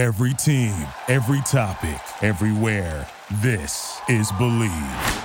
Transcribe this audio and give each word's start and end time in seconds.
Every 0.00 0.32
team, 0.32 0.72
every 1.08 1.42
topic, 1.42 2.00
everywhere. 2.22 3.06
This 3.42 4.00
is 4.08 4.32
Bleav. 4.32 5.24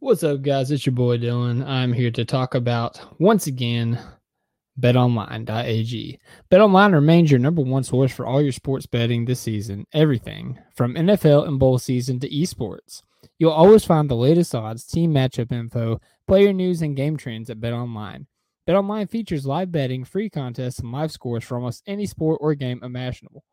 What's 0.00 0.24
up, 0.24 0.42
guys? 0.42 0.72
It's 0.72 0.84
your 0.84 0.92
boy 0.92 1.18
Dylan. 1.18 1.64
I'm 1.64 1.92
here 1.92 2.10
to 2.10 2.24
talk 2.24 2.56
about, 2.56 3.00
once 3.20 3.46
again, 3.46 3.96
betonline.ag. 4.80 6.18
BetOnline 6.50 6.94
remains 6.94 7.30
your 7.30 7.38
number 7.38 7.62
one 7.62 7.84
source 7.84 8.10
for 8.10 8.26
all 8.26 8.42
your 8.42 8.50
sports 8.50 8.86
betting 8.86 9.24
this 9.24 9.38
season. 9.38 9.86
Everything 9.92 10.58
from 10.74 10.96
NFL 10.96 11.46
and 11.46 11.60
bowl 11.60 11.78
season 11.78 12.18
to 12.18 12.28
esports. 12.28 13.02
You'll 13.38 13.52
always 13.52 13.84
find 13.84 14.10
the 14.10 14.16
latest 14.16 14.52
odds, 14.52 14.84
team 14.84 15.14
matchup 15.14 15.52
info, 15.52 16.00
player 16.26 16.52
news, 16.52 16.82
and 16.82 16.96
game 16.96 17.16
trends 17.16 17.50
at 17.50 17.60
BetOnline. 17.60 18.26
BetOnline 18.68 19.08
features 19.08 19.46
live 19.46 19.72
betting, 19.72 20.04
free 20.04 20.28
contests, 20.28 20.78
and 20.78 20.92
live 20.92 21.10
scores 21.10 21.44
for 21.44 21.56
almost 21.56 21.82
any 21.86 22.06
sport 22.06 22.38
or 22.40 22.54
game 22.54 22.80
imaginable. 22.82 23.44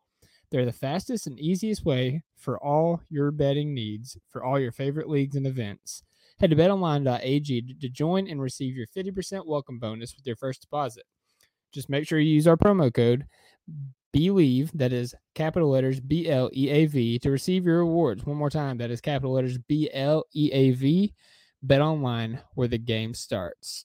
They're 0.50 0.64
the 0.64 0.72
fastest 0.72 1.26
and 1.26 1.38
easiest 1.38 1.84
way 1.84 2.22
for 2.36 2.62
all 2.62 3.02
your 3.08 3.30
betting 3.30 3.74
needs 3.74 4.16
for 4.28 4.42
all 4.42 4.58
your 4.58 4.72
favorite 4.72 5.08
leagues 5.08 5.36
and 5.36 5.46
events. 5.46 6.02
Head 6.40 6.50
to 6.50 6.56
betonline.ag 6.56 7.74
to 7.80 7.88
join 7.88 8.28
and 8.28 8.40
receive 8.40 8.76
your 8.76 8.86
50% 8.86 9.46
welcome 9.46 9.78
bonus 9.78 10.14
with 10.14 10.26
your 10.26 10.36
first 10.36 10.60
deposit. 10.60 11.04
Just 11.72 11.90
make 11.90 12.06
sure 12.06 12.18
you 12.18 12.32
use 12.32 12.46
our 12.46 12.56
promo 12.56 12.92
code 12.92 13.26
BLEAV, 14.14 14.70
that 14.72 14.92
is 14.92 15.14
capital 15.34 15.68
letters 15.68 16.00
B 16.00 16.28
L 16.28 16.48
E 16.54 16.70
A 16.70 16.86
V, 16.86 17.18
to 17.18 17.30
receive 17.30 17.66
your 17.66 17.78
rewards. 17.78 18.24
One 18.24 18.38
more 18.38 18.50
time, 18.50 18.78
that 18.78 18.90
is 18.90 19.00
capital 19.00 19.32
letters 19.32 19.58
B 19.58 19.90
L 19.92 20.24
E 20.34 20.50
A 20.52 20.70
V. 20.70 21.14
Bet 21.62 21.80
online 21.80 22.40
where 22.54 22.68
the 22.68 22.78
game 22.78 23.12
starts. 23.14 23.84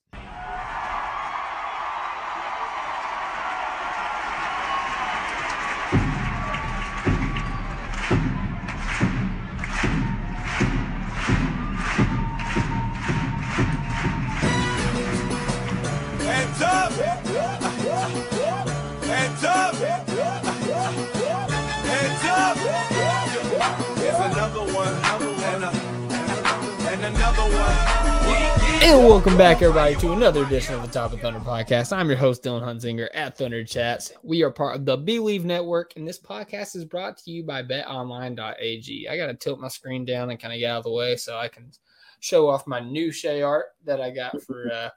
And 28.85 29.07
welcome 29.07 29.37
back, 29.37 29.61
everybody, 29.61 29.95
to 29.95 30.11
another 30.11 30.43
edition 30.43 30.75
of 30.75 30.81
the 30.81 30.89
Top 30.89 31.13
of 31.13 31.21
Thunder 31.21 31.39
podcast. 31.39 31.95
I'm 31.95 32.09
your 32.09 32.17
host, 32.17 32.43
Dylan 32.43 32.63
Hunzinger 32.63 33.07
at 33.13 33.37
Thunder 33.37 33.63
Chats. 33.63 34.11
We 34.23 34.43
are 34.43 34.51
part 34.51 34.75
of 34.75 34.85
the 34.85 34.97
Bleav 34.97 35.45
Network, 35.45 35.93
and 35.95 36.05
this 36.05 36.19
podcast 36.19 36.75
is 36.75 36.83
brought 36.83 37.17
to 37.19 37.31
you 37.31 37.45
by 37.45 37.63
betonline.ag. 37.63 39.07
I 39.07 39.15
got 39.15 39.27
to 39.27 39.35
tilt 39.35 39.61
my 39.61 39.69
screen 39.69 40.03
down 40.03 40.31
and 40.31 40.39
kind 40.39 40.53
of 40.53 40.59
get 40.59 40.69
out 40.69 40.79
of 40.79 40.83
the 40.83 40.91
way 40.91 41.15
so 41.15 41.37
I 41.37 41.47
can 41.47 41.71
show 42.19 42.49
off 42.49 42.67
my 42.67 42.81
new 42.81 43.09
Shai 43.13 43.41
art 43.41 43.67
that 43.85 44.01
I 44.01 44.09
got 44.09 44.41
for 44.41 44.65
a 44.65 44.91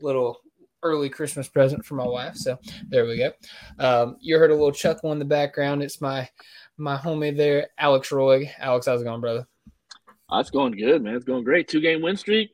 little 0.00 0.40
early 0.82 1.08
Christmas 1.08 1.48
present 1.48 1.84
for 1.84 1.94
my 1.94 2.08
wife. 2.08 2.34
So 2.34 2.58
there 2.88 3.06
we 3.06 3.18
go. 3.18 3.30
Um, 3.78 4.16
you 4.18 4.36
heard 4.36 4.50
a 4.50 4.54
little 4.54 4.72
chuckle 4.72 5.12
in 5.12 5.20
the 5.20 5.24
background. 5.24 5.84
It's 5.84 6.00
my 6.00 6.28
my 6.76 6.96
homie 6.96 7.36
there, 7.36 7.68
Alex 7.78 8.10
Roy. 8.10 8.52
Alex, 8.58 8.86
how's 8.86 9.00
it 9.00 9.04
going, 9.04 9.20
brother? 9.20 9.46
Oh, 10.28 10.40
it's 10.40 10.50
going 10.50 10.72
good, 10.72 11.04
man. 11.04 11.14
It's 11.14 11.24
going 11.24 11.44
great. 11.44 11.68
Two 11.68 11.80
game 11.80 12.02
win 12.02 12.16
streak. 12.16 12.50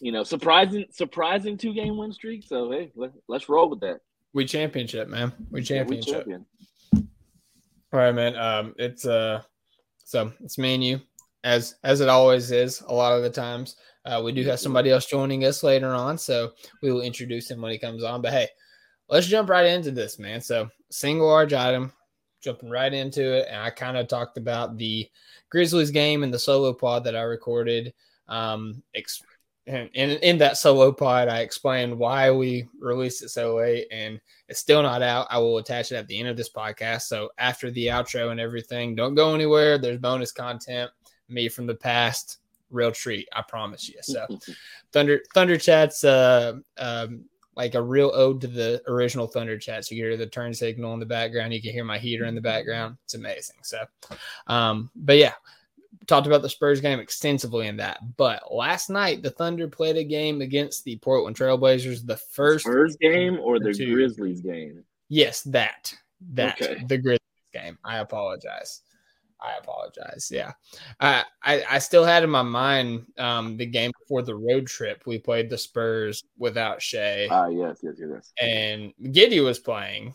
You 0.00 0.12
know, 0.12 0.22
surprising, 0.22 0.86
surprising 0.90 1.56
two 1.56 1.74
game 1.74 1.96
win 1.96 2.12
streak. 2.12 2.44
So 2.44 2.70
hey, 2.70 2.92
let, 2.94 3.12
let's 3.26 3.48
roll 3.48 3.68
with 3.68 3.80
that. 3.80 4.00
We 4.32 4.44
championship, 4.44 5.08
man. 5.08 5.32
We 5.50 5.60
Yeah, 5.62 5.82
we 5.84 6.00
championship. 6.00 6.14
champion. 6.14 6.46
All 6.94 8.00
right, 8.00 8.14
man. 8.14 8.36
Um, 8.36 8.74
it's 8.78 9.06
uh, 9.06 9.42
so 10.04 10.32
it's 10.40 10.58
me 10.58 10.74
and 10.74 10.84
you, 10.84 11.00
as 11.44 11.76
as 11.84 12.00
it 12.00 12.08
always 12.08 12.50
is. 12.50 12.82
A 12.82 12.92
lot 12.92 13.14
of 13.14 13.22
the 13.22 13.30
times, 13.30 13.76
uh, 14.04 14.20
we 14.22 14.32
do 14.32 14.44
have 14.44 14.60
somebody 14.60 14.90
else 14.90 15.06
joining 15.06 15.44
us 15.44 15.62
later 15.62 15.88
on, 15.88 16.18
so 16.18 16.52
we 16.82 16.92
will 16.92 17.00
introduce 17.00 17.50
him 17.50 17.60
when 17.60 17.72
he 17.72 17.78
comes 17.78 18.04
on. 18.04 18.20
But 18.20 18.32
hey, 18.32 18.48
let's 19.08 19.26
jump 19.26 19.48
right 19.48 19.66
into 19.66 19.90
this, 19.90 20.18
man. 20.18 20.40
So 20.40 20.68
single 20.90 21.26
large 21.26 21.54
item, 21.54 21.92
jumping 22.42 22.70
right 22.70 22.92
into 22.92 23.38
it, 23.38 23.46
and 23.48 23.62
I 23.62 23.70
kind 23.70 23.96
of 23.96 24.06
talked 24.06 24.36
about 24.36 24.76
the 24.76 25.08
Grizzlies 25.50 25.90
game 25.90 26.22
and 26.22 26.32
the 26.32 26.38
solo 26.38 26.72
pod 26.74 27.04
that 27.04 27.16
I 27.16 27.22
recorded. 27.22 27.94
Um, 28.28 28.82
ex- 28.94 29.22
and 29.68 29.90
in, 29.92 30.10
in 30.18 30.38
that 30.38 30.56
solo 30.56 30.90
pod, 30.92 31.28
I 31.28 31.40
explained 31.40 31.96
why 31.96 32.30
we 32.30 32.66
released 32.80 33.22
it 33.22 33.28
so 33.28 33.56
late, 33.56 33.86
and 33.90 34.20
it's 34.48 34.60
still 34.60 34.82
not 34.82 35.02
out. 35.02 35.26
I 35.30 35.38
will 35.38 35.58
attach 35.58 35.92
it 35.92 35.96
at 35.96 36.08
the 36.08 36.18
end 36.18 36.28
of 36.28 36.36
this 36.36 36.50
podcast. 36.50 37.02
So 37.02 37.30
after 37.38 37.70
the 37.70 37.88
outro 37.88 38.30
and 38.30 38.40
everything, 38.40 38.94
don't 38.94 39.14
go 39.14 39.34
anywhere. 39.34 39.76
There's 39.76 39.98
bonus 39.98 40.32
content, 40.32 40.90
me 41.28 41.48
from 41.48 41.66
the 41.66 41.74
past, 41.74 42.38
real 42.70 42.90
treat. 42.90 43.28
I 43.34 43.42
promise 43.42 43.88
you. 43.88 43.96
So 44.00 44.26
Thunder 44.92 45.20
Thunder 45.34 45.58
Chats, 45.58 46.02
uh, 46.02 46.54
um, 46.78 47.24
like 47.54 47.74
a 47.74 47.82
real 47.82 48.10
ode 48.14 48.40
to 48.40 48.46
the 48.46 48.82
original 48.86 49.26
Thunder 49.26 49.58
Chats. 49.58 49.90
You 49.90 50.02
hear 50.02 50.16
the 50.16 50.26
turn 50.26 50.54
signal 50.54 50.94
in 50.94 51.00
the 51.00 51.06
background. 51.06 51.52
You 51.52 51.60
can 51.60 51.72
hear 51.72 51.84
my 51.84 51.98
heater 51.98 52.24
in 52.24 52.34
the 52.34 52.40
background. 52.40 52.96
It's 53.04 53.14
amazing. 53.14 53.56
So, 53.62 53.80
um, 54.46 54.90
but 54.96 55.18
yeah, 55.18 55.34
talked 56.06 56.26
about 56.26 56.42
the 56.42 56.48
Spurs 56.48 56.80
game 56.80 56.98
extensively 57.00 57.66
in 57.66 57.76
that. 57.78 57.98
But 58.16 58.52
last 58.54 58.90
night, 58.90 59.22
the 59.22 59.30
Thunder 59.30 59.68
played 59.68 59.96
a 59.96 60.04
game 60.04 60.40
against 60.40 60.84
the 60.84 60.96
Portland 60.96 61.36
Trailblazers. 61.36 62.06
The 62.06 62.16
first 62.16 62.64
Spurs 62.64 62.96
game 63.00 63.38
or 63.40 63.58
the 63.58 63.72
Two. 63.72 63.94
Grizzlies 63.94 64.40
game? 64.40 64.84
Yes, 65.08 65.42
that 65.42 65.94
that 66.34 66.60
Okay. 66.60 66.82
the 66.86 66.98
Grizzlies 66.98 67.18
game. 67.52 67.78
I 67.84 67.98
apologize. 67.98 68.82
I 69.40 69.56
apologize. 69.56 70.30
Yeah, 70.32 70.50
I, 70.98 71.22
I 71.44 71.62
I 71.70 71.78
still 71.78 72.04
had 72.04 72.24
in 72.24 72.30
my 72.30 72.42
mind 72.42 73.06
um, 73.18 73.56
the 73.56 73.66
game 73.66 73.92
before 74.00 74.22
the 74.22 74.34
road 74.34 74.66
trip. 74.66 75.04
We 75.06 75.18
played 75.18 75.48
the 75.48 75.56
Spurs 75.56 76.24
without 76.38 76.82
Shai, 76.82 77.28
Ah, 77.30 77.46
yes, 77.46 77.78
yes, 77.82 77.94
yes, 77.98 78.08
yes. 78.12 78.32
and 78.42 78.92
Giddey 79.14 79.44
was 79.44 79.60
playing. 79.60 80.12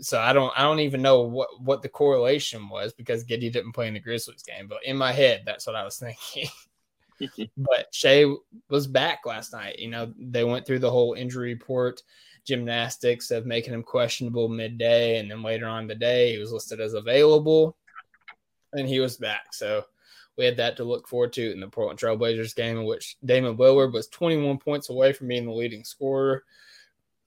So 0.00 0.20
I 0.20 0.32
don't 0.32 0.52
I 0.56 0.62
don't 0.62 0.80
even 0.80 1.02
know 1.02 1.22
what 1.22 1.48
what 1.60 1.82
the 1.82 1.88
correlation 1.88 2.68
was 2.68 2.92
because 2.92 3.24
Giddey 3.24 3.52
didn't 3.52 3.72
play 3.72 3.88
in 3.88 3.94
the 3.94 4.00
Grizzlies 4.00 4.42
game. 4.42 4.68
But 4.68 4.84
in 4.84 4.96
my 4.96 5.12
head, 5.12 5.42
that's 5.44 5.66
what 5.66 5.76
I 5.76 5.84
was 5.84 5.98
thinking. 5.98 6.48
but 7.56 7.86
Shai 7.92 8.26
was 8.68 8.86
back 8.86 9.26
last 9.26 9.52
night. 9.52 9.78
You 9.78 9.90
know, 9.90 10.12
they 10.18 10.44
went 10.44 10.66
through 10.66 10.78
the 10.78 10.90
whole 10.90 11.14
injury 11.14 11.54
report 11.54 12.02
gymnastics 12.46 13.30
of 13.30 13.46
making 13.46 13.74
him 13.74 13.82
questionable 13.82 14.48
midday, 14.48 15.18
and 15.18 15.30
then 15.30 15.42
later 15.42 15.66
on 15.66 15.82
in 15.82 15.88
the 15.88 15.94
day 15.94 16.32
he 16.32 16.38
was 16.38 16.52
listed 16.52 16.80
as 16.80 16.94
available, 16.94 17.76
and 18.72 18.88
he 18.88 19.00
was 19.00 19.16
back. 19.16 19.52
So 19.52 19.84
we 20.38 20.44
had 20.44 20.56
that 20.56 20.76
to 20.78 20.84
look 20.84 21.06
forward 21.06 21.32
to 21.34 21.52
in 21.52 21.60
the 21.60 21.68
Portland 21.68 21.98
Trailblazers 21.98 22.56
game, 22.56 22.78
in 22.78 22.84
which 22.84 23.16
Damian 23.24 23.56
Lillard 23.56 23.92
was 23.92 24.08
21 24.08 24.58
points 24.58 24.88
away 24.88 25.12
from 25.12 25.28
being 25.28 25.44
the 25.44 25.52
leading 25.52 25.84
scorer. 25.84 26.44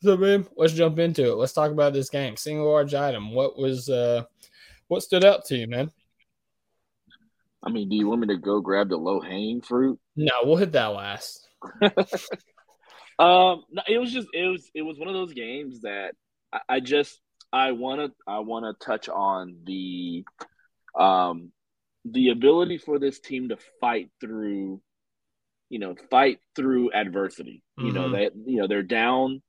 So, 0.03 0.17
man, 0.17 0.45
let's 0.57 0.73
jump 0.73 0.99
into 0.99 1.31
it. 1.31 1.35
Let's 1.35 1.53
talk 1.53 1.71
about 1.71 1.93
this 1.93 2.09
game. 2.09 2.35
Single 2.35 2.69
large 2.69 2.93
item. 2.93 3.33
What 3.33 3.57
was 3.57 3.87
uh, 3.87 4.23
what 4.89 5.01
stood 5.01 5.23
out 5.23 5.45
to 5.45 5.55
you, 5.55 5.65
man? 5.65 5.91
I 7.63 7.69
mean, 7.69 7.87
do 7.87 7.95
you 7.95 8.09
want 8.09 8.19
me 8.19 8.27
to 8.27 8.37
go 8.37 8.59
grab 8.59 8.89
the 8.89 8.97
low 8.97 9.21
hanging 9.21 9.61
fruit? 9.61 9.97
No, 10.17 10.33
we'll 10.43 10.57
hit 10.57 10.73
that 10.73 10.87
last. 10.87 11.47
Um, 13.19 13.63
no, 13.71 13.83
it 13.87 13.99
was 13.99 14.11
just 14.11 14.27
it 14.33 14.47
was 14.47 14.69
it 14.73 14.81
was 14.81 14.97
one 14.97 15.07
of 15.07 15.13
those 15.13 15.33
games 15.33 15.81
that 15.81 16.15
I, 16.51 16.59
I 16.67 16.79
just 16.79 17.21
I 17.53 17.71
want 17.71 18.01
to 18.01 18.11
I 18.27 18.39
want 18.39 18.65
to 18.65 18.85
touch 18.85 19.07
on 19.07 19.57
the 19.65 20.25
um 20.99 21.51
the 22.05 22.31
ability 22.31 22.79
for 22.79 22.97
this 22.97 23.19
team 23.19 23.49
to 23.49 23.57
fight 23.79 24.09
through 24.19 24.81
you 25.69 25.77
know 25.79 25.95
fight 26.09 26.39
through 26.55 26.91
adversity. 26.91 27.61
You 27.77 27.93
know 27.93 28.09
Mhm. 28.09 28.11
that 28.13 28.31
you 28.47 28.57
know 28.59 28.67
they're 28.67 28.81
down 28.81 29.43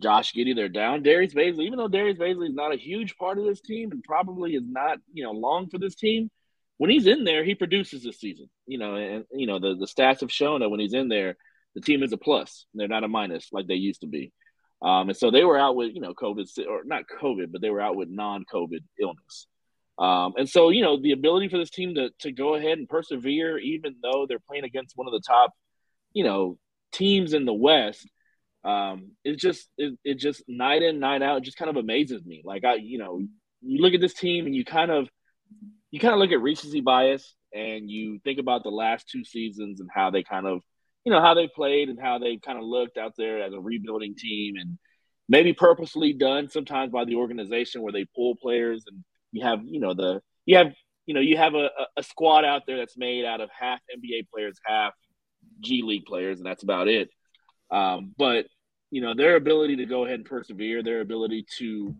Josh 0.00 0.32
Giddey, 0.32 0.54
they're 0.54 0.68
down 0.68 1.02
Darius 1.02 1.34
Bazley. 1.34 1.66
Even 1.66 1.78
though 1.78 1.88
Darius 1.88 2.18
Bazley 2.18 2.48
is 2.48 2.54
not 2.54 2.74
a 2.74 2.78
huge 2.78 3.16
part 3.16 3.38
of 3.38 3.44
this 3.44 3.60
team 3.60 3.92
and 3.92 4.02
probably 4.02 4.54
is 4.54 4.64
not 4.66 4.98
you 5.12 5.24
know 5.24 5.32
long 5.32 5.68
for 5.68 5.78
this 5.78 5.94
team, 5.94 6.30
when 6.78 6.90
he's 6.90 7.06
in 7.06 7.24
there, 7.24 7.44
he 7.44 7.54
produces 7.54 8.02
this 8.02 8.18
season. 8.18 8.48
You 8.66 8.78
know, 8.78 8.94
and 8.96 9.24
you 9.32 9.46
know 9.46 9.58
the 9.58 9.76
the 9.76 9.86
stats 9.86 10.20
have 10.20 10.32
shown 10.32 10.60
that 10.60 10.68
when 10.68 10.80
he's 10.80 10.94
in 10.94 11.08
there, 11.08 11.36
the 11.74 11.80
team 11.80 12.02
is 12.02 12.12
a 12.12 12.16
plus. 12.16 12.66
They're 12.74 12.88
not 12.88 13.04
a 13.04 13.08
minus 13.08 13.48
like 13.52 13.66
they 13.66 13.74
used 13.74 14.00
to 14.00 14.06
be. 14.06 14.32
Um, 14.82 15.08
and 15.08 15.16
so 15.16 15.30
they 15.30 15.44
were 15.44 15.58
out 15.58 15.76
with 15.76 15.94
you 15.94 16.00
know 16.00 16.14
COVID 16.14 16.46
or 16.68 16.82
not 16.84 17.04
COVID, 17.20 17.52
but 17.52 17.60
they 17.60 17.70
were 17.70 17.80
out 17.80 17.96
with 17.96 18.08
non-COVID 18.10 18.80
illness. 19.00 19.46
Um, 19.98 20.34
and 20.36 20.48
so 20.48 20.70
you 20.70 20.82
know 20.82 21.00
the 21.00 21.12
ability 21.12 21.48
for 21.48 21.58
this 21.58 21.70
team 21.70 21.94
to 21.94 22.10
to 22.20 22.32
go 22.32 22.54
ahead 22.54 22.78
and 22.78 22.88
persevere, 22.88 23.58
even 23.58 23.96
though 24.02 24.26
they're 24.28 24.40
playing 24.40 24.64
against 24.64 24.96
one 24.96 25.06
of 25.06 25.12
the 25.12 25.22
top, 25.26 25.52
you 26.12 26.24
know, 26.24 26.58
teams 26.92 27.32
in 27.32 27.44
the 27.44 27.54
West, 27.54 28.06
um, 28.64 29.12
it's 29.24 29.42
just 29.42 29.68
it, 29.76 29.98
it 30.04 30.18
just 30.18 30.42
night 30.48 30.82
in 30.82 30.98
night 30.98 31.22
out 31.22 31.42
just 31.42 31.56
kind 31.56 31.70
of 31.70 31.76
amazes 31.76 32.24
me. 32.24 32.42
Like 32.44 32.64
I, 32.64 32.76
you 32.76 32.98
know, 32.98 33.20
you 33.62 33.82
look 33.82 33.94
at 33.94 34.00
this 34.00 34.14
team 34.14 34.46
and 34.46 34.54
you 34.54 34.64
kind 34.64 34.90
of 34.90 35.08
you 35.90 36.00
kind 36.00 36.14
of 36.14 36.20
look 36.20 36.32
at 36.32 36.40
recency 36.40 36.80
bias 36.80 37.34
and 37.52 37.90
you 37.90 38.18
think 38.24 38.38
about 38.38 38.62
the 38.62 38.70
last 38.70 39.08
two 39.08 39.24
seasons 39.24 39.80
and 39.80 39.88
how 39.94 40.10
they 40.10 40.22
kind 40.22 40.46
of 40.46 40.60
you 41.04 41.12
know 41.12 41.20
how 41.20 41.34
they 41.34 41.48
played 41.48 41.88
and 41.88 42.00
how 42.00 42.18
they 42.18 42.38
kind 42.38 42.58
of 42.58 42.64
looked 42.64 42.96
out 42.96 43.12
there 43.16 43.42
as 43.42 43.52
a 43.52 43.60
rebuilding 43.60 44.14
team 44.16 44.54
and 44.58 44.78
maybe 45.28 45.52
purposely 45.52 46.12
done 46.12 46.48
sometimes 46.48 46.90
by 46.90 47.04
the 47.04 47.14
organization 47.14 47.82
where 47.82 47.92
they 47.92 48.06
pull 48.16 48.34
players 48.36 48.84
and 48.86 49.04
you 49.32 49.44
have 49.44 49.60
you 49.66 49.80
know 49.80 49.94
the 49.94 50.20
you 50.46 50.56
have 50.56 50.72
you 51.06 51.14
know 51.14 51.20
you 51.20 51.36
have 51.36 51.54
a, 51.54 51.68
a 51.96 52.02
squad 52.02 52.44
out 52.44 52.62
there 52.66 52.78
that's 52.78 52.96
made 52.96 53.24
out 53.24 53.40
of 53.40 53.50
half 53.58 53.80
NBA 53.94 54.28
players, 54.32 54.58
half 54.64 54.92
G 55.60 55.82
League 55.82 56.06
players, 56.06 56.38
and 56.38 56.46
that's 56.46 56.62
about 56.62 56.88
it. 56.88 57.10
Um, 57.70 58.14
but 58.16 58.46
you 58.90 59.00
know 59.00 59.14
their 59.14 59.36
ability 59.36 59.76
to 59.76 59.86
go 59.86 60.04
ahead 60.04 60.20
and 60.20 60.24
persevere, 60.24 60.82
their 60.82 61.00
ability 61.00 61.46
to 61.58 61.94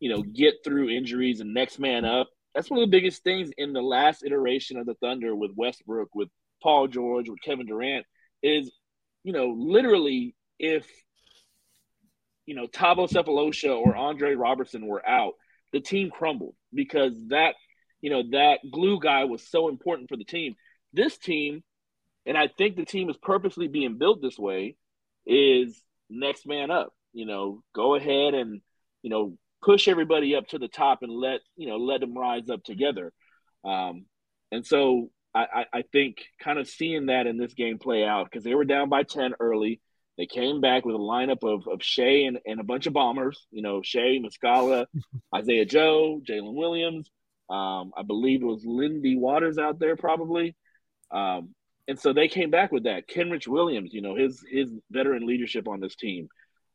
you 0.00 0.10
know 0.10 0.22
get 0.22 0.54
through 0.64 0.90
injuries 0.90 1.40
and 1.40 1.54
next 1.54 1.78
man 1.78 2.04
up. 2.04 2.28
That's 2.54 2.70
one 2.70 2.80
of 2.80 2.90
the 2.90 2.96
biggest 2.96 3.22
things 3.22 3.50
in 3.56 3.72
the 3.72 3.82
last 3.82 4.24
iteration 4.24 4.78
of 4.78 4.86
the 4.86 4.94
Thunder 4.94 5.34
with 5.34 5.52
Westbrook, 5.54 6.08
with 6.14 6.28
Paul 6.62 6.88
George, 6.88 7.28
with 7.28 7.40
Kevin 7.42 7.66
Durant 7.66 8.06
is 8.42 8.70
you 9.24 9.32
know 9.32 9.54
literally 9.56 10.34
if 10.58 10.86
you 12.46 12.54
know 12.54 12.66
Thabo 12.66 13.08
Sefolosha 13.08 13.76
or 13.76 13.96
Andre 13.96 14.34
Roberson 14.34 14.86
were 14.86 15.06
out, 15.06 15.34
the 15.72 15.80
team 15.80 16.10
crumbled 16.10 16.54
because 16.72 17.12
that 17.28 17.54
you 18.00 18.10
know 18.10 18.22
that 18.32 18.60
glue 18.70 19.00
guy 19.00 19.24
was 19.24 19.46
so 19.46 19.68
important 19.68 20.08
for 20.08 20.16
the 20.16 20.24
team. 20.24 20.54
This 20.92 21.18
team, 21.18 21.62
and 22.24 22.36
I 22.36 22.48
think 22.48 22.76
the 22.76 22.84
team 22.84 23.10
is 23.10 23.16
purposely 23.18 23.68
being 23.68 23.98
built 23.98 24.22
this 24.22 24.38
way, 24.38 24.76
is 25.26 25.80
next 26.10 26.46
man 26.46 26.70
up. 26.70 26.92
You 27.12 27.26
know, 27.26 27.62
go 27.74 27.94
ahead 27.94 28.34
and 28.34 28.60
you 29.02 29.10
know 29.10 29.36
push 29.62 29.88
everybody 29.88 30.34
up 30.34 30.46
to 30.48 30.58
the 30.58 30.68
top 30.68 31.02
and 31.02 31.12
let 31.12 31.40
you 31.56 31.68
know 31.68 31.76
let 31.76 32.00
them 32.00 32.16
rise 32.16 32.48
up 32.50 32.62
together. 32.64 33.12
Um, 33.64 34.06
and 34.52 34.64
so 34.64 35.10
I, 35.34 35.66
I 35.72 35.82
think 35.92 36.24
kind 36.42 36.58
of 36.58 36.68
seeing 36.68 37.06
that 37.06 37.26
in 37.26 37.36
this 37.36 37.54
game 37.54 37.78
play 37.78 38.04
out 38.04 38.24
because 38.24 38.44
they 38.44 38.54
were 38.54 38.64
down 38.64 38.88
by 38.88 39.02
ten 39.02 39.34
early. 39.40 39.80
They 40.16 40.26
came 40.26 40.60
back 40.60 40.84
with 40.84 40.96
a 40.96 40.98
lineup 40.98 41.44
of, 41.44 41.68
of 41.68 41.80
Shai 41.80 42.24
and, 42.26 42.40
and 42.44 42.58
a 42.58 42.64
bunch 42.64 42.86
of 42.86 42.92
bombers. 42.92 43.46
You 43.52 43.62
know, 43.62 43.82
Shai, 43.82 44.18
Muscala, 44.18 44.86
Isaiah 45.34 45.64
Joe, 45.64 46.20
Jalen 46.28 46.54
Williams. 46.54 47.08
Um, 47.48 47.92
I 47.96 48.02
believe 48.06 48.42
it 48.42 48.46
was 48.46 48.64
Lindy 48.66 49.16
Waters 49.16 49.58
out 49.58 49.78
there 49.78 49.96
probably. 49.96 50.56
Um, 51.10 51.54
and 51.88 51.98
so 51.98 52.12
they 52.12 52.28
came 52.28 52.50
back 52.50 52.70
with 52.70 52.84
that. 52.84 53.08
Kenrich 53.08 53.48
Williams, 53.48 53.92
you 53.92 54.02
know, 54.02 54.14
his 54.14 54.44
his 54.48 54.70
veteran 54.90 55.26
leadership 55.26 55.66
on 55.66 55.80
this 55.80 55.96
team. 55.96 56.28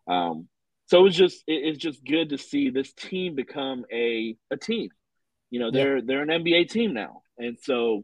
Um, 0.08 0.48
so 0.88 1.00
it 1.00 1.04
was 1.04 1.16
just 1.16 1.44
it, 1.48 1.62
it's 1.64 1.78
just 1.78 2.04
good 2.04 2.30
to 2.30 2.38
see 2.38 2.70
this 2.70 2.92
team 2.94 3.36
become 3.36 3.86
a 3.92 4.36
a 4.52 4.58
team. 4.58 4.90
You 5.50 5.60
know, 5.60 5.72
they're 5.72 5.98
yeah. 5.98 6.04
they're 6.06 6.24
an 6.24 6.30
NBA 6.30 6.70
team 6.70 6.94
now, 6.94 7.22
and 7.38 7.58
so 7.62 8.04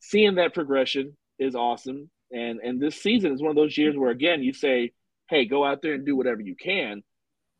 seeing 0.00 0.34
that 0.34 0.52
progression 0.52 1.16
is 1.38 1.54
awesome. 1.54 2.10
And 2.32 2.60
and 2.60 2.80
this 2.80 3.00
season 3.00 3.32
is 3.32 3.40
one 3.40 3.50
of 3.50 3.56
those 3.56 3.78
years 3.78 3.96
where 3.96 4.10
again 4.10 4.42
you 4.42 4.52
say, 4.52 4.92
hey, 5.30 5.44
go 5.46 5.64
out 5.64 5.80
there 5.80 5.94
and 5.94 6.04
do 6.04 6.16
whatever 6.16 6.42
you 6.42 6.56
can, 6.56 7.02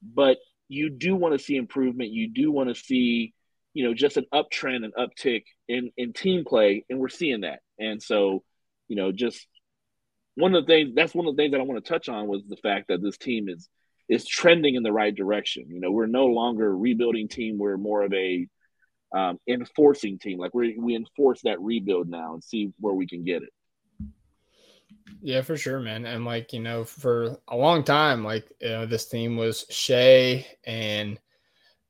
but 0.02 0.38
you 0.68 0.90
do 0.90 1.14
want 1.14 1.38
to 1.38 1.38
see 1.38 1.56
improvement. 1.56 2.10
You 2.10 2.28
do 2.28 2.50
want 2.50 2.68
to 2.68 2.74
see, 2.74 3.34
you 3.74 3.84
know, 3.84 3.94
just 3.94 4.16
an 4.16 4.26
uptrend, 4.32 4.84
and 4.84 4.94
uptick 4.94 5.44
in 5.68 5.92
in 5.96 6.12
team 6.12 6.44
play, 6.44 6.84
and 6.90 6.98
we're 6.98 7.08
seeing 7.08 7.42
that. 7.42 7.60
And 7.78 8.02
so, 8.02 8.42
you 8.92 8.96
know, 8.96 9.10
just 9.10 9.46
one 10.34 10.54
of 10.54 10.66
the 10.66 10.70
things 10.70 10.92
that's 10.94 11.14
one 11.14 11.26
of 11.26 11.34
the 11.34 11.42
things 11.42 11.52
that 11.52 11.60
I 11.62 11.64
want 11.64 11.82
to 11.82 11.88
touch 11.90 12.10
on 12.10 12.26
was 12.26 12.42
the 12.46 12.58
fact 12.58 12.88
that 12.88 13.02
this 13.02 13.16
team 13.16 13.48
is 13.48 13.70
is 14.06 14.26
trending 14.26 14.74
in 14.74 14.82
the 14.82 14.92
right 14.92 15.14
direction. 15.14 15.64
You 15.70 15.80
know, 15.80 15.90
we're 15.90 16.04
no 16.04 16.26
longer 16.26 16.68
a 16.68 16.74
rebuilding 16.74 17.28
team. 17.28 17.56
We're 17.56 17.78
more 17.78 18.02
of 18.02 18.12
a 18.12 18.46
um, 19.14 19.38
enforcing 19.48 20.18
team. 20.18 20.38
Like 20.38 20.52
we 20.52 20.76
we 20.78 20.94
enforce 20.94 21.40
that 21.44 21.58
rebuild 21.58 22.10
now 22.10 22.34
and 22.34 22.44
see 22.44 22.74
where 22.80 22.92
we 22.92 23.06
can 23.06 23.24
get 23.24 23.42
it. 23.42 23.48
Yeah, 25.22 25.40
for 25.40 25.56
sure, 25.56 25.80
man. 25.80 26.04
And 26.04 26.26
like, 26.26 26.52
you 26.52 26.60
know, 26.60 26.84
for 26.84 27.38
a 27.48 27.56
long 27.56 27.82
time, 27.82 28.24
like, 28.24 28.52
you 28.60 28.68
know, 28.68 28.84
this 28.84 29.08
team 29.08 29.38
was 29.38 29.64
Shai 29.70 30.46
and 30.64 31.18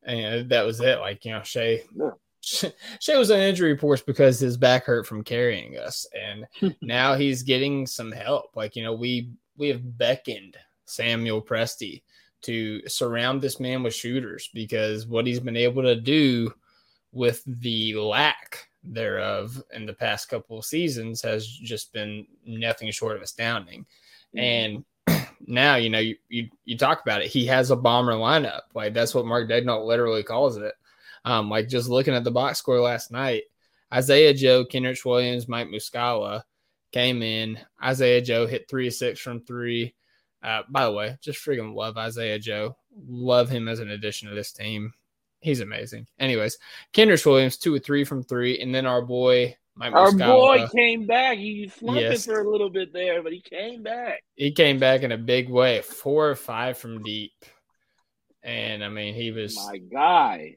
and 0.05 0.51
that 0.51 0.65
was 0.65 0.81
it. 0.81 1.01
Like, 1.01 1.25
you 1.25 1.33
know, 1.33 1.43
Shai 1.43 1.83
yeah. 1.97 2.11
Shai 2.43 3.17
was 3.17 3.31
on 3.31 3.39
injury 3.39 3.73
reports 3.73 4.03
because 4.03 4.41
his 4.41 4.57
back 4.57 4.85
hurt 4.85 5.07
from 5.07 5.23
carrying 5.23 5.79
us. 5.79 6.07
And 6.13 6.75
now 6.83 7.15
he's 7.15 7.43
getting 7.43 7.87
some 7.87 8.13
help. 8.13 8.57
Like, 8.57 8.77
you 8.77 8.83
know, 8.83 8.93
we 8.93 9.31
we 9.57 9.69
have 9.69 9.99
beckoned 9.99 10.57
Samuel 10.85 11.41
Presti 11.41 12.03
to 12.43 12.87
surround 12.89 13.41
this 13.41 13.61
man 13.61 13.83
with 13.83 13.95
shooters 13.95 14.51
because 14.53 15.07
what 15.07 15.27
he's 15.27 15.41
been 15.41 15.57
able 15.57 15.83
to 15.83 15.95
do 15.95 16.53
with 17.13 17.43
the 17.47 17.95
lack 17.95 18.67
thereof 18.83 19.63
in 19.73 19.87
the 19.87 19.93
past 19.93 20.29
couple 20.29 20.59
of 20.59 20.65
seasons 20.65 21.23
has 21.23 21.47
just 21.47 21.93
been 21.93 22.27
nothing 22.45 22.91
short 22.91 23.17
of 23.17 23.23
astounding. 23.23 23.87
Mm-hmm. 24.35 24.83
And 25.07 25.29
now, 25.47 25.77
you 25.77 25.91
know, 25.91 26.01
you, 26.01 26.17
you, 26.29 26.49
you 26.65 26.77
talk 26.77 27.03
about 27.03 27.23
it. 27.23 27.29
He 27.29 27.47
has 27.47 27.71
a 27.71 27.77
bomber 27.77 28.15
lineup. 28.15 28.63
Like 28.75 28.95
that's 28.95 29.15
what 29.15 29.27
Mark 29.27 29.49
Daigneault 29.49 29.87
literally 29.87 30.25
calls 30.25 30.57
it. 30.57 30.75
Um, 31.25 31.49
like 31.49 31.69
just 31.69 31.89
looking 31.89 32.15
at 32.15 32.25
the 32.25 32.31
box 32.31 32.59
score 32.59 32.81
last 32.81 33.11
night, 33.11 33.45
Isaiah 33.93 34.35
Joe, 34.35 34.65
Kenrich 34.65 35.05
Williams, 35.05 35.49
Mike 35.49 35.69
Muscala 35.69 36.43
came 36.93 37.23
in. 37.23 37.59
Isaiah 37.83 38.21
Joe 38.21 38.47
hit 38.47 38.69
three 38.69 38.89
of 38.89 38.95
six 38.95 39.21
from 39.21 39.41
three. 39.41 39.95
Uh, 40.43 40.63
by 40.69 40.85
the 40.85 40.93
way, 40.93 41.17
just 41.21 41.45
freaking 41.45 41.75
love 41.75 41.97
Isaiah 41.97 42.39
Joe. 42.39 42.77
Love 43.09 43.49
him 43.49 43.69
as 43.69 43.79
an 43.79 43.91
addition 43.91 44.29
to 44.29 44.35
this 44.35 44.53
team 44.53 44.93
he's 45.43 45.61
amazing. 45.61 46.07
Anyways, 46.19 46.57
Kenrich 46.95 47.27
Williams 47.27 47.59
two 47.59 47.75
or 47.75 47.79
three 47.79 48.05
from 48.05 48.23
three, 48.23 48.61
and 48.61 48.75
then 48.75 48.87
our 48.87 49.03
boy 49.03 49.57
Mike 49.75 49.93
our 49.93 50.13
boy 50.13 50.67
came 50.75 51.07
back. 51.07 51.37
He 51.37 51.69
slumping 51.69 52.03
yes. 52.03 52.25
for 52.25 52.41
a 52.41 52.49
little 52.49 52.71
bit 52.71 52.93
there, 52.93 53.23
but 53.23 53.33
he 53.33 53.41
came 53.41 53.83
back. 53.83 54.23
He 54.35 54.53
came 54.53 54.79
back 54.79 55.03
in 55.03 55.13
a 55.13 55.19
big 55.19 55.51
way, 55.51 55.83
four 55.83 56.31
or 56.31 56.35
five 56.35 56.79
from 56.79 57.03
deep, 57.03 57.33
and 58.43 58.83
I 58.83 58.89
mean 58.89 59.15
he 59.15 59.31
was 59.31 59.57
my 59.57 59.79
guy. 59.79 60.57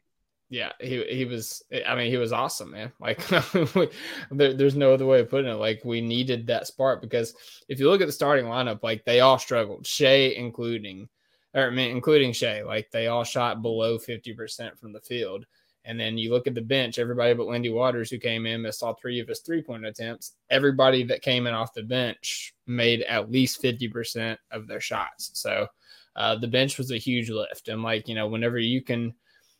Yeah, 0.49 0.71
he 0.79 1.03
he 1.05 1.25
was. 1.25 1.63
I 1.87 1.95
mean, 1.95 2.11
he 2.11 2.17
was 2.17 2.31
awesome, 2.31 2.71
man. 2.71 2.91
Like, 2.99 3.25
there, 4.31 4.53
there's 4.53 4.75
no 4.75 4.93
other 4.93 5.05
way 5.05 5.21
of 5.21 5.29
putting 5.29 5.51
it. 5.51 5.55
Like, 5.55 5.83
we 5.83 6.01
needed 6.01 6.47
that 6.47 6.67
spark 6.67 7.01
because 7.01 7.33
if 7.67 7.79
you 7.79 7.89
look 7.89 8.01
at 8.01 8.07
the 8.07 8.11
starting 8.11 8.45
lineup, 8.45 8.83
like 8.83 9.03
they 9.05 9.21
all 9.21 9.39
struggled, 9.39 9.87
Shai 9.87 10.33
including 10.37 11.09
or 11.55 11.67
I 11.67 11.69
mean, 11.69 11.91
including 11.91 12.33
Shai, 12.33 12.61
like 12.63 12.91
they 12.91 13.07
all 13.07 13.23
shot 13.23 13.61
below 13.61 13.97
50% 13.97 14.77
from 14.77 14.91
the 14.93 14.99
field. 14.99 15.45
And 15.85 15.99
then 15.99 16.17
you 16.17 16.31
look 16.31 16.47
at 16.47 16.55
the 16.55 16.61
bench, 16.61 16.99
everybody 16.99 17.33
but 17.33 17.47
Lindy 17.47 17.69
Waters, 17.69 18.09
who 18.09 18.17
came 18.17 18.45
in, 18.45 18.63
missed 18.63 18.83
all 18.83 18.95
three 18.95 19.19
of 19.19 19.27
his 19.27 19.39
three 19.39 19.61
point 19.61 19.85
attempts. 19.85 20.33
Everybody 20.49 21.03
that 21.03 21.21
came 21.21 21.47
in 21.47 21.53
off 21.53 21.73
the 21.73 21.83
bench 21.83 22.53
made 22.67 23.03
at 23.03 23.31
least 23.31 23.61
50% 23.61 24.37
of 24.51 24.67
their 24.67 24.81
shots. 24.81 25.31
So 25.33 25.67
uh, 26.15 26.35
the 26.35 26.47
bench 26.47 26.77
was 26.77 26.91
a 26.91 26.97
huge 26.97 27.29
lift. 27.29 27.69
And, 27.69 27.83
like, 27.83 28.07
you 28.07 28.15
know, 28.15 28.27
whenever 28.27 28.57
you 28.57 28.81
can 28.81 29.13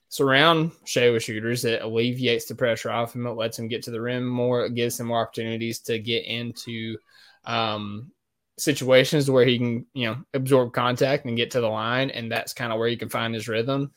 surround 0.10 0.72
Shai 0.86 1.10
with 1.10 1.24
shooters, 1.24 1.66
it 1.66 1.82
alleviates 1.82 2.46
the 2.46 2.56
pressure 2.56 2.92
off 2.92 3.16
him. 3.16 3.26
It 3.26 3.32
lets 3.32 3.60
him 3.60 3.68
get 3.68 3.84
to 3.84 3.92
the 3.92 4.02
rim 4.02 4.26
more, 4.26 4.66
it 4.66 4.76
gives 4.76 5.00
him 5.00 5.08
more 5.08 5.22
opportunities 5.22 5.80
to 5.82 6.00
get 6.00 6.26
into 6.26 6.98
um, 7.46 8.12
situations 8.58 9.30
where 9.30 9.46
he 9.46 9.58
can, 9.58 9.86
you 9.94 10.08
know, 10.08 10.18
absorb 10.34 10.74
contact 10.74 11.26
and 11.26 11.38
get 11.38 11.52
to 11.52 11.62
the 11.62 11.68
line. 11.68 12.10
And 12.10 12.32
that's 12.32 12.54
kind 12.54 12.72
of 12.72 12.80
where 12.80 12.90
he 12.90 12.98
can 12.98 13.10
find 13.10 13.34
his 13.34 13.48
rhythm. 13.48 13.92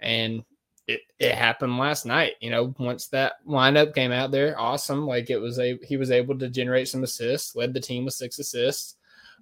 And 0.00 0.44
it, 0.86 1.00
it 1.18 1.34
happened 1.34 1.78
last 1.78 2.06
night. 2.06 2.34
You 2.40 2.50
know, 2.50 2.74
once 2.78 3.08
that 3.08 3.34
lineup 3.46 3.94
came 3.94 4.12
out 4.12 4.30
there, 4.30 4.58
awesome. 4.58 5.06
Like 5.06 5.30
it 5.30 5.38
was 5.38 5.58
a 5.58 5.78
he 5.82 5.96
was 5.96 6.10
able 6.10 6.38
to 6.38 6.48
generate 6.48 6.88
some 6.88 7.02
assists, 7.02 7.56
led 7.56 7.72
the 7.72 7.80
team 7.80 8.04
with 8.04 8.14
six 8.14 8.38
assists. 8.38 8.96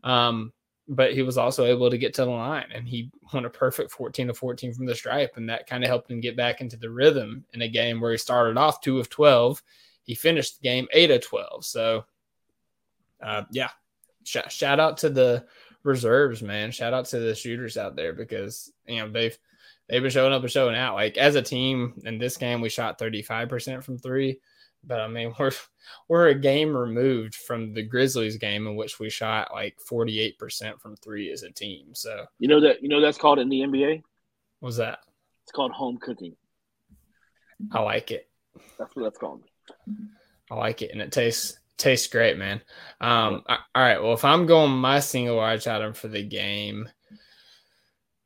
Um, 0.05 0.53
but 0.89 1.15
he 1.15 1.23
was 1.23 1.39
also 1.39 1.65
able 1.65 1.91
to 1.91 1.99
get 1.99 2.13
to 2.15 2.25
the 2.25 2.31
line 2.31 2.67
and 2.75 2.89
he 2.89 3.11
won 3.33 3.45
a 3.45 3.51
perfect 3.51 3.91
14 3.91 4.29
to 4.29 4.35
14 4.35 4.75
from 4.75 4.87
the 4.87 4.95
stripe. 4.95 5.37
And 5.37 5.49
that 5.49 5.67
kind 5.67 5.85
of 5.85 5.89
helped 5.89 6.11
him 6.11 6.21
get 6.21 6.37
back 6.37 6.61
into 6.61 6.77
the 6.77 6.91
rhythm 6.91 7.45
in 7.53 7.63
a 7.63 7.69
game 7.69 8.01
where 8.01 8.11
he 8.11 8.19
started 8.19 8.59
off 8.59 8.81
two 8.81 8.99
of 8.99 9.09
12. 9.09 9.63
He 10.03 10.15
finished 10.15 10.61
the 10.61 10.69
game 10.69 10.89
eight 10.93 11.11
of 11.11 11.23
12. 11.23 11.65
So, 11.65 12.05
uh, 13.25 13.45
yeah, 13.53 13.71
shout, 14.25 14.51
shout 14.51 14.81
out 14.81 14.99
to 14.99 15.11
the 15.11 15.45
reserves, 15.85 16.43
man. 16.43 16.71
Shout 16.71 16.95
out 16.95 17.07
to 17.07 17.19
the 17.19 17.35
shooters 17.35 17.77
out 17.77 17.97
there 17.97 18.13
because 18.13 18.73
you 18.87 18.99
know 18.99 19.11
they've 19.11 19.37
they've 19.89 20.03
been 20.03 20.11
showing 20.11 20.33
up 20.33 20.43
and 20.43 20.51
showing 20.51 20.77
out. 20.77 20.95
Like 20.95 21.17
as 21.17 21.35
a 21.35 21.43
team 21.43 21.95
in 22.05 22.19
this 22.19 22.37
game, 22.37 22.61
we 22.61 22.69
shot 22.69 22.99
35% 22.99 23.83
from 23.83 23.99
three. 23.99 24.41
But 24.85 25.01
I 25.01 25.09
mean, 25.09 25.35
we're 25.39 25.53
we're 26.09 26.29
a 26.29 26.35
game 26.35 26.77
removed 26.77 27.35
from 27.35 27.73
the 27.75 27.83
Grizzlies 27.83 28.37
game 28.37 28.67
in 28.67 28.77
which 28.77 28.99
we 28.99 29.11
shot 29.11 29.53
like 29.53 29.77
48% 29.79 30.81
from 30.81 30.97
three 30.97 31.31
as 31.31 31.43
a 31.43 31.51
team. 31.51 31.95
So 31.95 32.27
you 32.39 32.49
know 32.49 32.61
that 32.61 32.83
you 32.83 32.89
know 32.89 33.01
that's 33.01 33.19
called 33.19 33.39
in 33.39 33.49
the 33.49 33.61
NBA. 33.61 34.03
What's 34.61 34.77
that? 34.77 35.01
It's 35.45 35.53
called 35.53 35.73
home 35.73 35.99
cooking. 35.99 36.37
I 37.73 37.81
like 37.81 38.11
it. 38.11 38.29
That's 38.79 38.95
what 38.95 39.05
that's 39.05 39.19
called. 39.19 39.43
I 40.51 40.55
like 40.55 40.83
it, 40.83 40.91
and 40.93 41.01
it 41.01 41.13
tastes 41.13 41.59
tastes 41.79 42.07
great, 42.07 42.37
man. 42.39 42.61
Um, 43.01 43.43
all 43.49 43.59
right. 43.75 44.01
Well, 44.01 44.13
if 44.13 44.25
I'm 44.25 44.47
going 44.47 44.73
my 44.73 45.01
single 45.01 45.37
watch 45.37 45.67
item 45.67 45.93
for 45.93 46.09
the 46.09 46.23
game, 46.23 46.89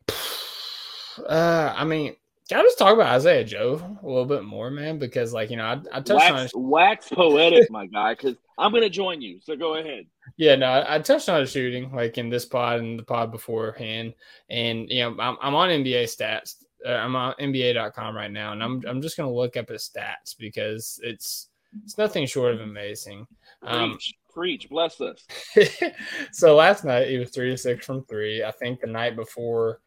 uh, 1.28 1.72
I 1.76 1.84
mean, 1.84 2.16
can 2.48 2.60
I 2.60 2.62
just 2.62 2.78
talk 2.78 2.94
about 2.94 3.12
Isaiah 3.12 3.44
Joe 3.44 3.98
a 4.02 4.06
little 4.06 4.24
bit 4.24 4.44
more, 4.44 4.70
man? 4.70 4.98
Because, 4.98 5.32
like, 5.32 5.50
you 5.50 5.56
know, 5.56 5.64
I, 5.64 5.80
I 5.92 6.00
touched 6.00 6.30
wax, 6.30 6.54
on 6.54 6.62
wax 6.62 7.08
poetic, 7.08 7.70
my 7.70 7.86
guy. 7.86 8.14
Because 8.14 8.36
I'm 8.56 8.70
going 8.70 8.84
to 8.84 8.90
join 8.90 9.20
you. 9.20 9.40
So 9.42 9.56
go 9.56 9.74
ahead. 9.74 10.06
Yeah, 10.36 10.54
no, 10.54 10.66
I, 10.66 10.96
I 10.96 10.98
touched 11.00 11.28
on 11.28 11.40
his 11.40 11.50
shooting 11.50 11.92
like 11.92 12.18
in 12.18 12.30
this 12.30 12.44
pod 12.44 12.80
and 12.80 12.98
the 12.98 13.02
pod 13.02 13.32
beforehand, 13.32 14.14
and 14.50 14.88
you 14.90 15.00
know 15.00 15.16
I'm, 15.18 15.36
I'm 15.40 15.54
on 15.54 15.70
NBA 15.70 16.04
stats. 16.04 16.56
Uh, 16.86 16.90
I'm 16.90 17.16
on 17.16 17.34
NBA.com 17.40 18.14
right 18.14 18.30
now, 18.30 18.52
and 18.52 18.62
I'm 18.62 18.82
I'm 18.86 19.00
just 19.00 19.16
gonna 19.16 19.32
look 19.32 19.56
up 19.56 19.68
his 19.68 19.90
stats 19.90 20.36
because 20.38 21.00
it's 21.02 21.48
it's 21.84 21.98
nothing 21.98 22.26
short 22.26 22.54
of 22.54 22.60
amazing. 22.60 23.26
Um, 23.62 23.92
Preach, 23.92 24.14
preach, 24.32 24.68
bless 24.68 25.00
us. 25.00 25.26
so 26.32 26.54
last 26.54 26.84
night 26.84 27.08
he 27.08 27.18
was 27.18 27.30
three 27.30 27.50
to 27.50 27.56
six 27.56 27.86
from 27.86 28.04
three. 28.04 28.44
I 28.44 28.50
think 28.50 28.80
the 28.80 28.86
night 28.86 29.16
before, 29.16 29.80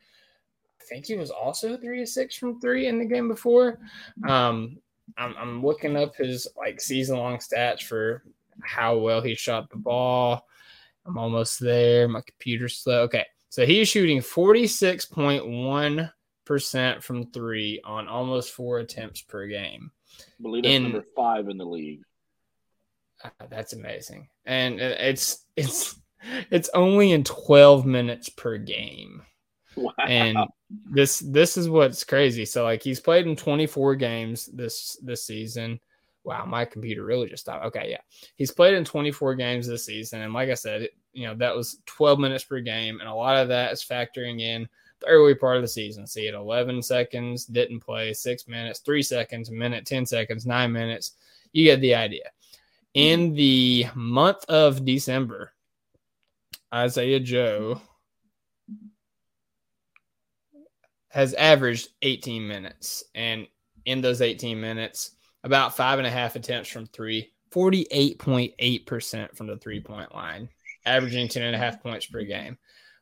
think 0.90 1.06
he 1.06 1.16
was 1.16 1.32
also 1.32 1.78
three 1.78 2.00
to 2.00 2.08
six 2.08 2.36
from 2.36 2.60
three 2.60 2.88
in 2.88 3.00
the 3.00 3.06
game 3.06 3.28
before. 3.28 3.80
Um, 4.28 4.78
I'm, 5.18 5.36
I'm 5.38 5.66
looking 5.66 5.96
up 5.96 6.16
his 6.16 6.48
like 6.58 6.82
season 6.82 7.18
long 7.18 7.38
stats 7.38 7.84
for 7.84 8.24
how 8.62 8.98
well 8.98 9.22
he 9.22 9.36
shot 9.36 9.70
the 9.70 9.78
ball. 9.78 10.46
I'm 11.06 11.18
almost 11.18 11.60
there. 11.60 12.08
My 12.08 12.22
computer's 12.22 12.78
slow. 12.78 13.02
Okay, 13.04 13.26
so 13.50 13.66
he's 13.66 13.88
shooting 13.88 14.20
46.1 14.20 16.12
percent 16.46 17.04
from 17.04 17.28
three 17.28 17.80
on 17.84 18.08
almost 18.08 18.52
four 18.54 18.80
attempts 18.80 19.22
per 19.22 19.46
game. 19.48 19.92
I 20.20 20.42
believe 20.42 20.64
that's 20.64 20.76
In- 20.76 20.84
number 20.84 21.06
five 21.16 21.48
in 21.48 21.58
the 21.58 21.66
league. 21.66 22.02
Uh, 23.24 23.30
That's 23.50 23.74
amazing, 23.74 24.30
and 24.46 24.80
it's 24.80 25.46
it's 25.56 26.00
it's 26.52 26.70
only 26.74 27.12
in 27.12 27.24
12 27.24 27.86
minutes 27.86 28.30
per 28.30 28.58
game. 28.58 29.24
Wow. 29.76 29.94
and 30.08 30.38
this 30.70 31.20
this 31.20 31.56
is 31.56 31.70
what's 31.70 32.04
crazy. 32.04 32.46
So 32.46 32.64
like 32.64 32.84
he's 32.84 33.00
played 33.00 33.28
in 33.28 33.36
24 33.36 33.96
games 33.96 34.48
this 34.48 34.98
this 35.02 35.24
season. 35.24 35.80
Wow, 36.24 36.46
my 36.46 36.66
computer 36.66 37.06
really 37.06 37.30
just 37.30 37.44
stopped. 37.44 37.66
Okay, 37.66 37.90
yeah. 37.92 38.02
He's 38.36 38.52
played 38.52 38.74
in 38.74 38.84
24 38.84 39.36
games 39.36 39.68
this 39.68 39.86
season 39.86 40.22
and 40.22 40.34
like 40.34 40.50
I 40.50 40.56
said, 40.56 40.90
you 41.14 41.28
know, 41.28 41.36
that 41.36 41.56
was 41.56 41.78
12 41.86 42.20
minutes 42.20 42.44
per 42.44 42.60
game 42.60 43.00
and 43.00 43.08
a 43.08 43.14
lot 43.14 43.38
of 43.38 43.48
that 43.50 43.72
is 43.72 43.84
factoring 43.84 44.42
in 44.42 44.68
the 45.00 45.08
early 45.08 45.36
part 45.36 45.56
of 45.56 45.62
the 45.62 45.68
season. 45.68 46.06
See 46.06 46.28
it 46.28 46.34
11 46.34 46.82
seconds, 46.82 47.46
didn't 47.46 47.80
play, 47.80 48.14
6 48.14 48.48
minutes, 48.48 48.80
3 48.80 49.02
seconds, 49.02 49.50
a 49.50 49.54
minute, 49.54 49.86
10 49.86 50.06
seconds, 50.06 50.46
9 50.46 50.72
minutes. 50.72 51.14
You 51.54 51.64
get 51.64 51.80
the 51.80 51.96
idea. 51.96 52.30
In 52.96 53.34
the 53.34 53.86
month 53.96 54.44
of 54.50 54.84
December, 54.84 55.54
Isaiah 56.74 57.20
Joe 57.20 57.82
has 61.10 61.34
averaged 61.34 61.90
18 62.02 62.48
minutes. 62.48 63.04
And 63.16 63.48
in 63.86 64.02
those 64.02 64.22
18 64.22 64.60
minutes, 64.60 65.12
about 65.44 65.76
five 65.76 66.00
and 66.00 66.08
a 66.08 66.12
half 66.12 66.36
attempts 66.36 66.70
from 66.70 66.86
three, 66.88 67.32
48.8% 67.52 69.36
from 69.36 69.48
the 69.48 69.58
three 69.58 69.80
point 69.80 70.14
line, 70.14 70.50
averaging 70.86 71.28
10 71.28 71.44
and 71.44 71.56
a 71.56 71.60
half 71.60 71.82
points 71.82 72.06
per 72.06 72.24
game. 72.24 72.58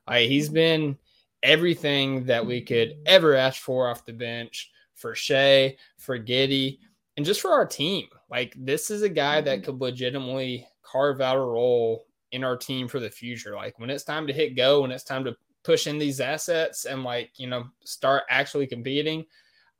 Like, 0.06 0.28
he's 0.28 0.48
been 0.48 0.96
everything 1.42 2.24
that 2.24 2.44
we 2.44 2.62
could 2.62 2.96
ever 3.06 3.34
ask 3.34 3.60
for 3.60 3.88
off 3.88 4.04
the 4.04 4.12
bench 4.12 4.70
for 4.94 5.14
Shai, 5.14 5.76
for 5.98 6.18
Giddey, 6.18 6.78
and 7.16 7.26
just 7.26 7.40
for 7.40 7.50
our 7.50 7.66
team. 7.66 8.06
Like, 8.30 8.54
this 8.56 8.90
is 8.90 9.02
a 9.02 9.08
guy 9.08 9.40
that 9.40 9.58
mm-hmm. 9.58 9.64
could 9.64 9.80
legitimately 9.80 10.66
carve 10.82 11.20
out 11.20 11.36
a 11.36 11.40
role 11.40 12.06
in 12.32 12.44
our 12.44 12.56
team 12.56 12.88
for 12.88 13.00
the 13.00 13.10
future. 13.10 13.54
Like, 13.54 13.78
when 13.78 13.90
it's 13.90 14.04
time 14.04 14.26
to 14.26 14.32
hit 14.32 14.56
go, 14.56 14.82
when 14.82 14.90
it's 14.90 15.04
time 15.04 15.24
to 15.24 15.36
push 15.68 15.86
in 15.86 15.98
these 15.98 16.18
assets 16.18 16.86
and 16.86 17.04
like 17.04 17.30
you 17.36 17.46
know 17.46 17.66
start 17.84 18.22
actually 18.30 18.66
competing 18.66 19.26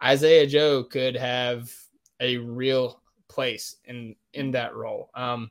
isaiah 0.05 0.47
joe 0.47 0.85
could 0.85 1.17
have 1.17 1.73
a 2.21 2.37
real 2.37 3.01
place 3.27 3.77
in 3.87 4.15
in 4.35 4.51
that 4.51 4.75
role. 4.75 5.09
Um 5.15 5.51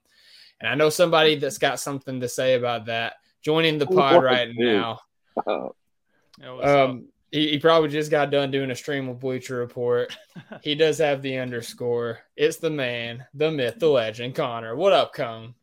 and 0.59 0.69
i 0.69 0.75
know 0.75 0.89
somebody 0.89 1.37
that's 1.37 1.57
got 1.57 1.79
something 1.79 2.19
to 2.19 2.29
say 2.29 2.53
about 2.53 2.85
that. 2.85 3.15
Joining 3.41 3.79
the 3.79 3.87
pod 3.87 4.17
What, 4.17 4.23
right 4.23 4.49
now. 4.53 4.99
Yeah, 5.47 6.51
what's 6.51 6.67
up? 6.67 6.89
um 6.89 7.07
he, 7.31 7.49
he 7.49 7.59
probably 7.59 7.89
just 7.89 8.11
got 8.11 8.29
done 8.29 8.51
doing 8.51 8.69
a 8.69 8.75
stream 8.75 9.09
of 9.09 9.19
bleacher 9.19 9.55
report. 9.57 10.15
He 10.61 10.75
does 10.75 10.99
have 10.99 11.23
the 11.23 11.39
underscore. 11.39 12.19
It's 12.35 12.57
the 12.57 12.69
man 12.69 13.25
the 13.33 13.49
myth 13.49 13.79
the 13.79 13.87
legend 13.87 14.35
connor. 14.35 14.75
What 14.75 14.93
up 14.93 15.13
cone 15.15 15.55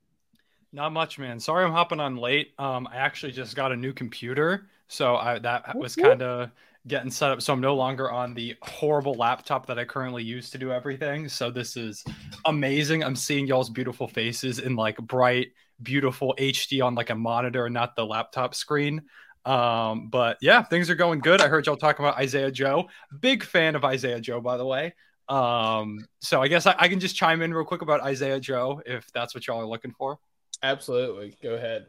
Not 0.75 0.93
much, 0.93 1.21
man. 1.21 1.39
Sorry 1.39 1.65
I'm 1.65 1.71
hopping 1.71 2.01
on 2.01 2.17
late. 2.17 2.53
Um, 2.59 2.89
I 2.91 2.97
actually 2.97 3.31
just 3.31 3.55
got 3.55 3.71
a 3.71 3.77
new 3.77 3.93
computer, 3.93 4.67
so 4.89 5.15
I 5.15 5.39
that 5.39 5.77
was 5.77 5.95
kind 5.95 6.21
of 6.21 6.51
getting 6.89 7.13
set 7.13 7.31
up. 7.31 7.41
So 7.41 7.53
I'm 7.53 7.61
no 7.61 7.77
longer 7.77 8.11
on 8.11 8.35
the 8.35 8.57
horrible 8.61 9.15
laptop 9.15 9.67
that 9.67 9.79
I 9.79 9.85
currently 9.85 10.25
use 10.25 10.51
to 10.51 10.59
do 10.59 10.73
everything. 10.73 11.29
So 11.29 11.49
this 11.49 11.77
is 11.77 12.05
amazing. 12.45 13.05
I'm 13.05 13.15
seeing 13.15 13.47
y'all's 13.47 13.71
beautiful 13.71 14.09
faces 14.09 14.59
in 14.59 14.75
like 14.75 14.97
bright, 14.97 15.53
beautiful 15.81 16.35
HD 16.41 16.85
on 16.85 16.97
like 16.97 17.11
a 17.11 17.15
monitor, 17.15 17.71
not 17.71 17.95
the 17.95 18.05
laptop 18.05 18.53
screen. 18.53 19.03
Um, 19.45 20.09
but 20.09 20.39
yeah, 20.41 20.65
things 20.65 20.91
are 20.91 20.97
going 20.97 21.21
good. 21.21 21.41
I 21.41 21.47
heard 21.47 21.67
y'all 21.67 21.77
talking 21.77 22.05
about 22.05 22.19
Isaiah 22.19 22.51
Joe. 22.51 22.89
Big 23.21 23.45
fan 23.45 23.77
of 23.77 23.85
Isaiah 23.85 24.21
Joe, 24.21 24.41
by 24.41 24.57
the 24.57 24.67
way. 24.67 24.95
Um, 25.29 26.05
so 26.19 26.43
I 26.43 26.49
guess 26.49 26.67
I, 26.67 26.75
I 26.77 26.89
can 26.89 26.99
just 26.99 27.15
chime 27.15 27.43
in 27.43 27.55
real 27.55 27.65
quick 27.65 27.83
about 27.83 28.01
Isaiah 28.01 28.41
Joe 28.41 28.83
if 28.85 29.09
that's 29.13 29.37
what 29.37 29.47
y'all 29.47 29.61
are 29.61 29.67
looking 29.67 29.93
for. 29.93 30.19
Absolutely 30.65 31.37
go 31.43 31.55
ahead 31.55 31.87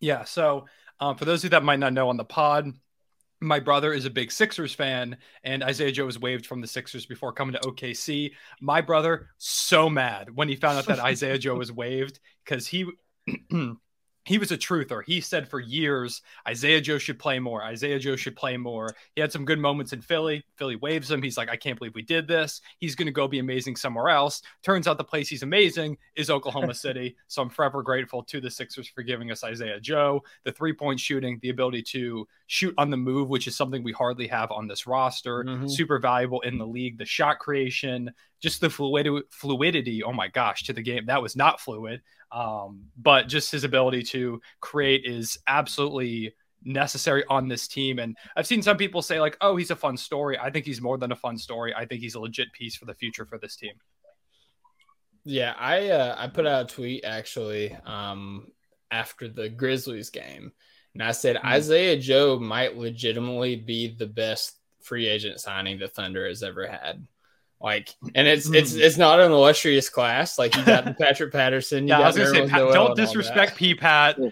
Yeah. 0.00 0.24
So, 0.24 0.66
um, 1.00 1.16
for 1.16 1.24
those 1.24 1.40
of 1.40 1.44
you 1.44 1.50
that 1.50 1.64
might 1.64 1.78
not 1.78 1.92
know 1.92 2.08
on 2.08 2.16
the 2.16 2.24
pod, 2.24 2.72
my 3.40 3.60
brother 3.60 3.92
is 3.92 4.06
a 4.06 4.10
big 4.10 4.32
Sixers 4.32 4.72
fan, 4.72 5.16
and 5.44 5.62
Isaiah 5.62 5.92
Joe 5.92 6.06
was 6.06 6.18
waived 6.18 6.46
from 6.46 6.60
the 6.60 6.66
Sixers 6.66 7.06
before 7.06 7.32
coming 7.32 7.54
to 7.54 7.60
OKC. 7.60 8.32
My 8.60 8.80
brother 8.80 9.28
so 9.38 9.90
mad 9.90 10.34
when 10.34 10.48
he 10.48 10.56
found 10.56 10.78
out 10.78 10.86
that 10.86 10.98
Isaiah 11.12 11.38
Joe 11.38 11.56
was 11.56 11.72
waived 11.72 12.20
because 12.44 12.66
he. 12.66 12.86
He 14.26 14.38
was 14.38 14.50
a 14.50 14.58
truther. 14.58 15.02
He 15.06 15.20
said 15.20 15.48
for 15.48 15.60
years 15.60 16.20
Isaiah 16.48 16.80
Joe 16.80 16.98
should 16.98 17.18
play 17.18 17.38
more. 17.38 17.62
Isaiah 17.62 17.98
Joe 17.98 18.16
should 18.16 18.34
play 18.34 18.56
more. 18.56 18.94
He 19.14 19.20
had 19.20 19.30
some 19.30 19.44
good 19.44 19.58
moments 19.60 19.92
in 19.92 20.00
Philly. 20.00 20.44
Philly 20.56 20.74
waves 20.76 21.10
him. 21.10 21.22
He's 21.22 21.36
like, 21.36 21.48
I 21.48 21.56
can't 21.56 21.78
believe 21.78 21.94
we 21.94 22.02
did 22.02 22.26
this. 22.26 22.60
He's 22.78 22.96
going 22.96 23.06
to 23.06 23.12
go 23.12 23.28
be 23.28 23.38
amazing 23.38 23.76
somewhere 23.76 24.08
else. 24.08 24.42
Turns 24.64 24.88
out 24.88 24.98
the 24.98 25.04
place 25.04 25.28
he's 25.28 25.44
amazing 25.44 25.96
is 26.16 26.28
Oklahoma 26.28 26.74
City. 26.86 27.16
So 27.28 27.40
I'm 27.40 27.48
forever 27.50 27.82
grateful 27.82 28.22
to 28.24 28.40
the 28.40 28.50
Sixers 28.50 28.88
for 28.88 29.02
giving 29.02 29.30
us 29.30 29.44
Isaiah 29.44 29.78
Joe, 29.80 30.22
the 30.44 30.52
three 30.52 30.72
point 30.72 30.98
shooting, 30.98 31.38
the 31.40 31.50
ability 31.50 31.82
to 31.92 32.26
shoot 32.48 32.74
on 32.78 32.90
the 32.90 32.96
move, 32.96 33.28
which 33.28 33.46
is 33.46 33.56
something 33.56 33.84
we 33.84 33.92
hardly 33.92 34.26
have 34.26 34.50
on 34.50 34.66
this 34.66 34.86
roster. 34.88 35.44
Mhm. 35.44 35.70
Super 35.70 35.98
valuable 36.00 36.40
in 36.40 36.58
the 36.58 36.66
league. 36.66 36.98
The 36.98 37.04
shot 37.04 37.38
creation, 37.38 38.10
just 38.40 38.60
the 38.60 38.68
fluidity. 38.70 40.02
Oh 40.02 40.12
my 40.12 40.28
gosh, 40.28 40.64
to 40.64 40.72
the 40.72 40.82
game 40.82 41.06
that 41.06 41.22
was 41.22 41.36
not 41.36 41.60
fluid. 41.60 42.02
Um, 42.36 42.84
but 42.98 43.28
just 43.28 43.50
his 43.50 43.64
ability 43.64 44.02
to 44.02 44.42
create 44.60 45.06
is 45.06 45.38
absolutely 45.46 46.34
necessary 46.62 47.24
on 47.30 47.48
this 47.48 47.66
team. 47.66 47.98
And 47.98 48.14
I've 48.36 48.46
seen 48.46 48.60
some 48.60 48.76
people 48.76 49.00
say 49.00 49.20
like, 49.20 49.38
"Oh, 49.40 49.56
he's 49.56 49.70
a 49.70 49.76
fun 49.76 49.96
story." 49.96 50.38
I 50.38 50.50
think 50.50 50.66
he's 50.66 50.82
more 50.82 50.98
than 50.98 51.12
a 51.12 51.16
fun 51.16 51.38
story. 51.38 51.74
I 51.74 51.86
think 51.86 52.02
he's 52.02 52.14
a 52.14 52.20
legit 52.20 52.52
piece 52.52 52.76
for 52.76 52.84
the 52.84 52.94
future 52.94 53.24
for 53.24 53.38
this 53.38 53.56
team. 53.56 53.72
Yeah, 55.24 55.54
I 55.58 55.88
uh, 55.88 56.14
I 56.18 56.28
put 56.28 56.46
out 56.46 56.70
a 56.70 56.74
tweet 56.74 57.04
actually 57.04 57.74
um, 57.86 58.48
after 58.90 59.28
the 59.28 59.48
Grizzlies 59.48 60.10
game, 60.10 60.52
and 60.92 61.02
I 61.02 61.12
said 61.12 61.38
Hmm. 61.38 61.46
Isaiah 61.48 61.98
Joe 61.98 62.38
might 62.38 62.76
legitimately 62.76 63.56
be 63.56 63.96
the 63.96 64.06
best 64.06 64.58
free 64.82 65.08
agent 65.08 65.40
signing 65.40 65.78
the 65.78 65.88
Thunder 65.88 66.28
has 66.28 66.42
ever 66.42 66.66
had. 66.66 67.06
Like, 67.60 67.94
and 68.14 68.28
it's 68.28 68.48
it's 68.50 68.74
Hmm. 68.74 68.80
it's 68.82 68.96
not 68.98 69.18
an 69.20 69.32
illustrious 69.32 69.88
class. 69.88 70.38
Like 70.38 70.54
you 70.56 70.64
got 70.64 70.96
Patrick 70.98 71.32
Patterson, 71.32 71.84
you 71.88 71.94
Yeah, 71.94 72.00
I 72.00 72.06
was 72.06 72.16
gonna 72.16 72.28
say, 72.30 72.46
Pat, 72.48 72.72
don't 72.72 72.96
disrespect 72.96 73.52
that. 73.52 73.58
P 73.58 73.74
Pat. 73.74 74.16
Hey, 74.18 74.30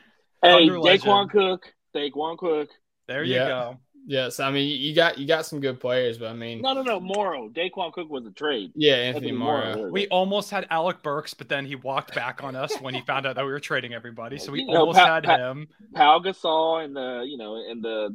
Thunder 0.68 0.74
Daquan. 0.74 1.30
Cook. 1.30 1.72
Daquan 1.96 2.36
Cook. 2.38 2.68
There 3.08 3.24
you 3.24 3.34
Yeah. 3.34 3.48
go. 3.48 3.78
Yes, 4.06 4.38
I 4.38 4.50
mean 4.50 4.68
you 4.78 4.94
got 4.94 5.16
you 5.16 5.26
got 5.26 5.46
some 5.46 5.60
good 5.60 5.80
players, 5.80 6.18
but 6.18 6.28
I 6.28 6.34
mean, 6.34 6.60
No, 6.60 6.74
no, 6.74 6.82
no. 6.82 7.00
Morrow. 7.00 7.48
Daquan 7.48 7.90
Cook 7.94 8.10
was 8.10 8.26
a 8.26 8.30
trade. 8.32 8.72
yeah, 8.74 8.96
Anthony 8.96 9.28
Anthony 9.28 9.32
Morrow. 9.32 9.76
Morrow. 9.76 9.90
We 9.90 10.06
almost 10.08 10.50
had 10.50 10.66
Alec 10.68 11.02
Burks, 11.02 11.32
but 11.32 11.48
then 11.48 11.64
he 11.64 11.76
walked 11.76 12.14
back 12.14 12.44
on 12.44 12.54
us 12.54 12.74
when 12.82 12.92
he 12.92 13.00
found 13.00 13.24
out 13.24 13.36
that 13.36 13.46
we 13.46 13.50
were 13.50 13.60
trading 13.60 13.94
everybody. 13.94 14.36
So 14.36 14.52
we 14.52 14.60
You 14.64 14.66
know, 14.66 14.80
almost 14.80 14.98
had 14.98 15.24
Pat- 15.24 15.40
him. 15.40 15.68
Pau 15.94 16.18
Gasol 16.18 16.84
and 16.84 16.94
the 16.94 17.24
you 17.26 17.38
know 17.38 17.56
and 17.56 17.82
the 17.82 18.14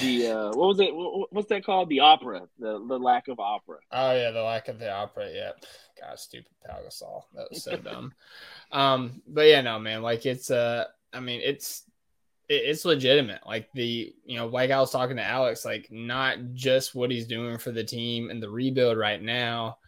the 0.00 0.28
uh, 0.28 0.48
what 0.48 0.68
was 0.68 0.80
it? 0.80 0.90
What's 0.92 1.48
that 1.48 1.64
called? 1.64 1.88
The 1.88 2.00
opera. 2.00 2.42
The 2.58 2.84
the 2.86 2.98
lack 2.98 3.28
of 3.28 3.40
opera. 3.40 3.78
Oh 3.92 4.14
yeah, 4.14 4.30
the 4.30 4.42
lack 4.42 4.68
of 4.68 4.78
the 4.78 4.92
opera. 4.92 5.30
Yeah, 5.32 5.52
God, 6.00 6.18
stupid 6.18 6.52
Pau 6.66 6.78
Gasol. 6.86 7.24
That 7.34 7.48
was 7.50 7.62
so 7.62 7.76
dumb. 7.84 8.12
Um, 8.72 9.22
but 9.26 9.46
yeah, 9.46 9.60
no, 9.60 9.78
man. 9.78 10.02
Like 10.02 10.26
it's 10.26 10.50
uh, 10.50 10.84
I 11.12 11.20
mean, 11.20 11.40
it's 11.42 11.84
it, 12.48 12.62
it's 12.64 12.84
legitimate. 12.84 13.46
Like 13.46 13.68
the 13.72 14.14
you 14.24 14.38
know, 14.38 14.46
like 14.46 14.70
I 14.70 14.80
was 14.80 14.92
talking 14.92 15.16
to 15.16 15.24
Alex, 15.24 15.64
like 15.64 15.88
not 15.90 16.38
just 16.54 16.94
what 16.94 17.10
he's 17.10 17.26
doing 17.26 17.58
for 17.58 17.72
the 17.72 17.84
team 17.84 18.30
and 18.30 18.42
the 18.42 18.50
rebuild 18.50 18.98
right 18.98 19.22
now, 19.22 19.78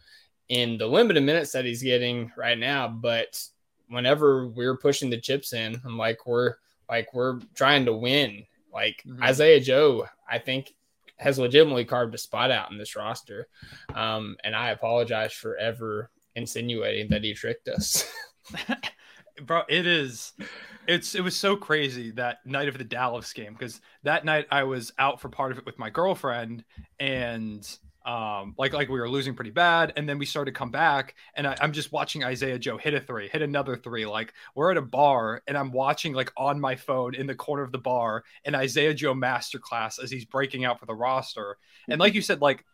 in 0.48 0.78
the 0.78 0.86
limited 0.86 1.22
minutes 1.22 1.52
that 1.52 1.64
he's 1.64 1.82
getting 1.82 2.32
right 2.36 2.58
now, 2.58 2.88
but 2.88 3.42
whenever 3.88 4.48
we're 4.48 4.76
pushing 4.76 5.10
the 5.10 5.20
chips 5.20 5.52
in, 5.52 5.80
I'm 5.84 5.96
like 5.96 6.26
we're 6.26 6.54
like 6.88 7.12
we're 7.12 7.40
trying 7.54 7.84
to 7.86 7.92
win. 7.92 8.44
Like 8.72 9.02
Mhm. 9.06 9.22
Isaiah 9.22 9.60
Joe, 9.60 10.06
I 10.30 10.38
think 10.38 10.74
has 11.16 11.38
legitimately 11.38 11.84
carved 11.84 12.14
a 12.14 12.18
spot 12.18 12.50
out 12.50 12.70
in 12.70 12.78
this 12.78 12.94
roster. 12.94 13.48
Um, 13.92 14.36
and 14.44 14.54
I 14.54 14.70
apologize 14.70 15.32
for 15.32 15.56
ever 15.56 16.10
insinuating 16.36 17.08
that 17.08 17.24
he 17.24 17.34
tricked 17.34 17.68
us. 17.68 18.04
bro 19.42 19.62
it 19.68 19.86
is 19.86 20.32
it's 20.88 21.14
it 21.14 21.20
was 21.20 21.36
so 21.36 21.54
crazy 21.54 22.10
that 22.10 22.38
night 22.44 22.66
of 22.66 22.76
the 22.78 22.82
dallas 22.84 23.32
game 23.32 23.52
because 23.52 23.80
that 24.02 24.24
night 24.24 24.46
i 24.50 24.64
was 24.64 24.92
out 24.98 25.20
for 25.20 25.28
part 25.28 25.52
of 25.52 25.58
it 25.58 25.66
with 25.66 25.78
my 25.78 25.90
girlfriend 25.90 26.64
and 26.98 27.78
um 28.08 28.54
like 28.56 28.72
like 28.72 28.88
we 28.88 28.98
were 28.98 29.08
losing 29.08 29.34
pretty 29.34 29.50
bad 29.50 29.92
and 29.96 30.08
then 30.08 30.18
we 30.18 30.24
started 30.24 30.52
to 30.52 30.58
come 30.58 30.70
back 30.70 31.14
and 31.34 31.46
I, 31.46 31.56
i'm 31.60 31.72
just 31.72 31.92
watching 31.92 32.24
isaiah 32.24 32.58
joe 32.58 32.78
hit 32.78 32.94
a 32.94 33.00
three 33.00 33.28
hit 33.28 33.42
another 33.42 33.76
three 33.76 34.06
like 34.06 34.32
we're 34.54 34.70
at 34.70 34.78
a 34.78 34.82
bar 34.82 35.42
and 35.46 35.58
i'm 35.58 35.70
watching 35.70 36.14
like 36.14 36.32
on 36.36 36.58
my 36.58 36.74
phone 36.74 37.14
in 37.14 37.26
the 37.26 37.34
corner 37.34 37.62
of 37.62 37.70
the 37.70 37.78
bar 37.78 38.24
an 38.46 38.54
isaiah 38.54 38.94
joe 38.94 39.14
masterclass 39.14 40.02
as 40.02 40.10
he's 40.10 40.24
breaking 40.24 40.64
out 40.64 40.80
for 40.80 40.86
the 40.86 40.94
roster. 40.94 41.58
And 41.88 42.00
like 42.00 42.14
you 42.18 42.22
said 42.22 42.40
like 42.40 42.64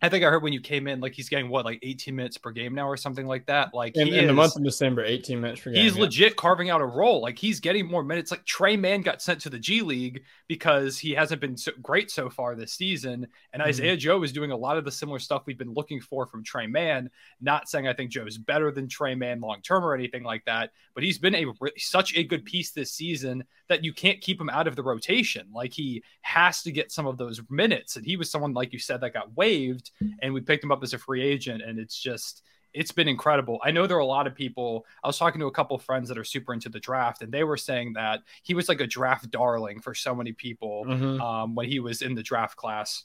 I 0.00 0.08
think 0.08 0.24
I 0.24 0.30
heard 0.30 0.42
when 0.42 0.52
you 0.52 0.60
came 0.60 0.86
in, 0.86 1.00
like 1.00 1.12
he's 1.12 1.28
getting 1.28 1.48
what, 1.48 1.64
like 1.64 1.80
18 1.82 2.14
minutes 2.14 2.38
per 2.38 2.50
game 2.50 2.74
now 2.74 2.88
or 2.88 2.96
something 2.96 3.26
like 3.26 3.46
that. 3.46 3.74
Like 3.74 3.96
In, 3.96 4.08
in 4.08 4.26
the 4.26 4.32
month 4.32 4.56
of 4.56 4.62
December, 4.62 5.04
18 5.04 5.40
minutes 5.40 5.60
per 5.60 5.70
game. 5.70 5.82
He's 5.82 5.96
yeah. 5.96 6.02
legit 6.02 6.36
carving 6.36 6.70
out 6.70 6.80
a 6.80 6.86
role. 6.86 7.20
Like 7.20 7.38
he's 7.38 7.60
getting 7.60 7.86
more 7.86 8.04
minutes. 8.04 8.30
Like 8.30 8.44
Tre 8.44 8.76
Mann 8.76 9.02
got 9.02 9.20
sent 9.20 9.40
to 9.42 9.50
the 9.50 9.58
G 9.58 9.82
League 9.82 10.22
because 10.46 10.98
he 10.98 11.12
hasn't 11.12 11.40
been 11.40 11.56
so 11.56 11.72
great 11.82 12.10
so 12.10 12.30
far 12.30 12.54
this 12.54 12.72
season. 12.72 13.26
And 13.52 13.62
Mhm. 13.62 13.66
Isaiah 13.66 13.96
Joe 13.96 14.22
is 14.22 14.32
doing 14.32 14.52
a 14.52 14.56
lot 14.56 14.76
of 14.76 14.84
the 14.84 14.92
similar 14.92 15.18
stuff 15.18 15.42
we've 15.46 15.58
been 15.58 15.74
looking 15.74 16.00
for 16.00 16.26
from 16.26 16.44
Tre 16.44 16.66
Mann. 16.66 17.10
Not 17.40 17.68
saying 17.68 17.88
I 17.88 17.92
think 17.92 18.10
Joe's 18.10 18.38
better 18.38 18.70
than 18.70 18.88
Tre 18.88 19.14
Mann 19.14 19.40
long 19.40 19.62
term 19.62 19.84
or 19.84 19.94
anything 19.94 20.22
like 20.22 20.44
that, 20.44 20.70
but 20.94 21.02
he's 21.02 21.18
been 21.18 21.34
a 21.34 21.44
such 21.76 22.16
a 22.16 22.22
good 22.22 22.44
piece 22.44 22.70
this 22.70 22.92
season 22.92 23.44
that 23.68 23.84
you 23.84 23.92
can't 23.92 24.20
keep 24.20 24.40
him 24.40 24.50
out 24.50 24.66
of 24.66 24.76
the 24.76 24.82
rotation. 24.82 25.46
Like 25.52 25.72
he 25.72 26.02
has 26.22 26.62
to 26.62 26.72
get 26.72 26.92
some 26.92 27.06
of 27.06 27.18
those 27.18 27.40
minutes. 27.50 27.96
And 27.96 28.04
he 28.04 28.16
was 28.16 28.30
someone, 28.30 28.54
like 28.54 28.72
you 28.72 28.78
said, 28.78 29.00
that 29.00 29.14
got 29.14 29.36
waived, 29.36 29.87
and 30.22 30.32
we 30.34 30.40
picked 30.40 30.64
him 30.64 30.72
up 30.72 30.82
as 30.82 30.94
a 30.94 30.98
free 30.98 31.22
agent. 31.22 31.62
And 31.62 31.78
it's 31.78 31.98
just 32.00 32.42
it's 32.74 32.92
been 32.92 33.08
incredible. 33.08 33.58
I 33.64 33.70
know 33.70 33.86
there 33.86 33.96
are 33.96 34.00
a 34.00 34.06
lot 34.06 34.26
of 34.26 34.34
people. 34.34 34.84
I 35.02 35.06
was 35.06 35.16
talking 35.18 35.40
to 35.40 35.46
a 35.46 35.50
couple 35.50 35.74
of 35.74 35.82
friends 35.82 36.08
that 36.10 36.18
are 36.18 36.24
super 36.24 36.52
into 36.52 36.68
the 36.68 36.78
draft, 36.78 37.22
and 37.22 37.32
they 37.32 37.42
were 37.42 37.56
saying 37.56 37.94
that 37.94 38.20
he 38.42 38.52
was 38.54 38.68
like 38.68 38.80
a 38.80 38.86
draft 38.86 39.30
darling 39.30 39.80
for 39.80 39.94
so 39.94 40.14
many 40.14 40.32
people 40.32 40.84
Mhm. 40.86 41.18
um, 41.20 41.54
when 41.54 41.66
he 41.66 41.80
was 41.80 42.02
in 42.02 42.14
the 42.14 42.22
draft 42.22 42.56
class. 42.56 43.04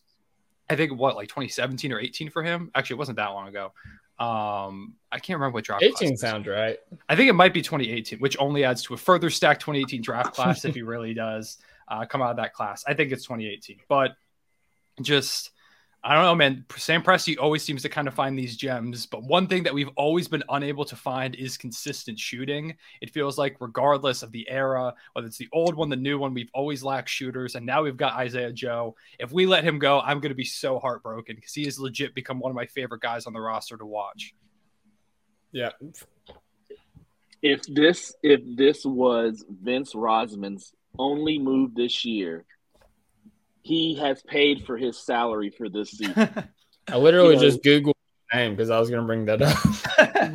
I 0.69 0.75
think 0.75 0.93
what 0.97 1.15
like 1.15 1.29
2017 1.29 1.91
or 1.93 1.99
18 1.99 2.29
for 2.29 2.43
him. 2.43 2.71
Actually, 2.75 2.95
it 2.95 2.99
wasn't 2.99 3.15
that 3.17 3.27
long 3.29 3.47
ago. 3.47 3.71
Um, 4.19 4.95
I 5.11 5.19
can't 5.19 5.37
remember 5.39 5.55
what 5.55 5.63
draft. 5.63 5.81
class 5.81 5.93
18 6.01 6.13
it 6.13 6.19
sounds 6.19 6.47
right. 6.47 6.77
I 7.09 7.15
think 7.15 7.29
it 7.29 7.33
might 7.33 7.53
be 7.53 7.61
2018, 7.61 8.19
which 8.19 8.37
only 8.39 8.63
adds 8.63 8.83
to 8.83 8.93
a 8.93 8.97
further 8.97 9.29
stacked 9.29 9.61
2018 9.61 10.01
draft 10.01 10.33
class 10.35 10.65
if 10.65 10.75
he 10.75 10.81
really 10.81 11.13
does 11.13 11.57
uh, 11.87 12.05
come 12.05 12.21
out 12.21 12.31
of 12.31 12.37
that 12.37 12.53
class. 12.53 12.83
I 12.87 12.93
think 12.93 13.11
it's 13.11 13.23
2018, 13.23 13.79
but 13.87 14.15
just 15.01 15.51
I 16.05 16.15
don't 16.15 16.23
know, 16.23 16.35
man. 16.35 16.65
Sam 16.75 17.01
Presti 17.01 17.37
always 17.39 17.63
seems 17.63 17.81
to 17.83 17.89
kind 17.89 18.09
of 18.09 18.13
find 18.13 18.37
these 18.37 18.57
gems, 18.57 19.05
but 19.05 19.23
one 19.23 19.47
thing 19.47 19.63
that 19.63 19.73
we've 19.73 19.89
always 19.95 20.27
been 20.27 20.43
unable 20.49 20.83
to 20.83 20.97
find 20.97 21.33
is 21.35 21.55
consistent 21.55 22.19
shooting. 22.19 22.75
It 22.99 23.11
feels 23.11 23.37
like, 23.37 23.55
regardless 23.61 24.21
of 24.21 24.33
the 24.33 24.49
era, 24.49 24.93
whether 25.13 25.27
it's 25.27 25.37
the 25.37 25.47
old 25.53 25.75
one, 25.75 25.87
the 25.87 25.95
new 25.95 26.19
one, 26.19 26.33
we've 26.33 26.49
always 26.53 26.83
lacked 26.83 27.07
shooters, 27.07 27.55
and 27.55 27.65
now 27.65 27.83
we've 27.83 27.95
got 27.95 28.15
Isaiah 28.15 28.51
Joe. 28.51 28.97
If 29.17 29.31
we 29.31 29.45
let 29.45 29.63
him 29.63 29.79
go, 29.79 30.01
I'm 30.01 30.19
going 30.19 30.31
to 30.31 30.35
be 30.35 30.43
so 30.43 30.77
heartbroken 30.77 31.37
because 31.37 31.53
he 31.53 31.63
has 31.65 31.79
legit 31.79 32.13
become 32.13 32.39
one 32.39 32.51
of 32.51 32.55
my 32.55 32.65
favorite 32.65 33.01
guys 33.01 33.25
on 33.25 33.31
the 33.31 33.39
roster 33.39 33.77
to 33.77 33.85
watch. 33.85 34.33
Yeah. 35.53 35.69
if 37.41 37.61
this 37.67 38.13
if 38.23 38.41
this 38.57 38.83
was 38.83 39.45
Vince 39.47 39.93
Rozman's 39.93 40.73
only 40.99 41.39
move 41.39 41.75
this 41.75 42.03
year, 42.03 42.43
he 43.63 43.95
has 43.95 44.21
paid 44.23 44.65
for 44.65 44.77
his 44.77 44.97
salary 44.99 45.49
for 45.49 45.67
this 45.69 45.89
season. 45.97 46.29
I 46.87 46.97
literally 46.97 47.29
You 47.35 47.41
know- 47.41 47.41
just 47.49 47.63
Googled 47.63 47.93
his 48.31 48.33
name 48.35 48.51
because 48.55 48.69
I 48.69 48.79
was 48.79 48.89
going 48.89 49.01
to 49.01 49.07
bring 49.07 49.25
that 49.25 49.41
up. 49.41 49.57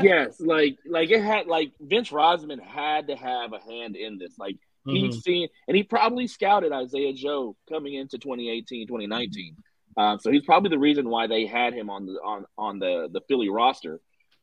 yes, 0.02 0.40
like 0.40 0.78
like 0.86 1.10
it 1.10 1.22
had 1.22 1.46
like 1.46 1.72
Vince 1.80 2.10
Rozman 2.10 2.60
had 2.62 3.08
to 3.08 3.16
have 3.16 3.52
a 3.52 3.60
hand 3.60 3.96
in 3.96 4.18
this. 4.18 4.38
Like 4.38 4.56
Mhm. 4.86 4.96
he's 5.12 5.22
seen 5.22 5.48
and 5.66 5.76
he 5.76 5.82
probably 5.82 6.26
scouted 6.26 6.72
Isaiah 6.72 7.12
Joe 7.12 7.56
coming 7.68 7.94
into 7.94 8.16
2018, 8.18 8.86
2019. 8.86 9.56
Uh, 9.96 10.16
so 10.18 10.30
he's 10.30 10.44
probably 10.44 10.70
the 10.70 10.78
reason 10.78 11.08
why 11.10 11.26
they 11.26 11.44
had 11.46 11.74
him 11.74 11.90
on 11.90 12.06
the 12.06 12.12
on 12.24 12.44
on 12.56 12.78
the 12.78 13.08
the 13.12 13.20
Philly 13.28 13.48
roster. 13.50 14.00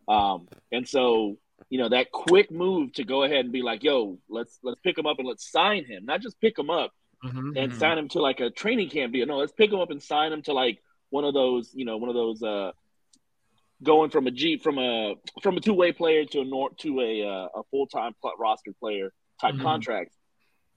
Um, 0.07 0.47
and 0.71 0.87
so 0.87 1.37
you 1.69 1.79
know 1.79 1.89
that 1.89 2.11
quick 2.11 2.51
move 2.51 2.91
to 2.93 3.03
go 3.05 3.23
ahead 3.23 3.45
and 3.45 3.51
be 3.53 3.61
like, 3.63 3.83
"Yo, 3.83 4.19
let's 4.29 4.59
let's 4.61 4.79
pick 4.81 4.97
him 4.97 5.05
up 5.07 5.17
and 5.17 5.27
let's 5.27 5.49
sign 5.49 5.85
him." 5.85 6.05
Not 6.05 6.21
just 6.21 6.39
pick 6.41 6.59
him 6.59 6.69
up 6.69 6.91
Mhm. 7.25 7.57
and 7.57 7.71
Mhm. 7.71 7.79
sign 7.79 7.97
him 7.97 8.07
to 8.09 8.19
like 8.21 8.39
a 8.39 8.49
training 8.49 8.89
camp 8.89 9.13
deal. 9.13 9.25
No, 9.25 9.37
let's 9.37 9.51
pick 9.51 9.71
him 9.71 9.79
up 9.79 9.89
and 9.91 10.01
sign 10.01 10.31
him 10.31 10.41
to 10.43 10.53
like 10.53 10.81
one 11.09 11.23
of 11.25 11.33
those, 11.33 11.73
you 11.73 11.85
know, 11.85 11.97
one 11.97 12.09
of 12.09 12.15
those 12.15 12.41
uh 12.43 12.71
going 13.83 14.09
from 14.09 14.27
a 14.27 14.31
G 14.31 14.57
from 14.57 14.77
a 14.79 15.15
from 15.41 15.57
a 15.57 15.59
two 15.61 15.73
way 15.73 15.91
player 15.91 16.25
to 16.25 16.41
a 16.41 16.45
nor- 16.45 16.73
to 16.75 17.01
a 17.01 17.23
uh, 17.23 17.47
a 17.59 17.63
full 17.71 17.87
time 17.87 18.13
roster 18.37 18.73
player 18.73 19.13
type 19.41 19.55
Mhm. 19.55 19.61
contract. 19.61 20.13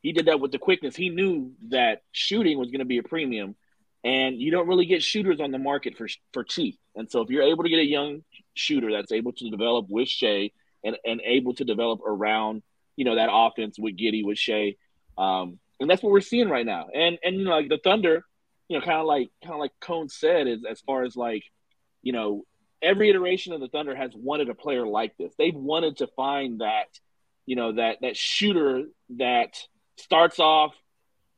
He 0.03 0.13
did 0.13 0.27
that 0.27 0.41
with 0.41 0.53
the 0.53 0.59
quickness. 0.59 0.97
He 0.97 1.09
knew 1.09 1.55
that 1.69 2.03
shooting 2.13 2.59
was 2.59 2.71
going 2.71 2.81
to 2.81 2.85
be 2.85 2.99
a 2.99 3.03
premium, 3.03 3.57
and 4.05 4.41
you 4.41 4.51
don't 4.51 4.67
really 4.69 4.87
get 4.87 5.03
shooters 5.03 5.41
on 5.41 5.51
the 5.51 5.59
market 5.59 5.97
for 5.97 6.09
for 6.33 6.45
cheap. 6.45 6.79
And 6.95 7.11
so, 7.11 7.21
if 7.21 7.31
you're 7.31 7.43
able 7.43 7.63
to 7.65 7.69
get 7.71 7.79
a 7.79 7.85
young 7.87 8.25
shooter 8.55 8.91
that's 8.91 9.13
able 9.13 9.33
to 9.33 9.51
develop 9.51 9.87
with 9.89 10.09
Shai 10.09 10.51
and 10.85 10.99
and 11.05 11.21
able 11.25 11.55
to 11.55 11.65
develop 11.65 12.01
around 12.05 12.63
you 12.97 13.05
know 13.05 13.15
that 13.15 13.29
offense 13.33 13.79
with 13.79 13.97
Giddey 13.97 14.25
with 14.25 14.39
Shai, 14.39 14.75
um, 15.17 15.61
and 15.81 15.89
that's 15.89 16.03
what 16.03 16.13
we're 16.13 16.21
seeing 16.21 16.49
right 16.49 16.67
now. 16.67 16.89
And 16.95 17.19
and 17.23 17.37
you 17.37 17.45
know 17.45 17.51
like 17.53 17.69
the 17.69 17.81
Thunder, 17.83 18.25
you 18.69 18.79
know, 18.79 18.85
kind 18.85 18.99
of 18.99 19.07
like 19.07 19.31
kind 19.43 19.55
of 19.55 19.61
like 19.61 19.73
Cone 19.81 20.09
said, 20.09 20.47
is 20.47 20.65
as 20.69 20.81
far 20.81 21.05
as 21.05 21.17
like 21.17 21.45
you 22.03 22.13
know 22.13 22.45
every 22.83 23.11
iteration 23.11 23.53
of 23.53 23.61
the 23.61 23.69
Thunder 23.69 23.95
has 23.95 24.13
wanted 24.15 24.49
a 24.49 24.55
player 24.55 24.87
like 24.87 25.17
this. 25.17 25.33
They've 25.37 25.55
wanted 25.55 25.99
to 25.99 26.07
find 26.09 26.61
that, 26.61 26.87
you 27.47 27.57
know, 27.57 27.73
that 27.73 27.99
that 28.03 28.17
shooter 28.17 28.85
that 29.17 29.57
starts 29.97 30.39
off 30.39 30.75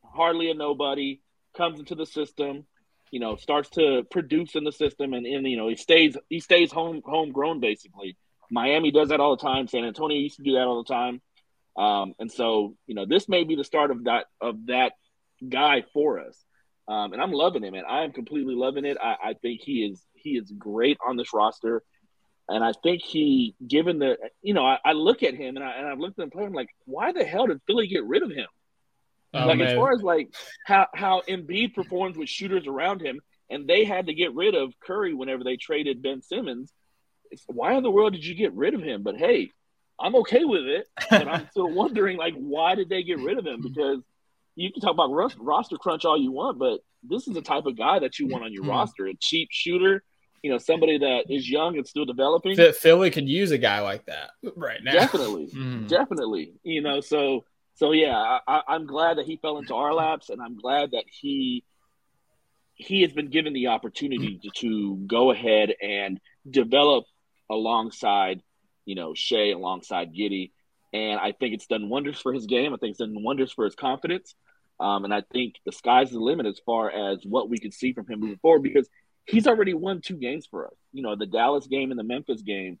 hardly 0.03 0.51
a 0.51 0.53
nobody, 0.53 1.21
comes 1.55 1.79
into 1.79 1.95
the 1.95 2.05
system, 2.05 2.65
you 3.11 3.19
know, 3.19 3.35
starts 3.35 3.69
to 3.71 4.03
produce 4.09 4.55
in 4.55 4.63
the 4.63 4.71
system, 4.71 5.13
and, 5.13 5.25
and 5.25 5.47
you 5.47 5.57
know 5.57 5.67
he 5.67 5.75
stays 5.75 6.17
he 6.29 6.39
stays 6.39 6.71
home 6.71 7.01
homegrown 7.05 7.59
basically. 7.59 8.17
Miami 8.49 8.91
does 8.91 9.09
that 9.09 9.21
all 9.21 9.35
the 9.37 9.41
time. 9.41 9.67
San 9.67 9.85
Antonio 9.85 10.17
used 10.17 10.35
to 10.35 10.43
do 10.43 10.53
that 10.53 10.67
all 10.67 10.83
the 10.83 10.93
time. 10.93 11.21
Um, 11.77 12.13
and 12.19 12.31
so, 12.31 12.75
you 12.87 12.95
know, 12.95 13.05
this 13.05 13.29
may 13.29 13.43
be 13.43 13.55
the 13.55 13.63
start 13.63 13.91
of 13.91 14.03
that 14.05 14.25
of 14.39 14.67
that 14.67 14.93
guy 15.47 15.83
for 15.93 16.19
us. 16.19 16.37
Um, 16.87 17.13
and 17.13 17.21
I'm 17.21 17.31
loving 17.31 17.63
him, 17.63 17.73
man. 17.73 17.83
I 17.87 18.03
am 18.03 18.11
completely 18.11 18.55
loving 18.55 18.85
it. 18.85 18.97
I, 19.01 19.15
I 19.23 19.33
think 19.41 19.61
he 19.61 19.85
is 19.85 20.03
he 20.13 20.31
is 20.31 20.51
great 20.57 20.97
on 21.05 21.15
this 21.15 21.33
roster. 21.33 21.83
And 22.49 22.63
I 22.65 22.73
think 22.83 23.01
he, 23.01 23.55
given 23.65 23.99
the, 23.99 24.17
you 24.41 24.53
know, 24.53 24.65
I, 24.65 24.77
I 24.83 24.91
look 24.91 25.23
at 25.23 25.35
him 25.35 25.55
and, 25.55 25.63
I, 25.63 25.77
and 25.77 25.87
I've 25.87 25.99
looked 25.99 26.19
at 26.19 26.23
him 26.23 26.31
play. 26.31 26.43
I'm 26.43 26.51
like, 26.51 26.67
why 26.83 27.13
the 27.13 27.23
hell 27.23 27.47
did 27.47 27.61
Philly 27.65 27.87
get 27.87 28.03
rid 28.03 28.23
of 28.23 28.31
him? 28.31 28.47
Oh, 29.33 29.47
like 29.47 29.61
as 29.61 29.73
far 29.73 29.93
as 29.93 30.01
like 30.01 30.33
how 30.65 30.87
how 30.93 31.21
Embiid 31.29 31.73
performs 31.73 32.17
with 32.17 32.27
shooters 32.27 32.67
around 32.67 33.01
him, 33.01 33.21
and 33.49 33.67
they 33.67 33.85
had 33.85 34.07
to 34.07 34.13
get 34.13 34.33
rid 34.33 34.55
of 34.55 34.73
Curry 34.83 35.13
whenever 35.13 35.45
they 35.45 35.55
traded 35.55 36.01
Ben 36.01 36.21
Simmons. 36.21 36.73
It's, 37.29 37.45
why 37.47 37.75
in 37.75 37.83
the 37.83 37.91
world 37.91 38.11
did 38.11 38.25
you 38.25 38.35
get 38.35 38.53
rid 38.53 38.73
of 38.73 38.81
him? 38.81 39.03
But 39.03 39.15
hey, 39.15 39.51
I'm 40.01 40.15
okay 40.17 40.43
with 40.43 40.63
it. 40.63 40.87
But 41.09 41.27
I'm 41.27 41.47
still 41.51 41.71
wondering 41.81 42.17
like 42.17 42.33
why 42.35 42.75
did 42.75 42.89
they 42.89 43.03
get 43.03 43.19
rid 43.19 43.37
of 43.37 43.45
him? 43.45 43.61
Because 43.61 43.99
you 44.55 44.71
can 44.71 44.81
talk 44.81 44.91
about 44.93 45.11
ros- 45.11 45.37
roster 45.37 45.77
crunch 45.77 46.03
all 46.05 46.17
you 46.21 46.31
want, 46.31 46.59
but 46.59 46.79
this 47.03 47.27
is 47.27 47.33
the 47.33 47.41
type 47.41 47.65
of 47.65 47.77
guy 47.77 47.99
that 47.99 48.19
you 48.19 48.27
want 48.27 48.43
on 48.43 48.51
your 48.53 48.63
Hmm. 48.63 48.69
roster: 48.71 49.07
a 49.07 49.13
cheap 49.19 49.49
shooter, 49.51 50.03
you 50.43 50.51
know, 50.51 50.57
somebody 50.57 50.97
that 50.99 51.25
is 51.29 51.49
young 51.49 51.77
and 51.77 51.87
still 51.87 52.05
developing. 52.05 52.55
Phil- 52.55 52.73
Philly 52.73 53.11
could 53.11 53.29
use 53.29 53.51
a 53.51 53.57
guy 53.57 53.79
like 53.81 54.05
that 54.07 54.31
right 54.55 54.83
now. 54.83 54.91
Definitely, 54.93 55.47
Mhm. 55.55 55.87
definitely. 55.87 56.53
You 56.63 56.81
know, 56.81 56.99
so 57.01 57.45
so 57.75 57.91
yeah, 57.93 58.15
I, 58.17 58.39
I, 58.47 58.61
I'm 58.67 58.85
glad 58.85 59.17
that 59.17 59.25
he 59.25 59.37
fell 59.37 59.57
into 59.57 59.73
our 59.73 59.93
laps, 59.93 60.29
and 60.29 60.41
I'm 60.41 60.57
glad 60.57 60.91
that 60.91 61.05
he 61.09 61.63
he 62.75 63.01
has 63.03 63.13
been 63.13 63.29
given 63.29 63.53
the 63.53 63.67
opportunity 63.67 64.39
to, 64.43 64.49
to 64.61 64.95
go 65.07 65.31
ahead 65.31 65.73
and 65.81 66.19
develop 66.49 67.05
alongside, 67.49 68.41
you 68.85 68.95
know, 68.95 69.13
Shai, 69.13 69.49
alongside 69.51 70.13
Giddey, 70.13 70.51
and 70.93 71.19
I 71.19 71.31
think 71.31 71.53
it's 71.53 71.67
done 71.67 71.89
wonders 71.89 72.19
for 72.19 72.33
his 72.33 72.45
game. 72.45 72.73
I 72.73 72.77
think 72.77 72.91
it's 72.91 72.99
done 72.99 73.23
wonders 73.23 73.51
for 73.51 73.65
his 73.65 73.75
confidence, 73.75 74.35
um, 74.79 75.05
and 75.05 75.13
I 75.13 75.23
think 75.31 75.55
the 75.65 75.71
sky's 75.71 76.11
the 76.11 76.19
limit 76.19 76.45
as 76.45 76.59
far 76.65 76.89
as 76.89 77.19
what 77.23 77.49
we 77.49 77.59
could 77.59 77.73
see 77.73 77.93
from 77.93 78.07
him 78.07 78.19
moving 78.19 78.39
forward 78.39 78.63
because 78.63 78.89
he's 79.25 79.47
already 79.47 79.73
won 79.73 80.01
two 80.01 80.17
games 80.17 80.47
for 80.49 80.67
us. 80.67 80.73
You 80.91 81.03
know, 81.03 81.15
the 81.15 81.25
Dallas 81.25 81.67
game 81.67 81.91
and 81.91 81.99
the 81.99 82.03
Memphis 82.03 82.41
game. 82.41 82.79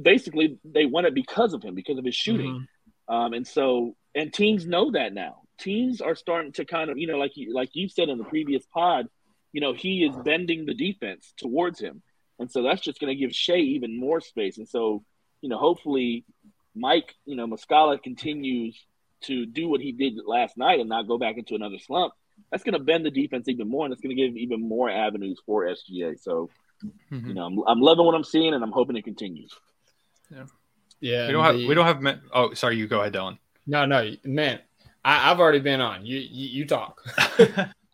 Basically, 0.00 0.58
they 0.64 0.84
won 0.84 1.06
it 1.06 1.14
because 1.14 1.54
of 1.54 1.62
him, 1.62 1.74
because 1.74 1.98
of 1.98 2.04
his 2.04 2.14
shooting. 2.14 2.66
Um, 3.08 3.32
and 3.32 3.46
so, 3.46 3.96
and 4.14 4.32
teams 4.32 4.66
know 4.66 4.90
that 4.92 5.14
now. 5.14 5.42
Teams 5.58 6.00
are 6.00 6.14
starting 6.14 6.52
to 6.52 6.64
kind 6.64 6.90
of, 6.90 6.98
you 6.98 7.06
know, 7.06 7.16
like 7.16 7.32
you, 7.36 7.54
like 7.54 7.70
you 7.72 7.88
said 7.88 8.08
in 8.08 8.18
the 8.18 8.24
previous 8.24 8.66
pod, 8.66 9.06
you 9.52 9.60
know, 9.60 9.72
he 9.72 10.04
is 10.04 10.14
bending 10.16 10.66
the 10.66 10.74
defense 10.74 11.32
towards 11.38 11.80
him, 11.80 12.02
and 12.38 12.50
so 12.50 12.62
that's 12.62 12.82
just 12.82 13.00
going 13.00 13.10
to 13.14 13.18
give 13.18 13.34
Shai 13.34 13.56
even 13.56 13.98
more 13.98 14.20
space. 14.20 14.58
And 14.58 14.68
so, 14.68 15.02
you 15.40 15.48
know, 15.48 15.58
hopefully, 15.58 16.24
Mike, 16.74 17.14
you 17.24 17.36
know, 17.36 17.46
Muscala 17.46 18.02
continues 18.02 18.78
to 19.22 19.46
do 19.46 19.68
what 19.68 19.80
he 19.80 19.92
did 19.92 20.14
last 20.26 20.56
night 20.56 20.78
and 20.80 20.88
not 20.88 21.08
go 21.08 21.18
back 21.18 21.36
into 21.38 21.54
another 21.54 21.78
slump. 21.78 22.12
That's 22.50 22.62
going 22.64 22.74
to 22.74 22.78
bend 22.80 23.04
the 23.06 23.10
defense 23.10 23.48
even 23.48 23.68
more, 23.68 23.84
and 23.86 23.92
it's 23.92 24.02
going 24.02 24.14
to 24.14 24.22
give 24.22 24.36
even 24.36 24.60
more 24.68 24.90
avenues 24.90 25.40
for 25.46 25.64
SGA. 25.64 26.18
So, 26.20 26.50
Mhm. 27.10 27.28
you 27.28 27.34
know, 27.34 27.46
I'm, 27.46 27.58
I'm 27.66 27.80
loving 27.80 28.04
what 28.04 28.14
I'm 28.14 28.24
seeing, 28.24 28.52
and 28.52 28.62
I'm 28.62 28.72
hoping 28.72 28.96
it 28.96 29.04
continues. 29.04 29.52
Yeah, 30.30 30.44
yeah. 31.00 31.26
We 31.28 31.32
don't 31.32 31.44
have 31.44 31.54
we 31.54 31.74
don't 31.74 31.86
have. 31.86 32.02
men- 32.02 32.20
Oh, 32.34 32.52
sorry. 32.52 32.76
You 32.76 32.86
go 32.86 33.00
ahead, 33.00 33.14
Dylan. 33.14 33.38
No, 33.66 33.86
no, 33.86 34.10
man. 34.24 34.60
I, 35.04 35.30
I've 35.30 35.40
already 35.40 35.60
been 35.60 35.80
on. 35.80 36.04
You, 36.04 36.18
you, 36.18 36.48
you 36.48 36.66
talk. 36.66 37.02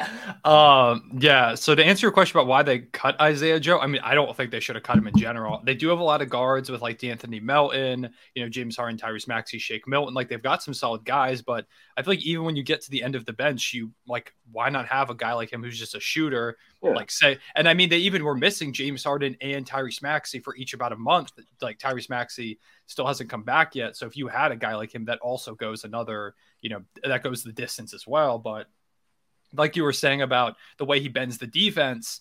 um, 0.45 1.11
yeah. 1.19 1.55
So 1.55 1.75
to 1.75 1.85
answer 1.85 2.07
your 2.07 2.13
question 2.13 2.39
about 2.39 2.47
why 2.47 2.63
they 2.63 2.81
cut 2.81 3.21
Isaiah 3.21 3.61
Joe, 3.61 3.79
I 3.79 3.87
mean, 3.87 4.01
I 4.05 4.15
don't 4.15 4.37
think 4.37 4.51
they 4.51 4.61
should 4.61 4.77
have 4.77 4.83
cut 4.83 4.97
him 4.97 5.07
in 5.07 5.17
general. 5.17 5.61
They 5.65 5.75
do 5.75 5.89
have 5.89 5.99
a 5.99 6.05
lot 6.05 6.23
of 6.23 6.29
guards 6.29 6.71
with 6.71 6.83
like 6.83 6.99
De'Anthony 6.99 7.43
Melton, 7.43 8.11
you 8.35 8.43
know, 8.43 8.49
James 8.49 8.77
Harden, 8.77 8.99
Tyrese 8.99 9.29
Maxey, 9.29 9.59
Shake 9.59 9.87
Milton. 9.87 10.15
Like 10.15 10.29
they've 10.29 10.43
got 10.43 10.63
some 10.63 10.75
solid 10.75 11.05
guys, 11.05 11.43
but 11.43 11.67
I 11.97 12.03
feel 12.03 12.13
like 12.13 12.25
even 12.25 12.45
when 12.45 12.57
you 12.57 12.63
get 12.63 12.81
to 12.83 12.91
the 12.91 13.03
end 13.03 13.15
of 13.15 13.25
the 13.25 13.33
bench, 13.33 13.73
you 13.75 13.91
like 14.07 14.35
why 14.51 14.69
not 14.69 14.87
have 14.87 15.11
a 15.11 15.15
guy 15.15 15.33
like 15.33 15.53
him 15.53 15.63
who's 15.63 15.79
just 15.79 15.95
a 15.95 16.01
shooter? 16.01 16.57
Yeah. 16.83 16.91
Like 16.91 17.11
say, 17.11 17.39
and 17.55 17.69
I 17.69 17.75
mean, 17.75 17.89
they 17.89 17.99
even 17.99 18.25
were 18.25 18.35
missing 18.35 18.73
James 18.73 19.05
Harden 19.05 19.37
and 19.41 19.67
Tyrese 19.67 20.03
Maxey 20.03 20.41
for 20.41 20.55
each 20.57 20.75
about 20.75 20.93
a 20.93 20.97
month. 20.97 21.33
Like 21.61 21.79
Tyrese 21.79 22.11
Maxey 22.11 22.59
still 22.87 23.07
hasn't 23.07 23.31
come 23.31 23.43
back 23.43 23.75
yet. 23.75 23.97
So 23.97 24.07
if 24.07 24.17
you 24.17 24.29
had 24.29 24.53
a 24.53 24.57
guy 24.57 24.75
like 24.75 24.95
him, 24.95 25.05
that 25.07 25.21
also 25.21 25.55
goes 25.55 25.85
another, 25.85 26.35
you 26.61 26.71
know, 26.71 26.83
that 27.05 27.23
goes 27.23 27.43
the 27.43 27.53
distance 27.53 27.95
as 27.95 28.07
well. 28.07 28.39
But 28.39 28.67
like 29.55 29.77
you 29.77 29.83
were 29.83 29.93
saying 29.93 30.23
about 30.23 30.57
the 30.79 30.85
way 30.85 31.01
he 31.01 31.09
bends 31.09 31.39
the 31.39 31.47
defense, 31.47 32.21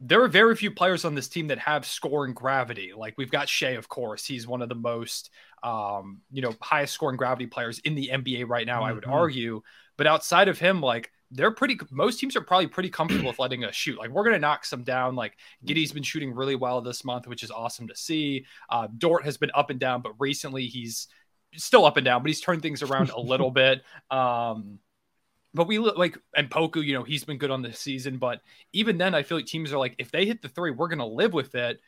there 0.00 0.22
are 0.22 0.28
very 0.28 0.56
few 0.56 0.70
players 0.72 1.04
on 1.04 1.14
this 1.14 1.28
team 1.28 1.46
that 1.48 1.58
have 1.60 1.86
scoring 1.86 2.34
gravity. 2.34 2.92
Like 2.96 3.14
we've 3.16 3.30
got 3.30 3.48
Shai, 3.48 3.70
of 3.70 3.88
course. 3.88 4.24
He's 4.26 4.46
one 4.48 4.60
of 4.62 4.68
the 4.68 4.74
most, 4.74 5.30
um, 5.62 6.22
you 6.32 6.42
know, 6.42 6.54
highest 6.60 6.92
scoring 6.94 7.16
gravity 7.16 7.46
players 7.46 7.78
in 7.80 7.94
the 7.94 8.10
NBA 8.12 8.48
right 8.48 8.66
now, 8.66 8.82
I 8.82 8.92
would 8.92 9.04
Mhm. 9.04 9.12
argue. 9.12 9.62
But 9.96 10.08
outside 10.08 10.48
of 10.48 10.58
him, 10.58 10.80
like 10.80 11.12
they're 11.30 11.52
pretty, 11.52 11.78
most 11.90 12.18
teams 12.18 12.34
are 12.36 12.40
probably 12.40 12.66
pretty 12.66 12.90
comfortable 12.90 13.28
with 13.28 13.38
letting 13.38 13.64
us 13.64 13.74
shoot. 13.76 13.96
Like 13.96 14.10
we're 14.10 14.24
going 14.24 14.34
to 14.34 14.40
knock 14.40 14.64
some 14.64 14.82
down. 14.82 15.14
Like 15.14 15.36
Giddey's 15.64 15.92
been 15.92 16.02
shooting 16.02 16.34
really 16.34 16.56
well 16.56 16.80
this 16.80 17.04
month, 17.04 17.26
which 17.28 17.42
is 17.44 17.50
awesome 17.52 17.86
to 17.88 17.94
see. 17.96 18.44
Uh, 18.68 18.88
Dort 18.98 19.24
has 19.24 19.36
been 19.36 19.50
up 19.54 19.70
and 19.70 19.78
down, 19.78 20.02
but 20.02 20.14
recently 20.18 20.66
he's 20.66 21.06
still 21.56 21.84
up 21.84 21.96
and 21.96 22.04
down, 22.04 22.22
but 22.22 22.28
he's 22.28 22.40
turned 22.40 22.60
things 22.62 22.82
around 22.82 23.10
a 23.10 23.20
little 23.20 23.50
bit. 23.62 23.82
Um, 24.10 24.78
but 25.54 25.66
we 25.66 25.78
look 25.78 25.98
like 25.98 26.18
and 26.36 26.50
Poku, 26.50 26.84
you 26.84 26.94
know, 26.94 27.02
he's 27.02 27.24
been 27.24 27.38
good 27.38 27.50
on 27.50 27.62
this 27.62 27.78
season. 27.78 28.18
But 28.18 28.40
even 28.72 28.98
then, 28.98 29.14
I 29.14 29.22
feel 29.22 29.38
like 29.38 29.46
teams 29.46 29.72
are 29.72 29.78
like, 29.78 29.94
if 29.98 30.10
they 30.10 30.26
hit 30.26 30.42
the 30.42 30.48
three, 30.48 30.70
we're 30.70 30.88
gonna 30.88 31.06
live 31.06 31.32
with 31.32 31.54
it. 31.54 31.80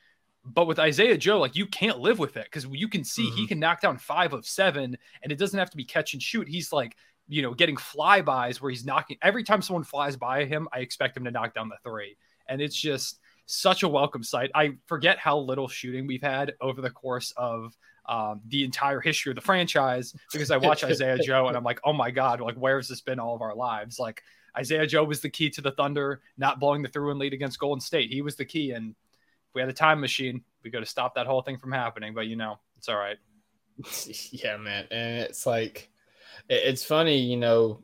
But 0.44 0.66
with 0.66 0.78
Isaiah 0.78 1.16
Joe, 1.16 1.40
like 1.40 1.56
you 1.56 1.66
can't 1.66 2.00
live 2.00 2.18
with 2.18 2.36
it 2.36 2.44
because 2.44 2.66
you 2.70 2.88
can 2.88 3.04
see 3.04 3.24
he 3.24 3.30
mm-hmm. 3.30 3.46
can 3.46 3.60
knock 3.60 3.80
down 3.80 3.96
five 3.96 4.32
of 4.32 4.46
seven, 4.46 4.96
and 5.22 5.32
it 5.32 5.38
doesn't 5.38 5.58
have 5.58 5.70
to 5.70 5.76
be 5.76 5.84
catch 5.84 6.12
and 6.12 6.22
shoot. 6.22 6.48
He's 6.48 6.72
like, 6.72 6.96
you 7.28 7.40
know, 7.42 7.54
getting 7.54 7.76
flybys 7.76 8.60
where 8.60 8.70
he's 8.70 8.84
knocking 8.84 9.16
every 9.22 9.44
time 9.44 9.62
someone 9.62 9.84
flies 9.84 10.16
by 10.16 10.44
him, 10.44 10.68
I 10.72 10.80
expect 10.80 11.16
him 11.16 11.24
to 11.24 11.30
knock 11.30 11.54
down 11.54 11.68
the 11.68 11.78
three. 11.82 12.16
And 12.46 12.60
it's 12.60 12.78
just 12.78 13.18
such 13.46 13.82
a 13.82 13.88
welcome 13.88 14.22
sight. 14.22 14.50
I 14.54 14.76
forget 14.86 15.18
how 15.18 15.38
little 15.38 15.68
shooting 15.68 16.06
we've 16.06 16.22
had 16.22 16.54
over 16.60 16.80
the 16.80 16.90
course 16.90 17.32
of 17.36 17.76
um, 18.06 18.40
the 18.48 18.64
entire 18.64 19.00
history 19.00 19.30
of 19.30 19.36
the 19.36 19.42
franchise 19.42 20.14
because 20.32 20.50
I 20.50 20.56
watch 20.56 20.84
Isaiah 20.84 21.18
Joe 21.18 21.48
and 21.48 21.56
I'm 21.56 21.64
like, 21.64 21.80
oh 21.84 21.92
my 21.92 22.10
God, 22.10 22.40
like, 22.40 22.56
where 22.56 22.76
has 22.76 22.88
this 22.88 23.00
been 23.00 23.18
all 23.18 23.34
of 23.34 23.42
our 23.42 23.54
lives? 23.54 23.98
Like, 23.98 24.22
Isaiah 24.56 24.86
Joe 24.86 25.04
was 25.04 25.20
the 25.20 25.30
key 25.30 25.50
to 25.50 25.60
the 25.60 25.72
Thunder 25.72 26.20
not 26.36 26.60
blowing 26.60 26.82
the 26.82 26.88
through 26.88 27.10
and 27.10 27.18
lead 27.18 27.32
against 27.32 27.58
Golden 27.58 27.80
State. 27.80 28.10
He 28.10 28.22
was 28.22 28.36
the 28.36 28.44
key. 28.44 28.70
And 28.70 28.90
if 28.90 29.54
we 29.54 29.60
had 29.60 29.70
a 29.70 29.74
time 29.74 30.00
machine, 30.00 30.42
we 30.62 30.70
could 30.70 30.80
have 30.80 30.88
stopped 30.88 31.16
that 31.16 31.26
whole 31.26 31.42
thing 31.42 31.58
from 31.58 31.72
happening. 31.72 32.14
But, 32.14 32.26
you 32.26 32.36
know, 32.36 32.58
it's 32.76 32.88
all 32.88 32.96
right. 32.96 33.18
yeah, 34.30 34.56
man. 34.56 34.86
And 34.90 35.22
it's 35.22 35.44
like, 35.44 35.90
it's 36.48 36.84
funny, 36.84 37.18
you 37.18 37.36
know, 37.36 37.82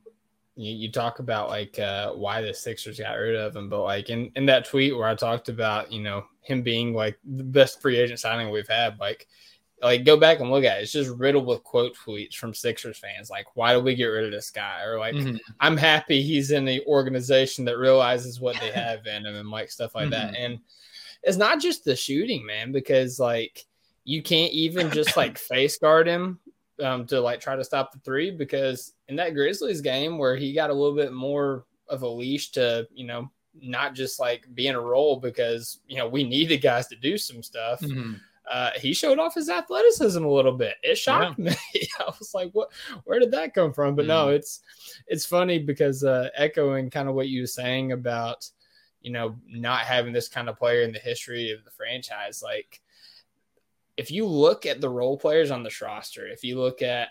you, 0.56 0.72
you 0.74 0.92
talk 0.92 1.18
about 1.18 1.48
like 1.48 1.78
uh, 1.78 2.12
why 2.12 2.40
the 2.42 2.52
Sixers 2.52 2.98
got 2.98 3.12
rid 3.14 3.36
of 3.36 3.56
him, 3.56 3.68
but 3.68 3.82
like 3.82 4.10
in, 4.10 4.30
in 4.36 4.46
that 4.46 4.66
tweet 4.66 4.96
where 4.96 5.08
I 5.08 5.14
talked 5.14 5.48
about, 5.48 5.90
you 5.92 6.02
know, 6.02 6.24
him 6.42 6.62
being 6.62 6.94
like 6.94 7.18
the 7.24 7.44
best 7.44 7.80
free 7.80 7.98
agent 7.98 8.20
signing 8.20 8.50
we've 8.50 8.68
had, 8.68 8.98
like, 8.98 9.28
like 9.82 10.04
go 10.04 10.16
back 10.16 10.40
and 10.40 10.50
look 10.50 10.64
at 10.64 10.78
it. 10.78 10.82
It's 10.82 10.92
just 10.92 11.16
riddled 11.16 11.46
with 11.46 11.64
quote 11.64 11.96
tweets 11.96 12.34
from 12.34 12.52
Sixers 12.52 12.98
fans. 12.98 13.30
Like, 13.30 13.46
why 13.56 13.72
do 13.72 13.80
we 13.80 13.94
get 13.94 14.06
rid 14.06 14.26
of 14.26 14.30
this 14.32 14.50
guy? 14.50 14.82
Or 14.82 14.98
like, 14.98 15.14
Mhm. 15.14 15.38
I'm 15.58 15.76
happy 15.76 16.20
he's 16.20 16.50
in 16.50 16.66
the 16.66 16.84
organization 16.86 17.64
that 17.64 17.78
realizes 17.78 18.40
what 18.40 18.60
they 18.60 18.70
have 18.72 19.06
in 19.06 19.24
him 19.24 19.36
and 19.36 19.50
like 19.50 19.70
stuff 19.70 19.94
like 19.94 20.10
that. 20.10 20.34
And 20.36 20.58
it's 21.22 21.38
not 21.38 21.60
just 21.60 21.84
the 21.84 21.96
shooting, 21.96 22.44
man, 22.44 22.72
because 22.72 23.18
like 23.18 23.64
you 24.04 24.22
can't 24.22 24.52
even 24.52 24.90
just 24.90 25.16
like 25.16 25.38
face 25.48 25.78
guard 25.78 26.06
him 26.06 26.38
um, 26.82 27.06
to 27.06 27.20
like 27.20 27.40
try 27.40 27.56
to 27.56 27.64
stop 27.64 27.92
the 27.92 27.98
three 28.00 28.30
because 28.30 28.94
in 29.08 29.16
that 29.16 29.34
Grizzlies 29.34 29.80
game 29.80 30.18
where 30.18 30.36
he 30.36 30.52
got 30.52 30.70
a 30.70 30.74
little 30.74 30.96
bit 30.96 31.12
more 31.12 31.64
of 31.88 32.02
a 32.02 32.08
leash 32.08 32.50
to, 32.52 32.86
you 32.92 33.06
know, 33.06 33.30
not 33.60 33.94
just 33.94 34.20
like 34.20 34.46
be 34.54 34.68
in 34.68 34.76
a 34.76 34.80
role 34.80 35.16
because, 35.16 35.80
you 35.86 35.96
know, 35.96 36.08
we 36.08 36.24
needed 36.24 36.58
guys 36.58 36.86
to 36.88 36.96
do 36.96 37.18
some 37.18 37.42
stuff. 37.42 37.80
Mhm. 37.80 38.20
Uh, 38.50 38.70
he 38.80 38.92
showed 38.92 39.20
off 39.20 39.34
his 39.34 39.48
athleticism 39.48 40.24
a 40.24 40.32
little 40.32 40.52
bit. 40.52 40.74
It 40.82 40.98
shocked 40.98 41.38
me. 41.38 41.54
I 42.00 42.04
was 42.18 42.34
like, 42.34 42.50
"What? 42.52 42.72
Where 43.04 43.20
did 43.20 43.30
that 43.30 43.54
come 43.54 43.72
from?" 43.72 43.94
But 43.94 44.06
no, 44.06 44.30
it's 44.30 44.60
it's 45.06 45.24
funny 45.24 45.60
because 45.60 46.02
uh, 46.02 46.30
echoing 46.34 46.90
kind 46.90 47.08
of 47.08 47.14
what 47.14 47.28
you 47.28 47.42
were 47.42 47.46
saying 47.46 47.92
about 47.92 48.48
you 49.02 49.12
know 49.12 49.36
not 49.46 49.82
having 49.82 50.12
this 50.12 50.28
kind 50.28 50.48
of 50.48 50.58
player 50.58 50.82
in 50.82 50.92
the 50.92 50.98
history 50.98 51.52
of 51.52 51.64
the 51.64 51.70
franchise. 51.70 52.42
Like, 52.42 52.80
if 54.00 54.10
you 54.10 54.24
look 54.24 54.64
at 54.64 54.80
the 54.80 54.88
role 54.88 55.18
players 55.18 55.50
on 55.50 55.62
this 55.62 55.82
roster, 55.82 56.26
if 56.26 56.42
you 56.42 56.58
look 56.58 56.80
at 56.80 57.10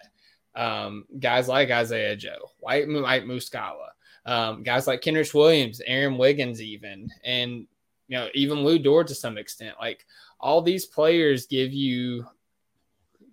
um, 0.56 1.06
guys 1.20 1.48
like 1.48 1.70
Isaiah 1.70 2.16
Joe, 2.16 2.50
White 2.62 2.88
Mike 2.88 3.26
Muscala, 3.26 3.90
um, 4.26 4.64
guys 4.64 4.88
like 4.88 5.02
Kenrich 5.02 5.36
Williams, 5.36 5.82
Aaron 5.86 6.18
Wiggins, 6.18 6.64
even, 6.64 7.08
and 7.24 7.68
you 8.08 8.18
know 8.18 8.28
even 8.34 8.64
Lu 8.64 8.80
Dort 8.80 9.06
to 9.10 9.16
some 9.16 9.38
extent, 9.38 9.76
like 9.80 10.04
all 10.40 10.64
these 10.64 10.88
players 10.88 11.46
give 11.46 11.72
you 11.72 12.26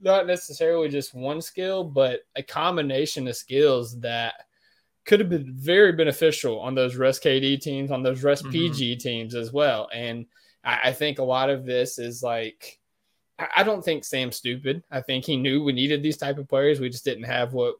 not 0.02 0.26
necessarily 0.26 0.90
just 0.90 1.14
one 1.14 1.40
skill, 1.40 1.82
but 1.82 2.20
a 2.36 2.42
combination 2.42 3.26
of 3.26 3.36
skills 3.36 3.98
that 4.00 4.34
could 5.06 5.18
have 5.18 5.30
been 5.30 5.54
very 5.54 5.92
beneficial 5.92 6.60
on 6.60 6.74
those 6.74 6.96
rest 6.96 7.24
KD 7.24 7.58
teams, 7.58 7.90
on 7.90 8.02
those 8.02 8.22
rest 8.22 8.44
Mhm. 8.44 8.52
PG 8.52 8.96
teams 8.96 9.34
as 9.34 9.50
well. 9.50 9.88
And 9.94 10.26
I, 10.62 10.90
I 10.90 10.92
think 10.92 11.18
a 11.18 11.24
lot 11.24 11.48
of 11.48 11.64
this 11.64 11.98
is 11.98 12.22
like, 12.22 12.78
I, 13.38 13.62
don't 13.62 13.84
think 13.84 14.04
Sam's 14.04 14.36
stupid. 14.36 14.82
I 14.90 15.00
think 15.00 15.24
he 15.24 15.36
knew 15.36 15.62
we 15.62 15.72
needed 15.72 16.02
these 16.02 16.16
type 16.16 16.38
of 16.38 16.48
players. 16.48 16.80
We 16.80 16.88
just 16.88 17.04
didn't 17.04 17.24
have 17.24 17.52
what 17.52 17.74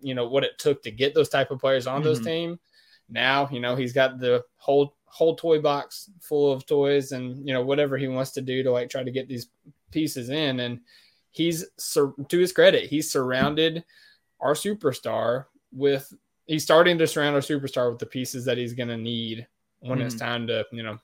you 0.00 0.14
know 0.14 0.28
what 0.28 0.44
it 0.44 0.58
took 0.58 0.80
to 0.84 0.92
get 0.92 1.12
those 1.12 1.28
type 1.28 1.50
of 1.50 1.58
players 1.58 1.88
on 1.88 2.02
those 2.04 2.20
Mhm. 2.20 2.24
team. 2.24 2.60
Now 3.08 3.48
you 3.50 3.58
know 3.58 3.74
he's 3.74 3.92
got 3.92 4.20
the 4.20 4.44
whole 4.56 4.94
whole 5.06 5.34
toy 5.34 5.60
box 5.60 6.08
full 6.20 6.52
of 6.52 6.64
toys 6.66 7.10
and 7.12 7.46
you 7.46 7.52
know 7.52 7.62
whatever 7.62 7.98
he 7.98 8.06
wants 8.08 8.30
to 8.32 8.40
do 8.40 8.62
to 8.62 8.70
like 8.70 8.88
try 8.88 9.02
to 9.02 9.10
get 9.10 9.26
these 9.28 9.48
pieces 9.90 10.30
in 10.30 10.60
and 10.60 10.80
he's 11.30 11.66
sur- 11.78 12.14
to 12.28 12.38
his 12.38 12.52
credit 12.52 12.88
he's 12.88 13.10
surrounded 13.10 13.84
our 14.40 14.54
superstar 14.54 15.46
with 15.72 16.10
he's 16.46 16.62
starting 16.62 16.96
to 16.96 17.06
surround 17.06 17.34
our 17.34 17.42
superstar 17.42 17.90
with 17.90 17.98
the 17.98 18.06
pieces 18.06 18.44
that 18.46 18.56
he's 18.56 18.72
going 18.72 18.88
to 18.88 18.96
need 18.96 19.46
when 19.80 20.00
it's 20.00 20.14
time 20.14 20.46
to 20.46 20.64
you 20.72 20.82
know 20.82 20.96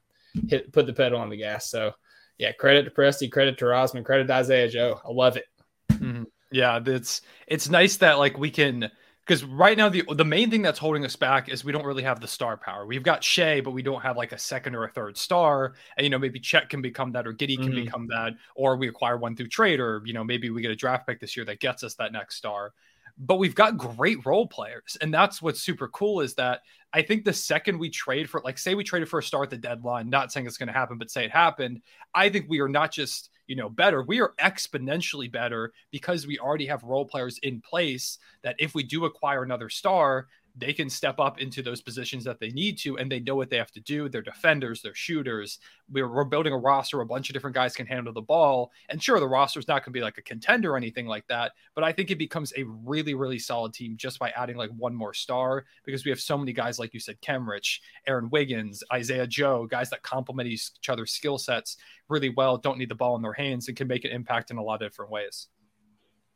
hit 0.48 0.72
put 0.72 0.86
the 0.86 0.92
pedal 0.92 1.18
on 1.18 1.28
the 1.28 1.36
gas 1.36 1.68
so 1.68 1.92
yeah 2.38 2.52
credit 2.52 2.84
to 2.84 2.90
Presti 2.90 3.30
credit 3.30 3.58
to 3.58 3.66
Rozman 3.66 4.04
credit 4.04 4.26
to 4.26 4.34
Isaiah 4.34 4.68
Joe 4.68 5.00
I 5.04 5.10
love 5.10 5.36
it 5.36 5.46
Mhm. 5.90 6.26
Yeah, 6.50 6.80
it's 6.86 7.22
it's 7.46 7.68
nice 7.68 7.96
that 7.98 8.18
like 8.18 8.38
we 8.38 8.50
can 8.50 8.90
because 9.26 9.44
right 9.44 9.76
now 9.76 9.90
the 9.90 10.02
the 10.14 10.24
main 10.24 10.50
thing 10.50 10.62
that's 10.62 10.78
holding 10.78 11.04
us 11.04 11.16
back 11.16 11.50
is 11.50 11.62
we 11.64 11.72
don't 11.72 11.84
really 11.84 12.02
have 12.02 12.20
the 12.20 12.28
star 12.28 12.56
power. 12.56 12.86
We've 12.86 13.02
got 13.02 13.22
Shai, 13.22 13.60
but 13.60 13.72
we 13.72 13.82
don't 13.82 14.00
have 14.00 14.16
like 14.16 14.32
a 14.32 14.38
second 14.38 14.74
or 14.74 14.84
a 14.84 14.88
third 14.88 15.18
star. 15.18 15.74
And 15.96 16.04
you 16.04 16.10
know, 16.10 16.18
maybe 16.18 16.40
Chet 16.40 16.70
can 16.70 16.80
become 16.80 17.12
that, 17.12 17.26
or 17.26 17.34
Giddey 17.34 17.62
can 17.62 17.72
Mhm. 17.72 17.84
become 17.84 18.06
that, 18.06 18.32
or 18.54 18.76
we 18.76 18.88
acquire 18.88 19.18
one 19.18 19.36
through 19.36 19.48
trade, 19.48 19.80
or 19.80 20.00
you 20.06 20.14
know, 20.14 20.24
maybe 20.24 20.48
we 20.48 20.62
get 20.62 20.70
a 20.70 20.76
draft 20.76 21.06
pick 21.06 21.20
this 21.20 21.36
year 21.36 21.44
that 21.44 21.60
gets 21.60 21.82
us 21.84 21.94
that 21.96 22.12
next 22.12 22.36
star. 22.36 22.72
But 23.18 23.36
we've 23.36 23.54
got 23.54 23.76
great 23.76 24.24
role 24.24 24.46
players, 24.46 24.96
and 25.02 25.12
that's 25.12 25.42
what's 25.42 25.60
super 25.60 25.88
cool 25.88 26.20
is 26.20 26.34
that 26.36 26.62
I 26.92 27.02
think 27.02 27.24
the 27.24 27.32
second 27.32 27.78
we 27.78 27.90
trade 27.90 28.30
for, 28.30 28.40
like, 28.44 28.58
say 28.58 28.74
we 28.74 28.84
traded 28.84 29.08
for 29.08 29.18
a 29.18 29.22
star 29.22 29.42
at 29.42 29.50
the 29.50 29.58
deadline, 29.58 30.08
not 30.08 30.32
saying 30.32 30.46
it's 30.46 30.56
going 30.56 30.68
to 30.68 30.72
happen, 30.72 30.96
but 30.96 31.10
say 31.10 31.24
it 31.24 31.30
happened, 31.30 31.82
I 32.14 32.30
think 32.30 32.46
we 32.48 32.60
are 32.60 32.68
not 32.68 32.92
just 32.92 33.30
you 33.48 33.56
know 33.56 33.68
better. 33.68 34.02
We 34.02 34.20
are 34.20 34.34
exponentially 34.38 35.32
better 35.32 35.72
because 35.90 36.26
we 36.26 36.38
already 36.38 36.66
have 36.66 36.82
role 36.84 37.06
players 37.06 37.38
in 37.42 37.60
place 37.60 38.18
that 38.42 38.56
if 38.58 38.74
we 38.74 38.82
do 38.84 39.06
acquire 39.06 39.42
another 39.42 39.70
star 39.70 40.28
they 40.58 40.72
can 40.72 40.90
step 40.90 41.18
up 41.18 41.40
into 41.40 41.62
those 41.62 41.80
positions 41.80 42.24
that 42.24 42.40
they 42.40 42.50
need 42.50 42.76
to 42.78 42.98
and 42.98 43.10
they 43.10 43.20
know 43.20 43.34
what 43.34 43.50
they 43.50 43.56
have 43.56 43.70
to 43.70 43.80
do 43.80 44.08
they're 44.08 44.22
defenders 44.22 44.82
they're 44.82 44.94
shooters 44.94 45.58
we're, 45.90 46.08
we're 46.08 46.24
building 46.24 46.52
a 46.52 46.58
roster 46.58 47.00
a 47.00 47.06
bunch 47.06 47.28
of 47.28 47.34
different 47.34 47.54
guys 47.54 47.74
can 47.74 47.86
handle 47.86 48.12
the 48.12 48.20
ball 48.20 48.70
and 48.88 49.02
sure 49.02 49.20
the 49.20 49.26
roster 49.26 49.60
is 49.60 49.68
not 49.68 49.84
going 49.84 49.92
to 49.92 49.98
be 49.98 50.02
like 50.02 50.18
a 50.18 50.22
contender 50.22 50.72
or 50.72 50.76
anything 50.76 51.06
like 51.06 51.26
that 51.28 51.52
but 51.74 51.84
i 51.84 51.92
think 51.92 52.10
it 52.10 52.18
becomes 52.18 52.52
a 52.56 52.64
really 52.64 53.14
really 53.14 53.38
solid 53.38 53.72
team 53.72 53.96
just 53.96 54.18
by 54.18 54.30
adding 54.30 54.56
like 54.56 54.70
one 54.76 54.94
more 54.94 55.14
star 55.14 55.64
because 55.84 56.04
we 56.04 56.10
have 56.10 56.20
so 56.20 56.36
many 56.36 56.52
guys 56.52 56.78
like 56.78 56.94
you 56.94 57.00
said 57.00 57.20
Kenrich, 57.20 57.78
aaron 58.06 58.28
wiggins 58.30 58.82
isaiah 58.92 59.26
joe 59.26 59.66
guys 59.66 59.90
that 59.90 60.02
complement 60.02 60.48
each 60.48 60.70
other's 60.88 61.12
skill 61.12 61.38
sets 61.38 61.76
really 62.08 62.30
well, 62.30 62.56
don't 62.56 62.78
need 62.78 62.88
the 62.88 62.94
ball 62.94 63.16
in 63.16 63.22
their 63.22 63.32
hands, 63.32 63.68
and 63.68 63.76
can 63.76 63.88
make 63.88 64.04
an 64.04 64.10
impact 64.10 64.50
in 64.50 64.56
a 64.56 64.62
lot 64.62 64.82
of 64.82 64.90
different 64.90 65.10
ways. 65.10 65.48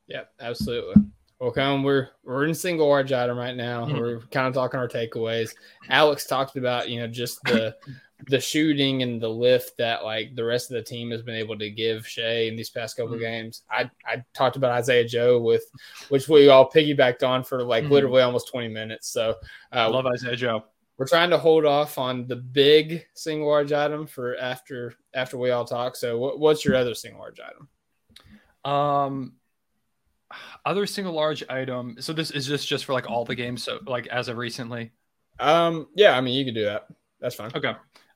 Yeah, 0.07 0.25
absolutely. 0.41 1.03
Well, 1.43 1.51
Colin, 1.51 1.83
we're 1.83 2.11
we're 2.23 2.45
in 2.45 2.55
single 2.55 2.89
large 2.89 3.11
item 3.13 3.37
right 3.37 3.57
now. 3.57 3.85
Mhm. 3.85 3.99
We're 3.99 4.21
kind 4.31 4.47
of 4.47 4.55
talking 4.55 4.79
our 4.79 4.87
takeaways. 4.87 5.53
Alex 5.89 6.25
talked 6.25 6.57
about 6.57 6.89
you 6.89 7.01
know 7.01 7.09
just 7.09 7.43
the 7.43 7.75
the 8.29 8.39
shooting 8.39 9.03
and 9.03 9.21
the 9.21 9.29
lift 9.29 9.77
that 9.77 10.05
like 10.05 10.37
the 10.37 10.45
rest 10.45 10.71
of 10.71 10.77
the 10.77 10.83
team 10.85 11.11
has 11.11 11.21
been 11.21 11.35
able 11.35 11.59
to 11.59 11.69
give 11.69 12.07
Shai 12.07 12.43
in 12.47 12.55
these 12.55 12.71
past 12.71 12.97
couple 12.97 13.17
Mhm. 13.17 13.21
games. 13.23 13.63
I 13.69 13.91
I 14.07 14.23
talked 14.35 14.55
about 14.55 14.71
Isaiah 14.71 15.05
Joe 15.05 15.41
with 15.41 15.65
which 16.11 16.29
we 16.29 16.49
all 16.49 16.71
piggybacked 16.71 17.25
on 17.27 17.43
for 17.43 17.65
like 17.65 17.83
Mhm. 17.83 17.91
literally 17.91 18.23
almost 18.23 18.47
20 18.49 18.69
minutes. 18.69 19.09
So 19.09 19.35
uh, 19.75 19.91
love 19.91 20.07
Isaiah 20.07 20.37
Joe. 20.37 20.65
we're 20.97 21.09
trying 21.09 21.31
to 21.31 21.39
hold 21.39 21.65
off 21.65 21.99
on 21.99 22.29
the 22.29 22.37
big 22.37 23.05
single 23.15 23.49
large 23.49 23.73
item 23.73 24.07
for 24.07 24.37
after 24.37 24.95
after 25.13 25.37
we 25.39 25.51
all 25.51 25.65
talk. 25.65 25.97
So 25.97 26.19
what, 26.21 26.39
what's 26.39 26.65
your 26.65 26.77
other 26.77 26.95
single 26.95 27.19
large 27.21 27.41
item? 27.41 27.69
Um, 28.65 29.35
other 30.65 30.87
single 30.87 31.13
large 31.15 31.43
item. 31.49 31.97
So 32.01 32.13
this 32.13 32.31
is 32.31 32.47
just 32.47 32.69
just 32.69 32.85
for 32.85 32.93
like 32.93 33.11
all 33.11 33.25
the 33.25 33.35
games. 33.35 33.63
So 33.63 33.79
like 33.87 34.07
as 34.09 34.29
of 34.29 34.37
recently. 34.37 34.93
Um, 35.41 35.89
yeah, 35.97 36.17
I 36.17 36.21
mean 36.21 36.35
you 36.35 36.45
can 36.45 36.55
do 36.55 36.65
that. 36.65 36.87
That's 37.21 37.35
fine. 37.35 37.51
Okay. 37.55 37.75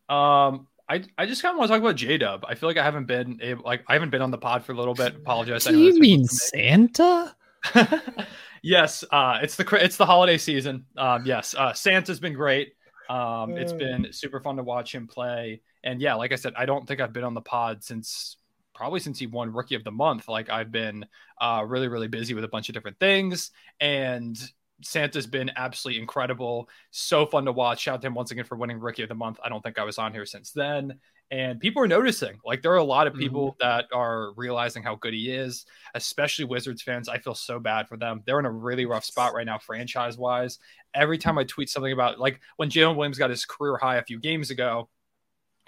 Um, 0.08 0.66
I 0.88 1.02
I 1.18 1.26
just 1.26 1.42
kind 1.42 1.52
of 1.52 1.58
want 1.58 1.68
to 1.68 1.74
talk 1.74 1.80
about 1.82 1.96
J 1.96 2.18
Dub. 2.18 2.44
I 2.48 2.54
feel 2.54 2.68
like 2.68 2.76
I 2.76 2.84
haven't 2.84 3.06
been 3.06 3.40
able, 3.42 3.64
like 3.64 3.82
I 3.88 3.94
haven't 3.94 4.10
been 4.10 4.22
on 4.22 4.30
the 4.30 4.38
pod 4.38 4.64
for 4.64 4.72
a 4.72 4.76
little 4.76 4.94
bit. 4.94 5.16
Apologize. 5.16 5.64
Do 5.64 5.76
you 5.78 5.98
mean. 5.98 6.24
Santa? 6.26 7.34
yes, 8.62 9.04
uh, 9.10 9.38
it's 9.42 9.56
the 9.56 9.64
cra- 9.64 9.82
it's 9.82 9.96
the 9.96 10.06
holiday 10.06 10.38
season. 10.38 10.84
Um, 10.96 11.24
yes, 11.26 11.54
uh, 11.56 11.72
Santa's 11.72 12.20
been 12.20 12.34
great. 12.34 12.74
Um, 13.08 13.56
it's 13.56 13.72
Uh. 13.72 13.76
been 13.76 14.12
super 14.12 14.40
fun 14.40 14.56
to 14.56 14.62
watch 14.62 14.94
him 14.94 15.06
play. 15.06 15.60
And 15.84 16.00
yeah, 16.00 16.14
like 16.14 16.32
I 16.32 16.36
said, 16.36 16.52
I 16.56 16.66
don't 16.66 16.86
think 16.86 17.00
I've 17.00 17.12
been 17.12 17.24
on 17.24 17.34
the 17.34 17.40
pod 17.40 17.82
since 17.84 18.36
probably 18.76 19.00
since 19.00 19.18
he 19.18 19.26
won 19.26 19.52
Rookie 19.52 19.74
of 19.74 19.82
the 19.82 19.90
Month. 19.90 20.28
Like 20.28 20.50
I've 20.50 20.70
been 20.70 21.06
uh, 21.40 21.64
really 21.66 21.88
really 21.88 22.08
busy 22.08 22.34
with 22.34 22.44
a 22.44 22.48
bunch 22.48 22.68
of 22.68 22.74
different 22.74 23.00
things, 23.00 23.50
and 23.80 24.38
Santa's 24.82 25.26
been 25.26 25.50
absolutely 25.56 26.00
incredible. 26.00 26.68
So 26.90 27.26
fun 27.26 27.46
to 27.46 27.52
watch. 27.52 27.80
Shout 27.80 27.94
out 27.94 28.00
to 28.02 28.06
him 28.08 28.14
once 28.14 28.30
again 28.30 28.44
for 28.44 28.56
winning 28.56 28.78
Rookie 28.78 29.02
of 29.02 29.08
the 29.08 29.14
Month. 29.14 29.40
I 29.42 29.48
don't 29.48 29.62
think 29.62 29.78
I 29.78 29.84
was 29.84 29.98
on 29.98 30.12
here 30.12 30.26
since 30.26 30.52
then. 30.52 30.98
And 31.30 31.58
people 31.58 31.82
are 31.82 31.88
noticing. 31.88 32.38
Like 32.44 32.62
there 32.62 32.72
are 32.72 32.76
a 32.76 32.84
lot 32.84 33.08
of 33.08 33.14
people 33.14 33.56
that 33.60 33.86
are 33.92 34.32
realizing 34.34 34.84
how 34.84 34.94
good 34.96 35.12
he 35.12 35.32
is, 35.32 35.64
especially 35.94 36.44
Wizards 36.44 36.82
fans. 36.82 37.08
I 37.08 37.18
feel 37.18 37.34
so 37.34 37.58
bad 37.58 37.88
for 37.88 37.96
them. 37.96 38.22
They're 38.24 38.38
in 38.38 38.46
a 38.46 38.50
really 38.50 38.86
rough 38.86 39.04
spot 39.04 39.34
right 39.34 39.46
now, 39.46 39.58
franchise 39.58 40.16
wise. 40.16 40.60
Every 40.94 41.18
time 41.18 41.36
I 41.36 41.44
tweet 41.44 41.68
something 41.68 41.92
about 41.92 42.20
like 42.20 42.40
when 42.58 42.70
Jalen 42.70 42.96
Williams 42.96 43.18
got 43.18 43.30
his 43.30 43.44
career 43.44 43.76
high 43.76 43.96
a 43.96 44.04
few 44.04 44.20
games 44.20 44.50
ago, 44.50 44.88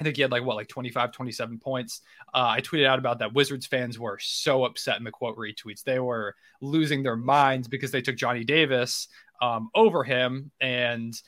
I 0.01 0.05
think 0.05 0.17
he 0.17 0.23
had 0.23 0.31
like 0.31 0.45
what, 0.45 0.57
like 0.57 0.69
25, 0.69 1.13
27 1.13 1.59
points. 1.59 2.03
Uh, 2.33 2.49
I 2.51 2.61
tweeted 2.61 2.87
out 2.87 2.99
about 2.99 3.19
that. 3.19 3.35
Wizards 3.35 3.67
fans 3.67 3.99
were 3.99 4.19
so 4.21 4.65
upset 4.65 4.99
in 4.99 5.05
the 5.05 5.11
quote 5.11 5.37
retweets. 5.37 5.83
They 5.83 5.99
were 5.99 6.37
losing 6.61 7.03
their 7.03 7.17
minds 7.17 7.69
because 7.69 7.91
they 7.91 8.03
took 8.03 8.17
Johnny 8.17 8.45
Davis 8.45 9.09
um, 9.43 9.71
over 9.75 10.05
him. 10.05 10.51
And, 10.61 11.21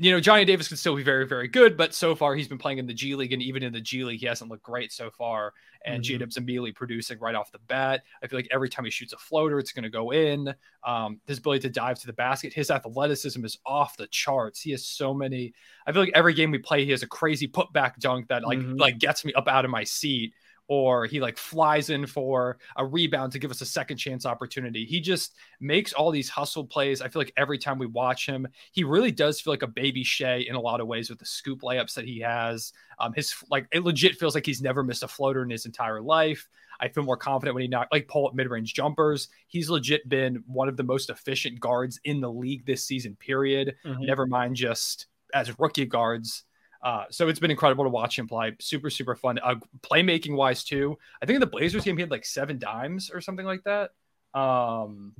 you 0.00 0.12
know, 0.12 0.20
Johnny 0.20 0.44
Davis 0.44 0.68
could 0.68 0.78
still 0.78 0.94
be 0.94 1.02
very, 1.02 1.26
very 1.26 1.48
good, 1.48 1.76
but 1.76 1.92
so 1.92 2.14
far 2.14 2.36
he's 2.36 2.46
been 2.46 2.56
playing 2.58 2.78
in 2.78 2.86
the 2.86 2.94
G 2.94 3.16
League. 3.16 3.32
And 3.32 3.42
even 3.42 3.64
in 3.64 3.72
the 3.72 3.80
G 3.80 4.04
League, 4.04 4.20
he 4.20 4.26
hasn't 4.26 4.48
looked 4.50 4.62
great 4.62 4.92
so 4.92 5.10
far. 5.10 5.54
And 5.84 6.02
Mhm. 6.02 6.06
J 6.06 6.18
Dub's 6.18 6.36
immediately 6.36 6.70
producing 6.70 7.18
right 7.18 7.34
off 7.34 7.50
the 7.50 7.58
bat. 7.58 8.04
I 8.22 8.28
feel 8.28 8.38
like 8.38 8.46
every 8.52 8.68
time 8.68 8.84
he 8.84 8.92
shoots 8.92 9.12
a 9.12 9.18
floater, 9.18 9.58
it's 9.58 9.72
going 9.72 9.82
to 9.82 9.90
go 9.90 10.12
in. 10.12 10.54
Um, 10.84 11.20
his 11.26 11.38
ability 11.38 11.62
to 11.62 11.70
dive 11.70 11.98
to 12.00 12.06
the 12.06 12.12
basket, 12.12 12.52
his 12.52 12.70
athleticism 12.70 13.44
is 13.44 13.58
off 13.66 13.96
the 13.96 14.06
charts. 14.06 14.60
He 14.60 14.70
has 14.70 14.86
so 14.86 15.12
many. 15.12 15.52
I 15.86 15.92
feel 15.92 16.02
like 16.02 16.12
every 16.14 16.32
game 16.34 16.52
we 16.52 16.58
play, 16.58 16.84
he 16.84 16.92
has 16.92 17.02
a 17.02 17.08
crazy 17.08 17.48
putback 17.48 17.98
dunk 17.98 18.28
that 18.28 18.44
like 18.44 18.60
Mhm. 18.60 18.78
like 18.78 18.98
gets 18.98 19.24
me 19.24 19.32
up 19.34 19.48
out 19.48 19.64
of 19.64 19.70
my 19.72 19.82
seat, 19.82 20.32
or 20.68 21.06
he 21.06 21.18
like 21.20 21.38
flies 21.38 21.90
in 21.90 22.06
for 22.06 22.58
a 22.76 22.84
rebound 22.86 23.32
to 23.32 23.38
give 23.38 23.50
us 23.50 23.60
a 23.62 23.66
second 23.66 23.96
chance 23.96 24.26
opportunity. 24.26 24.84
He 24.84 25.00
just 25.00 25.34
makes 25.60 25.92
all 25.92 26.10
these 26.10 26.28
hustle 26.28 26.64
plays. 26.64 27.00
I 27.00 27.08
feel 27.08 27.20
like 27.20 27.32
every 27.36 27.58
time 27.58 27.78
we 27.78 27.86
watch 27.86 28.26
him, 28.26 28.46
he 28.72 28.84
really 28.84 29.10
does 29.10 29.40
feel 29.40 29.52
like 29.52 29.62
a 29.62 29.66
baby 29.66 30.04
Shai 30.04 30.36
in 30.36 30.54
a 30.54 30.60
lot 30.60 30.80
of 30.80 30.86
ways 30.86 31.08
with 31.10 31.18
the 31.18 31.24
scoop 31.26 31.62
layups 31.62 31.94
that 31.94 32.04
he 32.04 32.20
has. 32.20 32.72
Um, 32.98 33.12
his 33.14 33.34
like 33.50 33.66
it 33.72 33.82
legit 33.82 34.16
feels 34.16 34.34
like 34.34 34.46
he's 34.46 34.62
never 34.62 34.84
missed 34.84 35.02
a 35.02 35.08
floater 35.08 35.42
in 35.42 35.50
his 35.50 35.66
entire 35.66 36.02
life. 36.02 36.48
I 36.80 36.88
feel 36.88 37.02
more 37.02 37.16
confident 37.16 37.54
when 37.54 37.62
he 37.62 37.68
not 37.68 37.88
like 37.90 38.06
pull 38.06 38.26
up 38.28 38.34
mid 38.34 38.48
range 38.48 38.74
jumpers. 38.74 39.28
He's 39.48 39.70
legit 39.70 40.08
been 40.08 40.44
one 40.46 40.68
of 40.68 40.76
the 40.76 40.84
most 40.84 41.10
efficient 41.10 41.58
guards 41.60 41.98
in 42.04 42.20
the 42.20 42.30
league 42.30 42.66
this 42.66 42.84
season. 42.84 43.16
Period. 43.16 43.74
Mhm. 43.84 44.06
Never 44.06 44.26
mind 44.26 44.54
just 44.56 45.06
as 45.34 45.58
rookie 45.58 45.86
guards. 45.86 46.44
Uh, 46.82 47.04
so 47.10 47.28
it's 47.28 47.40
been 47.40 47.50
incredible 47.50 47.84
to 47.84 47.90
watch 47.90 48.18
him 48.18 48.28
play. 48.28 48.54
Super, 48.60 48.90
super 48.90 49.16
fun. 49.16 49.38
Uh, 49.42 49.56
playmaking 49.80 50.36
wise 50.36 50.64
too. 50.64 50.96
I 51.20 51.26
think 51.26 51.34
in 51.36 51.40
the 51.40 51.46
Blazers 51.46 51.84
game 51.84 51.96
he 51.96 52.02
had 52.02 52.10
like 52.10 52.24
seven 52.24 52.58
dimes 52.58 53.10
or 53.10 53.20
something 53.20 53.46
like 53.46 53.64
that. 53.64 53.90
Um, 54.34 55.14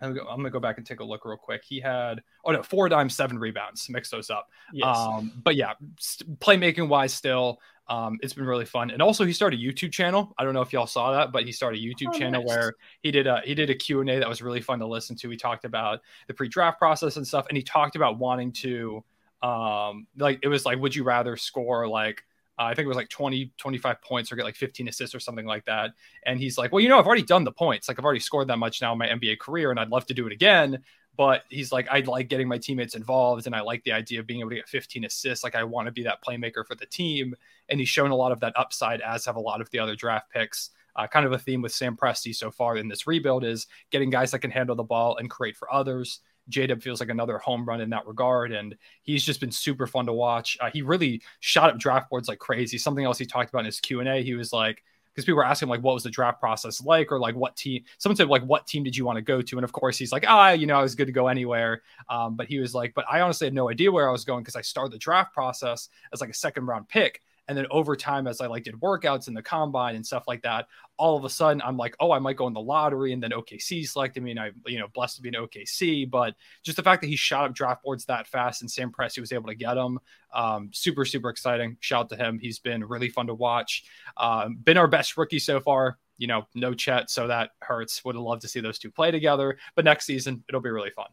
I'm 0.00 0.10
gonna, 0.10 0.24
go, 0.24 0.28
I'm 0.28 0.36
gonna 0.36 0.50
go 0.50 0.60
back 0.60 0.76
and 0.78 0.86
take 0.86 1.00
a 1.00 1.04
look 1.04 1.24
real 1.24 1.36
quick. 1.36 1.62
He 1.64 1.80
had 1.80 2.22
oh 2.44 2.52
no, 2.52 2.62
four 2.62 2.88
dimes, 2.88 3.16
seven 3.16 3.38
rebounds. 3.38 3.88
Mix 3.88 4.10
those 4.10 4.30
up. 4.30 4.48
Yes. 4.72 4.96
Um, 4.96 5.32
but 5.42 5.56
yeah, 5.56 5.72
st- 5.98 6.38
playmaking 6.38 6.88
wise, 6.88 7.14
still, 7.14 7.60
um, 7.88 8.18
it's 8.22 8.34
been 8.34 8.44
really 8.44 8.66
fun. 8.66 8.90
And 8.90 9.00
also, 9.00 9.24
he 9.24 9.32
started 9.32 9.58
a 9.58 9.62
YouTube 9.62 9.92
channel. 9.92 10.34
I 10.36 10.44
don't 10.44 10.52
know 10.52 10.60
if 10.60 10.72
y'all 10.72 10.86
saw 10.86 11.12
that, 11.12 11.32
but 11.32 11.44
he 11.44 11.52
started 11.52 11.80
a 11.80 11.82
YouTube 11.82 12.08
Oh, 12.14 12.18
channel 12.18 12.42
nice. 12.42 12.48
where 12.48 12.74
he 13.02 13.10
did 13.10 13.26
a 13.26 13.40
he 13.44 13.54
did 13.54 13.70
a 13.70 13.74
Q 13.74 14.00
and 14.00 14.10
A 14.10 14.18
that 14.18 14.28
was 14.28 14.42
really 14.42 14.60
fun 14.60 14.78
to 14.80 14.86
listen 14.86 15.16
to. 15.16 15.30
He 15.30 15.36
talked 15.36 15.64
about 15.64 16.02
the 16.26 16.34
pre-draft 16.34 16.78
process 16.78 17.16
and 17.16 17.26
stuff, 17.26 17.46
and 17.48 17.56
he 17.56 17.62
talked 17.62 17.96
about 17.96 18.18
wanting 18.18 18.52
to, 18.52 19.02
um, 19.42 20.06
like 20.16 20.40
it 20.42 20.48
was 20.48 20.64
like, 20.64 20.78
would 20.78 20.94
you 20.94 21.04
rather 21.04 21.36
score 21.36 21.88
like 21.88 22.22
uh, 22.58 22.64
I 22.64 22.74
think 22.74 22.86
it 22.86 22.88
was 22.88 22.96
like 22.96 23.10
20, 23.10 23.52
25 23.58 24.00
points 24.00 24.32
or 24.32 24.36
get 24.36 24.44
like 24.44 24.56
15 24.56 24.88
assists 24.88 25.14
or 25.14 25.20
something 25.20 25.44
like 25.44 25.64
that. 25.66 25.92
And 26.24 26.40
he's 26.40 26.56
like, 26.56 26.72
well, 26.72 26.80
you 26.80 26.88
know, 26.88 26.98
I've 26.98 27.06
already 27.06 27.22
done 27.22 27.44
the 27.44 27.52
points. 27.52 27.88
Like 27.88 27.98
I've 27.98 28.04
already 28.04 28.20
scored 28.20 28.48
that 28.48 28.58
much 28.58 28.80
now 28.80 28.92
in 28.92 28.98
my 28.98 29.08
NBA 29.08 29.38
career 29.38 29.70
and 29.70 29.78
I'd 29.78 29.90
love 29.90 30.06
to 30.06 30.14
do 30.14 30.26
it 30.26 30.32
again. 30.32 30.82
But 31.16 31.44
he's 31.48 31.72
like, 31.72 31.86
I 31.90 32.00
like 32.00 32.28
getting 32.28 32.48
my 32.48 32.58
teammates 32.58 32.94
involved 32.94 33.46
and 33.46 33.54
I 33.54 33.60
like 33.60 33.82
the 33.84 33.92
idea 33.92 34.20
of 34.20 34.26
being 34.26 34.40
able 34.40 34.50
to 34.50 34.56
get 34.56 34.68
15 34.68 35.04
assists. 35.04 35.44
Like 35.44 35.54
I 35.54 35.64
want 35.64 35.86
to 35.86 35.92
be 35.92 36.02
that 36.04 36.22
playmaker 36.26 36.66
for 36.66 36.74
the 36.74 36.86
team. 36.86 37.34
And 37.68 37.78
he's 37.78 37.88
shown 37.88 38.10
a 38.10 38.16
lot 38.16 38.32
of 38.32 38.40
that 38.40 38.54
upside, 38.56 39.00
as 39.02 39.24
have 39.26 39.36
a 39.36 39.40
lot 39.40 39.60
of 39.60 39.70
the 39.70 39.78
other 39.78 39.96
draft 39.96 40.30
picks. 40.30 40.70
Uh, 40.94 41.06
kind 41.06 41.26
of 41.26 41.32
a 41.32 41.38
theme 41.38 41.60
with 41.60 41.72
Sam 41.72 41.94
Presti 41.94 42.34
so 42.34 42.50
far 42.50 42.78
in 42.78 42.88
this 42.88 43.06
rebuild 43.06 43.44
is 43.44 43.66
getting 43.90 44.08
guys 44.08 44.30
that 44.30 44.38
can 44.38 44.50
handle 44.50 44.76
the 44.76 44.82
ball 44.82 45.18
and 45.18 45.28
create 45.28 45.56
for 45.56 45.70
others. 45.72 46.20
J-Dub 46.48 46.82
feels 46.82 47.00
like 47.00 47.08
another 47.08 47.38
home 47.38 47.64
run 47.64 47.80
in 47.80 47.90
that 47.90 48.06
regard, 48.06 48.52
and 48.52 48.76
he's 49.02 49.24
just 49.24 49.40
been 49.40 49.50
super 49.50 49.86
fun 49.86 50.06
to 50.06 50.12
watch. 50.12 50.56
Uh, 50.60 50.70
he 50.72 50.82
really 50.82 51.22
shot 51.40 51.70
up 51.70 51.78
draft 51.78 52.10
boards 52.10 52.28
like 52.28 52.38
crazy. 52.38 52.78
Something 52.78 53.04
else 53.04 53.18
he 53.18 53.26
talked 53.26 53.50
about 53.50 53.60
in 53.60 53.66
his 53.66 53.80
Q 53.80 54.00
and 54.00 54.08
A, 54.08 54.22
he 54.22 54.34
was 54.34 54.52
like, 54.52 54.82
because 55.16 55.24
people 55.24 55.38
were 55.38 55.46
asking 55.46 55.70
like, 55.70 55.80
what 55.82 55.94
was 55.94 56.02
the 56.02 56.10
draft 56.10 56.38
process 56.38 56.82
like, 56.82 57.10
or 57.10 57.18
like 57.18 57.34
what 57.34 57.56
team? 57.56 57.82
Someone 57.96 58.16
said 58.16 58.28
like, 58.28 58.42
what 58.42 58.66
team 58.66 58.84
did 58.84 58.94
you 58.94 59.06
want 59.06 59.16
to 59.16 59.22
go 59.22 59.40
to? 59.40 59.56
And 59.56 59.64
of 59.64 59.72
course, 59.72 59.96
he's 59.96 60.12
like, 60.12 60.26
ah, 60.28 60.50
you 60.50 60.66
know, 60.66 60.78
I 60.78 60.82
was 60.82 60.94
good 60.94 61.06
to 61.06 61.12
go 61.12 61.28
anywhere. 61.28 61.80
Um, 62.10 62.36
but 62.36 62.48
he 62.48 62.58
was 62.58 62.74
like, 62.74 62.92
but 62.92 63.06
I 63.10 63.22
honestly 63.22 63.46
had 63.46 63.54
no 63.54 63.70
idea 63.70 63.90
where 63.90 64.08
I 64.08 64.12
was 64.12 64.26
going 64.26 64.42
because 64.42 64.56
I 64.56 64.60
started 64.60 64.92
the 64.92 64.98
draft 64.98 65.32
process 65.32 65.88
as 66.12 66.20
like 66.20 66.28
a 66.28 66.34
second 66.34 66.66
round 66.66 66.86
pick. 66.88 67.22
And 67.48 67.56
then 67.56 67.66
over 67.70 67.94
time, 67.94 68.26
as 68.26 68.40
I 68.40 68.46
like 68.46 68.64
did 68.64 68.74
workouts 68.74 69.28
in 69.28 69.34
the 69.34 69.42
combine 69.42 69.94
and 69.94 70.04
stuff 70.04 70.24
like 70.26 70.42
that, 70.42 70.66
all 70.96 71.16
of 71.16 71.24
a 71.24 71.30
sudden 71.30 71.62
I'm 71.62 71.76
like, 71.76 71.94
oh, 72.00 72.12
I 72.12 72.18
might 72.18 72.36
go 72.36 72.46
in 72.46 72.52
the 72.52 72.60
lottery, 72.60 73.12
and 73.12 73.22
then 73.22 73.30
OKC 73.30 73.86
selected 73.86 74.22
me, 74.22 74.32
and 74.32 74.40
I, 74.40 74.50
you 74.66 74.78
know, 74.78 74.88
blessed 74.94 75.16
to 75.16 75.22
be 75.22 75.28
an 75.28 75.34
OKC. 75.34 76.10
But 76.10 76.34
just 76.62 76.76
the 76.76 76.82
fact 76.82 77.02
that 77.02 77.08
he 77.08 77.16
shot 77.16 77.44
up 77.44 77.54
draft 77.54 77.84
boards 77.84 78.04
that 78.06 78.26
fast, 78.26 78.62
and 78.62 78.70
Sam 78.70 78.90
Presti 78.90 79.20
was 79.20 79.32
able 79.32 79.48
to 79.48 79.54
get 79.54 79.76
him, 79.76 79.98
um, 80.34 80.70
super, 80.72 81.04
super 81.04 81.30
exciting. 81.30 81.76
Shout 81.80 82.04
out 82.04 82.08
to 82.10 82.16
him. 82.16 82.38
He's 82.38 82.58
been 82.58 82.84
really 82.84 83.08
fun 83.08 83.26
to 83.28 83.34
watch. 83.34 83.84
Um, 84.16 84.56
been 84.56 84.76
our 84.76 84.88
best 84.88 85.16
rookie 85.16 85.38
so 85.38 85.60
far. 85.60 85.98
You 86.18 86.26
know, 86.26 86.46
no 86.54 86.72
Chet, 86.72 87.10
so 87.10 87.26
that 87.28 87.50
hurts. 87.60 88.04
Would 88.04 88.14
have 88.14 88.24
loved 88.24 88.42
to 88.42 88.48
see 88.48 88.60
those 88.60 88.78
two 88.78 88.90
play 88.90 89.10
together, 89.10 89.58
but 89.74 89.84
next 89.84 90.06
season 90.06 90.42
it'll 90.48 90.62
be 90.62 90.70
really 90.70 90.90
fun. 90.90 91.08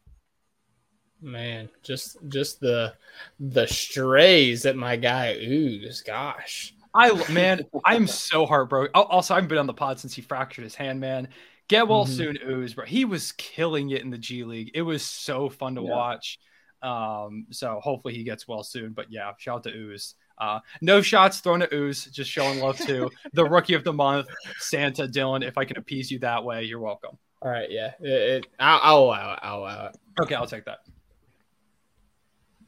Man, 1.24 1.70
just 1.84 2.18
just 2.28 2.60
the 2.60 2.94
the 3.40 3.66
strays 3.66 4.64
that 4.64 4.76
my 4.76 4.96
guy 4.98 5.36
ooze. 5.42 6.02
Gosh. 6.02 6.74
I 6.94 7.12
man, 7.32 7.62
I'm 7.86 8.06
so 8.08 8.46
heartbroken. 8.46 8.92
Also, 8.94 9.34
I 9.34 9.38
haven't 9.38 9.48
been 9.48 9.58
on 9.58 9.66
the 9.68 9.74
pod 9.74 10.00
since 10.00 10.14
he 10.14 10.22
fractured 10.22 10.64
his 10.64 10.76
hand. 10.76 11.00
Man, 11.00 11.30
get 11.70 11.88
well 11.88 12.06
Mhm. 12.06 12.10
soon, 12.10 12.38
ooze, 12.48 12.74
bro. 12.74 12.86
He 12.86 13.06
was 13.06 13.32
killing 13.34 13.90
it 13.92 14.02
in 14.02 14.10
the 14.10 14.18
G 14.18 14.44
League. 14.44 14.72
It 14.76 14.82
was 14.84 15.02
so 15.02 15.50
fun 15.50 15.76
to 15.76 15.82
Yeah. 15.82 15.90
watch. 15.90 16.40
Um, 16.82 17.48
so 17.52 17.80
hopefully 17.82 18.14
he 18.14 18.24
gets 18.24 18.48
well 18.48 18.62
soon. 18.64 18.92
But 18.92 19.10
yeah, 19.10 19.32
shout 19.38 19.58
out 19.60 19.64
to 19.64 19.70
ooze. 19.74 20.16
Uh, 20.38 20.60
no 20.82 21.02
shots 21.02 21.40
thrown 21.40 21.62
at 21.62 21.72
ooze. 21.72 22.06
Just 22.06 22.30
showing 22.30 22.60
love 22.60 22.78
to 22.80 23.10
the 23.34 23.46
rookie 23.46 23.76
of 23.76 23.84
the 23.86 23.94
month, 23.94 24.28
Santa 24.60 25.08
Dylan. 25.08 25.48
If 25.48 25.58
I 25.58 25.64
can 25.66 25.78
appease 25.78 26.12
you 26.12 26.20
that 26.20 26.44
way, 26.44 26.64
you're 26.64 26.80
welcome. 26.82 27.18
All 27.42 27.50
right, 27.50 27.72
yeah. 27.72 27.94
It, 28.02 28.10
it, 28.10 28.48
I'll, 28.60 28.80
I'll 28.84 29.04
allow 29.06 29.34
it. 29.34 29.40
I'll 29.42 29.60
allow 29.60 29.86
it. 29.88 29.98
Okay, 30.22 30.36
I'll 30.36 30.48
take 30.48 30.66
that. 30.66 30.80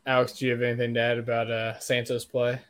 Alex, 0.05 0.33
do 0.33 0.45
you 0.45 0.51
have 0.51 0.61
anything 0.61 0.93
to 0.93 0.99
add 0.99 1.17
about 1.17 1.49
uh, 1.49 1.79
Santos' 1.79 2.25
play? 2.25 2.61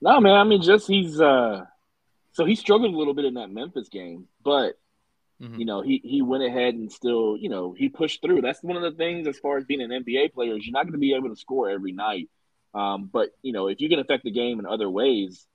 No, 0.00 0.20
man. 0.20 0.34
I 0.34 0.44
mean, 0.44 0.60
just 0.62 0.86
he's 0.86 1.20
uh, 1.20 1.64
so 2.32 2.44
he 2.44 2.54
struggled 2.54 2.94
a 2.94 2.98
little 2.98 3.14
bit 3.14 3.24
in 3.24 3.34
that 3.34 3.50
Memphis 3.50 3.88
game, 3.88 4.26
but 4.44 4.78
Mhm. 5.40 5.58
you 5.58 5.66
know 5.66 5.82
he 5.82 6.00
he 6.02 6.22
went 6.22 6.44
ahead 6.44 6.74
and 6.74 6.90
still 6.90 7.36
you 7.36 7.50
know 7.50 7.72
he 7.76 7.88
pushed 7.90 8.22
through. 8.22 8.40
That's 8.40 8.62
one 8.62 8.76
of 8.76 8.82
the 8.82 8.96
things 8.96 9.26
as 9.28 9.38
far 9.38 9.58
as 9.58 9.64
being 9.66 9.82
an 9.82 9.90
NBA 9.90 10.32
player 10.32 10.56
is 10.56 10.66
you're 10.66 10.72
not 10.72 10.84
going 10.84 10.92
to 10.94 10.98
be 10.98 11.12
able 11.14 11.28
to 11.28 11.36
score 11.36 11.68
every 11.68 11.92
night, 11.92 12.30
um, 12.74 13.10
but 13.12 13.30
you 13.42 13.52
know 13.52 13.68
if 13.68 13.80
you 13.80 13.88
can 13.90 13.98
affect 13.98 14.24
the 14.24 14.30
game 14.30 14.58
in 14.60 14.66
other 14.66 14.88
ways, 14.88 15.46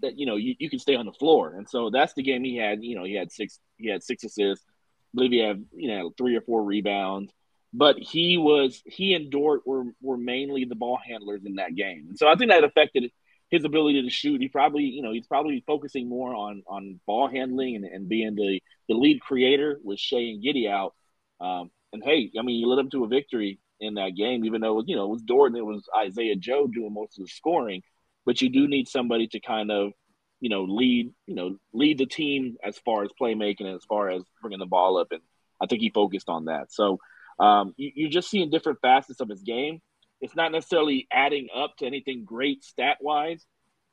that 0.00 0.16
you 0.18 0.26
know 0.26 0.36
you, 0.36 0.54
you 0.60 0.70
can 0.70 0.78
stay 0.78 0.94
on 0.94 1.06
the 1.06 1.12
floor. 1.12 1.54
And 1.56 1.68
so 1.68 1.90
that's 1.90 2.14
the 2.14 2.22
game 2.22 2.44
he 2.44 2.56
had. 2.56 2.84
You 2.84 2.94
know 2.96 3.04
he 3.04 3.14
had 3.14 3.32
six 3.32 3.58
he 3.78 3.88
had 3.88 4.02
six 4.04 4.22
assists. 4.24 4.64
I 4.68 4.72
believe 5.14 5.32
he 5.32 5.38
had 5.38 5.64
you 5.74 5.88
know 5.88 6.10
three 6.16 6.36
or 6.36 6.40
four 6.40 6.62
rebounds. 6.62 7.32
But 7.76 7.98
he 7.98 8.38
was 8.38 8.82
he 8.86 9.12
and 9.12 9.30
Dort 9.30 9.66
were 9.66 9.84
were 10.00 10.16
mainly 10.16 10.64
the 10.64 10.74
ball 10.74 10.98
handlers 11.06 11.44
in 11.44 11.56
that 11.56 11.74
game, 11.74 12.06
and 12.08 12.18
so 12.18 12.26
I 12.26 12.34
think 12.34 12.50
that 12.50 12.64
affected 12.64 13.12
his 13.50 13.64
ability 13.64 14.02
to 14.02 14.08
shoot. 14.08 14.40
He 14.40 14.48
probably 14.48 14.84
you 14.84 15.02
know 15.02 15.12
he's 15.12 15.26
probably 15.26 15.62
focusing 15.66 16.08
more 16.08 16.34
on 16.34 16.62
on 16.66 17.00
ball 17.06 17.28
handling 17.28 17.76
and, 17.76 17.84
and 17.84 18.08
being 18.08 18.34
the 18.34 18.62
the 18.88 18.94
lead 18.94 19.20
creator 19.20 19.78
with 19.84 19.98
Shai 19.98 20.20
and 20.20 20.42
Giddey 20.42 20.70
out. 20.70 20.94
Um, 21.38 21.70
and 21.92 22.02
hey, 22.02 22.30
I 22.38 22.42
mean, 22.42 22.58
you 22.58 22.66
led 22.66 22.78
them 22.78 22.90
to 22.90 23.04
a 23.04 23.08
victory 23.08 23.60
in 23.78 23.94
that 23.94 24.16
game, 24.16 24.46
even 24.46 24.62
though 24.62 24.82
you 24.86 24.96
know 24.96 25.04
it 25.04 25.10
was 25.10 25.22
Dort 25.22 25.52
and 25.52 25.58
it 25.58 25.66
was 25.66 25.86
Isaiah 25.94 26.36
Joe 26.36 26.66
doing 26.66 26.94
most 26.94 27.18
of 27.18 27.26
the 27.26 27.30
scoring. 27.30 27.82
But 28.24 28.40
you 28.40 28.48
do 28.48 28.66
need 28.68 28.88
somebody 28.88 29.28
to 29.28 29.40
kind 29.40 29.70
of 29.70 29.92
you 30.40 30.48
know 30.48 30.64
lead 30.64 31.12
you 31.26 31.34
know 31.34 31.58
lead 31.74 31.98
the 31.98 32.06
team 32.06 32.56
as 32.64 32.78
far 32.78 33.04
as 33.04 33.10
playmaking 33.20 33.66
and 33.66 33.76
as 33.76 33.84
far 33.84 34.08
as 34.08 34.22
bringing 34.40 34.60
the 34.60 34.66
ball 34.66 34.96
up, 34.96 35.08
and 35.10 35.20
I 35.60 35.66
think 35.66 35.82
he 35.82 35.90
focused 35.90 36.30
on 36.30 36.46
that. 36.46 36.72
So 36.72 37.00
um, 37.38 37.74
you, 37.76 37.92
you're 37.94 38.10
just 38.10 38.30
seeing 38.30 38.50
different 38.50 38.78
facets 38.80 39.20
of 39.20 39.28
his 39.28 39.42
game. 39.42 39.80
It's 40.20 40.34
not 40.34 40.52
necessarily 40.52 41.06
adding 41.12 41.48
up 41.54 41.76
to 41.78 41.86
anything 41.86 42.24
great 42.24 42.64
stat 42.64 42.98
wise, 43.00 43.44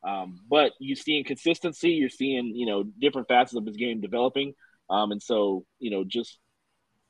um, 0.04 0.40
but 0.50 0.72
you're 0.80 0.96
seeing 0.96 1.24
consistency. 1.24 1.92
You're 1.92 2.10
seeing 2.10 2.54
you 2.56 2.66
know 2.66 2.84
different 2.84 3.28
facets 3.28 3.56
of 3.56 3.66
his 3.66 3.78
game 3.78 4.02
developing, 4.02 4.54
um, 4.90 5.12
and 5.12 5.22
so 5.22 5.66
you 5.80 5.92
know 5.92 6.04
just 6.06 6.40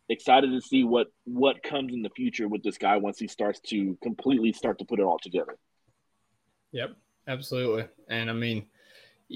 excited 0.10 0.52
to 0.52 0.62
see 0.62 0.84
what 0.84 1.08
what 1.26 1.63
comes 1.63 1.93
in 1.93 2.02
the 2.02 2.10
future 2.10 2.48
with 2.48 2.63
this 2.63 2.78
guy 2.78 2.98
once 2.98 3.19
he 3.19 3.28
starts 3.28 3.60
to 3.67 3.98
completely 4.02 4.52
start 4.52 4.80
to 4.80 4.86
put 4.86 5.00
it 5.00 5.04
all 5.04 5.19
together. 5.22 5.58
Yep, 6.72 6.96
absolutely. 7.28 7.86
And 8.10 8.30
I 8.30 8.34
mean, 8.34 8.65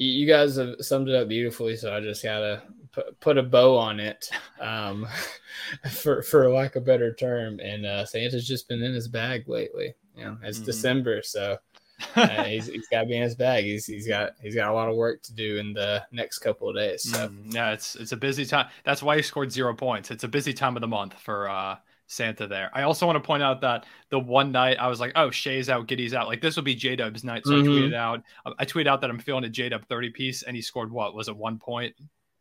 you 0.05 0.27
guys 0.27 0.55
have 0.57 0.75
summed 0.79 1.09
it 1.09 1.15
up 1.15 1.27
beautifully. 1.27 1.75
So 1.75 1.95
I 1.95 1.99
just 1.99 2.23
gotta 2.23 2.61
put, 2.91 3.19
put 3.19 3.37
a 3.37 3.43
bow 3.43 3.77
on 3.77 3.99
it, 3.99 4.29
um, 4.59 5.07
for 5.91 6.21
for 6.21 6.49
lack 6.49 6.75
of 6.75 6.83
a 6.83 6.85
better 6.85 7.13
term. 7.13 7.59
And 7.59 7.85
uh, 7.85 8.05
Santa's 8.05 8.47
just 8.47 8.67
been 8.67 8.83
in 8.83 8.93
his 8.93 9.07
bag 9.07 9.47
lately. 9.47 9.95
You 10.15 10.25
know, 10.25 10.37
it's 10.43 10.59
Mhm. 10.59 10.65
December, 10.65 11.21
so 11.23 11.57
uh, 12.15 12.43
he's, 12.43 12.67
he's 12.67 12.87
got 12.89 13.01
to 13.01 13.07
be 13.07 13.15
in 13.17 13.23
his 13.23 13.35
bag. 13.35 13.63
He's 13.65 13.85
he's 13.85 14.07
got 14.07 14.33
he's 14.41 14.53
got 14.55 14.69
a 14.69 14.73
lot 14.73 14.87
of 14.89 14.95
work 14.95 15.23
to 15.23 15.33
do 15.33 15.57
in 15.57 15.73
the 15.73 16.03
next 16.11 16.39
couple 16.39 16.69
of 16.69 16.75
days. 16.75 17.03
So 17.03 17.27
Mm, 17.29 17.53
yeah, 17.53 17.71
it's 17.71 17.95
it's 17.95 18.11
a 18.11 18.17
busy 18.17 18.45
time. 18.45 18.67
That's 18.83 19.01
why 19.01 19.15
he 19.17 19.23
scored 19.23 19.51
zero 19.51 19.73
points. 19.73 20.11
It's 20.11 20.23
a 20.23 20.27
busy 20.27 20.53
time 20.53 20.75
of 20.77 20.81
the 20.81 20.87
month 20.87 21.15
for 21.15 21.49
uh, 21.49 21.77
Santa 22.07 22.47
there. 22.47 22.71
I 22.73 22.83
also 22.83 23.05
want 23.05 23.17
to 23.17 23.25
point 23.25 23.43
out 23.43 23.61
that 23.61 23.85
the 24.09 24.17
one 24.19 24.51
night 24.51 24.77
I 24.79 24.87
was 24.87 24.99
like, 24.99 25.11
oh, 25.15 25.29
Shai's 25.29 25.69
out, 25.69 25.87
Giddey's 25.87 26.13
out. 26.13 26.27
Like 26.27 26.41
this 26.41 26.55
will 26.55 26.63
be 26.63 26.73
J 26.75 26.95
Dub's 26.95 27.23
night. 27.23 27.43
So 27.45 27.51
Mhm. 27.51 27.61
I 27.61 27.65
tweeted 27.67 27.93
out, 27.93 28.23
I 28.59 28.65
tweeted 28.65 28.87
out 28.87 29.01
that 29.01 29.09
I'm 29.09 29.19
feeling 29.19 29.43
a 29.43 29.49
J 29.49 29.69
Dub 29.69 29.85
30 29.87 30.09
piece, 30.11 30.43
and 30.43 30.55
he 30.55 30.61
scored 30.61 30.91
what? 30.91 31.13
Was 31.13 31.27
it 31.27 31.35
one 31.35 31.57
point 31.59 31.93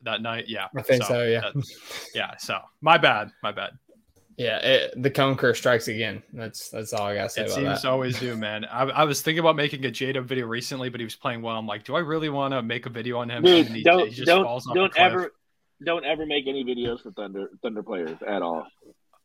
that 0.02 0.22
night? 0.22 0.44
Yeah, 0.48 0.68
I 0.76 0.82
think 0.82 1.02
so. 1.04 1.22
yeah, 1.24 1.40
that- 1.40 1.64
yeah. 2.14 2.36
So 2.38 2.58
my 2.80 2.96
bad, 2.96 3.32
my 3.42 3.50
bad. 3.52 3.70
yeah. 4.36 4.58
It, 4.58 5.02
the 5.02 5.10
cone 5.10 5.34
curse 5.36 5.58
strikes 5.58 5.88
again. 5.88 6.22
That's 6.32 6.68
that's 6.68 6.92
all 6.92 7.06
I 7.06 7.14
gotta 7.16 7.28
say 7.30 7.42
It 7.42 7.46
about 7.46 7.54
seems 7.56 7.80
to 7.82 7.90
always 7.90 8.20
do, 8.20 8.36
man. 8.46 8.64
I, 8.66 8.82
I 8.84 9.04
was 9.04 9.20
thinking 9.20 9.40
about 9.40 9.56
making 9.56 9.84
a 9.84 9.90
J 9.90 10.12
Dub 10.12 10.26
video 10.26 10.46
recently, 10.46 10.90
but 10.90 11.00
he 11.00 11.04
was 11.04 11.16
playing 11.16 11.42
well. 11.42 11.56
I'm 11.56 11.66
like, 11.66 11.82
do 11.84 11.96
I 11.96 12.00
really 12.00 12.28
want 12.28 12.52
to 12.52 12.62
make 12.62 12.86
a 12.86 12.90
video 12.90 13.18
on 13.18 13.28
him? 13.30 13.42
Dude, 13.42 13.66
And 13.66 13.74
he- 13.76 13.82
don't 13.82 14.08
he 14.08 14.14
just 14.14 14.26
don't 14.26 14.44
falls 14.44 14.68
off 14.68 14.74
don't 14.76 14.92
cliff. 14.92 15.04
ever 15.04 15.32
don't 15.84 16.04
ever 16.06 16.24
make 16.24 16.46
any 16.46 16.64
videos 16.64 17.02
for 17.02 17.10
Thunder 17.10 17.50
Thunder 17.62 17.82
players 17.82 18.16
at 18.26 18.42
all. 18.42 18.66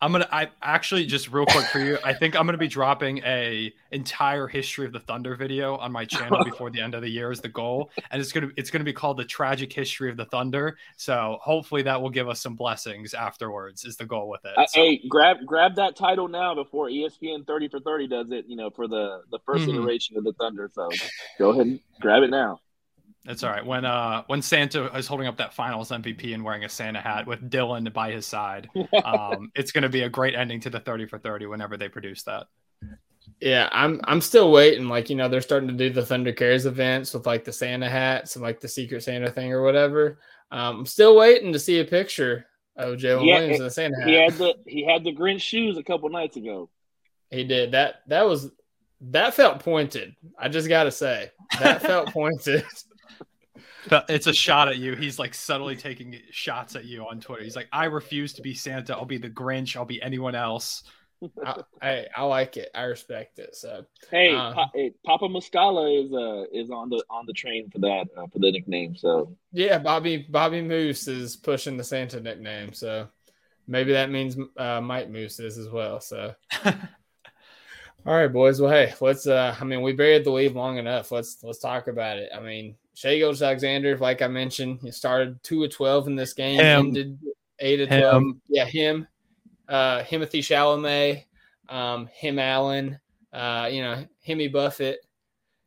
I'm 0.03 0.11
gonna. 0.11 0.27
I 0.31 0.49
actually 0.63 1.05
just 1.05 1.31
real 1.31 1.45
quick 1.45 1.65
for 1.67 1.77
you. 1.79 1.97
I 2.03 2.11
think 2.11 2.35
I'm 2.35 2.47
gonna 2.47 2.57
be 2.57 2.67
dropping 2.67 3.19
a 3.19 3.71
entire 3.91 4.47
history 4.47 4.87
of 4.87 4.93
the 4.93 4.99
Thunder 4.99 5.35
video 5.35 5.75
on 5.77 5.91
my 5.91 6.05
channel 6.05 6.43
before 6.43 6.71
the 6.71 6.81
end 6.81 6.95
of 6.95 7.01
the 7.03 7.09
year 7.09 7.31
is 7.31 7.39
the 7.39 7.49
goal, 7.49 7.91
and 8.09 8.19
it's 8.19 8.31
gonna 8.31 8.49
it's 8.57 8.71
gonna 8.71 8.83
be 8.83 8.93
called 8.93 9.17
the 9.17 9.25
tragic 9.25 9.71
history 9.71 10.09
of 10.09 10.17
the 10.17 10.25
Thunder. 10.25 10.75
So 10.97 11.37
hopefully 11.41 11.83
that 11.83 12.01
will 12.01 12.09
give 12.09 12.27
us 12.27 12.41
some 12.41 12.55
blessings 12.55 13.13
afterwards. 13.13 13.85
Is 13.85 13.95
the 13.95 14.05
goal 14.05 14.27
with 14.27 14.43
it? 14.43 14.57
Uh, 14.57 14.65
So- 14.65 14.81
hey, 14.81 15.01
grab 15.07 15.37
grab 15.45 15.75
that 15.75 15.95
title 15.95 16.27
now 16.27 16.55
before 16.55 16.89
ESPN 16.89 17.45
thirty 17.45 17.67
for 17.67 17.79
thirty 17.79 18.07
does 18.07 18.31
it. 18.31 18.45
You 18.47 18.55
know, 18.55 18.71
for 18.71 18.87
the 18.87 19.21
the 19.29 19.37
1st 19.47 19.67
Mhm. 19.67 19.75
iteration 19.75 20.17
of 20.17 20.23
the 20.23 20.33
Thunder. 20.33 20.69
So 20.73 20.89
go 21.37 21.51
ahead 21.51 21.67
and 21.67 21.79
grab 21.99 22.23
it 22.23 22.31
now. 22.31 22.59
That's 23.25 23.43
all 23.43 23.51
right. 23.51 23.65
When 23.65 23.85
uh 23.85 24.23
when 24.27 24.41
Santa 24.41 24.85
is 24.97 25.07
holding 25.07 25.27
up 25.27 25.37
that 25.37 25.53
Finals 25.53 25.89
MVP 25.89 26.33
and 26.33 26.43
wearing 26.43 26.63
a 26.63 26.69
Santa 26.69 26.99
hat 26.99 27.27
with 27.27 27.49
Dylan 27.49 27.91
by 27.93 28.11
his 28.11 28.25
side, 28.25 28.67
um, 29.05 29.51
it's 29.55 29.71
gonna 29.71 29.89
be 29.89 30.01
a 30.01 30.09
great 30.09 30.35
ending 30.35 30.59
to 30.61 30.69
the 30.69 30.79
30 30.79 31.05
for 31.05 31.19
30 31.19 31.45
whenever 31.45 31.77
they 31.77 31.89
produce 31.89 32.23
that. 32.23 32.47
Yeah, 33.39 33.69
I'm 33.71 34.01
I'm 34.05 34.21
still 34.21 34.51
waiting. 34.51 34.87
Like, 34.87 35.09
you 35.09 35.15
know, 35.15 35.29
they're 35.29 35.41
starting 35.41 35.69
to 35.69 35.75
do 35.75 35.89
the 35.91 36.05
Thunder 36.05 36.33
Cares 36.33 36.65
events 36.65 37.13
with 37.13 37.25
like 37.25 37.43
the 37.43 37.53
Santa 37.53 37.89
hats 37.89 38.35
and 38.35 38.43
like 38.43 38.59
the 38.59 38.67
Secret 38.67 39.03
Santa 39.03 39.29
thing 39.29 39.51
or 39.51 39.63
whatever. 39.63 40.19
Um, 40.51 40.79
I'm 40.79 40.85
still 40.85 41.15
waiting 41.15 41.53
to 41.53 41.59
see 41.59 41.79
a 41.79 41.85
picture 41.85 42.45
of 42.75 42.97
Jalen 42.97 43.25
Yeah, 43.25 43.35
Williams 43.35 43.59
in 43.59 43.65
the 43.65 43.71
Santa 43.71 43.99
hat. 43.99 44.07
He 44.07 44.15
had 44.15 44.33
the 44.33 44.55
he 44.65 44.83
had 44.85 45.03
the 45.03 45.15
Grinch 45.15 45.41
shoes 45.41 45.77
a 45.77 45.83
couple 45.83 46.09
nights 46.09 46.37
ago. 46.37 46.69
He 47.29 47.43
did 47.43 47.71
that. 47.71 48.01
That 48.07 48.27
was 48.27 48.51
that 49.01 49.33
felt 49.33 49.59
pointed. 49.59 50.15
I 50.37 50.49
just 50.49 50.67
gotta 50.67 50.91
say 50.91 51.31
that 51.59 51.81
felt 51.81 52.07
pointed. 52.13 52.63
But 53.89 54.05
It's 54.09 54.27
a 54.27 54.33
shot 54.33 54.67
at 54.67 54.77
you. 54.77 54.95
He's 54.95 55.17
like 55.19 55.33
subtly 55.33 55.75
taking 55.75 56.15
shots 56.31 56.75
at 56.75 56.85
you 56.85 57.05
on 57.07 57.19
Twitter. 57.19 57.43
He's 57.43 57.55
like, 57.55 57.67
I 57.71 57.85
refuse 57.85 58.33
to 58.33 58.41
be 58.41 58.53
Santa. 58.53 58.95
I'll 58.95 59.05
be 59.05 59.17
the 59.17 59.29
Grinch. 59.29 59.75
I'll 59.75 59.85
be 59.85 60.01
anyone 60.01 60.35
else. 60.35 60.83
I, 61.45 61.61
I 61.81 62.05
I 62.17 62.23
like 62.23 62.57
it. 62.57 62.69
I 62.73 62.83
respect 62.83 63.37
it. 63.37 63.55
So 63.55 63.85
Hey, 64.09 64.35
Uh. 64.35 64.53
Pa- 64.53 64.71
hey 64.73 64.91
Papa 65.05 65.25
Muscala 65.27 66.03
is 66.05 66.11
uh 66.11 66.45
is 66.51 66.71
on 66.71 66.89
the 66.89 67.03
on 67.11 67.25
the 67.27 67.33
train 67.33 67.69
for 67.69 67.77
that 67.79 68.07
uh, 68.17 68.25
for 68.25 68.39
the 68.39 68.51
nickname. 68.51 68.95
So 68.95 69.35
yeah, 69.51 69.77
Bobby 69.77 70.25
Bobby 70.29 70.61
Moose 70.63 71.07
is 71.07 71.35
pushing 71.35 71.77
the 71.77 71.83
Santa 71.83 72.19
nickname. 72.19 72.73
So 72.73 73.07
maybe 73.67 73.91
that 73.93 74.09
means 74.09 74.35
uh, 74.57 74.81
Mike 74.81 75.09
Moose 75.11 75.39
is 75.39 75.59
as 75.59 75.69
well. 75.69 76.01
So 76.01 76.33
all 76.65 76.73
right, 78.15 78.27
boys. 78.33 78.59
Well, 78.59 78.71
hey, 78.71 78.93
let's. 78.99 79.27
uh 79.27 79.55
I 79.59 79.63
mean, 79.63 79.81
we 79.83 79.93
buried 79.93 80.23
the 80.23 80.31
lead 80.31 80.53
long 80.53 80.77
enough. 80.77 81.11
Let's 81.11 81.37
let's 81.43 81.59
talk 81.59 81.87
about 81.87 82.17
it. 82.17 82.31
I 82.35 82.39
mean, 82.39 82.75
Shai 82.93 83.17
Gilgeous 83.17 83.41
Alexander, 83.41 83.97
like 83.97 84.21
I 84.21 84.27
mentioned, 84.27 84.79
he 84.81 84.91
started 84.91 85.41
two 85.43 85.63
of 85.63 85.71
twelve 85.71 86.07
in 86.07 86.15
this 86.15 86.33
game. 86.33 86.59
Him. 86.59 86.87
Ended 86.87 87.19
eight 87.59 87.81
of 87.81 87.89
twelve. 87.89 88.23
Yeah, 88.47 88.65
him. 88.65 89.07
Uh, 89.67 90.03
Timothy 90.03 90.41
Chalamet, 90.41 91.25
um, 91.69 92.07
him 92.07 92.39
Allen. 92.39 92.99
Uh, 93.31 93.69
you 93.71 93.81
know, 93.81 94.05
Himmy 94.27 94.51
Buffett. 94.51 94.99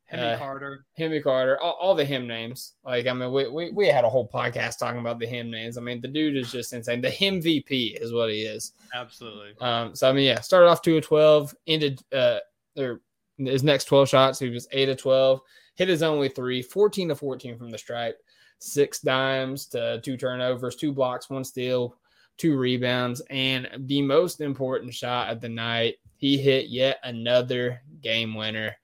Henry 0.05 0.35
Uh, 0.35 0.39
Carter. 0.39 0.85
Himmy 0.99 1.23
Carter, 1.23 1.59
all, 1.61 1.79
all 1.81 1.95
the 1.95 2.05
him 2.05 2.27
names. 2.27 2.75
Like, 2.85 3.07
I 3.07 3.13
mean, 3.15 3.33
we, 3.33 3.49
we, 3.49 3.71
we 3.71 3.87
had 3.87 4.05
a 4.05 4.11
whole 4.11 4.29
podcast 4.29 4.79
talking 4.79 5.01
about 5.01 5.19
the 5.19 5.27
him 5.27 5.51
names. 5.51 5.79
I 5.79 5.81
mean, 5.81 6.03
the 6.03 6.09
dude 6.09 6.37
is 6.37 6.53
just 6.53 6.75
insane. 6.75 7.01
The 7.01 7.09
him 7.09 7.41
VP 7.41 7.99
is 8.01 8.13
what 8.13 8.31
he 8.31 8.43
is. 8.43 8.73
Absolutely. 8.95 9.55
Um, 9.61 9.95
so 9.95 10.09
I 10.09 10.13
mean, 10.13 10.27
yeah, 10.27 10.41
started 10.41 10.69
off 10.69 10.83
two 10.83 10.99
of 10.99 11.05
twelve, 11.05 11.55
ended 11.67 12.03
uh 12.13 12.41
or 12.77 13.01
his 13.39 13.63
next 13.65 13.87
twelve 13.87 14.09
shots, 14.09 14.39
he 14.39 14.51
was 14.51 14.69
eight 14.73 14.91
of 14.91 14.99
twelve, 14.99 15.41
hit 15.75 15.89
his 15.89 16.03
only 16.03 16.29
three, 16.29 16.63
14 16.63 17.09
to 17.09 17.17
14 17.17 17.59
from 17.59 17.71
the 17.71 17.79
stripe, 17.79 18.21
six 18.59 19.01
dimes 19.01 19.67
to 19.67 20.01
two 20.03 20.17
turnovers, 20.17 20.77
two 20.77 20.93
blocks, 20.93 21.31
one 21.31 21.45
steal, 21.45 21.97
two 22.37 22.57
rebounds, 22.57 23.23
and 23.31 23.69
the 23.79 24.03
most 24.03 24.41
important 24.41 24.93
shot 24.93 25.31
of 25.31 25.41
the 25.41 25.49
night, 25.49 25.97
he 26.17 26.39
hit 26.39 26.69
yet 26.69 26.99
another 27.05 27.81
game 28.01 28.35
winner. 28.35 28.75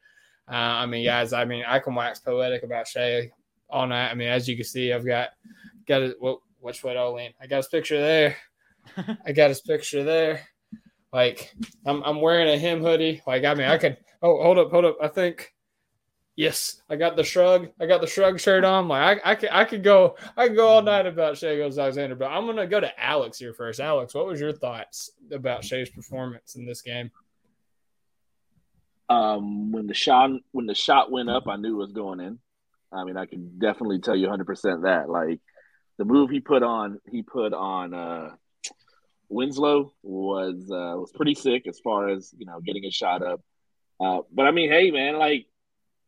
Uh, 0.51 0.55
I 0.55 0.87
mean, 0.87 1.05
guys, 1.05 1.33
I 1.33 1.45
mean, 1.45 1.65
I 1.67 1.79
can 1.79 1.95
wax 1.95 2.19
poetic 2.19 2.65
about 2.65 2.89
Shai 2.89 3.31
all 3.69 3.87
night. 3.87 4.11
I 4.11 4.15
mean, 4.15 4.29
as 4.29 4.49
you 4.49 4.57
can 4.57 4.65
see, 4.65 4.93
I've 4.93 5.07
got 5.07 5.31
got 5.87 6.03
it. 6.03 6.17
What 6.19 6.41
which 6.59 6.83
way 6.83 6.95
to 6.95 7.11
lean? 7.11 7.33
I 7.41 7.47
got 7.47 7.59
his 7.59 7.69
picture 7.69 8.01
there. 8.01 8.37
I 9.27 9.33
got 9.33 9.49
his 9.49 9.61
picture 9.61 10.03
there. 10.03 10.41
Like 11.13 11.55
I'm, 11.87 12.03
I'm 12.03 12.21
wearing 12.21 12.49
a 12.49 12.59
him 12.59 12.81
hoodie. 12.81 13.23
Like 13.27 13.45
I 13.45 13.55
mean, 13.55 13.69
I 13.69 13.79
could. 13.79 13.97
Oh, 14.23 14.43
hold 14.43 14.59
up, 14.59 14.71
hold 14.71 14.85
up. 14.85 14.99
I 15.01 15.09
think. 15.09 15.55
Yes, 16.41 16.81
I 16.89 16.97
got 16.97 17.17
the 17.17 17.23
shrug. 17.23 17.69
I 17.79 17.85
got 17.85 18.01
the 18.01 18.07
shrug 18.07 18.41
shirt 18.41 18.65
on. 18.65 18.89
Like 18.89 19.21
I, 19.23 19.33
I 19.33 19.35
could, 19.35 19.51
I 19.53 19.65
could 19.67 19.85
go. 19.85 20.17
I 20.39 20.49
could 20.49 20.57
go 20.57 20.69
all 20.69 20.81
night 20.81 21.05
about 21.05 21.37
Shai 21.37 21.57
Gilgeous 21.57 21.77
Alexander, 21.77 22.15
but 22.15 22.31
I'm 22.31 22.47
gonna 22.47 22.67
go 22.67 22.81
to 22.81 22.91
Alex 22.99 23.39
here 23.39 23.53
first. 23.53 23.79
Alex, 23.79 24.15
what 24.15 24.25
was 24.25 24.41
your 24.41 24.55
thoughts 24.55 25.11
about 25.31 25.65
Shai's 25.65 25.91
performance 25.91 26.55
in 26.55 26.65
this 26.65 26.81
game? 26.81 27.11
um 29.11 29.71
when 29.71 29.87
the 29.87 29.93
shot 29.93 30.31
when 30.53 30.65
the 30.65 30.75
shot 30.75 31.13
went 31.13 31.29
up, 31.29 31.47
I 31.47 31.57
knew 31.57 31.75
it 31.75 31.85
was 31.85 31.93
going 31.93 32.21
in. 32.21 32.39
I 32.91 33.05
mean, 33.05 33.19
I 33.19 33.27
can 33.27 33.59
definitely 33.59 33.99
tell 33.99 34.17
you 34.17 34.29
100 34.29 34.47
percent 34.47 34.85
that. 34.85 35.11
Like 35.11 35.41
the 35.99 36.07
move 36.07 36.31
he 36.31 36.41
put 36.41 36.63
on, 36.63 37.01
he 37.11 37.23
put 37.23 37.53
on 37.53 37.93
uh 37.93 38.31
Winslow 39.29 39.93
was 40.03 40.71
uh, 40.71 40.97
was 40.97 41.13
pretty 41.15 41.35
sick 41.35 41.67
as 41.67 41.79
far 41.81 42.09
as 42.09 42.33
you 42.39 42.47
know 42.47 42.61
getting 42.61 42.87
a 42.87 42.91
shot 42.91 43.23
up. 43.23 43.43
Uh, 44.01 44.21
but 44.33 44.47
I 44.47 44.53
mean, 44.53 44.71
hey 44.71 44.91
man, 44.91 45.19
like 45.19 45.45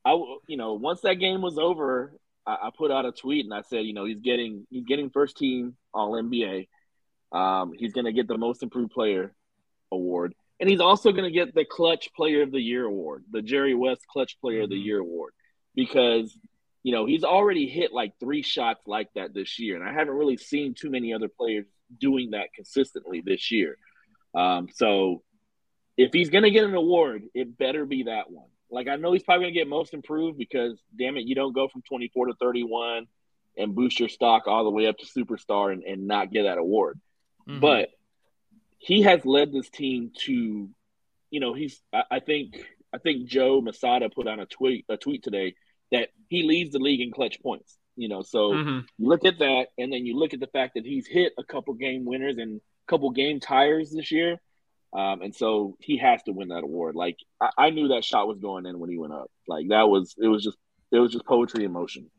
I 0.04 0.12
you 0.46 0.56
know 0.56 0.74
once 0.74 1.02
that 1.02 1.14
game 1.14 1.42
was 1.42 1.58
over, 1.58 2.12
I, 2.46 2.52
I 2.52 2.70
put 2.76 2.90
out 2.90 3.06
a 3.06 3.12
tweet 3.12 3.44
and 3.44 3.54
I 3.54 3.62
said, 3.62 3.84
you 3.84 3.92
know, 3.94 4.04
he's 4.04 4.20
getting 4.20 4.66
he's 4.70 4.84
getting 4.84 5.10
first 5.10 5.36
team 5.36 5.76
All 5.94 6.12
NBA. 6.12 6.68
Um, 7.32 7.72
he's 7.76 7.92
going 7.92 8.04
to 8.04 8.12
get 8.12 8.28
the 8.28 8.36
Most 8.36 8.62
Improved 8.62 8.92
Player 8.92 9.34
award, 9.90 10.34
and 10.60 10.68
he's 10.68 10.80
also 10.80 11.12
going 11.12 11.24
to 11.24 11.30
get 11.30 11.54
the 11.54 11.64
Clutch 11.64 12.10
Player 12.14 12.42
of 12.42 12.52
the 12.52 12.60
Year 12.60 12.84
award, 12.84 13.24
the 13.30 13.40
Jerry 13.40 13.74
West 13.74 14.02
Clutch 14.06 14.38
Player 14.40 14.62
of 14.62 14.70
the 14.70 14.76
Mhm. 14.76 14.84
Year 14.84 14.98
award, 14.98 15.32
because 15.74 16.36
you 16.82 16.92
know 16.92 17.06
he's 17.06 17.24
already 17.24 17.68
hit 17.68 17.92
like 17.92 18.18
three 18.20 18.42
shots 18.42 18.86
like 18.86 19.08
that 19.14 19.32
this 19.32 19.58
year, 19.58 19.76
and 19.76 19.88
I 19.88 19.92
haven't 19.92 20.14
really 20.14 20.36
seen 20.36 20.74
too 20.74 20.90
many 20.90 21.14
other 21.14 21.28
players 21.28 21.66
doing 21.98 22.30
that 22.30 22.52
consistently 22.54 23.22
this 23.24 23.50
year. 23.50 23.78
Um, 24.34 24.68
so 24.74 25.22
if 25.96 26.12
he's 26.12 26.28
gonna 26.30 26.50
get 26.50 26.64
an 26.64 26.74
award, 26.74 27.24
it 27.34 27.56
better 27.56 27.86
be 27.86 28.04
that 28.04 28.30
one. 28.30 28.48
Like 28.72 28.88
I 28.88 28.96
know 28.96 29.12
he's 29.12 29.22
probably 29.22 29.44
gonna 29.44 29.52
get 29.54 29.68
most 29.68 29.94
improved 29.94 30.38
because 30.38 30.80
damn 30.98 31.16
it, 31.16 31.26
you 31.26 31.34
don't 31.34 31.52
go 31.52 31.68
from 31.68 31.82
24 31.82 32.26
to 32.26 32.34
31 32.34 33.06
and 33.56 33.74
boost 33.74 34.00
your 34.00 34.08
stock 34.08 34.46
all 34.46 34.64
the 34.64 34.70
way 34.70 34.86
up 34.86 34.96
to 34.98 35.06
superstar 35.06 35.72
and, 35.72 35.82
and 35.84 36.06
not 36.06 36.32
get 36.32 36.44
that 36.44 36.58
award. 36.58 36.98
Mhm. 37.46 37.60
But 37.60 37.90
he 38.78 39.02
has 39.02 39.24
led 39.24 39.52
this 39.52 39.68
team 39.68 40.10
to, 40.24 40.68
you 41.30 41.40
know, 41.40 41.52
he's 41.52 41.80
I, 41.92 42.04
I 42.12 42.20
think 42.20 42.66
I 42.92 42.98
think 42.98 43.26
Joe 43.28 43.60
Mussatto 43.60 44.12
put 44.12 44.26
on 44.26 44.40
a 44.40 44.46
tweet 44.46 44.86
a 44.88 44.96
tweet 44.96 45.22
today 45.22 45.54
that 45.90 46.08
he 46.28 46.42
leads 46.42 46.72
the 46.72 46.78
league 46.78 47.00
in 47.00 47.12
clutch 47.12 47.42
points. 47.42 47.78
You 47.94 48.08
know, 48.08 48.22
so 48.22 48.52
Mhm. 48.52 48.86
you 48.96 49.06
look 49.06 49.26
at 49.26 49.38
that, 49.40 49.66
and 49.76 49.92
then 49.92 50.06
you 50.06 50.16
look 50.16 50.32
at 50.32 50.40
the 50.40 50.46
fact 50.46 50.74
that 50.74 50.86
he's 50.86 51.06
hit 51.06 51.34
a 51.36 51.44
couple 51.44 51.74
game 51.74 52.06
winners 52.06 52.38
and 52.38 52.56
a 52.58 52.86
couple 52.86 53.10
game 53.10 53.38
tires 53.38 53.92
this 53.92 54.10
year, 54.10 54.40
um, 54.92 55.22
and 55.22 55.34
so 55.34 55.76
he 55.80 55.96
has 55.98 56.22
to 56.24 56.32
win 56.32 56.48
that 56.48 56.64
award. 56.64 56.94
Like 56.94 57.16
I, 57.40 57.50
I 57.58 57.70
knew 57.70 57.88
that 57.88 58.04
shot 58.04 58.28
was 58.28 58.38
going 58.38 58.66
in 58.66 58.78
when 58.78 58.90
he 58.90 58.98
went 58.98 59.12
up. 59.12 59.30
Like 59.48 59.68
that 59.68 59.88
was 59.88 60.14
it 60.18 60.28
was 60.28 60.44
just 60.44 60.58
it 60.90 60.98
was 60.98 61.12
just 61.12 61.24
poetry 61.24 61.64
in 61.64 61.72
motion. 61.72 62.10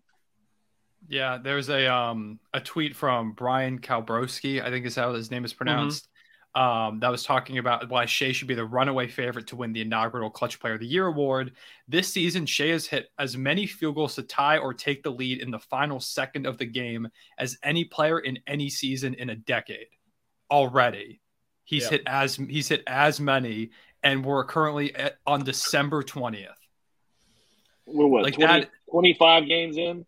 Yeah, 1.08 1.38
there's 1.38 1.70
a 1.70 1.92
um 1.94 2.40
a 2.54 2.60
tweet 2.60 2.96
from 2.96 3.34
Brian 3.34 3.80
Kalbrowski, 3.80 4.64
I 4.64 4.70
think 4.70 4.86
is 4.86 4.96
how 4.96 5.14
his 5.14 5.30
name 5.30 5.46
is 5.46 5.54
pronounced. 5.54 6.08
Um, 6.56 7.00
that 7.00 7.10
was 7.10 7.24
talking 7.24 7.58
about 7.58 7.90
why 7.90 8.06
Shai 8.06 8.32
should 8.32 8.48
be 8.48 8.54
the 8.54 8.66
runaway 8.66 9.08
favorite 9.08 9.48
to 9.48 9.56
win 9.56 9.74
the 9.74 9.82
inaugural 9.82 10.30
Clutch 10.30 10.60
Player 10.60 10.76
of 10.76 10.82
the 10.82 10.86
Year 10.86 11.08
award. 11.08 11.54
This 11.88 12.14
season, 12.14 12.46
Shai 12.46 12.68
has 12.68 12.86
hit 12.86 13.08
as 13.18 13.36
many 13.36 13.66
field 13.66 13.96
goals 13.96 14.14
to 14.16 14.24
tie 14.24 14.60
or 14.60 14.72
take 14.72 15.02
the 15.02 15.10
lead 15.10 15.42
in 15.42 15.50
the 15.50 15.58
final 15.58 16.00
second 16.00 16.46
of 16.46 16.60
the 16.60 16.66
game 16.66 17.08
as 17.40 17.58
any 17.64 17.86
player 17.86 18.20
in 18.20 18.38
any 18.46 18.70
season 18.70 19.16
in 19.16 19.32
a 19.32 19.36
decade. 19.36 19.88
Already, 20.52 21.22
he's 21.64 21.84
Yeah. 21.84 21.90
hit 21.90 22.04
as 22.08 22.36
he's 22.36 22.68
hit 22.70 22.84
as 22.88 23.20
many, 23.20 23.72
and 24.04 24.24
we're 24.26 24.46
currently 24.46 24.94
at, 24.96 25.18
on 25.26 25.44
December 25.44 26.04
twentieth. 26.04 26.58
We're 27.86 28.08
what 28.08 28.24
Like 28.24 28.36
20, 28.36 28.62
that- 28.62 28.70
25 28.92 29.46
games 29.48 29.78
in. 29.78 30.06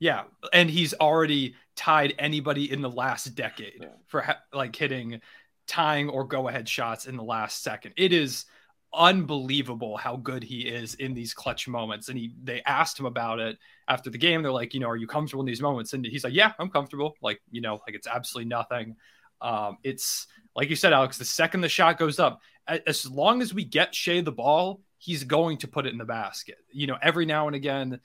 Yeah, 0.00 0.24
and 0.52 0.68
he's 0.68 0.92
already 0.94 1.54
tied 1.76 2.14
anybody 2.18 2.70
in 2.72 2.80
the 2.82 2.90
last 2.90 3.34
decade 3.36 3.78
Yeah. 3.80 3.88
for 4.06 4.20
ha- 4.22 4.40
like 4.52 4.74
hitting 4.74 5.20
tying 5.66 6.08
or 6.08 6.24
go 6.24 6.48
ahead 6.48 6.68
shots 6.68 7.06
in 7.06 7.16
the 7.16 7.22
last 7.22 7.62
second. 7.62 7.94
It 7.96 8.12
is 8.12 8.44
unbelievable 8.92 9.96
how 9.96 10.16
good 10.16 10.42
he 10.44 10.62
is 10.62 10.94
in 10.94 11.14
these 11.14 11.32
clutch 11.34 11.66
moments. 11.66 12.08
And 12.08 12.18
he 12.18 12.34
they 12.42 12.62
asked 12.62 12.98
him 12.98 13.06
about 13.06 13.38
it 13.40 13.58
after 13.88 14.10
the 14.10 14.18
game. 14.18 14.42
They're 14.42 14.52
like, 14.52 14.74
you 14.74 14.80
know, 14.80 14.88
are 14.88 14.96
you 14.96 15.06
comfortable 15.06 15.42
in 15.42 15.46
these 15.46 15.62
moments? 15.62 15.92
And 15.92 16.04
he's 16.04 16.22
like, 16.24 16.34
yeah, 16.34 16.52
I'm 16.58 16.68
comfortable. 16.70 17.16
Like, 17.22 17.40
you 17.50 17.60
know, 17.60 17.80
like 17.86 17.94
it's 17.94 18.06
absolutely 18.06 18.48
nothing. 18.48 18.96
Um, 19.40 19.78
it's 19.82 20.26
like 20.56 20.70
you 20.70 20.76
said, 20.76 20.92
Alex, 20.92 21.18
the 21.18 21.24
second 21.24 21.60
the 21.60 21.68
shot 21.68 21.98
goes 21.98 22.18
up, 22.18 22.40
as 22.66 23.06
long 23.10 23.42
as 23.42 23.52
we 23.52 23.64
get 23.64 23.94
Shai 23.94 24.20
the 24.20 24.32
ball, 24.32 24.80
he's 24.98 25.24
going 25.24 25.58
to 25.58 25.68
put 25.68 25.86
it 25.86 25.92
in 25.92 25.98
the 25.98 26.04
basket. 26.04 26.58
You 26.72 26.86
know, 26.86 26.98
every 27.02 27.26
now 27.26 27.46
and 27.46 27.56
again, 27.56 28.00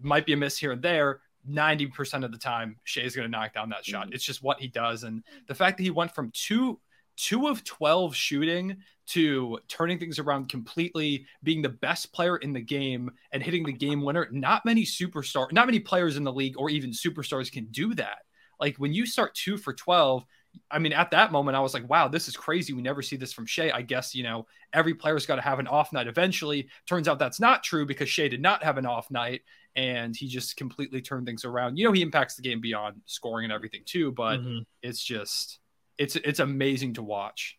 might 0.00 0.26
be 0.26 0.32
a 0.32 0.36
miss 0.36 0.58
here 0.58 0.72
and 0.72 0.82
there. 0.82 1.20
90% 1.48 2.24
of 2.24 2.32
the 2.32 2.38
time, 2.38 2.76
Shai's 2.84 3.14
going 3.14 3.26
to 3.26 3.30
knock 3.30 3.52
down 3.52 3.70
that 3.70 3.84
shot. 3.84 4.06
Mm-hmm. 4.06 4.14
It's 4.14 4.24
just 4.24 4.42
what 4.42 4.60
he 4.60 4.68
does. 4.68 5.04
And 5.04 5.22
the 5.46 5.54
fact 5.54 5.76
that 5.76 5.82
he 5.82 5.90
went 5.90 6.14
from 6.14 6.30
two, 6.32 6.80
two 7.16 7.48
of 7.48 7.64
12 7.64 8.14
shooting 8.14 8.78
to 9.08 9.58
turning 9.68 9.98
things 9.98 10.18
around 10.18 10.48
completely, 10.48 11.26
being 11.42 11.60
the 11.60 11.68
best 11.68 12.12
player 12.12 12.36
in 12.38 12.52
the 12.52 12.60
game 12.60 13.10
and 13.32 13.42
hitting 13.42 13.64
the 13.64 13.72
game 13.72 14.02
winner. 14.02 14.28
Not 14.30 14.64
many 14.64 14.84
superstar, 14.84 15.52
not 15.52 15.66
many 15.66 15.80
players 15.80 16.16
in 16.16 16.24
the 16.24 16.32
league 16.32 16.56
or 16.56 16.70
even 16.70 16.90
superstars 16.90 17.52
can 17.52 17.66
do 17.66 17.94
that. 17.94 18.18
Like 18.58 18.76
when 18.76 18.94
you 18.94 19.04
start 19.04 19.34
two 19.34 19.58
for 19.58 19.74
12, 19.74 20.24
I 20.70 20.78
mean, 20.78 20.92
at 20.92 21.10
that 21.12 21.32
moment, 21.32 21.56
I 21.56 21.60
was 21.60 21.74
like, 21.74 21.88
wow, 21.88 22.08
this 22.08 22.28
is 22.28 22.36
crazy. 22.36 22.72
We 22.72 22.82
never 22.82 23.02
see 23.02 23.16
this 23.16 23.32
from 23.32 23.46
Shai. 23.46 23.70
I 23.72 23.82
guess, 23.82 24.14
you 24.14 24.22
know, 24.22 24.46
every 24.72 24.94
player's 24.94 25.26
got 25.26 25.36
to 25.36 25.42
have 25.42 25.58
an 25.58 25.66
off 25.66 25.92
night 25.92 26.06
eventually. 26.06 26.68
Turns 26.86 27.08
out 27.08 27.18
that's 27.18 27.40
not 27.40 27.62
true 27.62 27.86
because 27.86 28.08
Shai 28.08 28.28
did 28.28 28.40
not 28.42 28.62
have 28.64 28.78
an 28.78 28.86
off 28.86 29.10
night 29.10 29.42
and 29.76 30.14
he 30.16 30.28
just 30.28 30.56
completely 30.56 31.00
turned 31.00 31.26
things 31.26 31.44
around. 31.44 31.76
You 31.76 31.84
know, 31.84 31.92
he 31.92 32.02
impacts 32.02 32.36
the 32.36 32.42
game 32.42 32.60
beyond 32.60 33.00
scoring 33.06 33.44
and 33.44 33.52
everything 33.52 33.82
too, 33.84 34.12
but 34.12 34.40
Mhm. 34.40 34.64
it's 34.82 35.02
just, 35.02 35.58
it's, 35.98 36.16
it's 36.16 36.40
amazing 36.40 36.94
to 36.94 37.02
watch. 37.02 37.58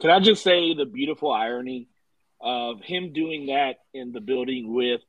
Can 0.00 0.10
I 0.10 0.20
just 0.20 0.42
say 0.42 0.74
the 0.74 0.84
beautiful 0.86 1.32
irony 1.32 1.88
of 2.40 2.80
him 2.82 3.12
doing 3.12 3.46
that 3.46 3.76
in 3.94 4.12
the 4.12 4.20
building 4.20 4.74
with 4.74 5.00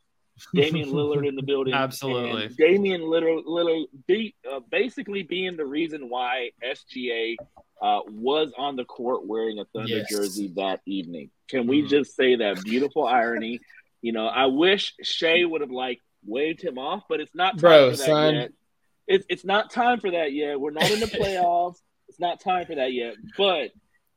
Damian 0.54 0.90
Lillard 0.90 1.28
in 1.28 1.36
the 1.36 1.42
building? 1.42 1.74
Absolutely. 1.74 2.48
Damian 2.58 3.02
Lillard, 3.02 3.46
Lillard 3.46 3.86
be, 4.08 4.36
uh, 4.50 4.60
basically 4.72 5.24
being 5.24 5.58
the 5.58 5.66
reason 5.66 6.10
why 6.10 6.52
SGA 6.64 7.36
uh, 7.82 8.00
was 8.10 8.52
on 8.58 8.76
the 8.76 8.86
court 8.86 9.26
wearing 9.28 9.60
a 9.60 9.66
Thunder 9.66 9.98
Yes. 9.98 10.10
jersey 10.10 10.48
that 10.56 10.82
evening. 10.86 11.30
Can 11.48 11.68
we 11.68 11.84
Mhm. 11.84 11.90
just 11.90 12.16
say 12.16 12.36
that 12.36 12.64
beautiful 12.64 13.06
irony? 13.06 13.60
You 14.02 14.12
know, 14.14 14.26
I 14.28 14.48
wish 14.48 14.94
Shea 15.04 15.46
would 15.46 15.62
have 15.62 15.72
like 15.72 16.00
waved 16.26 16.62
him 16.62 16.78
off, 16.80 17.04
but 17.08 17.20
it's 17.20 17.36
not 17.36 17.52
time 17.54 17.60
Bro, 17.60 17.92
for 17.92 17.98
that 17.98 18.06
son. 18.06 18.34
yet. 18.36 18.52
It's 19.08 19.26
it's 19.30 19.46
not 19.46 19.72
time 19.72 20.00
for 20.00 20.12
that 20.12 20.34
yet. 20.34 20.60
We're 20.60 20.72
not 20.72 20.90
in 20.90 21.00
the 21.00 21.06
playoffs. 21.06 21.78
it's 22.10 22.20
not 22.20 22.40
time 22.40 22.66
for 22.66 22.76
that 22.76 22.94
yet. 22.94 23.16
But 23.38 23.72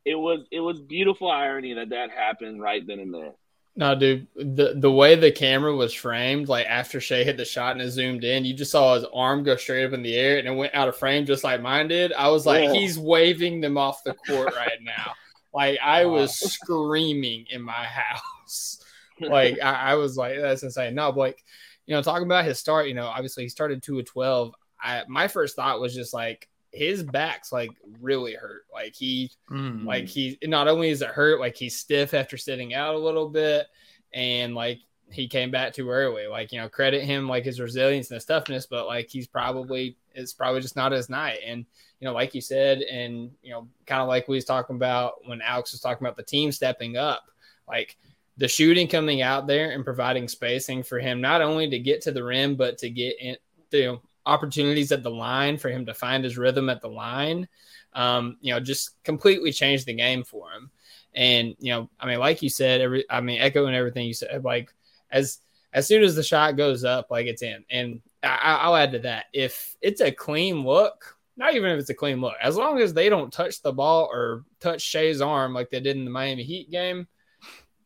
it 0.04 0.14
was 0.14 0.46
it 0.50 0.60
was 0.60 0.80
beautiful 0.80 1.30
irony 1.30 1.74
that 1.74 1.90
that 1.90 2.10
happened 2.10 2.60
right 2.62 2.84
then 2.86 2.98
and 2.98 3.12
there. 3.12 3.34
No, 3.76 3.94
dude, 3.94 4.26
the 4.34 4.74
the 4.76 4.90
way 4.90 5.14
the 5.14 5.30
camera 5.30 5.74
was 5.74 5.94
framed, 5.94 6.48
like 6.48 6.66
after 6.66 7.00
Shai 7.00 7.22
hit 7.24 7.36
the 7.36 7.44
shot 7.44 7.72
and 7.72 7.80
it 7.80 7.90
zoomed 7.90 8.24
in, 8.24 8.44
you 8.44 8.52
just 8.52 8.72
saw 8.72 8.94
his 8.94 9.04
arm 9.14 9.42
go 9.44 9.56
straight 9.56 9.84
up 9.86 9.92
in 9.92 10.02
the 10.02 10.14
air 10.14 10.38
and 10.38 10.48
it 10.48 10.54
went 10.54 10.74
out 10.74 10.88
of 10.88 10.96
frame 10.96 11.24
just 11.24 11.44
like 11.44 11.62
mine 11.62 11.88
did. 11.88 12.12
I 12.12 12.28
was 12.28 12.44
like, 12.46 12.64
Yeah. 12.64 12.72
he's 12.72 12.98
waving 12.98 13.60
them 13.60 13.78
off 13.78 14.02
the 14.04 14.14
court 14.14 14.54
right 14.56 14.78
now. 14.82 15.12
Like 15.54 15.78
I 15.82 16.04
Wow. 16.04 16.14
was 16.14 16.34
screaming 16.38 17.46
in 17.50 17.62
my 17.62 17.72
house. 17.84 18.78
Like 19.22 19.58
I, 19.62 19.74
I 19.92 19.94
was 19.96 20.16
like, 20.16 20.38
that's 20.40 20.62
insane. 20.62 20.94
No, 20.94 21.12
but 21.12 21.18
like, 21.20 21.44
you 21.86 21.94
know, 21.94 22.00
talking 22.00 22.24
about 22.24 22.46
his 22.46 22.58
start, 22.58 22.88
you 22.88 22.94
know, 22.94 23.04
obviously 23.04 23.42
he 23.42 23.50
started 23.50 23.82
two 23.82 23.98
of 23.98 24.06
twelve. 24.06 24.54
I 24.82 25.02
my 25.08 25.28
first 25.28 25.56
thought 25.56 25.78
was 25.78 25.94
just 25.94 26.14
like 26.14 26.48
his 26.72 27.02
back's 27.02 27.52
like 27.52 27.70
really 28.00 28.34
hurt. 28.34 28.62
Like 28.72 28.94
he 28.94 29.30
Mm. 29.50 29.84
like 29.84 30.06
he 30.06 30.38
not 30.44 30.68
only 30.68 30.90
is 30.90 31.02
it 31.02 31.08
hurt, 31.08 31.40
like 31.40 31.56
he's 31.56 31.76
stiff 31.76 32.14
after 32.14 32.36
sitting 32.36 32.74
out 32.74 32.94
a 32.94 32.98
little 32.98 33.28
bit, 33.28 33.66
and 34.12 34.54
like 34.54 34.78
he 35.12 35.26
came 35.26 35.50
back 35.50 35.72
too 35.72 35.90
early. 35.90 36.26
Like 36.28 36.52
you 36.52 36.60
know, 36.60 36.68
credit 36.68 37.02
him 37.02 37.28
like 37.28 37.44
his 37.44 37.60
resilience 37.60 38.10
and 38.10 38.14
his 38.16 38.24
toughness, 38.24 38.66
but 38.66 38.86
like 38.86 39.08
he's 39.08 39.26
probably 39.26 39.96
it's 40.14 40.32
probably 40.32 40.60
just 40.60 40.76
not 40.76 40.92
his 40.92 41.08
night. 41.10 41.38
And 41.44 41.66
you 41.98 42.04
know, 42.06 42.12
like 42.14 42.34
you 42.34 42.40
said, 42.40 42.82
and 42.82 43.30
you 43.42 43.52
know, 43.52 43.68
kind 43.86 44.00
of 44.00 44.08
like 44.08 44.28
we 44.28 44.36
was 44.36 44.44
talking 44.44 44.76
about 44.76 45.14
when 45.26 45.42
Alex 45.42 45.72
was 45.72 45.80
talking 45.80 46.06
about 46.06 46.16
the 46.16 46.22
team 46.22 46.52
stepping 46.52 46.96
up, 46.96 47.24
like 47.68 47.96
the 48.36 48.48
shooting 48.48 48.88
coming 48.88 49.20
out 49.20 49.46
there 49.46 49.72
and 49.72 49.84
providing 49.84 50.26
spacing 50.28 50.82
for 50.82 50.98
him 50.98 51.20
not 51.20 51.42
only 51.42 51.68
to 51.68 51.78
get 51.78 52.00
to 52.00 52.10
the 52.10 52.24
rim 52.24 52.54
but 52.54 52.78
to 52.78 52.88
get 52.88 53.20
in 53.20 53.36
you 53.72 53.84
know 53.84 54.02
opportunities 54.26 54.92
at 54.92 55.02
the 55.02 55.10
line 55.10 55.56
for 55.58 55.68
him 55.68 55.86
to 55.86 55.94
find 55.94 56.24
his 56.24 56.38
rhythm 56.38 56.68
at 56.68 56.80
the 56.80 56.88
line 56.88 57.48
um, 57.92 58.36
you 58.40 58.52
know, 58.52 58.60
just 58.60 59.02
completely 59.02 59.52
changed 59.52 59.86
the 59.86 59.94
game 59.94 60.22
for 60.22 60.50
him. 60.52 60.70
And 61.14 61.54
you 61.58 61.72
know, 61.72 61.90
I 61.98 62.06
mean, 62.06 62.18
like 62.18 62.42
you 62.42 62.50
said, 62.50 62.80
every 62.80 63.04
I 63.10 63.20
mean, 63.20 63.40
echoing 63.40 63.74
everything 63.74 64.06
you 64.06 64.14
said, 64.14 64.44
like 64.44 64.72
as 65.10 65.38
as 65.72 65.86
soon 65.86 66.02
as 66.02 66.14
the 66.14 66.22
shot 66.22 66.56
goes 66.56 66.84
up, 66.84 67.08
like 67.10 67.26
it's 67.26 67.42
in. 67.42 67.64
And 67.70 68.00
I, 68.22 68.58
I'll 68.62 68.76
add 68.76 68.92
to 68.92 68.98
that, 69.00 69.26
if 69.32 69.76
it's 69.80 70.00
a 70.00 70.12
clean 70.12 70.64
look, 70.64 71.16
not 71.36 71.54
even 71.54 71.70
if 71.70 71.80
it's 71.80 71.90
a 71.90 71.94
clean 71.94 72.20
look, 72.20 72.34
as 72.40 72.56
long 72.56 72.80
as 72.80 72.94
they 72.94 73.08
don't 73.08 73.32
touch 73.32 73.62
the 73.62 73.72
ball 73.72 74.08
or 74.12 74.44
touch 74.60 74.82
Shai's 74.82 75.20
arm 75.20 75.52
like 75.52 75.70
they 75.70 75.80
did 75.80 75.96
in 75.96 76.04
the 76.04 76.10
Miami 76.10 76.44
Heat 76.44 76.70
game, 76.70 77.08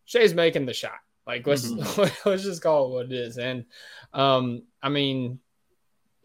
Shai's 0.05 0.35
making 0.35 0.67
the 0.67 0.75
shot. 0.75 0.93
Like 1.27 1.47
let's 1.47 1.71
let's 2.27 2.43
just 2.43 2.63
call 2.63 2.89
it 2.89 2.93
what 2.93 3.07
it 3.07 3.13
is. 3.13 3.39
And 3.39 3.65
um, 4.13 4.65
I 4.83 4.91
mean, 4.91 5.41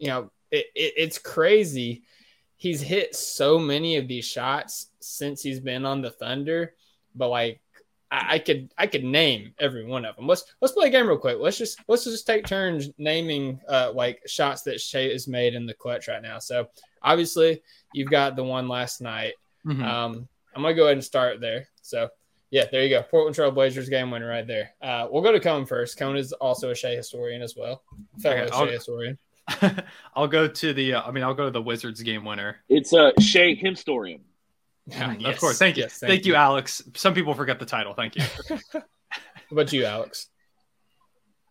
you 0.00 0.08
know, 0.08 0.30
it, 0.50 0.66
it, 0.74 0.94
it's 0.96 1.18
crazy. 1.18 2.02
He's 2.56 2.80
hit 2.80 3.14
so 3.14 3.58
many 3.58 3.96
of 3.96 4.08
these 4.08 4.24
shots 4.24 4.88
since 5.00 5.42
he's 5.42 5.60
been 5.60 5.86
on 5.86 6.02
the 6.02 6.10
Thunder, 6.10 6.74
but 7.14 7.28
like 7.28 7.60
I, 8.10 8.34
I 8.34 8.38
could 8.38 8.70
I 8.76 8.86
could 8.86 9.04
name 9.04 9.54
every 9.58 9.84
one 9.84 10.04
of 10.04 10.16
them. 10.16 10.26
Let's 10.26 10.44
let's 10.60 10.74
play 10.74 10.88
a 10.88 10.90
game 10.90 11.06
real 11.06 11.16
quick. 11.18 11.38
Let's 11.38 11.58
just 11.58 11.78
let's 11.86 12.04
just 12.04 12.26
take 12.26 12.46
turns 12.46 12.90
naming 12.98 13.60
uh 13.68 13.92
like 13.94 14.20
shots 14.26 14.62
that 14.62 14.80
Shai 14.80 15.10
has 15.10 15.28
made 15.28 15.54
in 15.54 15.66
the 15.66 15.74
clutch 15.74 16.08
right 16.08 16.22
now. 16.22 16.38
So 16.38 16.66
obviously 17.02 17.62
you've 17.92 18.10
got 18.10 18.36
the 18.36 18.44
one 18.44 18.68
last 18.68 19.00
night. 19.00 19.34
Mhm. 19.66 19.84
Um, 19.84 20.28
I'm 20.54 20.62
gonna 20.62 20.74
go 20.74 20.84
ahead 20.84 20.96
and 20.96 21.04
start 21.04 21.40
there. 21.40 21.68
So 21.82 22.08
yeah, 22.50 22.64
there 22.70 22.82
you 22.82 22.90
go. 22.90 23.02
Portland 23.02 23.36
Trail 23.36 23.52
Blazers 23.52 23.88
game 23.88 24.10
winner 24.10 24.28
right 24.28 24.46
there. 24.46 24.72
Uh, 24.82 25.06
we'll 25.08 25.22
go 25.22 25.30
to 25.30 25.38
Cone 25.38 25.64
first. 25.66 25.96
Cone 25.96 26.16
is 26.16 26.32
also 26.32 26.70
a 26.70 26.74
Shai 26.74 26.96
historian 26.96 27.42
as 27.42 27.54
well. 27.56 27.82
Fellow 28.20 28.48
Shai 28.48 28.66
historian. 28.72 29.18
I'll 30.14 30.28
go 30.28 30.48
to 30.48 30.72
the. 30.72 30.94
Uh, 30.94 31.02
I 31.02 31.10
mean, 31.10 31.24
I'll 31.24 31.34
go 31.34 31.46
to 31.46 31.50
the 31.50 31.62
Wizards 31.62 32.02
game 32.02 32.24
winner. 32.24 32.58
It's 32.68 32.92
a 32.92 33.06
uh, 33.06 33.12
Shai 33.20 33.54
Himstorian. 33.54 34.20
Mm, 34.90 35.20
Yes, 35.20 35.34
Of 35.34 35.40
course, 35.40 35.58
thank 35.58 35.76
you, 35.76 35.84
yes, 35.84 35.98
thank, 35.98 36.24
you, 36.24 36.34
Alex. 36.34 36.82
Some 36.96 37.14
people 37.14 37.34
forget 37.34 37.58
the 37.58 37.66
title. 37.66 37.94
Thank 37.94 38.16
you. 38.16 38.24
What 39.48 39.62
about 39.62 39.72
you, 39.72 39.84
Alex? 39.84 40.28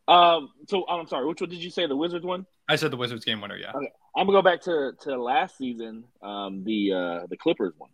Um, 0.08 0.52
so 0.70 0.88
I'm 0.88 1.06
sorry, 1.08 1.28
which 1.28 1.42
one 1.42 1.50
did 1.50 1.62
you 1.62 1.70
say? 1.70 1.86
The 1.86 1.96
Wizards 1.96 2.26
one? 2.26 2.46
I 2.70 2.78
said 2.78 2.92
the 2.92 2.98
Wizards 2.98 3.26
game 3.26 3.42
winner. 3.42 3.58
Yeah. 3.58 3.74
I'm 4.16 4.26
gonna 4.26 4.38
go 4.38 4.42
back 4.42 4.62
to 4.62 4.94
to 5.02 5.22
last 5.22 5.58
season, 5.58 6.06
um, 6.24 6.64
the 6.64 6.94
uh 6.94 7.28
the 7.30 7.36
Clippers 7.38 7.74
one. 7.78 7.90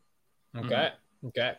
Okay. 0.56 0.92
Okay. 1.28 1.54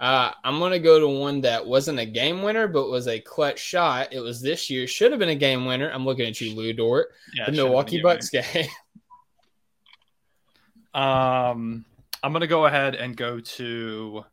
Uh, 0.00 0.32
I'm 0.42 0.58
going 0.58 0.72
to 0.72 0.80
go 0.80 0.98
to 0.98 1.08
one 1.08 1.40
that 1.42 1.64
wasn't 1.64 2.00
a 2.00 2.06
game 2.06 2.42
winner, 2.42 2.66
but 2.66 2.90
was 2.90 3.06
a 3.06 3.20
clutch 3.20 3.60
shot. 3.60 4.12
It 4.12 4.20
was 4.20 4.40
this 4.40 4.68
year. 4.68 4.86
Should 4.86 5.12
have 5.12 5.20
been 5.20 5.28
a 5.28 5.34
game 5.36 5.64
winner. 5.64 5.90
I'm 5.90 6.04
looking 6.04 6.26
at 6.26 6.40
you, 6.40 6.56
Lu 6.56 6.72
Dort. 6.72 7.10
Yeah, 7.34 7.44
the 7.44 7.52
it 7.52 7.54
should've 7.54 7.56
been 7.56 7.64
Milwaukee 7.66 8.02
Bucks 8.02 8.30
game. 8.30 8.66
Um, 10.94 11.84
I'm 12.22 12.32
gonna 12.32 12.46
go 12.46 12.66
ahead 12.66 12.94
and 12.94 13.16
go 13.16 13.40
to. 13.40 14.24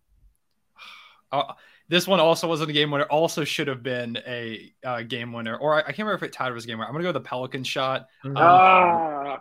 Uh, 1.31 1.53
this 1.87 2.07
one 2.07 2.19
also 2.19 2.47
wasn't 2.47 2.69
a 2.69 2.73
game 2.73 2.91
winner. 2.91 3.05
Also 3.05 3.43
should 3.43 3.67
have 3.67 3.81
been 3.81 4.17
a 4.27 4.73
uh, 4.83 5.01
game 5.03 5.31
winner, 5.31 5.55
or 5.57 5.75
I, 5.75 5.79
I 5.79 5.83
can't 5.83 5.99
remember 5.99 6.15
if 6.15 6.23
it 6.23 6.33
tied 6.33 6.51
or 6.51 6.55
was 6.55 6.65
a 6.65 6.67
game 6.67 6.77
winner. 6.77 6.87
I'm 6.87 6.93
gonna 6.93 7.03
go 7.03 7.09
with 7.09 7.23
the 7.23 7.27
Pelican 7.29 7.63
shot. 7.63 8.07
Mhm. 8.25 8.33
Ah, 8.35 9.39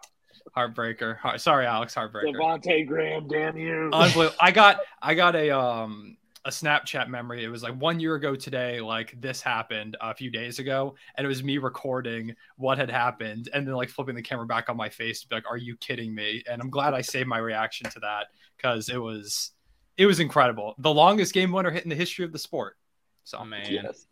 Heartbreaker. 0.57 1.19
Heart- 1.19 1.41
Sorry, 1.41 1.67
Alex. 1.67 1.95
Heartbreaker. 1.95 2.35
Devonte' 2.35 2.87
Graham, 2.87 3.29
damn 3.29 3.57
you. 3.57 3.91
Unbelievable. 3.93 4.37
I 4.41 4.51
got 4.51 4.81
I 5.03 5.15
got 5.15 5.35
a 5.37 5.51
um 5.51 6.17
a 6.45 6.51
Snapchat 6.51 7.09
memory. 7.09 7.45
It 7.45 7.49
was 7.49 7.63
like 7.63 7.75
one 7.75 8.01
year 8.01 8.15
ago 8.15 8.35
today, 8.35 8.81
like 8.81 9.21
this 9.21 9.43
happened 9.43 9.97
a 10.01 10.15
few 10.15 10.31
days 10.31 10.59
ago, 10.59 10.95
and 11.17 11.25
it 11.25 11.29
was 11.29 11.43
me 11.43 11.59
recording 11.59 12.35
what 12.57 12.79
had 12.79 12.91
happened 12.91 13.49
and 13.53 13.67
then 13.67 13.75
like 13.75 13.91
flipping 13.91 14.15
the 14.15 14.23
camera 14.23 14.47
back 14.47 14.69
on 14.71 14.77
my 14.77 14.89
face 14.89 15.21
to 15.21 15.29
be 15.29 15.35
like, 15.35 15.51
"Are 15.51 15.57
you 15.57 15.77
kidding 15.77 16.15
me?" 16.15 16.43
And 16.51 16.63
I'm 16.63 16.71
glad 16.71 16.95
I 16.95 17.03
saved 17.03 17.29
my 17.29 17.39
reaction 17.39 17.91
to 17.91 18.01
that 18.01 18.29
because 18.57 18.89
it 18.89 18.99
was 18.99 19.51
it 19.97 20.07
was 20.07 20.21
incredible. 20.21 20.75
The 20.79 20.95
longest 20.95 21.35
game 21.35 21.51
winner 21.53 21.71
hit 21.71 21.83
in 21.83 21.91
the 21.91 21.97
history 21.97 22.25
of 22.25 22.33
the 22.33 22.39
sport. 22.39 22.77
So 23.25 23.39
Oh, 23.41 23.45
man. 23.45 23.67
Yes, 23.71 24.07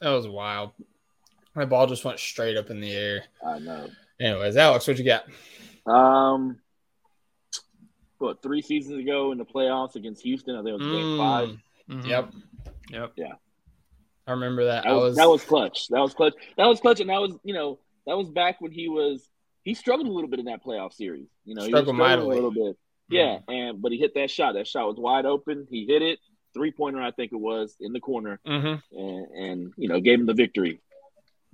That 0.00 0.10
was 0.10 0.26
wild. 0.26 0.72
My 1.54 1.64
ball 1.66 1.86
just 1.86 2.04
went 2.04 2.18
straight 2.18 2.56
up 2.56 2.70
in 2.70 2.80
the 2.80 2.90
air. 2.90 3.24
I 3.46 3.58
know. 3.60 3.88
Anyways, 4.24 4.56
Alex, 4.56 4.86
what 4.88 4.98
you 4.98 5.04
got? 5.04 5.24
Um, 5.86 6.58
what 8.18 8.42
three 8.42 8.62
seasons 8.62 9.00
ago 9.00 9.32
in 9.32 9.38
the 9.38 9.44
playoffs 9.44 9.96
against 9.96 10.22
Houston? 10.22 10.54
I 10.56 10.62
think 10.62 10.68
it 10.80 10.82
was 10.82 10.92
game 10.92 11.18
five. 11.18 11.48
Mm, 11.90 12.02
mhm. 12.02 12.06
Yep. 12.08 12.32
Yep. 12.90 13.12
Yeah. 13.16 13.32
I 14.26 14.30
remember 14.30 14.64
that. 14.64 14.84
That 14.84 14.90
I 14.90 14.94
was, 14.94 15.02
was, 15.10 15.16
that 15.16 15.28
was 15.28 15.44
clutch. 15.44 15.88
That 15.88 16.00
was 16.00 16.14
clutch. 16.14 16.32
That 16.56 16.64
was 16.66 16.80
clutch, 16.80 17.00
and 17.00 17.10
that 17.10 17.20
was 17.20 17.36
you 17.44 17.52
know 17.52 17.78
that 18.06 18.16
was 18.16 18.30
back 18.30 18.62
when 18.62 18.72
he 18.72 18.88
was 18.88 19.28
he 19.62 19.74
struggled 19.74 20.06
a 20.08 20.10
little 20.10 20.30
bit 20.30 20.38
in 20.40 20.46
that 20.46 20.64
playoff 20.64 20.94
series. 20.94 21.28
You 21.44 21.54
know, 21.54 21.62
he 21.62 21.66
was 21.72 21.80
Struggled 21.82 21.96
mightily. 21.96 22.30
a 22.38 22.40
little 22.40 22.50
bit. 22.50 22.76
Yeah, 23.10 23.40
and 23.48 23.82
but 23.82 23.92
he 23.92 23.98
hit 23.98 24.14
that 24.14 24.30
shot. 24.30 24.54
That 24.54 24.66
shot 24.66 24.86
was 24.88 24.96
wide 24.96 25.26
open. 25.26 25.66
He 25.70 25.84
hit 25.86 26.00
it 26.00 26.18
three 26.54 26.70
pointer, 26.72 27.02
I 27.02 27.10
think 27.10 27.32
it 27.32 27.36
was 27.40 27.76
in 27.80 27.92
the 27.92 28.00
corner, 28.00 28.40
Mhm. 28.46 28.80
and, 28.92 29.26
and 29.36 29.72
you 29.76 29.88
know 29.88 30.00
gave 30.00 30.20
him 30.20 30.26
the 30.26 30.32
victory. 30.34 30.80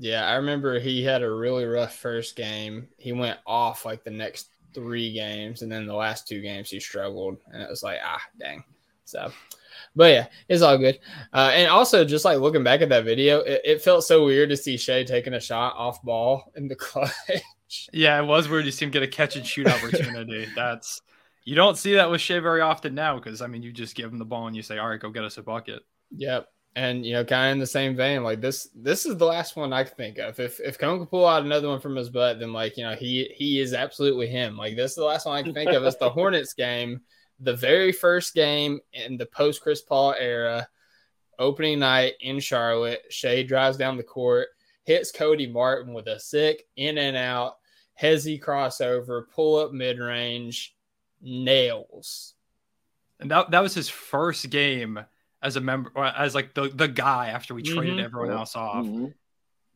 Yeah, 0.01 0.27
I 0.27 0.37
remember 0.37 0.81
he 0.81 1.05
had 1.05 1.23
a 1.23 1.31
really 1.31 1.67
rough 1.67 1.95
first 1.95 2.35
game. 2.35 2.89
He 2.97 3.13
went 3.13 3.39
off 3.47 3.85
like 3.85 4.03
the 4.03 4.11
next 4.11 4.49
three 4.73 5.13
games, 5.13 5.61
and 5.61 5.71
then 5.71 5.87
the 5.87 5.95
last 5.95 6.27
two 6.27 6.41
games 6.41 6.71
he 6.71 6.81
struggled, 6.81 7.37
and 7.53 7.61
it 7.61 7.69
was 7.69 7.83
like, 7.83 7.99
ah, 8.03 8.23
dang. 8.39 8.65
So, 9.05 9.31
but 9.95 10.11
yeah, 10.11 10.27
it's 10.49 10.63
all 10.63 10.79
good. 10.79 11.01
Uh, 11.35 11.51
and 11.53 11.69
also, 11.69 12.03
just 12.03 12.25
like 12.25 12.39
looking 12.39 12.65
back 12.65 12.81
at 12.81 12.89
that 12.89 13.05
video, 13.05 13.41
it, 13.41 13.61
it 13.63 13.83
felt 13.83 14.05
so 14.05 14.25
weird 14.25 14.49
to 14.49 14.57
see 14.57 14.79
Shai 14.79 15.05
taking 15.05 15.35
a 15.35 15.41
shot 15.41 15.75
off 15.77 16.03
ball 16.03 16.51
in 16.57 16.67
the 16.67 16.77
clutch. 16.77 17.13
Yeah, 17.93 18.19
it 18.23 18.25
was 18.25 18.49
weird 18.49 18.65
to 18.65 18.73
see 18.73 18.87
him 18.87 18.91
get 18.91 19.03
a 19.03 19.07
catch 19.07 19.37
and 19.37 19.47
shoot 19.47 19.67
opportunity. 19.67 20.49
That's 20.57 21.03
you 21.45 21.55
don't 21.55 21.77
see 21.77 21.93
that 21.97 22.11
with 22.11 22.23
Shai 22.23 22.39
very 22.39 22.63
often 22.63 22.95
now 22.95 23.17
because 23.17 23.43
I 23.43 23.49
mean 23.49 23.63
you 23.63 23.71
just 23.71 23.95
give 23.95 24.11
him 24.11 24.19
the 24.19 24.25
ball 24.25 24.47
and 24.47 24.57
you 24.57 24.63
say, 24.63 24.79
"All 24.79 24.89
right, 24.89 24.99
go 24.99 25.11
get 25.11 25.25
us 25.25 25.37
a 25.37 25.43
bucket." 25.43 25.83
Yep. 26.17 26.49
And 26.77 27.05
you 27.05 27.15
know, 27.15 27.25
kind 27.25 27.49
of 27.49 27.53
in 27.55 27.59
the 27.59 27.67
same 27.67 27.97
vein, 27.97 28.23
like 28.23 28.41
this, 28.41 28.69
this 28.77 29.05
is 29.05 29.17
the 29.17 29.27
last 29.27 29.57
one 29.57 29.73
I 29.73 29.83
can 29.83 29.97
think 29.97 30.19
of. 30.19 30.39
If 30.39 30.61
if 30.61 30.79
Cone 30.79 31.01
could 31.01 31.11
pull 31.11 31.27
out 31.27 31.43
another 31.43 31.69
one 31.69 31.81
from 31.81 31.97
his 31.97 32.11
butt, 32.11 32.39
then 32.39 32.53
like 32.53 32.77
you 32.77 32.85
know, 32.85 32.95
he 32.95 33.33
he 33.35 33.61
is 33.61 33.75
absolutely 33.75 34.29
him. 34.29 34.57
Like 34.57 34.77
this 34.77 34.93
is 34.93 34.97
the 34.97 35.05
last 35.05 35.27
one 35.27 35.37
I 35.37 35.43
can 35.43 35.53
think 35.53 35.73
of. 35.73 35.83
It's 35.83 35.97
the 35.97 36.11
Hornets 36.11 36.55
game, 36.55 37.01
the 37.41 37.57
very 37.57 37.91
first 37.91 38.35
game 38.35 38.79
in 38.93 39.17
the 39.17 39.27
post 39.27 39.63
Chris 39.63 39.83
Paul 39.83 40.15
era, 40.17 40.69
opening 41.41 41.81
night 41.81 42.15
in 42.21 42.39
Charlotte. 42.39 43.03
Shai 43.11 43.43
drives 43.43 43.77
down 43.77 43.97
the 43.97 44.05
court, 44.05 44.49
hits 44.85 45.11
Cody 45.11 45.49
Martin 45.49 45.93
with 45.93 46.07
a 46.07 46.21
sick 46.21 46.69
in 46.77 46.99
and 46.99 47.17
out, 47.17 47.57
hezzy 48.01 48.41
crossover, 48.41 49.25
pull 49.29 49.57
up 49.57 49.73
mid 49.73 49.99
range, 49.99 50.77
nails. 51.21 52.35
And 53.19 53.31
that 53.31 53.51
that 53.51 53.61
was 53.61 53.75
his 53.75 53.89
first 53.89 54.49
game 54.51 55.01
as 55.43 55.57
a 55.57 55.61
member, 55.61 55.91
or 55.95 56.05
as 56.05 56.35
like 56.35 56.55
the 56.55 56.69
the 56.69 56.89
guy 56.89 57.29
after 57.29 57.55
we 57.55 57.63
traded 57.63 57.97
Mhm. 57.99 58.05
everyone 58.05 58.31
else 58.31 58.57
off. 58.57 58.85
Mhm. 58.85 59.15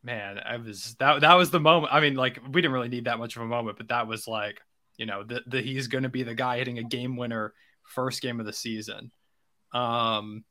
Man, 0.03 0.39
I 0.39 0.59
was 0.59 0.95
that 0.97 1.23
that 1.23 1.35
was 1.35 1.51
the 1.51 1.61
moment. 1.61 1.93
I 1.93 2.01
mean, 2.01 2.15
like 2.15 2.39
we 2.47 2.61
didn't 2.61 2.73
really 2.73 2.89
need 2.89 3.07
that 3.07 3.19
much 3.19 3.37
of 3.37 3.43
a 3.43 3.47
moment, 3.47 3.79
but 3.79 3.89
that 3.89 4.07
was 4.07 4.29
like 4.29 4.61
you 4.97 5.07
know 5.07 5.23
the, 5.25 5.43
the 5.47 5.61
he's 5.63 5.87
going 5.89 6.03
to 6.05 6.09
be 6.11 6.23
the 6.23 6.35
guy 6.35 6.59
hitting 6.59 6.79
a 6.79 6.83
game 6.85 7.17
winner 7.17 7.55
first 7.85 8.21
game 8.23 8.39
of 8.41 8.47
the 8.47 8.53
season. 8.53 9.11
Um, 9.73 10.45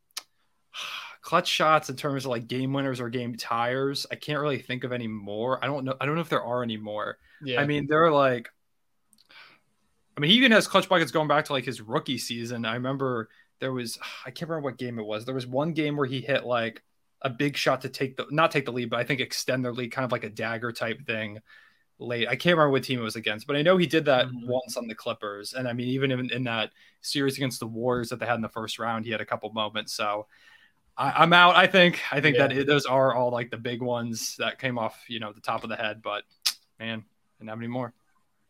clutch 1.21 1.47
shots 1.47 1.89
in 1.89 1.95
terms 1.95 2.25
of 2.25 2.31
like 2.31 2.47
game 2.47 2.73
winners 2.73 2.99
or 2.99 3.09
game 3.09 3.35
tires. 3.37 4.05
I 4.11 4.15
can't 4.15 4.39
really 4.41 4.57
think 4.59 4.83
of 4.83 4.91
any 4.91 5.07
more. 5.07 5.63
I 5.63 5.67
don't 5.67 5.85
know. 5.85 5.95
I 6.01 6.05
don't 6.05 6.15
know 6.15 6.21
if 6.21 6.29
there 6.29 6.43
are 6.43 6.63
any 6.63 6.77
more. 6.77 7.17
Yeah. 7.41 7.61
I 7.61 7.65
mean, 7.65 7.87
there 7.87 8.03
are 8.03 8.11
like, 8.11 8.49
I 10.17 10.19
mean, 10.19 10.31
he 10.31 10.37
even 10.37 10.51
has 10.51 10.67
clutch 10.67 10.89
buckets 10.89 11.11
going 11.11 11.27
back 11.27 11.45
to 11.45 11.53
like 11.53 11.63
his 11.63 11.79
rookie 11.81 12.17
season. 12.17 12.65
I 12.65 12.73
remember 12.73 13.29
there 13.59 13.71
was, 13.73 13.97
I 14.25 14.31
can't 14.31 14.49
remember 14.49 14.69
what 14.69 14.77
game 14.77 14.99
it 14.99 15.05
was. 15.05 15.25
There 15.25 15.35
was 15.35 15.47
one 15.47 15.73
game 15.73 15.95
where 15.97 16.07
he 16.07 16.21
hit 16.21 16.45
like 16.45 16.83
a 17.21 17.29
big 17.29 17.55
shot 17.55 17.81
to 17.81 17.89
take 17.89 18.17
the, 18.17 18.25
not 18.29 18.51
take 18.51 18.65
the 18.65 18.73
lead, 18.73 18.89
but 18.89 18.99
I 18.99 19.03
think 19.03 19.21
extend 19.21 19.63
their 19.63 19.73
lead, 19.73 19.91
kind 19.91 20.05
of 20.05 20.11
like 20.11 20.23
a 20.25 20.29
dagger 20.29 20.71
type 20.71 21.05
thing 21.05 21.39
late. 21.99 22.27
I 22.27 22.35
can't 22.35 22.57
remember 22.57 22.71
what 22.71 22.83
team 22.83 22.99
it 22.99 23.03
was 23.03 23.15
against, 23.15 23.47
but 23.47 23.55
I 23.55 23.61
know 23.61 23.77
he 23.77 23.87
did 23.87 24.05
that 24.05 24.27
Mhm. 24.27 24.45
once 24.47 24.75
on 24.77 24.87
the 24.87 24.95
Clippers. 24.95 25.53
And 25.53 25.67
I 25.67 25.73
mean, 25.73 25.87
even 25.89 26.11
in, 26.11 26.31
in 26.31 26.43
that 26.45 26.71
series 27.01 27.37
against 27.37 27.59
the 27.59 27.67
Warriors 27.67 28.09
that 28.09 28.19
they 28.19 28.25
had 28.25 28.35
in 28.35 28.41
the 28.41 28.49
first 28.49 28.79
round, 28.79 29.05
he 29.05 29.11
had 29.11 29.21
a 29.21 29.25
couple 29.25 29.51
moments. 29.53 29.93
So 29.93 30.27
I, 30.97 31.11
I'm 31.23 31.33
out. 31.33 31.55
I 31.55 31.67
think, 31.67 32.01
I 32.11 32.21
think 32.21 32.37
Yeah. 32.37 32.47
that 32.47 32.57
it, 32.57 32.67
those 32.67 32.85
are 32.85 33.13
all 33.15 33.31
like 33.31 33.51
the 33.51 33.57
big 33.57 33.81
ones 33.81 34.35
that 34.37 34.59
came 34.59 34.77
off, 34.77 35.03
you 35.07 35.19
know, 35.19 35.31
the 35.31 35.41
top 35.41 35.63
of 35.63 35.69
the 35.69 35.75
head, 35.75 36.01
but 36.01 36.23
man, 36.79 37.03
didn't 37.39 37.49
have 37.49 37.59
any 37.59 37.67
more. 37.67 37.93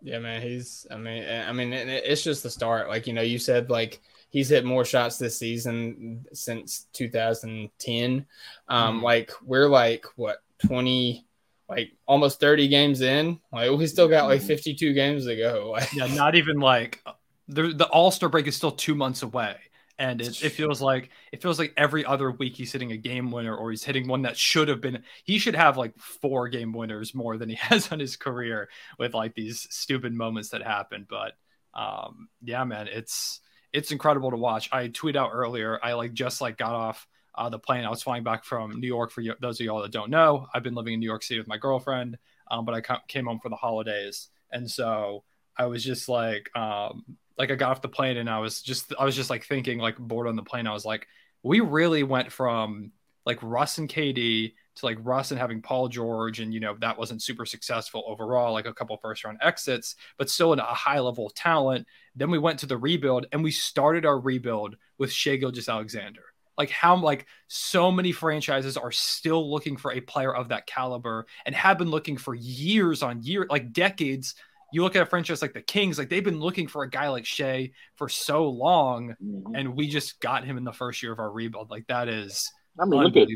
Yeah, 0.01 0.20
man, 0.20 0.41
he's. 0.41 0.86
I 0.91 0.97
mean, 0.97 1.24
I 1.24 1.51
mean, 1.54 1.72
it's 1.72 2.24
just 2.24 2.43
the 2.43 2.49
start. 2.49 2.89
Like 2.89 3.08
you 3.08 3.14
know, 3.14 3.22
you 3.22 3.39
said 3.39 3.70
like 3.70 4.01
he's 4.34 4.49
hit 4.49 4.65
more 4.65 4.84
shots 4.84 5.17
this 5.19 5.38
season 5.38 6.25
since 6.34 6.88
2010. 6.93 8.25
Um, 8.67 8.99
Mhm. 8.99 9.03
like 9.03 9.31
we're 9.43 9.69
like 9.69 10.05
what 10.15 10.39
20, 10.65 11.25
like 11.69 11.91
almost 12.07 12.39
30 12.39 12.67
games 12.67 13.01
in. 13.01 13.39
Like 13.51 13.71
we 13.71 13.86
still 13.88 14.07
got 14.09 14.25
like 14.25 14.41
Mhm. 14.41 14.47
52 14.47 14.93
games 14.93 15.25
to 15.27 15.36
go. 15.36 15.71
Like, 15.71 15.93
Yeah, 15.93 16.07
not 16.07 16.36
even 16.36 16.59
like 16.59 17.01
the 17.47 17.73
the 17.73 17.88
All 17.88 18.11
Star 18.11 18.27
break 18.27 18.47
is 18.47 18.55
still 18.55 18.71
two 18.71 18.95
months 18.95 19.21
away, 19.21 19.57
and 19.99 20.19
it, 20.21 20.43
it 20.43 20.49
feels 20.49 20.81
like 20.81 21.11
it 21.31 21.41
feels 21.41 21.59
like 21.59 21.73
every 21.77 22.03
other 22.03 22.31
week 22.31 22.55
he's 22.55 22.71
hitting 22.71 22.91
a 22.91 22.97
game 22.97 23.29
winner 23.31 23.55
or 23.55 23.69
he's 23.69 23.84
hitting 23.84 24.07
one 24.07 24.23
that 24.23 24.36
should 24.38 24.67
have 24.67 24.81
been. 24.81 25.03
He 25.25 25.38
should 25.38 25.55
have 25.55 25.77
like 25.77 25.93
four 25.99 26.49
game 26.49 26.73
winners 26.73 27.13
more 27.13 27.38
than 27.38 27.49
he 27.49 27.55
has 27.69 27.91
on 27.91 27.99
his 27.99 28.15
career 28.17 28.69
with 28.97 29.13
like 29.13 29.36
these 29.36 29.67
stupid 29.69 30.13
moments 30.13 30.49
that 30.49 30.63
happen. 30.63 31.05
But 31.07 31.34
um, 31.75 32.29
yeah, 32.43 32.63
man, 32.63 32.88
it's 32.88 33.41
it's 33.74 33.91
incredible 33.91 34.32
to 34.32 34.38
watch. 34.38 34.69
I 34.71 34.88
tweeted 34.88 35.15
out 35.15 35.32
earlier. 35.34 35.80
I 35.84 35.93
like 35.93 36.13
just 36.13 36.41
like 36.41 36.57
got 36.57 36.74
off 36.74 37.07
uh, 37.36 37.49
the 37.49 37.59
plane. 37.59 37.84
I 37.84 37.89
was 37.89 38.03
flying 38.03 38.24
back 38.24 38.45
from 38.45 38.80
New 38.80 38.88
York. 38.88 39.11
For 39.11 39.21
y- 39.21 39.32
those 39.41 39.59
of 39.59 39.65
y'all 39.65 39.82
that 39.82 39.91
don't 39.91 40.11
know, 40.11 40.47
I've 40.53 40.63
been 40.63 40.76
living 40.76 40.93
in 40.93 40.99
New 40.99 41.07
York 41.07 41.24
City 41.24 41.39
with 41.39 41.47
my 41.47 41.57
girlfriend, 41.57 42.17
um, 42.51 42.65
but 42.65 42.76
I 42.76 42.82
ca- 42.82 43.01
came 43.07 43.26
home 43.26 43.39
for 43.39 43.49
the 43.49 43.55
holidays, 43.55 44.30
and 44.51 44.69
so 44.69 45.24
I 45.57 45.65
was 45.65 45.84
just 45.84 46.07
like, 46.07 46.55
um, 46.55 47.03
like 47.38 47.51
I 47.51 47.55
got 47.55 47.71
off 47.71 47.82
the 47.82 47.89
plane 47.89 48.17
and 48.17 48.30
I 48.30 48.39
was 48.39 48.61
just, 48.61 48.93
I 48.99 49.05
was 49.05 49.15
just 49.15 49.30
like 49.30 49.43
thinking, 49.45 49.80
like 49.80 49.97
bored 49.97 50.28
on 50.28 50.36
the 50.36 50.43
plane. 50.43 50.67
I 50.67 50.74
was 50.74 50.86
like, 50.86 51.07
we 51.41 51.59
really 51.59 52.03
went 52.03 52.32
from 52.32 52.91
like 53.26 53.39
Russ 53.41 53.78
and 53.80 53.89
KD 53.89 54.53
to 54.76 54.86
like 54.86 54.97
Russ 55.01 55.32
and 55.32 55.39
having 55.39 55.61
Paul 55.61 55.88
George, 55.88 56.39
and 56.39 56.53
you 56.53 56.59
know 56.59 56.76
that 56.80 56.97
wasn't 56.97 57.21
super 57.21 57.45
successful 57.45 58.03
overall, 58.07 58.53
like 58.53 58.65
a 58.65 58.74
couple 58.74 58.97
first 58.97 59.24
round 59.24 59.38
exits, 59.41 59.95
but 60.17 60.30
still 60.30 60.53
in 60.53 60.59
a 60.59 60.63
high 60.63 60.99
level 60.99 61.28
of 61.28 61.34
talent. 61.36 61.86
Then 62.15 62.32
we 62.32 62.39
went 62.39 62.59
to 62.59 62.65
the 62.65 62.78
rebuild, 62.78 63.26
and 63.32 63.43
we 63.43 63.51
started 63.51 64.05
our 64.05 64.19
rebuild 64.19 64.76
with 64.97 65.11
Shai 65.11 65.36
Gilgeous 65.38 65.69
Alexander. 65.69 66.24
Like 66.57 66.69
how 66.69 66.95
like 66.95 67.26
so 67.47 67.91
many 67.91 68.11
franchises 68.11 68.78
are 68.78 68.91
still 68.91 69.49
looking 69.49 69.76
for 69.76 69.91
a 69.91 70.01
player 70.01 70.34
of 70.36 70.49
that 70.49 70.67
caliber 70.67 71.26
and 71.47 71.55
have 71.55 71.80
been 71.80 71.89
looking 71.89 72.15
for 72.15 72.36
years 72.36 73.01
on 73.01 73.24
year, 73.24 73.47
like 73.49 73.74
decades. 73.74 74.36
You 74.71 74.82
look 74.84 74.95
at 74.95 75.01
a 75.01 75.05
franchise 75.05 75.41
like 75.41 75.53
the 75.53 75.61
Kings, 75.61 75.97
like 75.99 76.09
they've 76.09 76.24
been 76.24 76.39
looking 76.39 76.67
for 76.67 76.84
a 76.84 76.89
guy 76.89 77.09
like 77.09 77.26
Shai 77.26 77.71
for 77.95 78.07
so 78.09 78.49
long, 78.49 79.15
Mhm. 79.24 79.51
and 79.59 79.76
we 79.76 79.88
just 79.88 80.19
got 80.19 80.45
him 80.45 80.57
in 80.57 80.63
the 80.63 80.71
first 80.74 81.01
year 81.03 81.11
of 81.11 81.19
our 81.19 81.32
rebuild. 81.32 81.69
Like 81.71 81.88
that 81.88 82.07
is 82.07 82.51
I 82.80 82.86
mean, 82.86 83.01
look 83.03 83.15
at. 83.17 83.28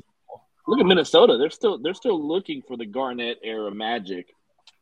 Look 0.68 0.80
at 0.80 0.86
Minnesota. 0.86 1.38
They're 1.38 1.50
still 1.50 1.78
they're 1.80 1.94
still 1.94 2.22
looking 2.26 2.62
for 2.68 2.78
the 2.78 2.86
Garnett 2.86 3.40
era 3.44 3.72
magic. 3.74 4.28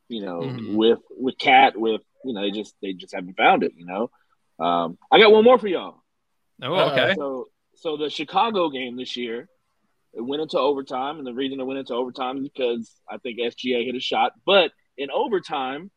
You 0.08 0.22
know, 0.22 0.42
Mhm. 0.42 0.76
with 0.76 1.00
with 1.12 1.38
Cat, 1.38 1.78
with 1.78 2.02
you 2.24 2.34
know, 2.34 2.42
they 2.42 2.52
just 2.52 2.76
they 2.82 2.94
just 2.94 3.14
haven't 3.16 3.38
found 3.38 3.64
it. 3.64 3.74
You 3.76 3.86
know, 3.86 4.12
um, 4.64 4.98
I 5.12 5.20
got 5.20 5.32
one 5.32 5.44
more 5.44 5.58
for 5.58 5.68
y'all. 5.68 6.02
Oh, 6.62 6.74
Uh, 6.74 6.92
okay. 6.92 7.14
So 7.18 7.48
so 7.76 7.98
the 7.98 8.10
Chicago 8.10 8.70
game 8.70 8.96
this 8.98 9.18
year, 9.18 9.50
it 10.14 10.22
went 10.22 10.42
into 10.42 10.58
overtime, 10.60 11.18
and 11.18 11.26
the 11.28 11.34
reason 11.34 11.60
it 11.60 11.64
went 11.66 11.80
into 11.80 11.94
overtime 11.94 12.38
is 12.38 12.44
because 12.50 12.92
I 13.10 13.18
think 13.18 13.40
SGA 13.40 13.84
hit 13.86 13.96
a 13.96 14.00
shot. 14.00 14.34
But 14.46 14.72
in 14.98 15.10
overtime, 15.12 15.92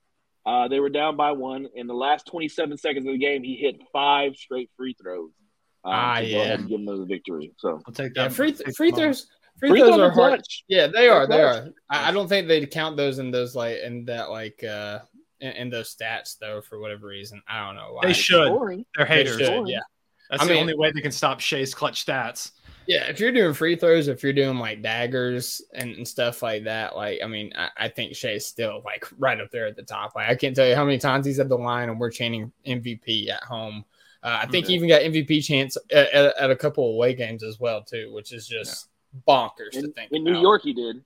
uh, 0.47 0.69
they 0.69 0.81
were 0.81 0.89
down 0.91 1.17
by 1.17 1.33
one. 1.33 1.69
In 1.75 1.87
the 1.87 1.95
last 1.95 2.27
27 2.27 2.79
seconds 2.79 3.07
of 3.07 3.13
the 3.13 3.19
game, 3.19 3.43
he 3.45 3.55
hit 3.57 3.77
five 3.93 4.37
straight 4.37 4.71
free 4.77 4.95
throws. 5.01 5.31
Ah, 5.85 6.17
to 6.17 6.23
go 6.23 6.27
yeah. 6.29 6.43
ahead 6.43 6.61
and 6.61 6.69
give 6.69 6.85
them 6.85 6.99
the 6.99 7.05
victory. 7.07 7.53
So 7.59 7.81
I'll 7.87 7.93
take 7.95 8.15
that. 8.15 8.23
Yeah, 8.23 8.29
free 8.29 8.55
I'll 8.67 8.73
free 8.73 8.91
throws. 8.91 9.29
Free, 9.59 9.71
free 9.71 9.81
throws 9.81 9.91
throws 9.91 10.01
are 10.01 10.05
are 10.05 10.11
hard. 10.11 10.33
clutch. 10.35 10.65
Yeah, 10.69 10.87
they 10.87 11.09
are. 11.09 11.27
They 11.27 11.37
clutch. 11.39 11.65
are. 11.67 11.71
I, 11.91 12.09
I 12.09 12.13
don't 12.13 12.29
think 12.29 12.49
they'd 12.49 12.71
count 12.71 12.97
those 12.97 13.19
in 13.19 13.31
those 13.31 13.55
like 13.57 13.79
in 13.79 14.05
that 14.07 14.31
like 14.31 14.63
uh 14.65 15.01
in, 15.41 15.53
in 15.53 15.71
those 15.71 15.95
stats 15.95 16.39
though 16.39 16.61
for 16.61 16.79
whatever 16.79 17.07
reason. 17.07 17.43
I 17.49 17.67
don't 17.67 17.77
know 17.77 17.93
why. 17.95 18.07
They 18.07 18.13
should. 18.13 18.53
They're 18.97 19.07
They 19.07 19.15
haters. 19.15 19.39
should, 19.39 19.69
yeah. 19.69 19.81
That's 20.31 20.43
I 20.43 20.47
the 20.47 20.53
mean- 20.53 20.61
only 20.63 20.75
way 20.77 20.93
they 20.93 21.01
can 21.01 21.13
stop 21.13 21.41
Shai's 21.41 21.75
clutch 21.75 22.05
stats. 22.07 22.53
Yeah, 22.87 23.05
if 23.11 23.21
you're 23.21 23.33
doing 23.33 23.53
free 23.53 23.77
throws, 23.77 24.09
if 24.09 24.23
you're 24.23 24.33
doing 24.33 24.57
like 24.59 24.81
daggers 24.81 25.61
and, 25.75 25.95
and 25.97 26.09
stuff 26.09 26.43
like 26.43 26.65
that, 26.65 26.97
like 26.97 27.21
I 27.23 27.27
mean, 27.27 27.53
I, 27.55 27.69
I 27.77 27.89
think 27.89 28.15
Shai's 28.17 28.47
still 28.47 28.81
like 28.83 29.05
right 29.19 29.39
up 29.39 29.51
there 29.51 29.67
at 29.67 29.77
the 29.77 29.83
top. 29.83 30.15
Like 30.15 30.31
I 30.31 30.35
can't 30.35 30.57
tell 30.57 30.67
you 30.67 30.75
how 30.75 30.87
many 30.87 30.97
times 30.97 31.27
he's 31.27 31.39
at 31.39 31.51
the 31.51 31.59
line 31.59 31.91
and 31.91 32.01
we're 32.01 32.11
chanting 32.11 32.51
MVP 32.67 33.29
at 33.29 33.43
home. 33.43 33.85
Uh, 34.23 34.41
I 34.43 34.47
think 34.47 34.67
he 34.69 34.75
even 34.75 34.89
got 34.89 35.03
MVP 35.03 35.45
chance 35.45 35.77
at, 35.93 36.11
at, 36.13 36.37
at 36.39 36.51
a 36.51 36.57
couple 36.57 36.89
of 36.89 36.95
away 36.95 37.13
games 37.15 37.43
as 37.43 37.61
well 37.61 37.83
too, 37.83 38.11
which 38.13 38.33
is 38.33 38.49
just 38.49 38.88
bonkers 39.27 39.73
to 39.73 39.91
think. 39.93 40.13
in 40.13 40.25
New. 40.25 40.41
York, 40.41 40.63
he 40.63 40.73
did. 40.73 41.03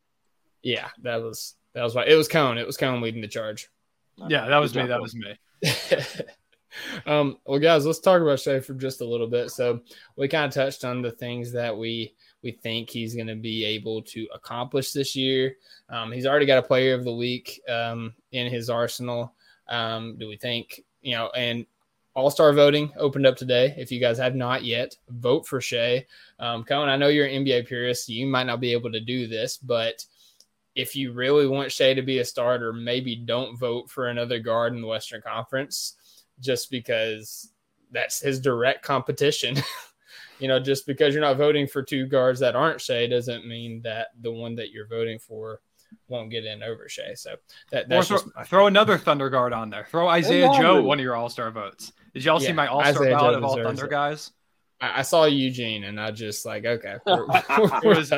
yeah, 0.62 0.88
that 1.02 1.16
was 1.16 1.54
that 1.74 1.82
was 1.82 1.94
right. 1.94 2.08
It 2.08 2.16
was 2.16 2.28
Cone. 2.28 2.58
It 2.58 2.66
was 2.66 2.76
Cone 2.76 3.00
leading 3.00 3.20
the 3.22 3.28
charge. 3.28 3.68
Yeah, 4.28 4.46
that 4.48 4.58
was 4.58 4.72
Good 4.72 4.84
me. 4.84 4.88
That 4.88 5.00
was 5.00 5.14
me. 5.14 5.36
um, 7.06 7.38
well, 7.46 7.58
guys, 7.58 7.86
let's 7.86 8.00
talk 8.00 8.20
about 8.20 8.40
Shai 8.40 8.60
for 8.60 8.74
just 8.74 9.00
a 9.00 9.06
little 9.06 9.26
bit. 9.26 9.50
So 9.50 9.80
we 10.16 10.28
kind 10.28 10.46
of 10.46 10.52
touched 10.52 10.84
on 10.84 11.02
the 11.02 11.10
things 11.10 11.52
that 11.52 11.76
we 11.76 12.14
we 12.42 12.52
think 12.52 12.90
he's 12.90 13.14
going 13.14 13.28
to 13.28 13.36
be 13.36 13.64
able 13.64 14.02
to 14.02 14.26
accomplish 14.34 14.92
this 14.92 15.14
year. 15.14 15.56
Um, 15.88 16.12
he's 16.12 16.26
already 16.26 16.46
got 16.46 16.58
a 16.58 16.62
Player 16.62 16.94
of 16.94 17.04
the 17.04 17.14
Week 17.14 17.60
um, 17.68 18.14
in 18.32 18.52
his 18.52 18.68
arsenal. 18.68 19.34
Um, 19.68 20.16
do 20.18 20.28
we 20.28 20.36
think 20.36 20.84
you 21.00 21.14
know? 21.14 21.30
And 21.30 21.66
All 22.14 22.30
Star 22.30 22.52
voting 22.52 22.92
opened 22.96 23.26
up 23.26 23.36
today. 23.36 23.74
If 23.78 23.90
you 23.90 23.98
guys 23.98 24.18
have 24.18 24.34
not 24.34 24.64
yet, 24.64 24.94
vote 25.08 25.46
for 25.46 25.60
Shai. 25.60 26.06
Um, 26.38 26.62
Cohen, 26.64 26.88
I 26.88 26.96
know 26.96 27.08
you're 27.08 27.26
an 27.26 27.44
NBA 27.44 27.66
purist. 27.66 28.06
So 28.06 28.12
you 28.12 28.26
might 28.26 28.46
not 28.46 28.60
be 28.60 28.72
able 28.72 28.92
to 28.92 29.00
do 29.00 29.26
this, 29.26 29.56
but 29.56 30.04
if 30.74 30.94
you 30.94 31.12
really 31.12 31.46
want 31.46 31.72
Shai 31.72 31.94
to 31.94 32.02
be 32.02 32.18
a 32.18 32.24
starter, 32.24 32.72
maybe 32.72 33.16
don't 33.16 33.58
vote 33.58 33.90
for 33.90 34.08
another 34.08 34.38
guard 34.38 34.74
in 34.74 34.80
the 34.80 34.86
Western 34.86 35.22
Conference 35.22 35.96
just 36.40 36.70
because 36.70 37.52
that's 37.90 38.20
his 38.20 38.40
direct 38.40 38.82
competition. 38.82 39.56
you 40.38 40.48
know, 40.48 40.58
just 40.58 40.86
because 40.86 41.14
you're 41.14 41.22
not 41.22 41.36
voting 41.36 41.66
for 41.66 41.82
two 41.82 42.06
guards 42.06 42.40
that 42.40 42.56
aren't 42.56 42.80
Shai 42.80 43.06
doesn't 43.06 43.46
mean 43.46 43.80
that 43.82 44.08
the 44.20 44.32
one 44.32 44.54
that 44.56 44.70
you're 44.70 44.88
voting 44.88 45.18
for 45.18 45.60
won't 46.08 46.30
get 46.30 46.44
in 46.44 46.62
over 46.62 46.88
Shai. 46.88 47.14
So 47.14 47.36
that, 47.70 47.84
Or 47.84 48.02
throw, 48.02 48.18
just 48.18 48.26
throw 48.46 48.66
another 48.66 48.98
Thunder 48.98 49.30
guard 49.30 49.52
on 49.52 49.70
there. 49.70 49.86
Throw 49.90 50.08
Isaiah 50.08 50.50
Joe 50.58 50.82
one 50.82 50.98
of 50.98 51.04
your 51.04 51.16
All 51.16 51.28
Star 51.28 51.50
votes. 51.50 51.92
Did 52.14 52.24
y'all 52.24 52.40
see 52.40 52.52
my 52.52 52.66
All 52.66 52.80
Star 52.84 53.02
Isaiah 53.02 53.16
ballot 53.16 53.34
of 53.36 53.44
all 53.44 53.56
Thunder 53.56 53.86
it. 53.86 53.90
guys? 53.90 54.32
I, 54.80 54.98
I 55.00 55.02
saw 55.02 55.24
Eugene 55.24 55.84
and 55.84 56.00
I 56.00 56.10
just 56.10 56.44
like, 56.44 56.64
okay. 56.64 56.96
It 57.06 57.86
was 57.86 58.12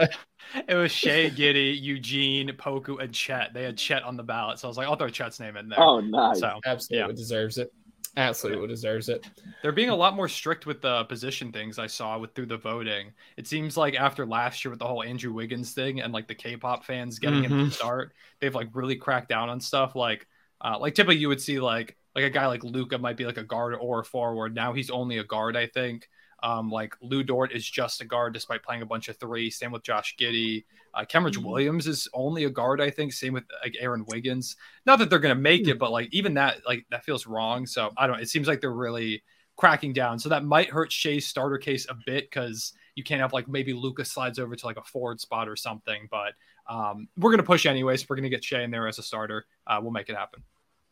it 0.68 0.74
was 0.74 0.92
Shai, 0.92 1.30
Giddey, 1.30 1.80
Eugene, 1.80 2.49
Poku, 2.51 3.03
and 3.03 3.12
Chet. 3.14 3.55
They 3.55 3.62
had 3.64 3.76
Chet 3.78 4.03
on 4.03 4.16
the 4.16 4.22
ballot, 4.22 4.59
so 4.59 4.66
I 4.66 4.68
was 4.68 4.76
like, 4.76 4.86
I'll 4.86 4.97
throw 4.97 5.09
Chet's 5.09 5.40
name 5.40 5.57
in 5.57 5.68
there. 5.68 5.80
Oh, 5.80 6.01
nice. 6.01 6.40
So 6.40 6.61
absolutely 6.66 7.09
Yeah. 7.11 7.16
deserves 7.16 7.59
it. 7.59 7.72
Absolutely 8.16 8.68
deserves 8.68 9.09
it. 9.09 9.26
they're 9.62 9.72
being 9.72 9.88
a 9.90 9.97
lot 9.97 10.14
more 10.14 10.28
strict 10.28 10.66
with 10.66 10.80
the 10.80 11.03
position 11.05 11.51
things 11.51 11.80
I 11.80 11.88
saw 11.88 12.16
with 12.18 12.32
through 12.34 12.47
the 12.47 12.57
voting. 12.57 13.12
It 13.36 13.49
seems 13.49 13.76
like 13.76 13.95
after 13.97 14.24
last 14.24 14.64
year 14.64 14.70
with 14.70 14.78
the 14.78 14.86
whole 14.86 15.03
Andrew 15.03 15.32
Wiggins 15.32 15.72
thing 15.72 16.01
and 16.01 16.12
like 16.12 16.28
the 16.28 16.34
K-pop 16.36 16.84
fans 16.84 17.18
getting 17.18 17.42
him 17.42 17.51
Mhm. 17.53 17.64
to 17.70 17.74
start, 17.74 18.12
they've 18.38 18.55
like 18.55 18.68
really 18.72 18.95
cracked 18.97 19.28
down 19.30 19.49
on 19.49 19.59
stuff. 19.61 19.97
Like, 19.97 20.28
uh, 20.61 20.78
like 20.78 20.95
typically 20.95 21.16
you 21.16 21.26
would 21.28 21.40
see 21.40 21.59
like 21.59 21.97
like 22.15 22.25
a 22.25 22.31
guy 22.31 22.47
like 22.47 22.65
Luka 22.65 22.99
might 22.99 23.17
be 23.17 23.27
like 23.27 23.39
a 23.39 23.45
guard 23.45 23.75
or 23.81 24.01
a 24.01 24.05
forward. 24.05 24.55
Now 24.55 24.73
he's 24.73 24.91
only 24.91 25.19
a 25.19 25.25
guard, 25.25 25.57
I 25.57 25.67
think. 25.67 26.09
Um, 26.43 26.71
like 26.71 26.95
Lu 27.01 27.23
Dort 27.23 27.53
is 27.53 27.69
just 27.69 28.03
a 28.03 28.05
guard 28.05 28.35
despite 28.35 28.62
playing 28.62 28.83
a 28.83 28.87
bunch 28.87 29.09
of 29.09 29.17
three. 29.17 29.49
Same 29.51 29.73
with 29.73 29.83
Josh 29.83 30.15
Giddey. 30.19 30.65
Uh, 30.93 31.05
Kenrich 31.05 31.39
Mhm. 31.39 31.45
Williams 31.45 31.87
is 31.87 32.07
only 32.12 32.45
a 32.45 32.51
guard, 32.51 32.81
I 32.83 32.91
think. 32.91 33.12
Same 33.15 33.33
with 33.33 33.45
like 33.62 33.75
Aaron 33.81 34.05
Wiggins. 34.09 34.57
Not 34.85 34.99
that 34.99 35.09
they're 35.09 35.19
gonna 35.19 35.35
make 35.35 35.67
it, 35.69 35.79
but 35.79 35.91
like 35.91 36.09
even 36.12 36.35
that, 36.35 36.59
like 36.67 36.85
that 36.91 37.05
feels 37.05 37.27
wrong. 37.27 37.67
So 37.67 37.93
I 37.97 38.07
don't. 38.07 38.21
It 38.21 38.29
seems 38.29 38.47
like 38.47 38.61
they're 38.61 38.73
really 38.73 39.23
cracking 39.57 39.93
down. 39.93 40.19
So 40.19 40.29
that 40.29 40.45
might 40.45 40.69
hurt 40.69 40.93
Shai's 40.93 41.27
starter 41.27 41.57
case 41.59 41.87
a 41.89 41.95
bit 42.07 42.25
because 42.31 42.75
you 42.95 43.03
can't 43.05 43.21
have 43.23 43.33
like 43.33 43.49
maybe 43.49 43.73
Lucas 43.73 44.11
slides 44.11 44.39
over 44.39 44.55
to 44.55 44.67
like 44.67 44.77
a 44.77 44.85
forward 44.85 45.21
spot 45.21 45.49
or 45.49 45.57
something. 45.57 46.09
But 46.11 46.35
um, 46.69 47.09
we're 47.17 47.31
gonna 47.31 47.43
push 47.43 47.65
anyways. 47.65 48.09
We're 48.09 48.17
gonna 48.17 48.29
get 48.29 48.45
Shai 48.45 48.62
in 48.62 48.71
there 48.71 48.87
as 48.87 48.99
a 48.99 49.03
starter. 49.03 49.47
Uh, 49.67 49.79
we'll 49.83 49.93
make 49.93 50.11
it 50.11 50.17
happen. 50.17 50.43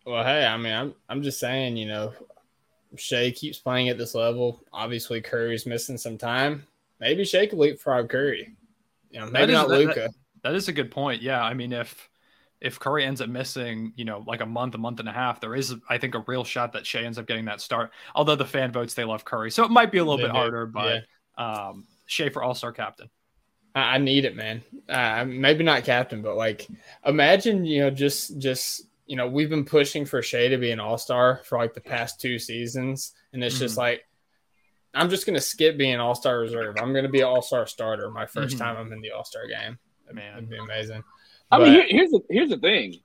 Well, 0.04 0.24
hey, 0.24 0.44
I 0.46 0.56
mean, 0.56 0.72
I'm 0.72 0.94
I'm 1.08 1.22
just 1.22 1.38
saying, 1.38 1.76
you 1.76 1.86
know, 1.86 2.12
Shai 2.96 3.30
keeps 3.30 3.58
playing 3.58 3.88
at 3.88 3.98
this 3.98 4.14
level. 4.14 4.62
Obviously, 4.72 5.20
Curry's 5.20 5.66
missing 5.66 5.96
some 5.96 6.18
time. 6.18 6.66
Maybe 7.00 7.24
Shai 7.24 7.46
could 7.46 7.58
leapfrog 7.58 8.08
Curry. 8.08 8.54
You 9.10 9.20
know, 9.20 9.26
maybe 9.26 9.52
is- 9.52 9.58
not 9.58 9.68
that- 9.68 9.78
Luka. 9.78 10.10
That 10.42 10.54
is 10.54 10.66
a 10.66 10.72
good 10.72 10.90
point. 10.90 11.22
Yeah, 11.22 11.40
I 11.40 11.54
mean 11.54 11.72
if 11.72 12.08
if 12.60 12.78
Curry 12.80 13.04
ends 13.04 13.20
up 13.20 13.28
missing, 13.28 13.92
you 13.96 14.04
know, 14.04 14.24
like 14.26 14.40
a 14.40 14.46
month, 14.46 14.74
a 14.74 14.78
month 14.78 15.00
and 15.00 15.08
a 15.08 15.12
half, 15.12 15.40
there 15.40 15.54
is, 15.54 15.74
I 15.88 15.98
think, 15.98 16.14
a 16.14 16.24
real 16.26 16.44
shot 16.44 16.72
that 16.72 16.86
Shai 16.86 17.00
ends 17.02 17.18
up 17.18 17.26
getting 17.26 17.44
that 17.46 17.60
start. 17.60 17.90
Although 18.14 18.36
the 18.36 18.44
fan 18.44 18.70
votes 18.72 18.94
they 18.94 19.04
love 19.04 19.24
Curry, 19.24 19.50
so 19.50 19.64
it 19.64 19.70
might 19.70 19.90
be 19.92 19.98
a 19.98 20.04
little 20.04 20.16
They 20.16 20.24
bit 20.24 20.32
do, 20.32 20.38
harder. 20.38 20.66
But 20.66 21.04
um, 21.36 21.86
Shai 22.06 22.28
for 22.28 22.42
All 22.42 22.54
Star 22.54 22.72
captain. 22.72 23.08
I, 23.74 23.94
I 23.94 23.98
need 23.98 24.24
it, 24.24 24.34
man. 24.36 24.62
Uh, 24.88 25.24
maybe 25.26 25.64
not 25.64 25.84
captain, 25.84 26.22
but 26.22 26.36
like, 26.36 26.66
imagine 27.06 27.64
you 27.64 27.80
know, 27.82 27.90
just 27.90 28.38
just 28.38 28.82
you 29.06 29.16
know, 29.16 29.28
we've 29.28 29.50
been 29.50 29.64
pushing 29.64 30.04
for 30.04 30.22
Shai 30.22 30.48
to 30.48 30.58
be 30.58 30.70
an 30.70 30.80
All 30.80 30.98
Star 30.98 31.42
for 31.44 31.58
like 31.58 31.74
the 31.74 31.80
past 31.80 32.20
two 32.20 32.38
seasons, 32.38 33.12
and 33.32 33.42
it's 33.42 33.58
just 33.58 33.74
Mhm. 33.74 33.78
like. 33.78 34.06
I'm 34.94 35.08
just 35.08 35.24
gonna 35.24 35.40
skip 35.40 35.78
being 35.78 35.96
All 36.00 36.14
Star 36.14 36.38
reserve. 36.40 36.76
I'm 36.78 36.92
gonna 36.92 37.08
be 37.08 37.20
an 37.20 37.26
All 37.26 37.40
Star 37.40 37.66
starter 37.66 38.10
my 38.10 38.26
1st 38.26 38.56
Mhm. 38.56 38.58
time 38.58 38.76
I'm 38.76 38.92
in 38.92 39.00
the 39.00 39.10
All 39.12 39.24
Star 39.24 39.46
game. 39.46 39.78
Man. 40.12 40.36
It'd 40.36 40.50
be 40.50 40.58
amazing. 40.58 41.02
I 41.50 41.56
But- 41.56 41.64
mean, 41.64 41.72
here, 41.72 41.86
here's 41.88 42.10
the 42.10 42.20
here's 42.28 42.50
the 42.50 42.58
thing. 42.58 43.00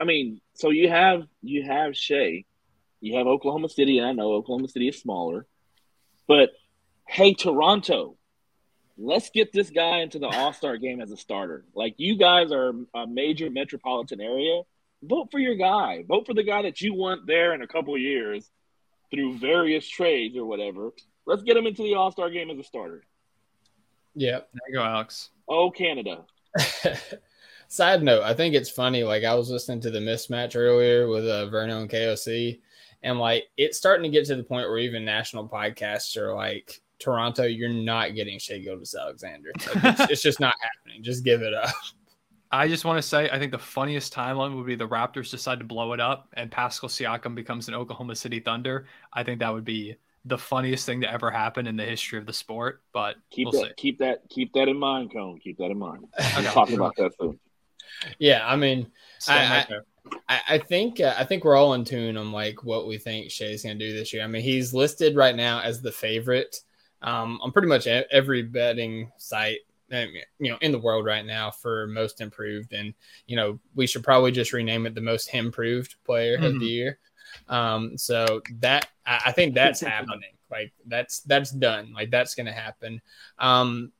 I 0.00 0.04
mean, 0.04 0.40
so 0.54 0.70
you 0.70 0.88
have 0.88 1.28
you 1.42 1.62
have 1.64 1.94
Shai, 1.94 2.44
you 3.00 3.16
have 3.18 3.26
Oklahoma 3.26 3.68
City, 3.68 3.98
and 3.98 4.06
I 4.06 4.12
know 4.12 4.32
Oklahoma 4.32 4.68
City 4.68 4.88
is 4.88 4.98
smaller, 4.98 5.46
but 6.26 6.52
hey, 7.06 7.34
Toronto, 7.34 8.16
let's 8.96 9.28
get 9.28 9.52
this 9.52 9.68
guy 9.68 9.98
into 9.98 10.18
the 10.18 10.28
All 10.28 10.54
Star 10.54 10.78
game 10.78 11.02
as 11.02 11.10
a 11.10 11.18
starter. 11.18 11.66
Like 11.74 11.96
you 11.98 12.16
guys 12.16 12.50
are 12.50 12.72
a 12.94 13.06
major 13.06 13.50
metropolitan 13.50 14.22
area. 14.22 14.62
Vote 15.02 15.28
for 15.30 15.38
your 15.38 15.54
guy. 15.54 16.04
Vote 16.08 16.26
for 16.26 16.34
the 16.34 16.42
guy 16.42 16.62
that 16.62 16.80
you 16.80 16.94
want 16.94 17.26
there 17.26 17.54
in 17.54 17.62
a 17.62 17.66
couple 17.66 17.94
of 17.94 18.00
years 18.00 18.50
through 19.10 19.34
various 19.38 19.86
trades 19.86 20.36
or 20.36 20.44
whatever. 20.46 20.90
Let's 21.26 21.42
get 21.42 21.56
him 21.56 21.66
into 21.66 21.82
the 21.82 21.94
All 21.94 22.10
Star 22.10 22.30
game 22.30 22.50
as 22.50 22.58
a 22.58 22.62
starter. 22.64 23.04
yeah, 24.14 24.38
There 24.52 24.68
you 24.68 24.74
go, 24.74 24.82
Alex. 24.82 25.30
Oh, 25.48 25.70
Canada. 25.70 26.24
Side 27.68 28.02
note, 28.02 28.22
I 28.22 28.32
think 28.32 28.54
it's 28.54 28.70
funny. 28.70 29.02
Like 29.02 29.24
I 29.24 29.34
was 29.34 29.50
listening 29.50 29.80
to 29.80 29.90
the 29.90 29.98
mismatch 29.98 30.54
earlier 30.56 31.08
with 31.08 31.26
uh, 31.26 31.46
Verno 31.46 31.80
and 31.80 31.90
KOC, 31.90 32.60
and 33.02 33.18
like 33.18 33.44
it's 33.56 33.76
starting 33.76 34.04
to 34.04 34.16
get 34.16 34.24
to 34.26 34.36
the 34.36 34.44
point 34.44 34.68
where 34.68 34.78
even 34.78 35.04
national 35.04 35.48
podcasts 35.48 36.16
are 36.16 36.32
like, 36.32 36.80
"Toronto, 37.00 37.42
you're 37.42 37.68
not 37.68 38.14
getting 38.14 38.38
Shai 38.38 38.58
Gilgeous 38.58 38.94
Alexander. 38.94 39.50
Like, 39.74 39.84
it's, 39.98 40.10
it's 40.12 40.22
just 40.22 40.38
not 40.38 40.54
happening. 40.60 41.02
Just 41.02 41.24
give 41.24 41.42
it 41.42 41.54
up." 41.54 41.74
I 42.52 42.68
just 42.68 42.84
want 42.84 42.98
to 42.98 43.02
say, 43.02 43.28
I 43.30 43.38
think 43.38 43.52
the 43.52 43.58
funniest 43.58 44.14
timeline 44.14 44.56
would 44.56 44.66
be 44.66 44.74
the 44.76 44.86
Raptors 44.88 45.30
decide 45.30 45.58
to 45.58 45.64
blow 45.64 45.92
it 45.92 46.00
up 46.00 46.28
and 46.34 46.50
Pascal 46.50 46.88
Siakam 46.88 47.34
becomes 47.34 47.68
an 47.68 47.74
Oklahoma 47.74 48.14
City 48.14 48.40
Thunder. 48.40 48.86
I 49.12 49.22
think 49.24 49.40
that 49.40 49.52
would 49.52 49.64
be 49.64 49.96
the 50.24 50.38
funniest 50.38 50.86
thing 50.86 51.00
to 51.00 51.12
ever 51.12 51.30
happen 51.30 51.66
in 51.66 51.76
the 51.76 51.84
history 51.84 52.18
of 52.18 52.26
the 52.26 52.32
sport. 52.32 52.82
But 52.92 53.16
Keep 53.30 53.48
we'll 53.52 53.62
that 53.62 53.68
see. 53.68 53.74
keep 53.76 53.98
that 53.98 54.22
keep 54.28 54.52
that 54.54 54.68
in 54.68 54.78
mind, 54.78 55.12
Cone. 55.12 55.38
Keep 55.38 55.58
that 55.58 55.70
in 55.70 55.78
mind. 55.78 56.04
We'll 56.18 56.38
Okay. 56.38 56.52
talk 56.52 56.70
about 56.70 56.94
that 56.96 57.12
soon. 57.20 57.38
Yeah, 58.18 58.46
I 58.46 58.56
mean, 58.56 58.90
Stand 59.18 59.66
I- 59.70 59.78
I, 60.28 60.40
I 60.50 60.58
think 60.58 61.00
uh, 61.00 61.14
I 61.18 61.24
think 61.24 61.44
we're 61.44 61.56
all 61.56 61.74
in 61.74 61.84
tune 61.84 62.16
on 62.16 62.30
like 62.30 62.62
what 62.62 62.86
we 62.86 62.96
think 62.96 63.28
Shai's 63.30 63.64
going 63.64 63.76
to 63.76 63.88
do 63.88 63.92
this 63.92 64.12
year. 64.12 64.22
I 64.22 64.28
mean, 64.28 64.42
he's 64.42 64.72
listed 64.72 65.16
right 65.16 65.34
now 65.34 65.60
as 65.62 65.82
the 65.82 65.90
favorite 65.90 66.60
um, 67.02 67.40
on 67.42 67.50
pretty 67.50 67.66
much 67.66 67.88
e- 67.88 68.04
every 68.12 68.42
betting 68.42 69.10
site 69.18 69.60
you 69.90 70.50
know 70.50 70.58
in 70.60 70.72
the 70.72 70.78
world 70.78 71.04
right 71.04 71.24
now 71.24 71.50
for 71.50 71.86
most 71.86 72.20
improved, 72.20 72.72
and 72.72 72.94
you 73.26 73.36
know 73.36 73.58
we 73.74 73.86
should 73.86 74.02
probably 74.04 74.32
just 74.32 74.52
rename 74.52 74.86
it 74.86 74.94
the 74.94 75.00
most 75.00 75.32
improved 75.34 75.94
player 76.04 76.36
of 76.36 76.40
Mhm. 76.54 76.60
the 76.60 76.66
year. 76.66 76.98
Um, 77.48 77.96
so 77.98 78.40
that 78.60 78.88
I, 79.04 79.20
I 79.26 79.32
think 79.32 79.54
that's 79.54 79.80
happening. 79.80 80.32
Like 80.50 80.72
that's 80.86 81.20
that's 81.20 81.50
done. 81.50 81.92
Like 81.92 82.10
that's 82.10 82.34
going 82.34 82.46
to 82.46 82.52
happen. 82.52 83.00
Um, 83.38 83.92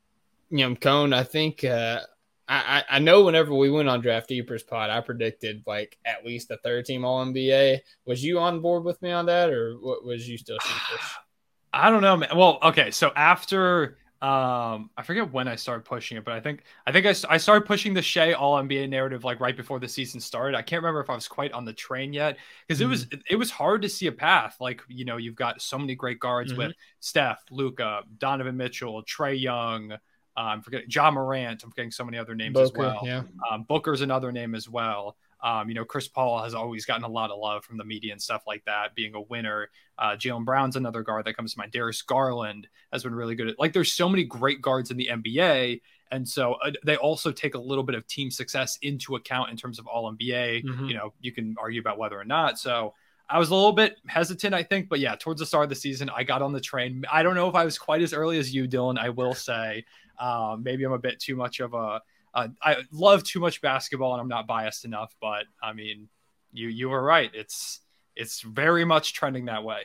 you 0.51 0.69
know, 0.69 0.75
Cone. 0.77 1.13
I 1.13 1.23
think. 1.25 1.65
Uh, 1.65 2.01
I, 2.49 2.85
I 2.89 2.97
I 2.97 2.99
know 3.01 3.25
whenever 3.25 3.53
we 3.53 3.71
went 3.71 3.89
on 3.89 4.01
Draft 4.01 4.29
Deepers 4.29 4.63
pod, 4.63 4.89
I 4.89 5.01
predicted 5.01 5.65
like 5.67 5.99
at 6.05 6.25
least 6.25 6.53
a 6.53 6.57
third 6.59 6.85
team 6.85 7.05
All 7.05 7.25
NBA. 7.27 7.81
Was 8.05 8.23
you 8.23 8.39
on 8.39 8.61
board 8.61 8.85
with 8.85 9.03
me 9.03 9.11
on 9.11 9.27
that, 9.27 9.51
or 9.51 9.75
what 9.75 10.05
was 10.05 10.29
you 10.29 10.39
still 10.39 10.59
sheepish? 10.61 11.07
I 11.73 11.91
don't 11.91 12.03
know, 12.03 12.17
man. 12.17 12.31
Well, 12.37 12.59
okay. 12.63 12.93
So 12.93 13.11
after 13.17 13.99
Um, 14.23 14.89
I 14.97 15.03
forget 15.05 15.31
when 15.31 15.47
I 15.47 15.57
started 15.57 15.85
pushing 15.85 16.17
it, 16.17 16.25
but 16.25 16.33
I 16.33 16.41
think 16.41 16.63
I 16.87 16.93
think 16.93 17.05
i, 17.05 17.15
I 17.29 17.37
started 17.37 17.67
pushing 17.67 17.93
the 17.93 18.01
Shai 18.01 18.33
All 18.33 18.57
NBA 18.63 18.89
narrative 18.89 19.25
like 19.25 19.41
right 19.41 19.55
before 19.57 19.79
the 19.79 19.89
season 19.89 20.21
started. 20.21 20.57
I 20.57 20.63
can't 20.63 20.83
remember 20.83 21.01
if 21.01 21.11
I 21.11 21.15
was 21.15 21.29
quite 21.29 21.53
on 21.53 21.67
the 21.67 21.75
train 21.75 22.15
yet 22.15 22.39
because 22.67 22.81
it 22.81 22.87
was 22.87 23.07
it 23.29 23.37
was 23.37 23.51
hard 23.51 23.83
to 23.83 23.91
see 23.91 24.07
a 24.07 24.13
path. 24.13 24.57
Like 24.59 24.81
you 24.89 25.05
know, 25.05 25.19
you've 25.19 25.35
got 25.35 25.61
so 25.61 25.79
many 25.79 25.95
great 25.95 26.19
guards 26.19 26.55
with 26.55 26.73
Steph, 27.01 27.45
Luka, 27.51 28.03
Donovan 28.17 28.57
Mitchell, 28.57 29.03
Trae 29.03 29.39
Young. 29.39 29.93
Uh, 29.93 29.97
I'm 30.37 30.63
forgetting 30.63 30.89
Ja 30.91 31.11
Morant. 31.11 31.63
I'm 31.63 31.71
forgetting 31.71 31.91
so 31.91 32.05
many 32.05 32.17
other 32.17 32.35
names 32.35 32.59
as 32.59 32.73
well. 32.75 33.01
yeah. 33.05 33.23
Um, 33.51 33.65
Booker's 33.65 34.01
another 34.01 34.33
name 34.33 34.55
as 34.55 34.69
well. 34.69 35.17
Um, 35.47 35.69
you 35.69 35.77
know, 35.77 35.85
Chris 35.85 36.09
Paul 36.09 36.43
has 36.43 36.55
always 36.55 36.85
gotten 36.85 37.05
a 37.05 37.09
lot 37.09 37.31
of 37.31 37.39
love 37.39 37.65
from 37.65 37.77
the 37.79 37.85
media 37.85 38.11
and 38.11 38.21
stuff 38.21 38.43
like 38.49 38.65
that, 38.65 38.97
being 38.97 39.15
a 39.15 39.21
winner. 39.21 39.69
Uh, 39.97 40.17
Jaylen 40.17 40.45
Brown's 40.45 40.75
another 40.75 41.03
guard 41.03 41.25
that 41.25 41.37
comes 41.37 41.53
to 41.55 41.61
mind. 41.61 41.71
Darius 41.71 42.03
Garland 42.03 42.67
has 42.93 43.05
been 43.05 43.15
really 43.15 43.37
good 43.37 43.49
at 43.51 43.59
like. 43.61 43.73
There's 43.73 43.93
so 43.93 44.09
many 44.09 44.25
great 44.25 44.61
guards 44.61 44.91
in 44.91 44.97
the 44.97 45.09
NBA, 45.13 45.81
and 46.11 46.29
so 46.29 46.55
uh, 46.55 46.73
they 46.85 46.97
also 46.97 47.31
take 47.31 47.55
a 47.55 47.61
little 47.61 47.85
bit 47.85 47.95
of 47.95 48.05
team 48.09 48.29
success 48.29 48.77
into 48.83 49.15
account 49.15 49.51
in 49.51 49.57
terms 49.57 49.79
of 49.79 49.87
All 49.87 50.13
NBA. 50.13 50.65
Mhm. 50.65 50.89
You 50.89 50.95
know, 50.97 51.13
you 51.21 51.31
can 51.31 51.55
argue 51.61 51.81
about 51.81 51.97
whether 51.97 52.19
or 52.19 52.25
not. 52.25 52.59
So 52.59 52.95
I 53.29 53.39
was 53.39 53.51
a 53.51 53.55
little 53.55 53.73
bit 53.73 53.99
hesitant, 54.09 54.53
I 54.53 54.65
think, 54.65 54.89
but 54.89 54.99
yeah, 54.99 55.15
towards 55.15 55.39
the 55.39 55.47
start 55.47 55.63
of 55.65 55.69
the 55.71 55.77
season, 55.77 56.11
I 56.11 56.25
got 56.25 56.43
on 56.43 56.53
the 56.53 56.61
train. 56.61 57.05
I 57.13 57.23
don't 57.23 57.37
know 57.37 57.49
if 57.49 57.55
I 57.55 57.65
was 57.65 57.79
quite 57.79 58.03
as 58.03 58.13
early 58.13 58.39
as 58.39 58.53
you, 58.53 58.67
Dylan. 58.67 58.99
I 58.99 59.11
will 59.11 59.35
say, 59.35 59.85
um, 60.19 60.65
maybe 60.65 60.83
I'm 60.83 60.93
a 60.93 60.99
bit 60.99 61.21
too 61.21 61.37
much 61.37 61.61
of 61.61 61.73
a. 61.75 62.03
Uh, 62.37 62.49
I 62.63 62.77
love 62.93 63.25
too 63.25 63.41
much 63.41 63.63
basketball, 63.63 64.13
and 64.13 64.21
I'm 64.21 64.29
not 64.29 64.47
biased 64.47 64.85
enough. 64.85 65.15
But 65.21 65.47
I 65.63 65.73
mean, 65.73 66.09
you 66.53 66.69
you 66.69 66.91
were 66.91 67.03
right. 67.03 67.31
It's 67.35 67.81
it's 68.15 68.43
very 68.43 68.85
much 68.85 69.15
trending 69.15 69.47
that 69.47 69.65
way. 69.65 69.81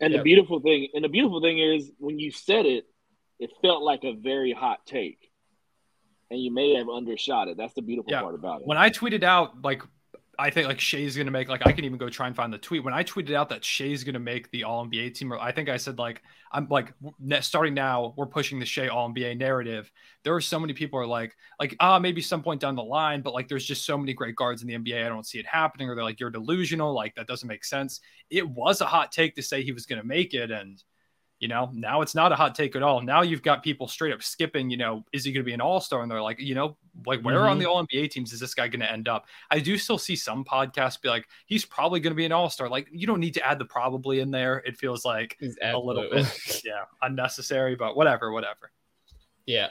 And 0.00 0.12
Yep. 0.12 0.20
the 0.20 0.24
beautiful 0.24 0.60
thing, 0.60 0.88
and 0.94 1.04
the 1.04 1.08
beautiful 1.08 1.40
thing 1.40 1.58
is 1.60 1.92
when 1.98 2.18
you 2.18 2.30
said 2.32 2.66
it, 2.66 2.84
it 3.38 3.50
felt 3.62 3.82
like 3.82 4.02
a 4.04 4.12
very 4.12 4.52
hot 4.52 4.84
take, 4.86 5.30
and 6.30 6.42
you 6.42 6.52
may 6.52 6.74
have 6.74 6.88
undershot 6.88 7.46
it. 7.48 7.56
That's 7.56 7.74
the 7.74 7.82
beautiful 7.82 8.12
Yeah. 8.12 8.22
part 8.22 8.34
about 8.34 8.60
it. 8.60 8.66
When 8.66 8.78
I 8.78 8.90
tweeted 8.90 9.22
out 9.22 9.62
like. 9.62 9.82
I 10.40 10.50
think 10.50 10.68
like 10.68 10.78
Shai's 10.78 11.16
gonna 11.16 11.32
make 11.32 11.48
like 11.48 11.66
I 11.66 11.72
can 11.72 11.84
even 11.84 11.98
go 11.98 12.08
try 12.08 12.28
and 12.28 12.36
find 12.36 12.52
the 12.52 12.58
tweet 12.58 12.84
when 12.84 12.94
I 12.94 13.02
tweeted 13.02 13.34
out 13.34 13.48
that 13.48 13.64
Shai's 13.64 14.04
gonna 14.04 14.20
make 14.20 14.48
the 14.52 14.62
All 14.62 14.86
NBA 14.86 15.14
team. 15.14 15.32
I 15.32 15.50
think 15.50 15.68
I 15.68 15.76
said 15.76 15.98
like 15.98 16.22
I'm 16.52 16.68
like 16.68 16.94
starting 17.40 17.74
now 17.74 18.14
we're 18.16 18.26
pushing 18.26 18.60
the 18.60 18.64
Shai 18.64 18.86
All 18.86 19.10
NBA 19.10 19.36
narrative. 19.36 19.90
There 20.22 20.34
are 20.36 20.40
so 20.40 20.60
many 20.60 20.74
people 20.74 20.98
are 21.00 21.06
like 21.06 21.36
like 21.58 21.74
ah 21.80 21.98
maybe 21.98 22.20
some 22.20 22.42
point 22.42 22.60
down 22.60 22.76
the 22.76 22.84
line, 22.84 23.20
but 23.20 23.34
like 23.34 23.48
there's 23.48 23.64
just 23.64 23.84
so 23.84 23.98
many 23.98 24.12
great 24.12 24.36
guards 24.36 24.62
in 24.62 24.68
the 24.68 24.74
NBA. 24.78 25.04
I 25.04 25.08
don't 25.08 25.26
see 25.26 25.40
it 25.40 25.46
happening, 25.46 25.88
or 25.88 25.96
they're 25.96 26.04
like 26.04 26.20
you're 26.20 26.30
delusional. 26.30 26.94
Like 26.94 27.16
that 27.16 27.26
doesn't 27.26 27.48
make 27.48 27.64
sense. 27.64 28.00
It 28.30 28.48
was 28.48 28.80
a 28.80 28.86
hot 28.86 29.10
take 29.10 29.34
to 29.36 29.42
say 29.42 29.62
he 29.62 29.72
was 29.72 29.86
gonna 29.86 30.04
make 30.04 30.34
it, 30.34 30.52
and 30.52 30.80
you 31.40 31.48
know 31.48 31.70
now 31.72 32.02
it's 32.02 32.14
not 32.14 32.32
a 32.32 32.36
hot 32.36 32.54
take 32.54 32.76
at 32.76 32.82
all. 32.82 33.00
Now 33.00 33.22
you've 33.22 33.42
got 33.42 33.62
people 33.62 33.88
straight 33.88 34.12
up 34.12 34.22
skipping. 34.22 34.70
You 34.70 34.76
know 34.76 35.04
is 35.12 35.24
he 35.24 35.32
gonna 35.32 35.44
be 35.44 35.52
an 35.52 35.60
All 35.60 35.80
Star? 35.80 36.02
And 36.02 36.10
they're 36.10 36.22
like 36.22 36.40
you 36.40 36.54
know 36.54 36.76
like 37.06 37.20
where 37.22 37.46
on 37.46 37.52
mm-hmm. 37.52 37.60
the 37.60 37.70
All 37.70 37.86
NBA 37.86 38.10
teams 38.10 38.32
is 38.32 38.40
this 38.40 38.54
guy 38.54 38.68
gonna 38.68 38.84
end 38.84 39.08
up? 39.08 39.26
I 39.50 39.60
do 39.60 39.78
still 39.78 39.98
see 39.98 40.16
some 40.16 40.44
podcasts 40.44 41.00
be 41.00 41.08
like, 41.08 41.26
he's 41.46 41.64
probably 41.64 42.00
going 42.00 42.12
to 42.12 42.16
be 42.16 42.24
an 42.24 42.32
all 42.32 42.50
star. 42.50 42.68
Like, 42.68 42.88
you 42.90 43.06
don't 43.06 43.20
need 43.20 43.34
to 43.34 43.46
add 43.46 43.58
the 43.58 43.64
probably 43.64 44.20
in 44.20 44.30
there. 44.30 44.58
It 44.66 44.76
feels 44.76 45.04
like 45.04 45.38
a 45.62 45.76
little 45.78 46.08
bit, 46.10 46.62
yeah, 46.64 46.84
unnecessary, 47.02 47.74
but 47.74 47.96
whatever, 47.96 48.32
whatever. 48.32 48.70
Yeah. 49.46 49.68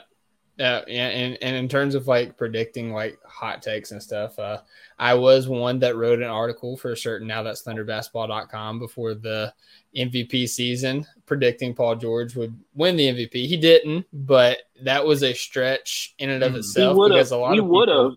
Yeah, 0.58 0.82
yeah, 0.88 1.06
and, 1.06 1.38
and 1.40 1.54
in 1.54 1.68
terms 1.68 1.94
of 1.94 2.08
like 2.08 2.36
predicting 2.36 2.92
like 2.92 3.18
hot 3.24 3.62
takes 3.62 3.92
and 3.92 4.02
stuff, 4.02 4.36
uh, 4.40 4.58
I 4.98 5.14
was 5.14 5.46
one 5.46 5.78
that 5.78 5.94
wrote 5.94 6.18
an 6.20 6.28
article 6.28 6.76
for 6.76 6.96
certain 6.96 7.28
now 7.28 7.44
that's 7.44 7.62
thunderbasketball.com 7.62 8.80
before 8.80 9.14
the 9.14 9.54
MVP 9.96 10.48
season 10.48 11.06
predicting 11.26 11.74
Paul 11.74 11.94
George 11.94 12.34
would 12.34 12.58
win 12.74 12.96
the 12.96 13.06
MVP. 13.06 13.46
He 13.46 13.56
didn't, 13.56 14.06
but 14.12 14.58
that 14.82 15.06
was 15.06 15.22
a 15.22 15.32
stretch 15.32 16.14
in 16.18 16.30
and 16.30 16.42
of 16.42 16.52
Mhm. 16.52 16.58
Itself 16.58 16.98
because 17.08 17.30
a 17.30 17.36
lot 17.36 17.52
He 17.52 17.60
of 17.60 17.66
would 17.66 17.88
have 17.88 18.12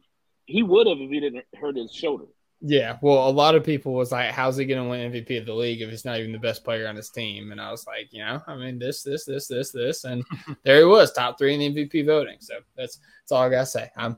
He 0.48 0.64
would 0.64 0.88
have 0.88 0.98
if 1.00 1.10
he 1.10 1.20
didn't 1.20 1.46
hurt 1.56 1.78
his 1.78 1.94
shoulder. 1.94 2.26
Yeah, 2.64 2.98
well, 3.02 3.28
a 3.28 3.32
lot 3.32 3.56
of 3.56 3.64
people 3.64 3.94
was 3.94 4.12
like, 4.12 4.30
"How's 4.30 4.56
he 4.56 4.66
going 4.66 4.84
to 4.84 4.88
win 4.88 5.12
MVP 5.12 5.40
of 5.40 5.48
the 5.48 5.54
league 5.54 5.82
if 5.82 5.90
he's 5.90 6.06
not 6.06 6.20
even 6.20 6.32
the 6.32 6.38
best 6.38 6.64
player 6.64 6.88
on 6.88 6.96
his 6.96 7.10
team?" 7.10 7.52
And 7.52 7.60
I 7.60 7.72
was 7.72 7.88
like, 7.88 8.14
you 8.14 8.24
know, 8.24 8.40
I 8.46 8.56
mean, 8.56 8.78
this, 8.78 9.02
this, 9.02 9.26
this, 9.26 9.48
this, 9.48 9.72
this, 9.72 10.04
and 10.04 10.24
there 10.64 10.78
he 10.78 10.84
was, 10.84 11.12
top 11.12 11.40
three 11.40 11.56
in 11.56 11.60
the 11.74 11.86
MVP 11.86 12.06
voting. 12.06 12.38
So 12.40 12.60
that's 12.78 13.00
that's 13.22 13.32
all 13.32 13.42
I 13.42 13.50
gotta 13.50 13.66
say. 13.66 13.90
I'm 13.98 14.16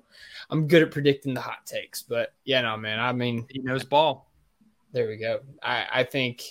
I'm 0.49 0.67
good 0.67 0.83
at 0.83 0.91
predicting 0.91 1.33
the 1.33 1.39
hot 1.39 1.65
takes, 1.65 2.01
but 2.01 2.33
yeah, 2.43 2.59
no, 2.61 2.75
man. 2.75 2.99
I 2.99 3.13
mean, 3.13 3.45
He 3.49 3.59
knows 3.59 3.85
ball. 3.85 4.29
there 4.91 5.07
we 5.07 5.15
go. 5.15 5.39
I 5.61 5.85
I 5.93 6.03
think, 6.03 6.43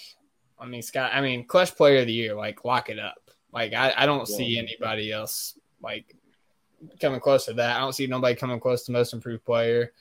I 0.59 0.64
mean, 0.64 0.80
Scott. 0.80 1.11
I 1.12 1.20
mean, 1.20 1.47
clutch 1.47 1.76
player 1.76 2.01
of 2.01 2.07
the 2.07 2.12
year, 2.14 2.34
like 2.34 2.64
lock 2.64 2.88
it 2.88 2.99
up. 2.99 3.30
Like 3.53 3.74
I 3.74 3.93
I 3.95 4.07
don't 4.07 4.26
see 4.26 4.59
anybody 4.59 5.12
else 5.12 5.59
like 5.82 6.16
coming 7.01 7.20
close 7.20 7.45
to 7.45 7.53
that. 7.53 7.76
I 7.76 7.80
don't 7.80 7.93
see 7.93 8.07
nobody 8.07 8.34
coming 8.34 8.61
close 8.61 8.86
to 8.86 8.93
most 8.93 9.12
improved 9.12 9.45
player. 9.45 9.93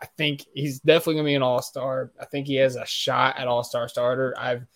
I 0.00 0.06
think 0.16 0.46
he's 0.54 0.80
definitely 0.80 1.14
gonna 1.16 1.26
be 1.26 1.34
an 1.34 1.42
all 1.42 1.62
star. 1.62 2.12
I 2.20 2.24
think 2.26 2.46
he 2.46 2.54
has 2.56 2.76
a 2.76 2.86
shot 2.86 3.38
at 3.38 3.48
all 3.48 3.64
star 3.64 3.88
starter. 3.88 4.34
I've 4.38 4.66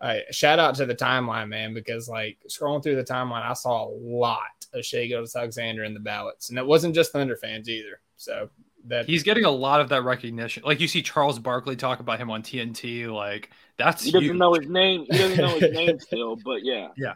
I 0.00 0.22
shout 0.30 0.58
out 0.58 0.76
to 0.76 0.86
the 0.86 0.94
timeline, 0.94 1.48
man, 1.48 1.74
because 1.74 2.08
like 2.08 2.38
scrolling 2.48 2.82
through 2.82 2.96
the 2.96 3.04
timeline, 3.04 3.42
I 3.48 3.52
saw 3.52 3.86
a 3.86 3.90
lot 3.92 4.40
of 4.72 4.84
Shai 4.84 5.06
Gilgeous 5.06 5.36
Alexander 5.36 5.84
in 5.84 5.92
the 5.92 6.00
ballots, 6.00 6.48
and 6.50 6.58
it 6.58 6.64
wasn't 6.66 6.94
just 6.94 7.12
Thunder 7.12 7.36
fans 7.36 7.68
either. 7.68 8.00
So 8.16 8.48
that 8.86 9.06
He's 9.06 9.22
getting 9.22 9.44
a 9.44 9.50
lot 9.50 9.80
of 9.80 9.88
that 9.90 10.04
recognition. 10.04 10.62
Like 10.64 10.80
you 10.80 10.88
see 10.88 11.02
Charles 11.02 11.38
Barkley 11.38 11.76
talk 11.76 12.00
about 12.00 12.18
him 12.18 12.30
on 12.30 12.42
TNT. 12.42 13.12
Like 13.12 13.50
that's 13.76 14.04
He 14.04 14.10
doesn't 14.10 14.24
huge. 14.28 14.36
know 14.36 14.54
his 14.54 14.68
name. 14.68 15.06
He 15.10 15.18
doesn't 15.18 15.36
know 15.36 15.58
his 15.58 15.72
name 15.74 15.98
still, 16.00 16.36
but 16.36 16.64
yeah. 16.64 16.88
Yeah. 16.96 17.14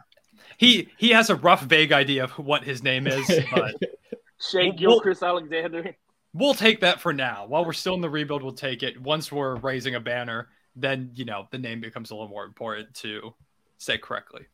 He 0.57 0.89
he 0.97 1.09
has 1.09 1.29
a 1.29 1.35
rough, 1.35 1.61
vague 1.61 1.91
idea 1.91 2.25
of 2.25 2.31
what 2.31 2.63
his 2.63 2.83
name 2.83 3.07
is, 3.07 3.27
but 3.51 3.73
Shai 4.39 4.65
Well, 4.67 4.71
Gilchrist 4.73 5.23
Alexander. 5.23 5.95
We'll 6.35 6.53
take 6.53 6.81
that 6.81 6.99
for 6.99 7.13
now. 7.13 7.45
While 7.47 7.65
we're 7.65 7.73
still 7.73 7.95
in 7.95 8.01
the 8.01 8.09
rebuild, 8.09 8.43
we'll 8.43 8.53
take 8.53 8.83
it. 8.83 9.01
Once 9.01 9.31
we're 9.31 9.55
raising 9.55 9.95
a 9.95 9.99
banner, 9.99 10.49
then 10.75 11.09
you 11.15 11.25
know 11.25 11.47
the 11.51 11.57
name 11.57 11.79
becomes 11.79 12.11
a 12.11 12.15
little 12.15 12.29
more 12.29 12.43
important 12.43 12.93
to 12.95 13.33
say 13.77 13.97
correctly. 13.97 14.45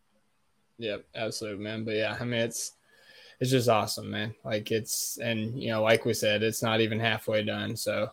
Yep, 0.77 1.05
absolutely, 1.15 1.63
man. 1.63 1.83
But 1.83 1.95
yeah, 1.95 2.15
I 2.19 2.23
mean, 2.23 2.39
it's 2.39 2.73
it's 3.39 3.51
just 3.51 3.67
awesome, 3.67 4.11
man. 4.11 4.33
Like 4.45 4.71
it's 4.71 5.17
and 5.17 5.61
you 5.61 5.69
know, 5.69 5.81
like 5.81 6.05
we 6.05 6.13
said, 6.13 6.43
it's 6.43 6.63
not 6.63 6.81
even 6.81 6.99
halfway 6.99 7.43
done. 7.43 7.75
So 7.75 8.11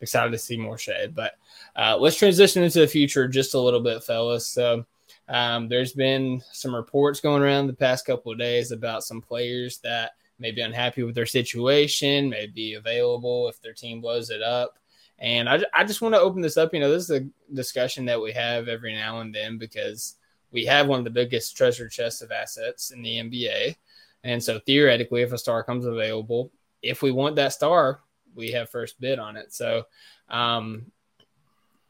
excited 0.00 0.32
to 0.32 0.38
see 0.38 0.56
more 0.56 0.78
shade. 0.78 1.14
But 1.14 1.34
uh, 1.76 1.96
let's 1.98 2.16
transition 2.16 2.62
into 2.62 2.80
the 2.80 2.86
future 2.86 3.28
just 3.28 3.54
a 3.54 3.60
little 3.60 3.80
bit, 3.80 4.02
fellas. 4.02 4.46
So 4.46 4.84
um, 5.28 5.68
there's 5.68 5.92
been 5.92 6.42
some 6.52 6.74
reports 6.74 7.20
going 7.20 7.42
around 7.42 7.68
the 7.68 7.72
past 7.72 8.04
couple 8.04 8.32
of 8.32 8.38
days 8.38 8.72
about 8.72 9.04
some 9.04 9.20
players 9.20 9.78
that 9.78 10.12
may 10.38 10.50
be 10.50 10.60
unhappy 10.60 11.02
with 11.02 11.14
their 11.14 11.26
situation, 11.26 12.28
may 12.28 12.46
be 12.46 12.74
available 12.74 13.48
if 13.48 13.60
their 13.60 13.72
team 13.72 14.00
blows 14.00 14.30
it 14.30 14.42
up. 14.42 14.78
And 15.18 15.48
I, 15.48 15.62
I 15.72 15.84
just 15.84 16.02
want 16.02 16.14
to 16.14 16.20
open 16.20 16.40
this 16.40 16.56
up. 16.56 16.74
You 16.74 16.80
know, 16.80 16.90
this 16.90 17.08
is 17.08 17.22
a 17.22 17.26
discussion 17.54 18.04
that 18.06 18.20
we 18.20 18.32
have 18.32 18.68
every 18.68 18.94
now 18.94 19.20
and 19.20 19.34
then 19.34 19.58
because 19.58 20.16
we 20.50 20.64
have 20.64 20.86
one 20.86 20.98
of 20.98 21.04
the 21.04 21.10
biggest 21.10 21.56
treasure 21.56 21.88
chests 21.88 22.20
of 22.20 22.32
assets 22.32 22.90
in 22.90 23.02
the 23.02 23.18
NBA. 23.18 23.76
And 24.24 24.42
so 24.42 24.58
theoretically, 24.60 25.22
if 25.22 25.32
a 25.32 25.38
star 25.38 25.62
comes 25.62 25.86
available, 25.86 26.50
if 26.82 27.02
we 27.02 27.10
want 27.10 27.36
that 27.36 27.52
star, 27.52 28.00
we 28.34 28.50
have 28.52 28.70
first 28.70 29.00
bid 29.00 29.18
on 29.18 29.36
it. 29.36 29.52
So 29.54 29.84
um, 30.28 30.90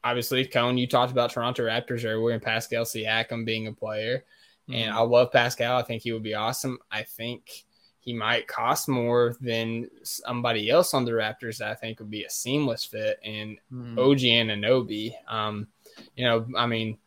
obviously, 0.03 0.45
Cone, 0.45 0.77
you 0.77 0.87
talked 0.87 1.11
about 1.11 1.31
Toronto 1.31 1.63
Raptors 1.63 2.05
earlier 2.05 2.33
and 2.35 2.43
Pascal 2.43 2.83
Siakam 2.83 3.45
being 3.45 3.67
a 3.67 3.73
player. 3.73 4.23
And 4.67 4.91
I 4.91 5.01
love 5.01 5.31
Pascal. 5.31 5.77
I 5.77 5.83
think 5.83 6.01
he 6.01 6.11
would 6.11 6.23
be 6.23 6.33
awesome. 6.33 6.79
I 6.91 7.03
think 7.03 7.64
he 8.05 8.13
might 8.13 8.47
cost 8.47 8.87
more 8.87 9.35
than 9.41 9.89
somebody 10.03 10.69
else 10.69 10.93
on 10.93 11.03
the 11.05 11.11
Raptors 11.11 11.57
that 11.57 11.71
I 11.71 11.75
think 11.75 11.99
would 11.99 12.11
be 12.11 12.23
a 12.23 12.29
seamless 12.29 12.85
fit. 12.85 13.19
And 13.25 13.57
Mhm. 13.73 13.97
OG 13.97 14.19
Anunoby. 14.21 15.13
Um, 15.27 15.67
you 16.15 16.23
know, 16.25 16.47
I 16.55 16.67
mean, 16.67 16.99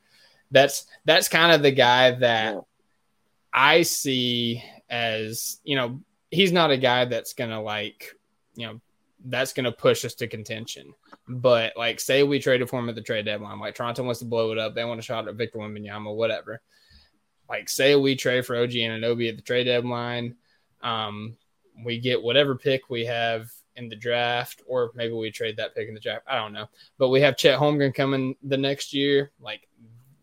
that's 0.50 0.86
that's 1.04 1.28
kind 1.28 1.52
of 1.52 1.62
the 1.62 1.70
guy 1.70 2.10
that 2.12 2.54
Yeah. 2.54 2.60
I 3.52 3.82
see 3.82 4.62
as 4.90 5.60
you 5.62 5.76
know, 5.76 6.00
he's 6.30 6.52
not 6.52 6.70
a 6.70 6.76
guy 6.76 7.04
that's 7.04 7.32
gonna 7.32 7.62
like, 7.62 8.14
you 8.56 8.66
know, 8.66 8.80
that's 9.26 9.52
gonna 9.52 9.70
push 9.72 10.04
us 10.04 10.14
to 10.14 10.26
contention. 10.26 10.94
But 11.28 11.76
like, 11.76 12.00
say 12.00 12.22
we 12.24 12.38
traded 12.40 12.68
for 12.68 12.80
him 12.80 12.88
at 12.88 12.94
the 12.96 13.02
trade 13.02 13.26
deadline, 13.26 13.60
like 13.60 13.74
Toronto 13.76 14.02
wants 14.02 14.18
to 14.20 14.26
blow 14.26 14.50
it 14.50 14.58
up, 14.58 14.74
they 14.74 14.84
want 14.84 14.98
a 14.98 15.02
shot 15.02 15.28
at 15.28 15.34
Victor 15.36 15.58
Wembanyama, 15.58 16.12
whatever. 16.14 16.60
Like, 17.48 17.68
say 17.68 17.94
we 17.96 18.16
trade 18.16 18.44
for 18.46 18.56
OG 18.56 18.72
Anunoby 18.72 19.28
at 19.28 19.36
the 19.36 19.42
trade 19.42 19.64
deadline, 19.64 20.36
um, 20.82 21.36
we 21.84 21.98
get 21.98 22.22
whatever 22.22 22.54
pick 22.54 22.90
we 22.90 23.04
have 23.04 23.50
in 23.76 23.88
the 23.88 23.96
draft, 23.96 24.62
or 24.66 24.90
maybe 24.94 25.14
we 25.14 25.30
trade 25.30 25.56
that 25.56 25.74
pick 25.74 25.88
in 25.88 25.94
the 25.94 26.00
draft. 26.00 26.24
I 26.26 26.36
don't 26.36 26.52
know. 26.52 26.66
But 26.98 27.08
we 27.08 27.20
have 27.20 27.36
Chet 27.36 27.58
Holmgren 27.58 27.94
coming 27.94 28.34
the 28.42 28.56
next 28.56 28.92
year. 28.92 29.30
Like 29.40 29.68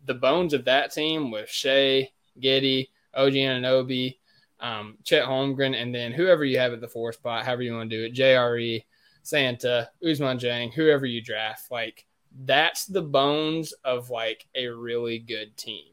the 0.05 0.13
bones 0.13 0.53
of 0.53 0.65
that 0.65 0.91
team 0.91 1.31
with 1.31 1.49
Shai, 1.49 2.09
Giddey, 2.41 2.89
OG 3.13 3.33
Anunoby, 3.33 4.17
um, 4.59 4.97
Chet 5.03 5.25
Holmgren, 5.25 5.81
and 5.81 5.95
then 5.95 6.11
whoever 6.11 6.43
you 6.43 6.59
have 6.59 6.73
at 6.73 6.81
the 6.81 6.87
four 6.87 7.13
spot, 7.13 7.45
however 7.45 7.63
you 7.63 7.73
want 7.73 7.89
to 7.89 7.97
do 7.97 8.03
it, 8.05 8.13
JRE, 8.13 8.83
Santa, 9.23 9.89
Ousmane 10.03 10.39
Dieng, 10.39 10.73
whoever 10.73 11.05
you 11.05 11.21
draft. 11.21 11.71
Like 11.71 12.05
that's 12.43 12.85
the 12.85 13.01
bones 13.01 13.73
of 13.83 14.09
like 14.09 14.45
a 14.55 14.67
really 14.67 15.19
good 15.19 15.55
team. 15.55 15.91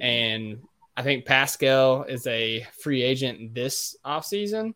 And 0.00 0.60
I 0.98 1.02
think 1.02 1.26
Pascal 1.26 2.02
is 2.02 2.26
a 2.26 2.66
free 2.82 3.02
agent 3.02 3.54
this 3.54 3.96
offseason. 4.04 4.74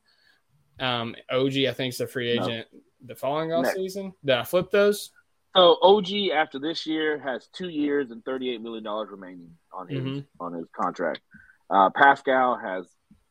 Um, 0.78 1.16
OG, 1.28 1.66
I 1.66 1.72
think, 1.72 1.94
is 1.94 2.00
a 2.00 2.06
free 2.06 2.36
No. 2.36 2.44
agent 2.44 2.68
the 3.04 3.16
following 3.16 3.52
off 3.52 3.66
season. 3.66 4.12
Did 4.24 4.36
I 4.36 4.44
flip 4.44 4.70
those? 4.70 5.10
So 5.56 5.78
OG 5.82 6.30
after 6.30 6.60
this 6.60 6.86
year 6.86 7.18
has 7.18 7.48
two 7.48 7.68
years 7.70 8.12
and 8.12 8.24
thirty 8.24 8.50
eight 8.54 8.60
million 8.62 8.84
dollars 8.84 9.08
remaining 9.10 9.50
on 9.72 9.88
his 9.88 10.00
Mhm. 10.00 10.26
on 10.38 10.52
his 10.52 10.66
contract. 10.80 11.20
Uh, 11.68 11.90
Pascal 11.90 12.56
has 12.56 12.86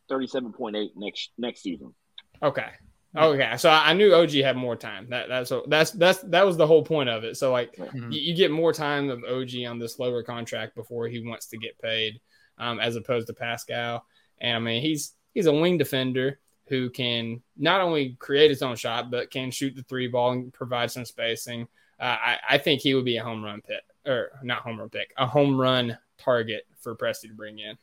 thirty 0.10 0.28
seven 0.28 0.52
point 0.52 0.76
eight 0.76 0.92
next 0.98 1.32
next 1.38 1.62
season. 1.62 1.96
Okay. 2.44 2.68
Okay. 3.16 3.56
So 3.56 3.70
I 3.70 3.94
knew 3.94 4.14
OG 4.14 4.42
had 4.42 4.58
more 4.58 4.76
time. 4.76 5.08
That 5.12 5.30
that's 5.30 5.54
that's 5.68 5.92
that's 5.92 6.20
that 6.24 6.46
was 6.46 6.58
the 6.58 6.68
whole 6.68 6.84
point 6.84 7.08
of 7.08 7.24
it. 7.24 7.38
So 7.38 7.54
like 7.54 7.74
Mhm. 7.78 8.12
you, 8.14 8.20
you 8.20 8.36
get 8.36 8.52
more 8.52 8.74
time 8.74 9.10
of 9.10 9.24
OG 9.24 9.64
on 9.66 9.80
this 9.80 9.98
lower 9.98 10.24
contract 10.24 10.76
before 10.76 11.08
he 11.08 11.26
wants 11.26 11.48
to 11.48 11.58
get 11.58 11.80
paid, 11.80 12.20
um, 12.62 12.80
as 12.80 12.96
opposed 12.96 13.28
to 13.28 13.34
Pascal. 13.34 14.06
And 14.40 14.56
I 14.56 14.60
mean, 14.60 14.82
he's 14.82 15.14
he's 15.34 15.48
a 15.48 15.54
wing 15.54 15.78
defender 15.78 16.40
who 16.68 16.90
can 16.90 17.42
not 17.58 17.82
only 17.82 18.16
create 18.20 18.50
his 18.50 18.62
own 18.62 18.78
shot 18.78 19.12
but 19.12 19.30
can 19.30 19.52
shoot 19.52 19.76
the 19.76 19.84
three 19.84 20.08
ball 20.08 20.32
and 20.32 20.54
provide 20.54 20.90
some 20.90 21.04
spacing. 21.04 21.68
Uh, 22.00 22.18
I, 22.20 22.38
I 22.52 22.58
think 22.58 22.82
he 22.82 22.94
would 22.94 23.06
be 23.06 23.18
a 23.18 23.24
home 23.24 23.44
run 23.44 23.62
pick, 23.62 23.84
or 24.06 24.32
not 24.44 24.60
home 24.60 24.80
run 24.80 24.90
pick, 24.90 25.14
a 25.18 25.28
home 25.28 25.60
run 25.60 25.98
target 26.18 26.64
for 26.80 26.96
Presti 26.96 27.28
to 27.28 27.34
bring 27.34 27.60
in. 27.60 27.78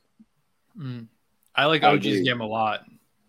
Mm. 0.78 1.06
I 1.54 1.66
like 1.66 1.82
OG's 1.82 2.06
agree. 2.06 2.24
game 2.24 2.40
a 2.40 2.46
lot. 2.46 2.84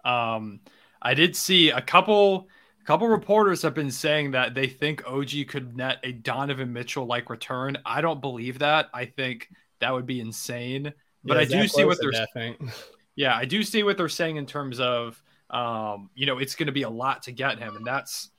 Um, 0.06 0.62
I 1.02 1.14
did 1.14 1.36
see 1.36 1.72
a 1.72 1.82
couple 1.82 2.48
a 2.82 2.86
couple 2.86 3.08
reporters 3.08 3.62
have 3.64 3.74
been 3.74 3.92
saying 3.92 4.32
that 4.32 4.54
they 4.54 4.68
think 4.68 5.06
OG 5.06 5.48
could 5.48 5.76
net 5.76 5.98
a 6.04 6.12
Donovan 6.12 6.74
Mitchell 6.74 7.06
like 7.06 7.30
return. 7.30 7.78
I 7.86 8.02
don't 8.02 8.22
believe 8.22 8.60
that. 8.60 8.90
I 8.94 9.06
think 9.06 9.50
that 9.80 9.94
would 9.94 10.06
be 10.06 10.20
insane. 10.20 10.94
But 11.24 11.36
Yeah, 11.36 11.42
I 11.42 11.46
do 11.62 11.68
see 11.68 11.84
what 11.86 12.00
they're 12.00 12.12
that, 12.12 12.30
I 12.36 12.40
think. 12.40 12.62
yeah, 13.16 13.36
I 13.36 13.46
do 13.46 13.64
see 13.64 13.84
what 13.84 13.98
they're 13.98 14.10
saying 14.10 14.38
in 14.38 14.46
terms 14.46 14.80
of 14.80 15.22
um, 15.50 16.12
you 16.14 16.28
know, 16.28 16.38
it's 16.38 16.56
going 16.56 16.68
to 16.68 16.72
be 16.72 16.84
a 16.84 16.90
lot 16.90 17.24
to 17.24 17.32
get 17.32 17.58
him 17.58 17.76
and 17.76 17.86
that's 17.86 18.30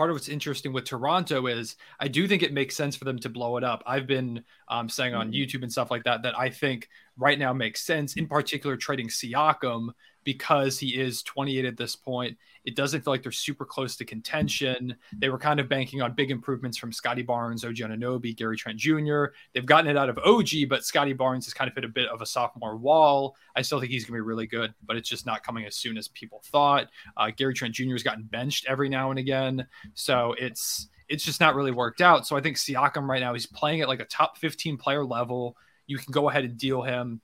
part 0.00 0.08
of 0.08 0.14
what's 0.14 0.30
interesting 0.30 0.72
with 0.72 0.86
Toronto 0.86 1.46
is 1.46 1.76
I 1.98 2.08
do 2.08 2.26
think 2.26 2.42
it 2.42 2.54
makes 2.54 2.74
sense 2.74 2.96
for 2.96 3.04
them 3.04 3.18
to 3.18 3.28
blow 3.28 3.58
it 3.58 3.64
up. 3.64 3.82
I've 3.86 4.06
been 4.06 4.42
um, 4.68 4.88
saying 4.88 5.12
on 5.12 5.30
YouTube 5.30 5.62
and 5.62 5.70
stuff 5.70 5.90
like 5.90 6.04
that 6.04 6.22
that 6.22 6.38
I 6.38 6.48
think 6.48 6.88
right 7.18 7.38
now 7.38 7.52
makes 7.52 7.82
sense. 7.82 8.16
In 8.16 8.26
particular, 8.26 8.78
trading 8.78 9.08
Siakam 9.08 9.88
because 10.32 10.78
he 10.78 10.90
is 10.90 11.24
28 11.24 11.64
at 11.64 11.76
this 11.76 11.96
point. 11.96 12.38
It 12.64 12.76
doesn't 12.76 13.02
feel 13.02 13.12
like 13.12 13.24
they're 13.24 13.32
super 13.32 13.64
close 13.64 13.96
to 13.96 14.04
contention. 14.04 14.94
They 15.18 15.28
were 15.28 15.40
kind 15.40 15.58
of 15.58 15.68
banking 15.68 16.02
on 16.02 16.14
big 16.14 16.30
improvements 16.30 16.78
from 16.78 16.92
Scottie 16.92 17.24
Barnes, 17.24 17.64
OG 17.64 17.74
Anunoby, 17.74 18.36
Gary 18.36 18.56
Trent 18.56 18.78
Jr. 18.78 19.24
They've 19.52 19.66
gotten 19.66 19.90
it 19.90 19.96
out 19.96 20.08
of 20.08 20.18
OG, 20.18 20.68
but 20.68 20.84
Scottie 20.84 21.14
Barnes 21.14 21.46
has 21.46 21.52
kind 21.54 21.68
of 21.68 21.74
hit 21.74 21.84
a 21.84 21.88
bit 21.88 22.08
of 22.08 22.22
a 22.22 22.26
sophomore 22.26 22.76
wall. 22.76 23.34
I 23.56 23.62
still 23.62 23.80
think 23.80 23.90
he's 23.90 24.04
going 24.04 24.16
to 24.16 24.22
be 24.22 24.28
really 24.28 24.46
good, 24.46 24.72
but 24.86 24.96
it's 24.96 25.08
just 25.08 25.26
not 25.26 25.42
coming 25.42 25.64
as 25.64 25.74
soon 25.74 25.98
as 25.98 26.06
people 26.06 26.42
thought. 26.44 26.86
Uh, 27.16 27.32
Gary 27.36 27.54
Trent 27.54 27.74
Jr. 27.74 27.90
has 27.90 28.04
gotten 28.04 28.22
benched 28.22 28.66
every 28.68 28.88
now 28.88 29.10
and 29.10 29.18
again, 29.18 29.66
so 29.94 30.36
it's 30.38 30.88
it's 31.08 31.24
just 31.24 31.40
not 31.40 31.56
really 31.56 31.72
worked 31.72 32.00
out. 32.00 32.24
So 32.24 32.36
I 32.36 32.40
think 32.40 32.56
Siakam 32.56 33.08
right 33.08 33.20
now 33.20 33.34
he's 33.34 33.46
playing 33.46 33.80
at 33.80 33.88
like 33.88 33.98
a 33.98 34.04
top 34.04 34.38
15 34.38 34.76
player 34.76 35.04
level. 35.04 35.56
You 35.88 35.98
can 35.98 36.12
go 36.12 36.30
ahead 36.30 36.44
and 36.44 36.56
deal 36.56 36.82
him. 36.82 37.20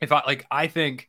If 0.00 0.12
I 0.12 0.22
like, 0.24 0.46
I 0.52 0.68
think 0.68 1.08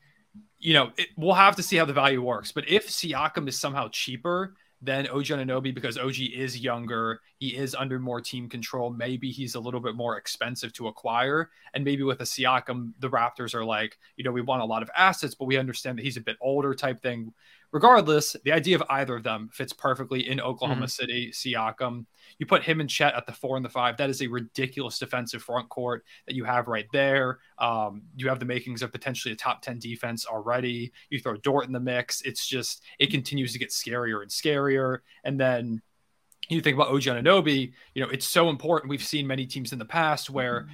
you 0.60 0.74
know 0.74 0.92
it, 0.98 1.10
we'll 1.18 1.34
have 1.34 1.56
to 1.56 1.64
see 1.64 1.78
how 1.78 1.86
the 1.86 1.94
value 1.94 2.22
works. 2.22 2.52
But 2.52 2.70
if 2.70 2.88
Siakam 2.88 3.48
is 3.48 3.58
somehow 3.58 3.88
cheaper 3.92 4.56
than 4.82 5.08
OG 5.08 5.26
Anunoby 5.26 5.74
because 5.74 5.98
OG 5.98 6.16
is 6.34 6.60
younger, 6.60 7.20
he 7.38 7.50
is 7.50 7.76
under 7.76 8.00
more 8.00 8.22
team 8.22 8.48
control. 8.48 8.90
Maybe 8.90 9.30
he's 9.30 9.56
a 9.56 9.60
little 9.60 9.82
bit 9.82 9.96
more 9.96 10.18
expensive 10.18 10.72
to 10.74 10.88
acquire, 10.88 11.50
and 11.74 11.84
maybe 11.84 12.04
with 12.04 12.22
a 12.22 12.26
Siakam, 12.26 12.94
the 13.00 13.10
Raptors 13.10 13.54
are 13.54 13.66
like, 13.66 13.98
you 14.16 14.24
know, 14.24 14.32
we 14.32 14.42
want 14.42 14.62
a 14.62 14.66
lot 14.66 14.82
of 14.82 14.90
assets, 14.96 15.36
but 15.36 15.46
we 15.46 15.58
understand 15.58 15.98
that 15.98 16.04
he's 16.04 16.18
a 16.18 16.22
bit 16.22 16.38
older, 16.42 16.74
type 16.74 17.02
thing. 17.02 17.34
Regardless, 17.72 18.36
the 18.44 18.52
idea 18.52 18.76
of 18.76 18.84
either 18.90 19.16
of 19.16 19.24
them 19.24 19.50
fits 19.54 19.74
perfectly 19.74 20.28
in 20.28 20.42
Oklahoma 20.42 20.88
City. 20.88 21.32
Siakam, 21.32 22.06
you 22.40 22.46
put 22.46 22.64
him 22.64 22.82
and 22.82 22.90
Chet 22.90 23.14
at 23.14 23.28
the 23.28 23.32
four 23.32 23.58
and 23.58 23.66
the 23.66 23.70
five. 23.70 23.96
That 23.98 24.10
is 24.10 24.22
a 24.22 24.28
ridiculous 24.28 24.98
defensive 24.98 25.44
front 25.44 25.70
court 25.70 26.04
that 26.26 26.36
you 26.36 26.44
have 26.46 26.68
right 26.68 26.88
there. 26.92 27.40
Um, 27.60 28.04
you 28.16 28.28
have 28.28 28.40
the 28.40 28.46
makings 28.46 28.82
of 28.82 28.92
potentially 28.92 29.34
a 29.34 29.38
top 29.38 29.62
10 29.62 29.78
defense 29.78 30.26
already. 30.26 30.92
You 31.12 31.20
throw 31.20 31.38
Dort 31.38 31.68
in 31.68 31.72
the 31.72 31.80
mix. 31.80 32.22
It's 32.22 32.48
just, 32.48 32.82
it 32.98 33.12
continues 33.12 33.54
to 33.54 33.60
get 33.60 33.70
scarier 33.70 34.24
and 34.24 34.32
scarier. 34.32 35.00
And 35.24 35.40
then 35.40 35.82
you 36.50 36.62
think 36.62 36.76
about 36.76 36.88
OG 36.88 37.04
Anunoby, 37.04 37.72
you 37.94 38.02
know, 38.02 38.10
it's 38.10 38.28
so 38.28 38.50
important. 38.50 38.90
We've 38.90 39.04
seen 39.04 39.28
many 39.28 39.46
teams 39.46 39.72
in 39.74 39.80
the 39.80 39.86
past 39.86 40.32
where 40.32 40.68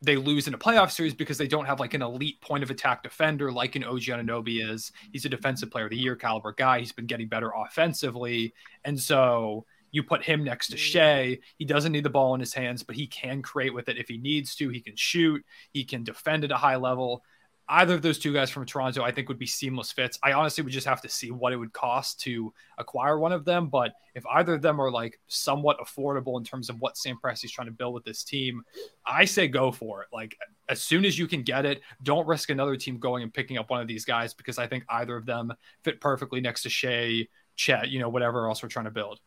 they 0.00 0.16
lose 0.16 0.46
in 0.46 0.54
a 0.54 0.58
playoff 0.58 0.90
series 0.90 1.14
because 1.14 1.38
they 1.38 1.48
don't 1.48 1.64
have 1.64 1.80
like 1.80 1.94
an 1.94 2.02
elite 2.02 2.40
point 2.40 2.62
of 2.62 2.70
attack 2.70 3.02
defender 3.02 3.50
like 3.50 3.74
an 3.74 3.84
OG 3.84 4.02
Anunoby 4.02 4.70
is. 4.70 4.92
He's 5.12 5.24
a 5.24 5.28
defensive 5.28 5.70
player 5.70 5.84
of 5.84 5.90
the 5.90 5.96
year 5.96 6.14
caliber 6.14 6.52
guy. 6.52 6.78
He's 6.78 6.92
been 6.92 7.06
getting 7.06 7.28
better 7.28 7.50
offensively. 7.56 8.54
And 8.84 8.98
so 8.98 9.66
you 9.90 10.02
put 10.02 10.24
him 10.24 10.44
next 10.44 10.68
to 10.68 10.76
mm-hmm. 10.76 10.80
Shai. 10.80 11.38
He 11.56 11.64
doesn't 11.64 11.92
need 11.92 12.04
the 12.04 12.10
ball 12.10 12.34
in 12.34 12.40
his 12.40 12.54
hands, 12.54 12.82
but 12.82 12.94
he 12.94 13.06
can 13.06 13.42
create 13.42 13.74
with 13.74 13.88
it 13.88 13.98
if 13.98 14.08
he 14.08 14.18
needs 14.18 14.54
to. 14.56 14.68
He 14.68 14.80
can 14.80 14.96
shoot, 14.96 15.44
he 15.72 15.84
can 15.84 16.04
defend 16.04 16.44
at 16.44 16.52
a 16.52 16.56
high 16.56 16.76
level. 16.76 17.24
Either 17.70 17.94
of 17.94 18.02
those 18.02 18.18
two 18.18 18.32
guys 18.32 18.48
from 18.48 18.64
Toronto, 18.64 19.02
I 19.02 19.12
think, 19.12 19.28
would 19.28 19.38
be 19.38 19.46
seamless 19.46 19.92
fits. 19.92 20.18
I 20.22 20.32
honestly 20.32 20.64
would 20.64 20.72
just 20.72 20.86
have 20.86 21.02
to 21.02 21.08
see 21.08 21.30
what 21.30 21.52
it 21.52 21.56
would 21.56 21.72
cost 21.72 22.18
to 22.20 22.52
acquire 22.78 23.18
one 23.18 23.32
of 23.32 23.44
them. 23.44 23.68
But 23.68 23.92
if 24.14 24.24
either 24.26 24.54
of 24.54 24.62
them 24.62 24.80
are 24.80 24.90
like 24.90 25.20
somewhat 25.26 25.78
affordable 25.78 26.38
in 26.38 26.44
terms 26.44 26.70
of 26.70 26.80
what 26.80 26.96
Sam 26.96 27.18
Presti's 27.22 27.52
trying 27.52 27.66
to 27.66 27.72
build 27.72 27.92
with 27.92 28.04
this 28.04 28.24
team, 28.24 28.62
I 29.06 29.26
say 29.26 29.48
go 29.48 29.70
for 29.70 30.02
it. 30.02 30.08
Like 30.12 30.36
as 30.68 30.80
soon 30.80 31.04
as 31.04 31.18
you 31.18 31.26
can 31.26 31.42
get 31.42 31.66
it, 31.66 31.82
don't 32.02 32.26
risk 32.26 32.48
another 32.48 32.76
team 32.76 32.98
going 32.98 33.22
and 33.22 33.32
picking 33.32 33.58
up 33.58 33.68
one 33.68 33.82
of 33.82 33.88
these 33.88 34.04
guys 34.04 34.32
because 34.32 34.58
I 34.58 34.66
think 34.66 34.84
either 34.88 35.16
of 35.16 35.26
them 35.26 35.52
fit 35.82 36.00
perfectly 36.00 36.40
next 36.40 36.62
to 36.62 36.70
Shai, 36.70 37.28
Chet, 37.54 37.88
you 37.88 37.98
know, 37.98 38.08
whatever 38.08 38.48
else 38.48 38.62
we're 38.62 38.70
trying 38.70 38.86
to 38.86 38.90
build. 38.90 39.20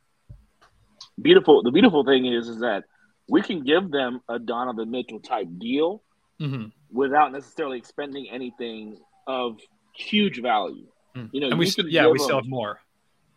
Beautiful. 1.22 1.62
The 1.62 1.72
beautiful 1.72 2.04
thing 2.04 2.26
is, 2.26 2.48
is 2.48 2.60
that 2.62 2.86
we 3.30 3.42
can 3.42 3.64
give 3.64 3.92
them 3.92 4.22
a 4.28 4.40
Donovan 4.40 4.90
Mitchell 4.90 5.20
type 5.20 5.48
deal 5.60 6.02
Mm-hmm. 6.42 6.66
without 6.92 7.32
necessarily 7.32 7.78
expending 7.78 8.28
anything 8.32 8.98
of 9.28 9.60
huge 9.96 10.42
value. 10.42 10.88
You 11.32 11.42
know, 11.42 11.50
and 11.50 11.60
we 11.60 11.66
you 11.66 11.72
still, 11.72 11.88
yeah, 11.88 12.08
we 12.08 12.20
still 12.20 12.38
have 12.38 12.48
more. 12.48 12.80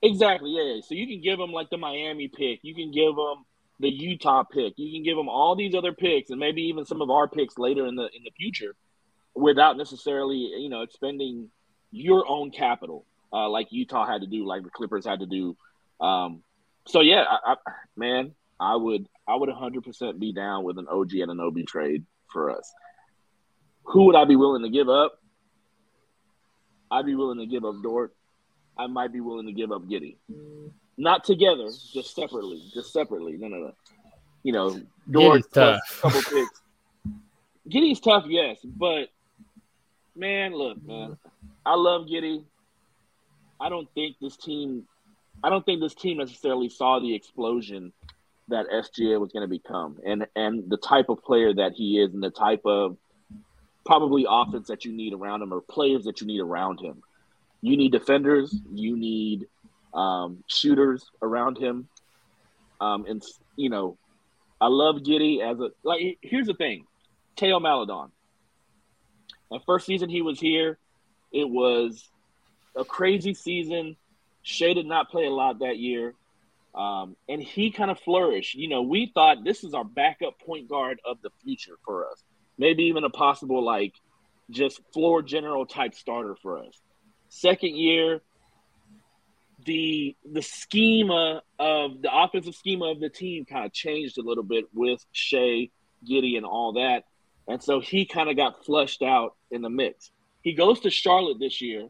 Exactly. 0.02 0.50
Yeah. 0.50 0.74
yeah. 0.74 0.80
So 0.82 0.94
you 0.94 1.06
can 1.06 1.20
give 1.20 1.38
them 1.38 1.52
like 1.52 1.70
the 1.70 1.76
Miami 1.76 2.28
pick. 2.28 2.60
You 2.62 2.74
can 2.74 2.92
give 2.92 3.16
them 3.16 3.44
the 3.80 3.88
Utah 3.88 4.44
pick. 4.44 4.74
You 4.76 4.92
can 4.92 5.02
give 5.02 5.16
them 5.16 5.28
all 5.28 5.56
these 5.56 5.74
other 5.74 5.92
picks, 5.92 6.30
and 6.30 6.38
maybe 6.38 6.62
even 6.62 6.84
some 6.84 7.02
of 7.02 7.10
our 7.10 7.28
picks 7.28 7.58
later 7.58 7.86
in 7.86 7.96
the 7.96 8.04
in 8.04 8.22
the 8.24 8.30
future, 8.36 8.74
without 9.34 9.76
necessarily 9.76 10.36
you 10.36 10.68
know 10.68 10.82
expending 10.82 11.50
your 11.90 12.28
own 12.28 12.50
capital, 12.50 13.04
uh, 13.32 13.48
like 13.48 13.68
Utah 13.70 14.06
had 14.06 14.20
to 14.20 14.26
do, 14.26 14.46
like 14.46 14.62
the 14.62 14.70
Clippers 14.70 15.04
had 15.04 15.20
to 15.20 15.26
do. 15.26 15.56
Um, 16.00 16.42
so 16.86 17.00
yeah, 17.00 17.24
I, 17.28 17.52
I, 17.52 17.56
man, 17.96 18.34
I 18.60 18.76
would 18.76 19.08
I 19.26 19.34
would 19.34 19.48
100 19.48 19.82
percent 19.82 20.20
be 20.20 20.32
down 20.32 20.64
with 20.64 20.78
an 20.78 20.86
OG 20.88 21.14
and 21.14 21.30
an 21.30 21.40
OB 21.40 21.66
trade 21.66 22.04
for 22.30 22.50
us. 22.50 22.72
Who 23.84 24.06
would 24.06 24.16
I 24.16 24.24
be 24.24 24.36
willing 24.36 24.62
to 24.62 24.70
give 24.70 24.88
up? 24.88 25.20
I'd 26.90 27.06
be 27.06 27.14
willing 27.14 27.38
to 27.38 27.46
give 27.46 27.64
up 27.64 27.76
Dort. 27.82 28.14
I 28.76 28.86
might 28.86 29.12
be 29.12 29.20
willing 29.20 29.46
to 29.46 29.52
give 29.52 29.72
up 29.72 29.82
Giddey. 29.82 30.16
Not 30.96 31.24
together, 31.24 31.68
just 31.92 32.14
separately. 32.14 32.62
Just 32.72 32.92
separately. 32.92 33.36
No, 33.36 33.48
no, 33.48 33.56
no. 33.58 33.72
You 34.42 34.52
know, 34.52 34.80
Dort 35.10 35.42
Giddey's 35.42 35.46
tough. 35.48 35.80
a 35.98 36.02
couple 36.02 36.22
picks. 36.22 36.62
Giddey's 37.68 38.00
tough, 38.00 38.24
yes, 38.28 38.58
but 38.64 39.08
man, 40.14 40.54
look, 40.54 40.84
man, 40.86 41.16
I 41.64 41.74
love 41.74 42.06
Giddey. 42.06 42.44
I 43.60 43.68
don't 43.68 43.88
think 43.94 44.16
this 44.20 44.36
team. 44.36 44.86
I 45.42 45.50
don't 45.50 45.64
think 45.64 45.80
this 45.80 45.94
team 45.94 46.18
necessarily 46.18 46.68
saw 46.68 47.00
the 47.00 47.14
explosion 47.14 47.92
that 48.48 48.66
SGA 48.68 49.18
was 49.18 49.32
going 49.32 49.42
to 49.42 49.48
become, 49.48 49.98
and 50.06 50.26
and 50.36 50.68
the 50.68 50.76
type 50.76 51.08
of 51.08 51.22
player 51.24 51.54
that 51.54 51.72
he 51.72 51.98
is, 51.98 52.12
and 52.12 52.22
the 52.22 52.30
type 52.30 52.62
of 52.66 52.98
probably 53.84 54.26
offense 54.28 54.68
that 54.68 54.84
you 54.84 54.92
need 54.92 55.12
around 55.12 55.42
him, 55.42 55.52
or 55.52 55.60
players 55.60 56.04
that 56.04 56.20
you 56.20 56.26
need 56.26 56.40
around 56.40 56.80
him. 56.80 57.02
You 57.60 57.76
need 57.76 57.92
defenders. 57.92 58.54
You 58.72 58.96
need 58.96 59.46
um, 59.92 60.44
shooters 60.46 61.04
around 61.22 61.58
him. 61.58 61.88
Um, 62.80 63.06
and 63.06 63.22
you 63.56 63.70
know, 63.70 63.96
I 64.60 64.66
love 64.68 64.96
Giddey 64.96 65.40
as 65.40 65.60
a 65.60 65.70
like. 65.82 66.18
Here's 66.20 66.46
the 66.46 66.54
thing, 66.54 66.86
Theo 67.38 67.60
Maledon. 67.60 68.10
The 69.50 69.60
first 69.66 69.86
season 69.86 70.08
he 70.08 70.22
was 70.22 70.40
here, 70.40 70.78
it 71.32 71.48
was 71.48 72.08
a 72.76 72.84
crazy 72.84 73.34
season. 73.34 73.96
Shai 74.42 74.74
did 74.74 74.86
not 74.86 75.10
play 75.10 75.26
a 75.26 75.30
lot 75.30 75.60
that 75.60 75.78
year. 75.78 76.14
Um, 76.74 77.16
and 77.28 77.40
he 77.40 77.70
kind 77.70 77.90
of 77.90 78.00
flourished. 78.00 78.54
You 78.54 78.68
know, 78.68 78.82
we 78.82 79.10
thought 79.14 79.44
this 79.44 79.62
is 79.62 79.74
our 79.74 79.84
backup 79.84 80.40
point 80.40 80.68
guard 80.68 81.00
of 81.04 81.18
the 81.22 81.30
future 81.42 81.76
for 81.84 82.10
us. 82.10 82.22
Maybe 82.58 82.84
even 82.84 83.04
a 83.04 83.10
possible 83.10 83.64
like 83.64 83.94
just 84.50 84.80
floor 84.92 85.22
general 85.22 85.66
type 85.66 85.94
starter 85.94 86.36
for 86.40 86.58
us. 86.58 86.80
Second 87.28 87.76
year, 87.76 88.20
the 89.64 90.16
the 90.30 90.42
schema 90.42 91.42
of 91.58 92.02
the 92.02 92.10
offensive 92.12 92.54
schema 92.54 92.86
of 92.86 93.00
the 93.00 93.08
team 93.08 93.44
kind 93.44 93.64
of 93.64 93.72
changed 93.72 94.18
a 94.18 94.22
little 94.22 94.42
bit 94.42 94.66
with 94.74 95.04
Shai, 95.12 95.70
Giddey, 96.08 96.36
and 96.36 96.44
all 96.44 96.74
that. 96.74 97.04
And 97.48 97.62
so 97.62 97.80
he 97.80 98.06
kind 98.06 98.30
of 98.30 98.36
got 98.36 98.64
flushed 98.64 99.02
out 99.02 99.34
in 99.50 99.62
the 99.62 99.70
mix. 99.70 100.10
He 100.42 100.54
goes 100.54 100.80
to 100.80 100.90
Charlotte 100.90 101.38
this 101.38 101.60
year, 101.60 101.88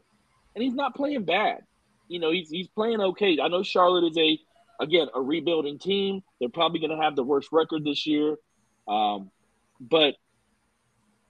and 0.55 0.63
he's 0.63 0.73
not 0.73 0.95
playing 0.95 1.25
bad. 1.25 1.59
You 2.07 2.19
know, 2.19 2.31
he's 2.31 2.49
he's 2.49 2.67
playing 2.67 3.01
okay. 3.01 3.37
I 3.41 3.47
know 3.47 3.63
Charlotte 3.63 4.05
is 4.11 4.17
a 4.17 4.39
again 4.79 5.07
a 5.13 5.21
rebuilding 5.21 5.79
team. 5.79 6.21
They're 6.39 6.49
probably 6.49 6.79
going 6.79 6.97
to 6.97 7.03
have 7.03 7.15
the 7.15 7.23
worst 7.23 7.49
record 7.51 7.83
this 7.83 8.05
year, 8.05 8.37
um, 8.87 9.31
but 9.79 10.15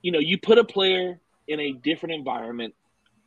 you 0.05 0.11
know, 0.11 0.19
you 0.19 0.37
put 0.37 0.59
a 0.59 0.63
player 0.63 1.19
in 1.47 1.59
a 1.59 1.71
different 1.71 2.13
environment, 2.13 2.75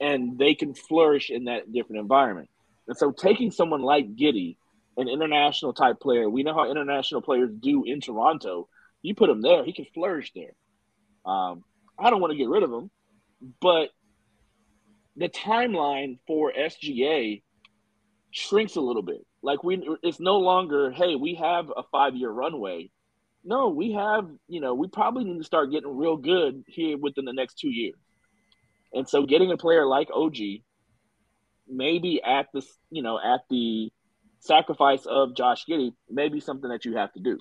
and 0.00 0.38
they 0.38 0.54
can 0.54 0.74
flourish 0.74 1.28
in 1.28 1.46
that 1.46 1.72
different 1.72 1.98
environment. 1.98 2.48
And 2.86 2.96
so, 2.96 3.10
taking 3.10 3.50
someone 3.50 3.82
like 3.82 4.14
Giddey, 4.14 4.54
an 4.96 5.08
international 5.08 5.72
type 5.72 5.98
player, 5.98 6.30
we 6.30 6.44
know 6.44 6.54
how 6.54 6.70
international 6.70 7.20
players 7.20 7.50
do 7.58 7.82
in 7.82 8.00
Toronto. 8.00 8.68
You 9.02 9.16
put 9.16 9.28
him 9.28 9.42
there, 9.42 9.64
he 9.64 9.72
can 9.72 9.86
flourish 9.92 10.30
there. 10.36 10.52
Um, 11.26 11.64
I 11.98 12.10
don't 12.10 12.20
want 12.20 12.30
to 12.30 12.36
get 12.36 12.48
rid 12.48 12.62
of 12.62 12.70
him, 12.70 12.92
but 13.60 13.88
the 15.16 15.28
timeline 15.28 16.20
for 16.28 16.52
SGA 16.56 17.42
shrinks 18.30 18.76
a 18.76 18.80
little 18.80 19.02
bit. 19.02 19.26
Like 19.42 19.64
we, 19.64 19.84
it's 20.04 20.20
no 20.20 20.38
longer, 20.38 20.92
hey, 20.92 21.16
we 21.16 21.34
have 21.34 21.72
a 21.76 21.82
five 21.90 22.14
year 22.14 22.30
runway. 22.30 22.92
No, 23.44 23.68
we 23.68 23.92
have, 23.92 24.28
you 24.48 24.60
know, 24.60 24.74
we 24.74 24.88
probably 24.88 25.24
need 25.24 25.38
to 25.38 25.44
start 25.44 25.70
getting 25.70 25.96
real 25.96 26.16
good 26.16 26.64
here 26.66 26.98
within 26.98 27.24
the 27.24 27.32
next 27.32 27.58
two 27.58 27.70
years. 27.70 27.96
And 28.92 29.08
so, 29.08 29.26
getting 29.26 29.52
a 29.52 29.56
player 29.56 29.86
like 29.86 30.08
OG, 30.12 30.36
maybe 31.68 32.20
at 32.22 32.46
the, 32.52 32.62
you 32.90 33.02
know, 33.02 33.18
at 33.18 33.40
the 33.50 33.90
sacrifice 34.40 35.06
of 35.06 35.36
Josh 35.36 35.64
Giddey, 35.68 35.92
may 36.10 36.28
be 36.28 36.40
something 36.40 36.70
that 36.70 36.84
you 36.84 36.96
have 36.96 37.12
to 37.12 37.20
do. 37.20 37.38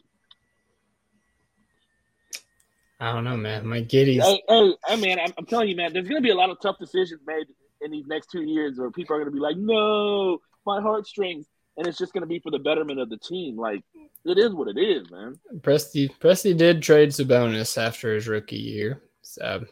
I 3.00 3.14
don't 3.14 3.24
know, 3.24 3.38
man. 3.38 3.68
My 3.68 3.82
Giddey's 3.82 4.24
Hey, 4.24 4.42
hey, 4.48 4.74
hey 4.88 4.96
man, 4.96 5.20
I'm, 5.20 5.34
I'm 5.38 5.46
telling 5.46 5.70
you, 5.70 5.76
man, 5.76 5.94
there's 5.94 6.08
going 6.08 6.22
to 6.22 6.26
be 6.26 6.32
a 6.32 6.36
lot 6.36 6.50
of 6.50 6.58
tough 6.62 6.78
decisions 6.80 7.22
made 7.26 7.46
in 7.82 7.92
these 7.92 8.08
next 8.08 8.32
two 8.32 8.42
years 8.42 8.78
where 8.78 8.90
people 8.92 9.16
are 9.16 9.20
going 9.20 9.32
to 9.32 9.36
be 9.36 9.40
like, 9.40 9.58
no, 9.58 10.40
my 10.66 10.82
heartstrings. 10.82 11.46
And 11.78 11.86
it's 11.88 11.98
just 11.98 12.14
going 12.14 12.22
to 12.22 12.28
be 12.28 12.40
for 12.40 12.52
the 12.52 12.60
betterment 12.60 13.00
of 13.00 13.10
the 13.10 13.18
team. 13.18 13.56
Like, 13.56 13.84
it 14.26 14.38
is 14.38 14.54
what 14.54 14.68
it 14.68 14.80
is, 14.80 15.10
man. 15.12 15.36
Presti 15.60 16.10
Presti 16.20 16.58
did 16.58 16.82
trade 16.82 17.10
Sabonis 17.10 17.78
after 17.78 18.14
his 18.14 18.28
rookie 18.28 18.58
year, 18.58 19.02
so 19.22 19.64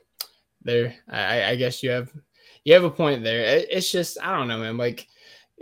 there. 0.61 0.95
I, 1.09 1.43
I 1.45 1.55
guess 1.55 1.81
you 1.81 1.89
have 1.89 2.11
you 2.63 2.73
have 2.73 2.83
a 2.83 2.89
point 2.91 3.23
there. 3.23 3.39
It, 3.39 3.67
it's 3.71 3.91
just 3.91 4.17
I 4.21 4.37
don't 4.37 4.47
know, 4.47 4.59
man. 4.59 4.77
Like, 4.77 5.07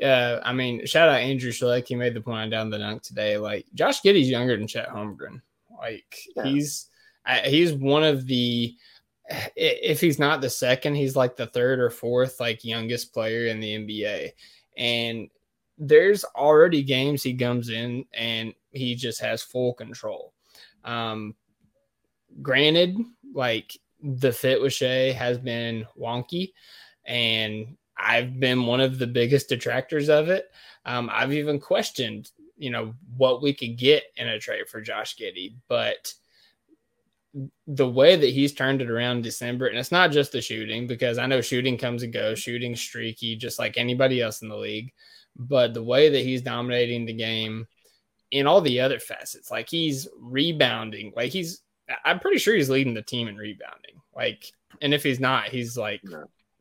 uh, 0.01 0.39
I 0.43 0.53
mean, 0.53 0.85
shout 0.85 1.09
out 1.09 1.21
Andrew 1.21 1.51
Schleck. 1.51 1.87
He 1.87 1.95
made 1.95 2.13
the 2.13 2.21
point 2.21 2.39
on 2.41 2.49
Down 2.49 2.71
to 2.71 2.77
Dunk 2.77 3.03
today. 3.03 3.37
Like, 3.37 3.65
Josh 3.73 4.01
Giddey's 4.01 4.29
younger 4.29 4.57
than 4.57 4.67
Chet 4.67 4.89
Holmgren. 4.89 5.41
Like, 5.77 6.17
Yeah. 6.35 6.43
he's 6.43 6.89
I, 7.25 7.39
he's 7.39 7.73
one 7.73 8.03
of 8.03 8.27
the 8.27 8.75
if 9.55 10.01
he's 10.01 10.19
not 10.19 10.41
the 10.41 10.49
second, 10.49 10.95
he's 10.95 11.15
like 11.15 11.35
the 11.35 11.47
third 11.47 11.79
or 11.79 11.89
fourth 11.89 12.39
like 12.39 12.63
youngest 12.65 13.13
player 13.13 13.47
in 13.47 13.59
the 13.59 13.75
NBA. 13.75 14.31
And 14.77 15.29
there's 15.77 16.23
already 16.35 16.83
games 16.83 17.23
he 17.23 17.35
comes 17.35 17.69
in 17.69 18.05
and 18.13 18.53
he 18.71 18.95
just 18.95 19.19
has 19.21 19.41
full 19.41 19.73
control. 19.73 20.33
Um, 20.83 21.35
granted, 22.41 22.97
like 23.33 23.77
the 24.01 24.31
fit 24.31 24.61
with 24.61 24.73
Shai 24.73 25.11
has 25.11 25.37
been 25.37 25.85
wonky, 25.99 26.53
and 27.05 27.77
I've 27.97 28.39
been 28.39 28.65
one 28.65 28.81
of 28.81 28.99
the 28.99 29.07
biggest 29.07 29.49
detractors 29.49 30.09
of 30.09 30.29
it. 30.29 30.51
Um, 30.85 31.09
I've 31.11 31.33
even 31.33 31.59
questioned, 31.59 32.31
you 32.57 32.69
know, 32.69 32.93
what 33.15 33.41
we 33.41 33.53
could 33.53 33.77
get 33.77 34.03
in 34.17 34.27
a 34.27 34.39
trade 34.39 34.67
for 34.67 34.81
Josh 34.81 35.15
Giddey, 35.15 35.55
but 35.67 36.13
the 37.65 37.89
way 37.89 38.15
that 38.15 38.27
he's 38.27 38.53
turned 38.53 38.81
it 38.81 38.91
around 38.91 39.23
December, 39.23 39.67
and 39.67 39.77
it's 39.77 39.91
not 39.91 40.11
just 40.11 40.31
the 40.31 40.41
shooting, 40.41 40.85
because 40.85 41.17
I 41.17 41.25
know 41.25 41.41
shooting 41.41 41.77
comes 41.77 42.03
and 42.03 42.13
goes, 42.13 42.39
shooting 42.39 42.75
streaky, 42.75 43.35
just 43.35 43.57
like 43.57 43.77
anybody 43.77 44.21
else 44.21 44.41
in 44.41 44.49
the 44.49 44.55
league. 44.55 44.91
But 45.35 45.73
the 45.73 45.83
way 45.83 46.09
that 46.09 46.21
he's 46.21 46.41
dominating 46.41 47.05
the 47.05 47.13
game 47.13 47.67
in 48.31 48.47
all 48.47 48.61
the 48.61 48.79
other 48.79 48.99
facets, 48.99 49.51
like 49.51 49.69
he's 49.69 50.07
rebounding, 50.19 51.13
like 51.15 51.31
he's, 51.31 51.61
I'm 52.05 52.19
pretty 52.19 52.37
sure 52.37 52.55
he's 52.55 52.69
leading 52.69 52.93
the 52.93 53.01
team 53.01 53.27
in 53.27 53.35
rebounding. 53.35 54.01
Like, 54.15 54.51
and 54.81 54.93
if 54.93 55.03
he's 55.03 55.19
not, 55.19 55.49
he's 55.49 55.77
like 55.77 56.01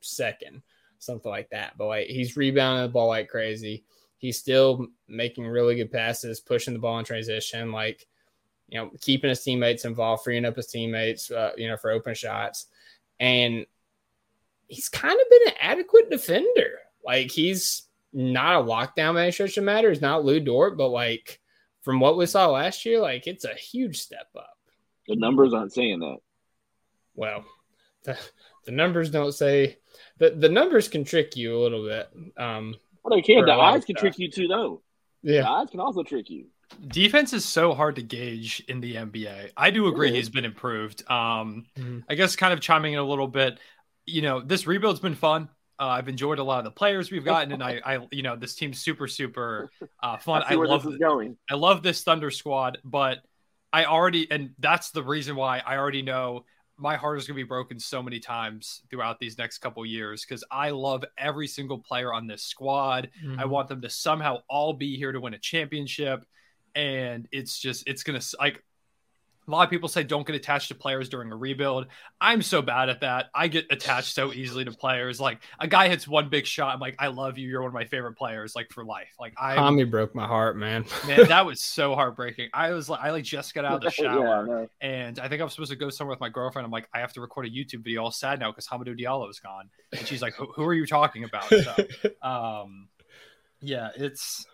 second, 0.00 0.62
something 0.98 1.30
like 1.30 1.50
that. 1.50 1.74
But 1.78 1.86
like, 1.86 2.06
he's 2.08 2.36
rebounding 2.36 2.84
the 2.84 2.92
ball 2.92 3.08
like 3.08 3.28
crazy. 3.28 3.84
He's 4.18 4.38
still 4.38 4.86
making 5.08 5.46
really 5.46 5.76
good 5.76 5.92
passes, 5.92 6.40
pushing 6.40 6.74
the 6.74 6.80
ball 6.80 6.98
in 6.98 7.04
transition, 7.04 7.72
like, 7.72 8.06
you 8.68 8.78
know, 8.78 8.90
keeping 9.00 9.28
his 9.28 9.42
teammates 9.42 9.84
involved, 9.84 10.24
freeing 10.24 10.44
up 10.44 10.56
his 10.56 10.68
teammates, 10.68 11.30
uh, 11.30 11.52
you 11.56 11.68
know, 11.68 11.76
for 11.76 11.90
open 11.90 12.14
shots. 12.14 12.66
And 13.20 13.66
he's 14.68 14.88
kind 14.88 15.20
of 15.20 15.28
been 15.28 15.48
an 15.48 15.54
adequate 15.60 16.08
defender. 16.08 16.78
Like 17.04 17.30
he's 17.30 17.82
not 18.12 18.60
a 18.60 18.64
lockdown 18.64 19.14
by 19.14 19.22
any 19.24 19.32
stretch 19.32 19.56
of 19.56 19.64
matter. 19.64 19.88
He's 19.90 20.00
not 20.00 20.24
Lu 20.24 20.40
Dort, 20.40 20.76
but 20.76 20.88
like 20.88 21.40
from 21.82 22.00
what 22.00 22.16
we 22.16 22.26
saw 22.26 22.50
last 22.50 22.84
year, 22.86 23.00
like 23.00 23.26
it's 23.26 23.44
a 23.44 23.54
huge 23.54 23.98
step 24.00 24.28
up. 24.36 24.56
The 25.08 25.16
numbers 25.16 25.52
aren't 25.54 25.72
saying 25.72 26.00
that. 26.00 26.18
Well, 27.14 27.44
the, 28.04 28.16
the 28.64 28.72
numbers 28.72 29.10
don't 29.10 29.32
say 29.32 29.78
the, 30.18 30.30
the 30.30 30.48
numbers 30.48 30.88
can 30.88 31.04
trick 31.04 31.36
you 31.36 31.56
a 31.56 31.62
little 31.62 31.84
bit. 31.86 32.08
Um, 32.36 32.76
Well, 33.02 33.16
they 33.16 33.22
can. 33.22 33.40
For 33.40 33.46
The 33.46 33.52
a 33.52 33.58
eyes 33.58 33.84
can 33.84 33.96
trick 33.96 34.18
you 34.18 34.30
too, 34.30 34.48
though. 34.48 34.82
The 35.22 35.34
yeah. 35.34 35.50
eyes 35.50 35.68
can 35.70 35.80
also 35.80 36.02
trick 36.02 36.30
you. 36.30 36.46
Defense 36.88 37.32
is 37.34 37.44
so 37.44 37.74
hard 37.74 37.96
to 37.96 38.02
gauge 38.02 38.64
in 38.66 38.80
the 38.80 38.94
NBA. 38.94 39.50
I 39.56 39.70
do 39.70 39.88
agree 39.88 40.08
It 40.08 40.12
is. 40.12 40.16
he's 40.16 40.28
been 40.30 40.44
improved. 40.46 41.08
Um, 41.10 41.66
Mhm. 41.76 42.04
I 42.08 42.14
guess 42.14 42.34
kind 42.34 42.52
of 42.54 42.60
chiming 42.60 42.94
in 42.94 42.98
a 42.98 43.04
little 43.04 43.28
bit. 43.28 43.58
You 44.06 44.22
know, 44.22 44.40
this 44.40 44.66
rebuild's 44.66 45.00
been 45.00 45.14
fun. 45.14 45.48
Uh, 45.82 45.86
I've 45.86 46.08
enjoyed 46.08 46.38
a 46.38 46.44
lot 46.44 46.58
of 46.58 46.64
the 46.64 46.70
players 46.70 47.10
we've 47.10 47.24
gotten, 47.24 47.50
and 47.50 47.60
I, 47.60 47.80
I, 47.84 48.06
you 48.12 48.22
know, 48.22 48.36
this 48.36 48.54
team's 48.54 48.78
super, 48.80 49.08
super 49.08 49.68
uh, 50.00 50.16
fun. 50.18 50.44
I 50.44 50.50
see 50.50 50.54
I 50.54 50.56
where 50.56 50.68
love, 50.68 50.84
this 50.84 50.92
is 50.92 50.98
going. 51.00 51.36
I 51.50 51.54
love 51.54 51.82
this 51.82 52.04
Thunder 52.04 52.30
squad, 52.30 52.78
but 52.84 53.18
I 53.72 53.86
already, 53.86 54.30
and 54.30 54.50
that's 54.60 54.92
the 54.92 55.02
reason 55.02 55.34
why 55.34 55.58
I 55.58 55.76
already 55.76 56.02
know 56.02 56.44
my 56.78 56.94
heart 56.94 57.18
is 57.18 57.26
going 57.26 57.36
to 57.36 57.42
be 57.42 57.48
broken 57.48 57.80
so 57.80 58.00
many 58.00 58.20
times 58.20 58.82
throughout 58.90 59.18
these 59.18 59.36
next 59.38 59.58
couple 59.58 59.84
years 59.84 60.24
because 60.24 60.44
I 60.52 60.70
love 60.70 61.04
every 61.18 61.48
single 61.48 61.78
player 61.78 62.12
on 62.12 62.28
this 62.28 62.44
squad. 62.44 63.10
I 63.36 63.46
want 63.46 63.66
them 63.66 63.80
to 63.82 63.90
somehow 63.90 64.38
all 64.48 64.74
be 64.74 64.96
here 64.96 65.10
to 65.10 65.18
win 65.20 65.34
a 65.34 65.38
championship. 65.38 66.24
And 66.76 67.26
it's 67.32 67.58
just, 67.58 67.88
it's 67.88 68.04
going 68.04 68.20
to, 68.20 68.36
like, 68.38 68.62
a 69.46 69.50
lot 69.50 69.64
of 69.64 69.70
people 69.70 69.88
say 69.88 70.04
don't 70.04 70.24
get 70.26 70.36
attached 70.36 70.68
to 70.68 70.74
players 70.74 71.08
during 71.08 71.32
a 71.32 71.36
rebuild. 71.36 71.86
I'm 72.20 72.42
so 72.42 72.62
bad 72.62 72.88
at 72.88 73.00
that. 73.00 73.26
I 73.34 73.48
get 73.48 73.66
attached 73.70 74.14
so 74.14 74.32
easily 74.32 74.64
to 74.64 74.70
players. 74.70 75.20
Like, 75.20 75.40
a 75.58 75.66
guy 75.66 75.88
hits 75.88 76.06
one 76.06 76.28
big 76.28 76.46
shot. 76.46 76.74
I'm 76.74 76.80
like, 76.80 76.94
I 77.00 77.08
love 77.08 77.38
you. 77.38 77.48
You're 77.48 77.62
one 77.62 77.68
of 77.68 77.74
my 77.74 77.84
favorite 77.84 78.14
players, 78.14 78.54
like, 78.54 78.70
for 78.70 78.84
life. 78.84 79.12
Like, 79.18 79.34
I, 79.36 79.56
Tommy 79.56 79.82
broke 79.82 80.14
my 80.14 80.26
heart, 80.26 80.56
man. 80.56 80.84
man, 81.06 81.26
that 81.26 81.44
was 81.44 81.60
so 81.64 81.94
heartbreaking. 81.94 82.50
I 82.54 82.70
was 82.70 82.88
like, 82.88 83.00
I 83.00 83.10
like 83.10 83.24
just 83.24 83.52
got 83.52 83.64
out 83.64 83.74
of 83.74 83.80
the 83.80 83.90
shower. 83.90 84.42
I 84.42 84.46
know. 84.46 84.68
And 84.80 85.18
I 85.18 85.28
think 85.28 85.42
I'm 85.42 85.48
supposed 85.48 85.72
to 85.72 85.76
go 85.76 85.90
somewhere 85.90 86.12
with 86.12 86.20
my 86.20 86.28
girlfriend. 86.28 86.64
I'm 86.64 86.72
like, 86.72 86.88
I 86.94 87.00
have 87.00 87.12
to 87.14 87.20
record 87.20 87.46
a 87.46 87.50
YouTube 87.50 87.82
video 87.82 88.04
all 88.04 88.12
sad 88.12 88.38
now 88.38 88.52
because 88.52 88.68
Hamadou 88.68 88.98
Diallo 88.98 89.28
is 89.28 89.40
gone. 89.40 89.70
And 89.92 90.06
she's 90.06 90.22
like, 90.22 90.34
who, 90.34 90.52
who 90.54 90.64
are 90.64 90.74
you 90.74 90.86
talking 90.86 91.24
about? 91.24 91.48
So, 91.48 91.74
um, 92.22 92.88
yeah, 93.60 93.90
it's 93.96 94.46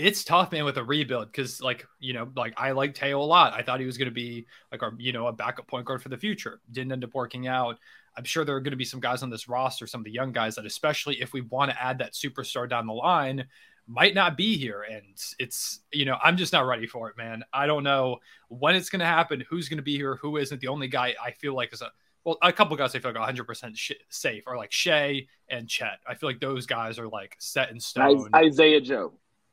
it's 0.00 0.24
tough, 0.24 0.52
man, 0.52 0.64
with 0.64 0.78
a 0.78 0.84
rebuild 0.84 1.26
because, 1.26 1.60
like, 1.60 1.86
you 1.98 2.12
know, 2.12 2.30
like 2.34 2.54
I 2.56 2.70
like 2.72 2.96
Theo 2.96 3.20
a 3.20 3.22
lot. 3.22 3.52
I 3.52 3.62
thought 3.62 3.80
he 3.80 3.86
was 3.86 3.98
going 3.98 4.08
to 4.08 4.14
be 4.14 4.46
like 4.72 4.82
our, 4.82 4.94
you 4.98 5.12
know, 5.12 5.26
a 5.26 5.32
backup 5.32 5.66
point 5.66 5.84
guard 5.86 6.02
for 6.02 6.08
the 6.08 6.16
future. 6.16 6.60
Didn't 6.72 6.92
end 6.92 7.04
up 7.04 7.14
working 7.14 7.46
out. 7.46 7.78
I'm 8.16 8.24
sure 8.24 8.44
there 8.44 8.56
are 8.56 8.60
going 8.60 8.72
to 8.72 8.76
be 8.76 8.84
some 8.84 9.00
guys 9.00 9.22
on 9.22 9.30
this 9.30 9.48
roster, 9.48 9.86
some 9.86 10.00
of 10.00 10.04
the 10.04 10.10
young 10.10 10.32
guys 10.32 10.56
that, 10.56 10.66
especially 10.66 11.20
if 11.20 11.32
we 11.32 11.42
want 11.42 11.70
to 11.70 11.82
add 11.82 11.98
that 11.98 12.14
superstar 12.14 12.68
down 12.68 12.86
the 12.86 12.92
line, 12.92 13.46
might 13.86 14.14
not 14.14 14.36
be 14.36 14.56
here. 14.56 14.84
And 14.90 15.16
it's, 15.38 15.80
you 15.92 16.04
know, 16.04 16.16
I'm 16.22 16.36
just 16.36 16.52
not 16.52 16.66
ready 16.66 16.86
for 16.86 17.08
it, 17.08 17.16
man. 17.16 17.44
I 17.52 17.66
don't 17.66 17.84
know 17.84 18.18
when 18.48 18.74
it's 18.74 18.90
going 18.90 19.00
to 19.00 19.06
happen, 19.06 19.44
who's 19.48 19.68
going 19.68 19.78
to 19.78 19.82
be 19.82 19.96
here, 19.96 20.16
who 20.16 20.38
isn't. 20.38 20.60
The 20.60 20.68
only 20.68 20.88
guy 20.88 21.14
I 21.22 21.32
feel 21.32 21.54
like 21.54 21.72
is 21.72 21.82
a, 21.82 21.90
well, 22.24 22.38
a 22.42 22.52
couple 22.52 22.76
guys 22.76 22.94
I 22.94 22.98
feel 22.98 23.12
like 23.12 23.34
100% 23.34 23.76
sh- 23.76 23.92
safe 24.08 24.44
are 24.46 24.56
like 24.56 24.72
Shai 24.72 25.26
and 25.48 25.68
Chet. 25.68 26.00
I 26.06 26.14
feel 26.14 26.28
like 26.28 26.40
those 26.40 26.66
guys 26.66 26.98
are 26.98 27.08
like 27.08 27.36
set 27.38 27.70
in 27.70 27.80
stone. 27.80 28.28
Isaiah 28.34 28.80
Joe. 28.80 29.12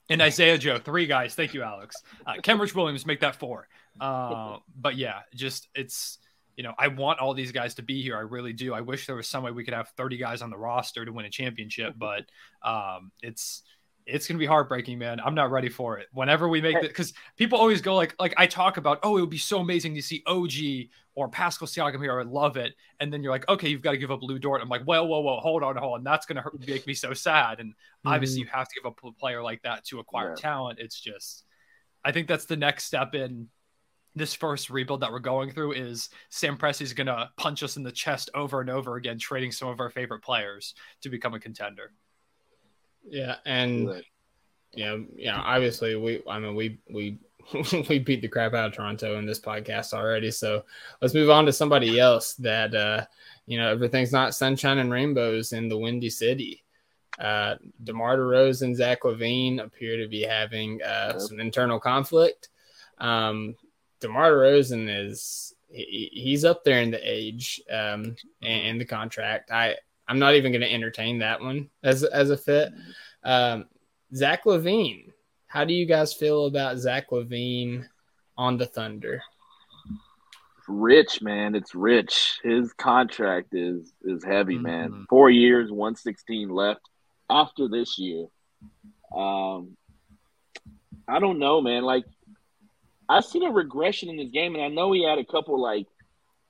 And 0.09 0.21
Isaiah 0.21 0.57
Joe, 0.57 0.79
three 0.79 1.05
guys. 1.05 1.35
Thank 1.35 1.53
you, 1.53 1.63
Alex. 1.63 1.95
Uh, 2.25 2.35
Williams, 2.75 3.05
make 3.05 3.19
that 3.21 3.35
four. 3.35 3.67
Uh, 3.99 4.57
but 4.79 4.95
yeah, 4.95 5.19
just 5.35 5.67
it's 5.75 6.19
you 6.55 6.63
know 6.63 6.73
I 6.77 6.87
want 6.87 7.19
all 7.19 7.33
these 7.33 7.51
guys 7.51 7.75
to 7.75 7.81
be 7.81 8.01
here. 8.01 8.17
I 8.17 8.21
really 8.21 8.53
do. 8.53 8.73
I 8.73 8.81
wish 8.81 9.07
there 9.07 9.15
was 9.15 9.27
some 9.27 9.43
way 9.43 9.51
we 9.51 9.63
could 9.63 9.73
have 9.73 9.89
30 9.97 10.17
guys 10.17 10.41
on 10.41 10.49
the 10.49 10.57
roster 10.57 11.05
to 11.05 11.11
win 11.11 11.25
a 11.25 11.29
championship, 11.29 11.95
but 11.97 12.25
um, 12.63 13.11
it's 13.21 13.63
it's 14.07 14.27
gonna 14.27 14.39
be 14.39 14.45
heartbreaking, 14.45 14.97
man. 14.97 15.19
I'm 15.23 15.35
not 15.35 15.51
ready 15.51 15.69
for 15.69 15.97
it. 15.99 16.07
Whenever 16.13 16.47
we 16.47 16.61
make 16.61 16.77
it, 16.77 16.81
because 16.83 17.13
people 17.35 17.59
always 17.59 17.81
go 17.81 17.95
like 17.95 18.15
like 18.19 18.33
I 18.37 18.47
talk 18.47 18.77
about, 18.77 18.99
oh, 19.03 19.17
it 19.17 19.21
would 19.21 19.29
be 19.29 19.37
so 19.37 19.59
amazing 19.59 19.93
to 19.95 20.01
see 20.01 20.23
OG 20.25 20.89
or 21.13 21.27
Pascal 21.27 21.67
Siakam 21.67 22.01
here. 22.01 22.13
I 22.13 22.17
would 22.17 22.27
love 22.27 22.57
it. 22.57 22.73
And 22.99 23.11
then 23.11 23.21
you're 23.21 23.31
like, 23.31 23.47
okay, 23.49 23.67
you've 23.67 23.81
got 23.81 23.91
to 23.91 23.97
give 23.97 24.11
up 24.11 24.21
Lu 24.21 24.39
Dort. 24.39 24.61
I'm 24.61 24.69
like, 24.69 24.83
well, 24.85 25.07
whoa, 25.07 25.19
whoa, 25.19 25.39
hold 25.39 25.63
on, 25.63 25.75
hold 25.75 25.95
on. 25.95 26.03
That's 26.03 26.25
gonna 26.25 26.41
hurt, 26.41 26.57
make 26.67 26.87
me 26.87 26.93
so 26.93 27.13
sad. 27.13 27.59
And 27.59 27.73
obviously, 28.05 28.41
mm-hmm. 28.41 28.47
you 28.47 28.51
have 28.53 28.67
to 28.69 28.75
give 28.75 28.85
up 28.85 28.99
a 29.03 29.11
player 29.11 29.43
like 29.43 29.61
that 29.63 29.83
to 29.85 29.99
acquire 29.99 30.29
Yeah. 30.29 30.35
talent. 30.41 30.79
It's 30.79 30.99
just, 30.99 31.43
I 32.03 32.11
think 32.11 32.27
that's 32.27 32.45
the 32.45 32.57
next 32.57 32.85
step 32.85 33.13
in 33.13 33.49
this 34.15 34.33
first 34.33 34.69
rebuild 34.69 35.01
that 35.01 35.11
we're 35.11 35.19
going 35.19 35.51
through 35.51 35.73
is 35.73 36.09
Sam 36.29 36.57
Presti's 36.57 36.93
going 36.93 37.07
to 37.07 37.29
punch 37.37 37.61
us 37.61 37.77
in 37.77 37.83
the 37.83 37.91
chest 37.91 38.29
over 38.33 38.61
and 38.61 38.69
over 38.69 38.95
again, 38.95 39.19
trading 39.19 39.51
some 39.51 39.67
of 39.69 39.79
our 39.79 39.89
favorite 39.89 40.23
players 40.23 40.73
to 41.01 41.09
become 41.09 41.33
a 41.35 41.39
contender. 41.39 41.93
Yeah, 43.09 43.35
and 43.45 43.89
Right. 43.89 44.03
yeah, 44.73 44.95
know, 44.95 45.41
obviously 45.43 45.95
we 45.95 46.21
I 46.29 46.39
mean 46.39 46.55
we 46.55 46.79
we 46.89 47.17
we 47.89 47.99
beat 47.99 48.21
the 48.21 48.27
crap 48.27 48.53
out 48.53 48.67
of 48.67 48.73
Toronto 48.73 49.17
in 49.17 49.25
this 49.25 49.39
podcast 49.39 49.93
already. 49.93 50.31
So 50.31 50.65
let's 51.01 51.13
move 51.13 51.29
on 51.29 51.45
to 51.45 51.53
somebody 51.53 51.99
else 51.99 52.33
that 52.35 52.75
uh 52.75 53.05
you 53.45 53.57
know 53.57 53.69
everything's 53.71 54.11
not 54.11 54.35
sunshine 54.35 54.79
and 54.79 54.91
rainbows 54.91 55.53
in 55.53 55.69
the 55.69 55.77
Windy 55.77 56.09
City. 56.09 56.63
Uh 57.19 57.55
DeMar 57.83 58.17
DeRozan 58.17 58.61
and 58.63 58.75
Zach 58.75 59.01
LaVine 59.03 59.59
appear 59.63 59.97
to 59.97 60.07
be 60.07 60.21
having 60.23 60.81
uh 60.83 61.13
Yep. 61.13 61.21
some 61.21 61.39
internal 61.39 61.79
conflict. 61.79 62.49
Um 62.97 63.55
DeMar 64.01 64.31
DeRozan 64.31 64.87
is 65.05 65.53
he, 65.69 66.09
he's 66.13 66.45
up 66.45 66.63
there 66.63 66.81
in 66.81 66.91
the 66.91 66.99
age 67.01 67.61
um 67.71 68.15
and, 68.41 68.61
and 68.67 68.81
the 68.81 68.85
contract. 68.85 69.51
I 69.51 69.77
I'm 70.07 70.19
not 70.19 70.35
even 70.35 70.51
going 70.51 70.61
to 70.61 70.71
entertain 70.71 71.19
that 71.19 71.41
one 71.41 71.69
as 71.83 72.03
as 72.03 72.29
a 72.29 72.37
fit. 72.37 72.69
Um, 73.23 73.65
Zach 74.15 74.45
LaVine, 74.45 75.11
how 75.47 75.65
do 75.65 75.73
you 75.73 75.85
guys 75.85 76.13
feel 76.13 76.45
about 76.45 76.77
Zach 76.77 77.09
LaVine 77.11 77.85
on 78.37 78.57
the 78.57 78.65
Thunder? 78.65 79.21
rich, 80.69 81.21
man. 81.21 81.55
It's 81.55 81.73
rich. 81.73 82.39
His 82.43 82.73
contract 82.73 83.53
is 83.53 83.93
is 84.03 84.23
heavy, 84.23 84.57
man. 84.57 84.91
Mhm. 84.91 85.05
Four 85.09 85.29
years, 85.29 85.71
one 85.71 85.95
sixteen 85.95 86.49
left 86.49 86.81
after 87.29 87.67
this 87.67 87.97
year. 87.97 88.27
Um, 89.15 89.77
I 91.07 91.19
don't 91.19 91.39
know, 91.39 91.61
man. 91.61 91.83
Like 91.83 92.03
I've 93.07 93.23
seen 93.25 93.43
a 93.43 93.51
regression 93.51 94.09
in 94.09 94.17
his 94.17 94.31
game, 94.31 94.55
and 94.55 94.63
I 94.63 94.67
know 94.67 94.91
he 94.91 95.05
had 95.05 95.19
a 95.19 95.25
couple 95.25 95.61
like, 95.61 95.87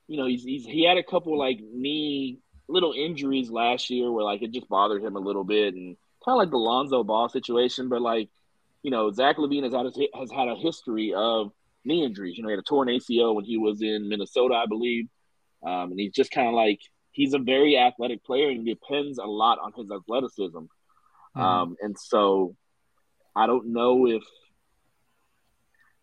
you 0.07 0.17
know, 0.17 0.25
he's, 0.25 0.43
he's 0.43 0.65
he 0.65 0.83
had 0.83 0.97
a 0.97 1.03
couple 1.03 1.37
like 1.37 1.59
knee 1.59 2.39
little 2.67 2.93
injuries 2.93 3.49
last 3.49 3.89
year 3.89 4.11
where 4.11 4.23
like 4.23 4.41
it 4.41 4.51
just 4.51 4.67
bothered 4.69 5.03
him 5.03 5.15
a 5.15 5.19
little 5.19 5.43
bit, 5.43 5.73
and 5.73 5.95
kind 6.25 6.35
of 6.35 6.37
like 6.37 6.49
the 6.51 6.57
Lonzo 6.57 7.03
Ball 7.03 7.29
situation. 7.29 7.89
But 7.89 8.01
like, 8.01 8.29
you 8.83 8.91
know, 8.91 9.11
Zach 9.11 9.37
LaVine 9.37 9.63
has 9.63 9.73
had 9.73 9.85
a, 9.85 10.17
has 10.19 10.31
had 10.31 10.47
a 10.47 10.55
history 10.55 11.13
of 11.15 11.51
knee 11.85 12.03
injuries. 12.03 12.37
You 12.37 12.43
know, 12.43 12.49
he 12.49 12.53
had 12.53 12.59
a 12.59 12.63
torn 12.63 12.87
ACL 12.89 13.33
when 13.35 13.45
he 13.45 13.57
was 13.57 13.81
in 13.81 14.09
Minnesota, 14.09 14.55
I 14.55 14.65
believe. 14.65 15.07
Um, 15.65 15.91
and 15.91 15.99
he's 15.99 16.13
just 16.13 16.31
kind 16.31 16.47
of 16.47 16.53
like 16.53 16.79
he's 17.11 17.33
a 17.33 17.39
very 17.39 17.77
athletic 17.77 18.23
player 18.23 18.49
and 18.49 18.65
depends 18.65 19.17
a 19.17 19.25
lot 19.25 19.57
on 19.59 19.71
his 19.75 19.89
athleticism. 19.89 20.65
Um, 21.35 21.75
and 21.81 21.97
so 21.97 22.55
I 23.35 23.47
don't 23.47 23.67
know 23.73 24.07
if 24.07 24.23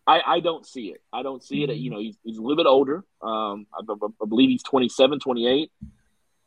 I, 0.07 0.21
I 0.27 0.41
don't 0.41 0.67
see 0.67 0.89
it. 0.89 1.03
I 1.13 1.23
don't 1.23 1.43
see 1.43 1.63
it. 1.65 1.71
You 1.77 1.91
know, 1.91 1.99
he's, 1.99 2.17
he's 2.25 2.37
a 2.37 2.43
little 2.43 2.57
bit 2.57 2.67
older. 2.67 3.05
Um, 3.23 3.67
I, 3.73 3.81
I- 3.89 4.07
I 4.23 4.27
believe 4.29 4.51
he's 4.51 4.63
27, 4.63 5.19
28. 5.21 5.73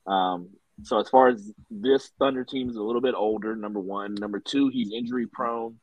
Um, 0.07 0.49
so 0.83 0.99
as 0.99 1.09
far 1.09 1.27
as 1.27 1.51
this 1.69 2.11
Thunder 2.19 2.43
team 2.43 2.69
is 2.69 2.75
a 2.75 2.83
little 2.83 3.01
bit 3.01 3.15
older, 3.15 3.55
number 3.55 3.79
one. 3.79 4.13
Number 4.15 4.39
two, 4.39 4.69
he's 4.69 4.91
injury 4.93 5.27
prone 5.27 5.79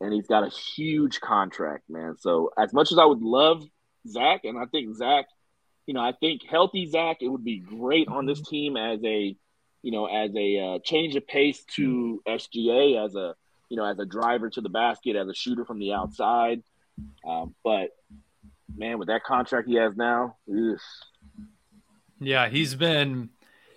and 0.00 0.12
he's 0.12 0.26
got 0.26 0.44
a 0.44 0.48
huge 0.48 1.20
contract, 1.20 1.84
man. 1.88 2.16
So 2.18 2.50
as 2.58 2.72
much 2.72 2.92
as 2.92 2.98
I 2.98 3.04
would 3.04 3.22
love 3.22 3.64
Zach, 4.06 4.44
and 4.44 4.58
I 4.58 4.66
think 4.66 4.94
Zach, 4.94 5.26
you 5.86 5.94
know, 5.94 6.00
I 6.00 6.12
think 6.12 6.42
healthy 6.48 6.86
Zach, 6.86 7.18
it 7.20 7.28
would 7.28 7.44
be 7.44 7.58
great 7.58 8.08
on 8.08 8.26
this 8.26 8.40
team 8.40 8.76
as 8.76 9.02
a, 9.04 9.36
you 9.82 9.92
know, 9.92 10.06
as 10.06 10.30
a 10.36 10.58
uh, 10.58 10.78
change 10.84 11.16
of 11.16 11.26
pace 11.26 11.64
to 11.76 12.22
SGA, 12.26 13.04
as 13.04 13.14
a, 13.14 13.34
you 13.68 13.76
know, 13.76 13.84
as 13.84 13.98
a 13.98 14.04
driver 14.04 14.50
to 14.50 14.60
the 14.60 14.68
basket, 14.68 15.16
as 15.16 15.28
a 15.28 15.34
shooter 15.34 15.64
from 15.64 15.78
the 15.78 15.92
outside. 15.92 16.62
Um, 17.26 17.54
but 17.64 17.90
man, 18.74 18.98
with 18.98 19.08
that 19.08 19.24
contract 19.24 19.68
he 19.68 19.76
has 19.76 19.96
now, 19.96 20.36
ugh. 20.50 20.78
Yeah, 22.18 22.48
he's 22.48 22.74
been 22.74 23.30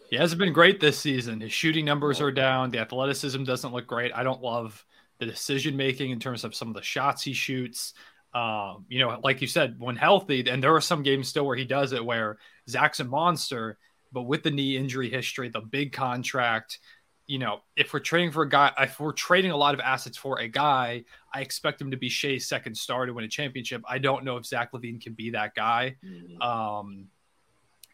he 0.09 0.17
hasn't 0.17 0.39
been 0.39 0.53
great 0.53 0.79
this 0.79 0.97
season. 0.97 1.41
His 1.41 1.53
shooting 1.53 1.85
numbers 1.85 2.19
are 2.21 2.31
down. 2.31 2.71
The 2.71 2.79
athleticism 2.79 3.43
doesn't 3.43 3.71
look 3.73 3.87
great. 3.87 4.11
I 4.13 4.23
don't 4.23 4.41
love 4.41 4.83
the 5.19 5.25
decision 5.25 5.77
making 5.77 6.11
in 6.11 6.19
terms 6.19 6.43
of 6.43 6.55
some 6.55 6.67
of 6.67 6.73
the 6.73 6.81
shots 6.81 7.23
he 7.23 7.33
shoots. 7.33 7.93
Um, 8.33 8.85
you 8.89 8.99
know, 8.99 9.19
like 9.23 9.41
you 9.41 9.47
said, 9.47 9.75
when 9.79 9.95
healthy, 9.95 10.47
and 10.49 10.63
there 10.63 10.75
are 10.75 10.81
some 10.81 11.03
games 11.03 11.27
still 11.27 11.45
where 11.45 11.57
he 11.57 11.65
does 11.65 11.93
it 11.93 12.05
where 12.05 12.37
Zach's 12.69 12.99
a 12.99 13.03
monster, 13.03 13.77
but 14.11 14.23
with 14.23 14.43
the 14.43 14.51
knee 14.51 14.77
injury 14.77 15.09
history, 15.09 15.49
the 15.49 15.61
big 15.61 15.93
contract, 15.93 16.79
you 17.27 17.37
know, 17.37 17.59
if 17.75 17.93
we're 17.93 17.99
trading 17.99 18.31
for 18.31 18.41
a 18.43 18.49
guy, 18.49 18.71
if 18.79 18.99
we're 18.99 19.11
trading 19.11 19.51
a 19.51 19.57
lot 19.57 19.75
of 19.75 19.79
assets 19.79 20.17
for 20.17 20.39
a 20.39 20.47
guy, 20.47 21.03
I 21.33 21.41
expect 21.41 21.79
him 21.79 21.91
to 21.91 21.97
be 21.97 22.09
Shai's 22.09 22.47
second 22.47 22.75
star 22.75 23.05
to 23.05 23.13
win 23.13 23.25
a 23.25 23.27
championship. 23.27 23.83
I 23.87 23.99
don't 23.99 24.25
know 24.25 24.37
if 24.37 24.45
Zach 24.47 24.71
LaVine 24.71 24.99
can 25.01 25.13
be 25.13 25.31
that 25.31 25.53
guy. 25.53 25.97
Um, 26.41 27.07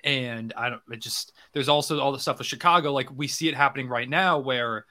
and 0.05 0.53
I 0.55 0.69
don't, 0.69 0.81
it 0.91 1.01
just, 1.01 1.33
there's 1.51 1.67
also 1.67 1.99
all 1.99 2.11
the 2.11 2.19
stuff 2.19 2.37
with 2.37 2.47
Chicago. 2.47 2.93
Like 2.93 3.09
we 3.11 3.27
see 3.27 3.49
it 3.49 3.55
happening 3.55 3.89
right 3.89 4.07
now 4.07 4.39
where 4.39 4.85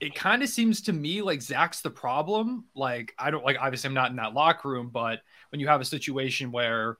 it 0.00 0.14
kind 0.14 0.42
of 0.42 0.48
seems 0.48 0.80
to 0.82 0.92
me 0.92 1.22
like 1.22 1.42
Zach's 1.42 1.82
the 1.82 1.90
problem. 1.90 2.64
Like, 2.74 3.14
I 3.18 3.30
don't 3.30 3.44
like, 3.44 3.58
obviously, 3.60 3.88
I'm 3.88 3.94
not 3.94 4.10
in 4.10 4.16
that 4.16 4.34
locker 4.34 4.68
room, 4.68 4.90
but 4.92 5.20
when 5.50 5.60
you 5.60 5.68
have 5.68 5.80
a 5.80 5.84
situation 5.84 6.50
where, 6.50 6.98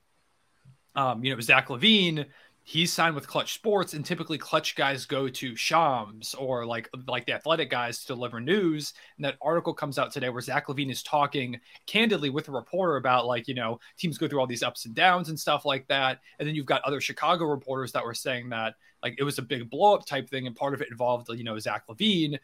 um, 0.95 1.25
you 1.25 1.35
know, 1.35 1.41
Zach 1.41 1.69
LaVine, 1.69 2.27
he's 2.69 2.93
signed 2.93 3.15
with 3.15 3.29
Clutch 3.29 3.55
Sports, 3.55 3.95
and 3.95 4.05
typically 4.05 4.37
Clutch 4.37 4.75
guys 4.75 5.07
go 5.07 5.29
to 5.29 5.55
Shams 5.55 6.35
or 6.35 6.67
like 6.67 6.91
like 7.07 7.25
the 7.25 7.33
athletic 7.33 7.71
guys 7.71 8.01
to 8.01 8.09
deliver 8.09 8.41
news. 8.41 8.93
And 9.17 9.25
that 9.25 9.37
article 9.41 9.73
comes 9.73 10.01
out 10.01 10.13
today 10.13 10.29
where 10.31 10.43
Zach 10.43 10.67
LaVine 10.67 10.91
is 10.91 11.05
talking 11.05 11.61
candidly 11.87 12.29
with 12.29 12.49
a 12.49 12.53
reporter 12.53 12.97
about 12.97 13.25
like 13.25 13.47
you 13.47 13.55
know 13.55 13.79
teams 13.97 14.19
go 14.19 14.27
through 14.27 14.41
all 14.41 14.49
these 14.49 14.65
ups 14.65 14.85
and 14.85 14.97
downs 14.97 15.29
and 15.29 15.39
stuff 15.39 15.65
like 15.65 15.87
that. 15.87 16.19
And 16.41 16.49
then 16.49 16.57
you've 16.57 16.67
got 16.67 16.83
other 16.83 17.01
Chicago 17.01 17.45
reporters 17.45 17.93
that 17.93 18.05
were 18.05 18.15
saying 18.15 18.49
that 18.51 18.75
like 19.01 19.15
it 19.17 19.23
was 19.23 19.39
a 19.39 19.43
big 19.43 19.71
blow 19.71 19.95
up 19.95 20.05
type 20.05 20.29
thing, 20.29 20.49
and 20.49 20.57
part 20.57 20.75
of 20.75 20.83
it 20.83 20.91
involved 20.91 21.29
you 21.31 21.45
know 21.45 21.59
Zach 21.61 21.85
LaVine 21.89 22.37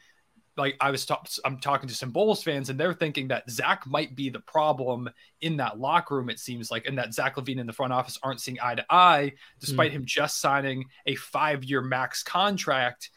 like 0.56 0.76
I 0.80 0.90
was 0.90 1.06
ta- 1.06 1.22
I'm 1.44 1.58
talking 1.58 1.88
to 1.88 1.94
some 1.94 2.10
Bulls 2.10 2.42
fans 2.42 2.68
and 2.68 2.78
they're 2.78 2.92
thinking 2.92 3.28
that 3.28 3.48
Zach 3.50 3.86
might 3.86 4.14
be 4.14 4.28
the 4.28 4.40
problem 4.40 5.08
in 5.40 5.56
that 5.56 5.78
locker 5.78 6.16
room. 6.16 6.28
It 6.28 6.38
seems 6.38 6.70
like, 6.70 6.86
and 6.86 6.98
that 6.98 7.14
Zach 7.14 7.36
LaVine 7.36 7.58
in 7.58 7.66
the 7.66 7.72
front 7.72 7.92
office 7.92 8.18
aren't 8.22 8.40
seeing 8.40 8.58
eye 8.62 8.74
to 8.74 8.84
eye, 8.90 9.32
despite 9.60 9.92
hmm. 9.92 9.98
him 9.98 10.04
just 10.04 10.40
signing 10.40 10.84
a 11.06 11.14
five 11.14 11.64
year 11.64 11.80
max 11.80 12.22
contract. 12.22 13.10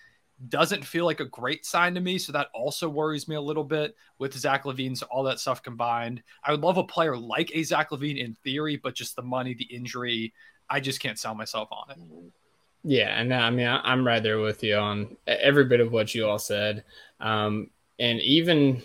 Doesn't 0.49 0.85
feel 0.85 1.05
like 1.05 1.21
a 1.21 1.25
great 1.25 1.65
sign 1.65 1.95
to 1.95 2.01
me. 2.01 2.17
So 2.17 2.33
that 2.33 2.49
also 2.53 2.89
worries 2.89 3.27
me 3.27 3.35
a 3.35 3.41
little 3.41 3.63
bit 3.63 3.95
with 4.19 4.33
Zach 4.33 4.63
LaVine. 4.63 4.97
So 4.97 5.05
all 5.09 5.23
that 5.23 5.39
stuff 5.39 5.63
combined, 5.63 6.21
I 6.43 6.51
would 6.51 6.61
love 6.61 6.77
a 6.77 6.83
player 6.83 7.15
like 7.17 7.51
a 7.53 7.63
Zach 7.63 7.91
LaVine 7.91 8.17
in 8.17 8.35
theory, 8.43 8.75
but 8.75 8.95
just 8.95 9.15
the 9.15 9.21
money, 9.21 9.53
the 9.53 9.63
injury, 9.65 10.33
I 10.69 10.79
just 10.79 10.99
can't 10.99 11.19
sell 11.19 11.35
myself 11.35 11.69
on 11.71 11.91
it. 11.91 11.99
Mm-hmm. 11.99 12.27
Yeah, 12.87 13.19
and 13.19 13.33
I 13.33 13.49
mean 13.49 13.65
I, 13.65 13.81
I'm 13.83 14.05
right 14.05 14.21
there 14.21 14.39
with 14.39 14.63
you 14.63 14.75
on 14.77 15.17
every 15.25 15.65
bit 15.65 15.79
of 15.79 15.91
what 15.91 16.13
you 16.13 16.27
all 16.27 16.37
said. 16.37 16.83
Um, 17.19 17.71
and 17.97 18.21
even 18.21 18.83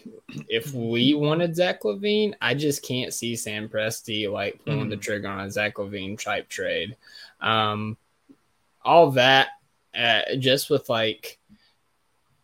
if 0.49 0.73
we 0.73 1.13
wanted 1.13 1.55
Zach 1.55 1.83
LaVine, 1.83 2.33
I 2.41 2.55
just 2.55 2.83
can't 2.83 3.13
see 3.13 3.37
Sam 3.37 3.69
Presti 3.69 4.31
like 4.33 4.65
pulling 4.65 4.89
the 4.89 4.97
trigger 4.97 5.29
on 5.29 5.41
a 5.41 5.51
Zach 5.51 5.75
LaVine 5.75 6.19
type 6.19 6.49
trade. 6.49 6.97
Um, 7.43 7.99
all 8.83 9.11
that 9.13 9.49
uh, 9.95 10.23
just 10.39 10.71
with 10.71 10.89
like, 10.89 11.39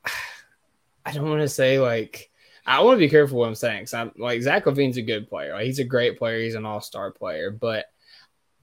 I 1.06 1.12
don't 1.12 1.28
want 1.28 1.40
to 1.42 1.48
say 1.48 1.80
like. 1.80 2.30
I 2.68 2.82
want 2.82 2.96
to 2.96 2.98
be 2.98 3.08
careful 3.08 3.38
what 3.38 3.46
I'm 3.46 3.54
saying 3.54 3.82
because 3.82 3.94
I'm 3.94 4.10
like 4.18 4.42
Zach 4.42 4.64
LaVine's 4.64 4.96
a 4.96 5.02
good 5.02 5.28
player. 5.28 5.54
Like, 5.54 5.66
he's 5.66 5.78
a 5.78 5.84
great 5.84 6.18
player. 6.18 6.40
He's 6.40 6.56
an 6.56 6.66
all 6.66 6.80
star 6.80 7.12
player, 7.12 7.52
but 7.52 7.86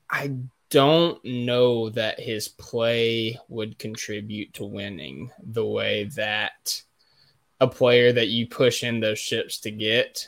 I 0.10 0.36
don't 0.74 1.24
know 1.24 1.90
that 1.92 2.20
his 2.20 2.48
play 2.48 3.40
would 3.48 3.78
contribute 3.78 4.52
to 4.56 4.66
winning 4.66 5.30
the 5.44 5.64
way 5.66 6.06
that 6.16 6.82
a 7.62 7.68
player 7.68 8.12
that 8.12 8.30
you 8.30 8.48
push 8.48 8.84
in 8.84 9.00
those 9.00 9.20
ships 9.20 9.60
to 9.60 9.70
get 9.72 10.28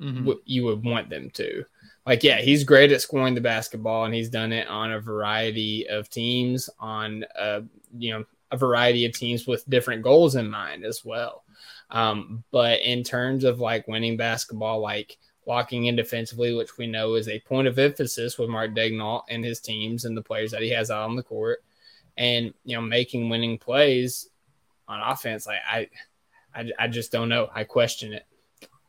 Mhm. 0.00 0.24
w- 0.26 0.42
you 0.44 0.64
would 0.64 0.84
want 0.84 1.08
them 1.08 1.30
to. 1.30 1.64
Like, 2.04 2.24
yeah, 2.24 2.40
he's 2.40 2.64
great 2.64 2.90
at 2.90 3.00
scoring 3.00 3.34
the 3.36 3.40
basketball, 3.40 4.04
and 4.04 4.12
he's 4.14 4.28
done 4.28 4.52
it 4.52 4.66
on 4.66 4.90
a 4.92 5.00
variety 5.00 5.88
of 5.88 6.10
teams, 6.10 6.68
on 6.80 7.24
uh, 7.38 7.60
you 7.96 8.10
know 8.12 8.24
a 8.50 8.56
variety 8.56 9.06
of 9.06 9.12
teams 9.16 9.46
with 9.46 9.70
different 9.70 10.02
goals 10.02 10.34
in 10.34 10.50
mind 10.50 10.84
as 10.84 11.04
well. 11.04 11.44
Um, 11.90 12.42
but 12.50 12.80
in 12.82 13.04
terms 13.04 13.44
of 13.44 13.60
like 13.60 13.86
winning 13.88 14.16
basketball, 14.16 14.80
like 14.80 15.16
locking 15.46 15.86
in 15.86 15.96
defensively, 15.96 16.54
which 16.54 16.76
we 16.76 16.86
know 16.86 17.14
is 17.14 17.28
a 17.28 17.38
point 17.40 17.68
of 17.68 17.78
emphasis 17.78 18.36
with 18.38 18.48
Mark 18.48 18.72
Daigneault 18.72 19.22
and 19.28 19.44
his 19.44 19.60
teams 19.60 20.04
and 20.04 20.16
the 20.16 20.22
players 20.22 20.50
that 20.50 20.62
he 20.62 20.70
has 20.70 20.90
out 20.90 21.08
on 21.08 21.16
the 21.16 21.22
court, 21.22 21.62
and 22.16 22.52
you 22.64 22.76
know 22.76 22.82
making 22.82 23.28
winning 23.28 23.58
plays 23.58 24.28
on 24.88 25.00
offense, 25.00 25.46
like 25.46 25.58
I, 25.68 25.88
I, 26.54 26.70
I 26.78 26.88
just 26.88 27.10
don't 27.12 27.28
know. 27.28 27.48
I 27.54 27.64
question 27.64 28.12
it. 28.12 28.24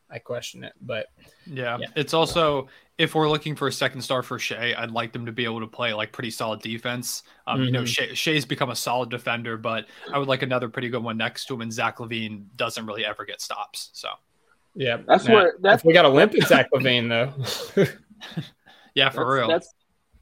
I 0.09 0.19
question 0.19 0.63
it, 0.63 0.73
but 0.81 1.07
Yeah. 1.45 1.77
Yeah. 1.79 1.88
It's 1.95 2.13
also 2.13 2.67
if 2.97 3.13
we're 3.13 3.29
looking 3.29 3.55
for 3.55 3.67
a 3.67 3.71
second 3.71 4.01
star 4.01 4.23
for 4.23 4.39
Shai, 4.39 4.73
I'd 4.77 4.91
like 4.91 5.11
them 5.11 5.25
to 5.25 5.31
be 5.31 5.43
able 5.43 5.59
to 5.59 5.67
play 5.67 5.93
like 5.93 6.11
pretty 6.11 6.31
solid 6.31 6.61
defense. 6.61 7.23
Um, 7.45 7.61
You 7.63 7.71
know, 7.71 7.81
Mhm. 7.81 7.88
Shai, 7.88 8.13
Shai's 8.13 8.45
become 8.45 8.69
a 8.69 8.75
solid 8.75 9.09
defender, 9.09 9.57
but 9.57 9.85
I 10.13 10.17
would 10.17 10.27
like 10.29 10.43
another 10.43 10.69
pretty 10.69 10.89
good 10.89 11.03
one 11.03 11.17
next 11.17 11.45
to 11.47 11.55
him. 11.55 11.61
And 11.61 11.73
Zach 11.73 11.97
LaVine 11.97 12.45
doesn't 12.55 12.85
really 12.85 13.05
ever 13.05 13.25
get 13.25 13.41
stops. 13.41 13.89
So 13.93 14.09
yeah, 14.77 14.97
That's 15.07 15.25
Now, 15.27 15.33
where- 15.33 15.55
that's- 15.61 15.83
we 15.83 15.91
got 15.93 16.05
Olympic 16.05 16.43
Zach 16.47 16.69
LaVine 16.73 17.09
though. 17.09 17.83
Yeah, 18.95 19.09
for 19.11 19.19
that's, 19.25 19.29
real. 19.35 19.47
That's 19.47 19.73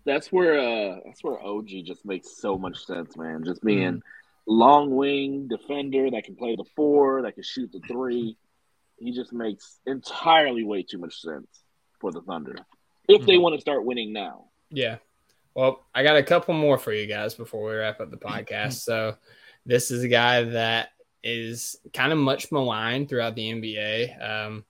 that's 0.05 0.31
where 0.31 0.59
uh 0.59 0.99
that's 1.05 1.23
where 1.23 1.39
OG 1.41 1.67
just 1.85 2.05
makes 2.05 2.37
so 2.37 2.57
much 2.57 2.85
sense, 2.85 3.15
man. 3.15 3.43
Just 3.45 3.63
being 3.63 3.93
Mm. 3.93 4.01
long 4.47 4.95
wing 4.95 5.47
defender 5.47 6.11
that 6.11 6.25
can 6.25 6.35
play 6.35 6.55
the 6.57 6.65
four, 6.75 7.21
that 7.21 7.35
can 7.35 7.43
shoot 7.43 7.71
the 7.71 7.79
three. 7.87 8.37
He 8.97 9.13
just 9.13 9.31
makes 9.33 9.79
entirely 9.85 10.63
way 10.65 10.83
too 10.83 10.97
much 10.97 11.21
sense 11.21 11.47
for 12.01 12.11
the 12.11 12.21
Thunder 12.21 12.55
if 13.07 13.21
Mm-hmm. 13.21 13.27
they 13.27 13.37
want 13.37 13.55
to 13.55 13.61
start 13.61 13.85
winning 13.85 14.11
now. 14.11 14.45
Yeah. 14.69 14.97
Well, 15.53 15.85
I 15.93 16.03
got 16.03 16.17
a 16.17 16.23
couple 16.23 16.53
more 16.53 16.77
for 16.77 16.91
you 16.91 17.07
guys 17.07 17.33
before 17.33 17.69
we 17.69 17.75
wrap 17.75 18.01
up 18.01 18.11
the 18.11 18.17
podcast. 18.17 18.73
so, 18.83 19.15
this 19.65 19.89
is 19.89 20.03
a 20.03 20.09
guy 20.09 20.43
that 20.43 20.89
is 21.25 21.75
kind 21.91 22.13
of 22.13 22.19
much 22.19 22.51
maligned 22.51 23.09
throughout 23.09 23.35
the 23.35 23.51
NBA. 23.51 24.23
Um, 24.23 24.63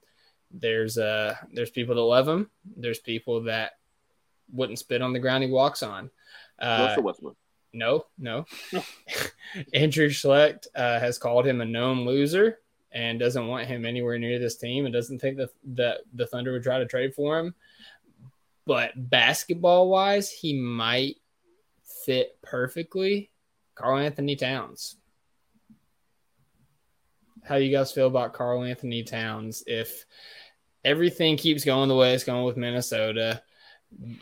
there's 0.52 0.98
uh 0.98 1.36
there's 1.52 1.70
people 1.70 1.96
that 1.96 2.02
love 2.02 2.28
him. 2.28 2.50
There's 2.78 3.00
people 3.00 3.44
that 3.44 3.74
wouldn't 4.52 4.80
spit 4.80 5.02
on 5.02 5.12
the 5.14 5.20
ground 5.20 5.44
he 5.44 5.52
walks 5.52 5.84
on. 5.84 6.10
Uh, 6.58 6.86
Russell 6.88 7.04
Westbrook. 7.04 7.38
no, 7.74 8.06
no. 8.18 8.46
Andrew 9.74 10.10
Schlecht 10.10 10.68
uh, 10.76 11.00
has 11.00 11.18
called 11.18 11.46
him 11.46 11.60
a 11.60 11.66
known 11.66 12.06
loser 12.06 12.60
and 12.92 13.20
doesn't 13.20 13.48
want 13.48 13.68
him 13.68 13.86
anywhere 13.86 14.18
near 14.18 14.40
this 14.40 14.56
team 14.56 14.86
and 14.86 14.94
doesn't 14.94 15.20
think 15.20 15.38
that 15.38 15.50
the, 15.66 16.00
the 16.14 16.26
Thunder 16.26 16.54
would 16.54 16.64
try 16.64 16.80
to 16.80 16.86
trade 16.86 17.14
for 17.14 17.38
him. 17.38 17.54
But 18.66 18.94
basketball 19.10 19.90
wise, 19.90 20.32
he 20.32 20.54
might 20.54 21.18
fit 22.06 22.38
perfectly. 22.42 23.32
Karl-Anthony 23.76 24.38
Towns. 24.38 24.96
How 27.46 27.56
you 27.56 27.72
guys 27.72 27.92
feel 27.92 28.08
about 28.08 28.34
Karl-Anthony 28.34 29.04
Towns 29.04 29.64
if 29.68 30.06
everything 30.84 31.38
keeps 31.38 31.64
going 31.64 31.90
the 31.90 31.96
way 31.96 32.14
it's 32.14 32.24
going 32.24 32.44
with 32.44 32.58
Minnesota? 32.58 33.44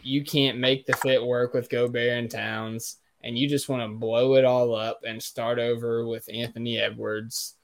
You 0.04 0.24
can't 0.26 0.58
make 0.58 0.86
the 0.86 0.94
fit 0.98 1.24
work 1.24 1.54
with 1.54 1.70
Gobert 1.70 2.18
and 2.18 2.30
Towns 2.30 2.98
and 3.24 3.38
you 3.38 3.48
just 3.48 3.70
want 3.70 3.82
to 3.82 3.98
blow 3.98 4.36
it 4.36 4.45
all 4.45 4.76
up 4.76 5.02
and 5.08 5.24
start 5.24 5.58
over 5.58 6.06
with 6.06 6.28
Anthony 6.32 6.78
Edwards 6.78 7.56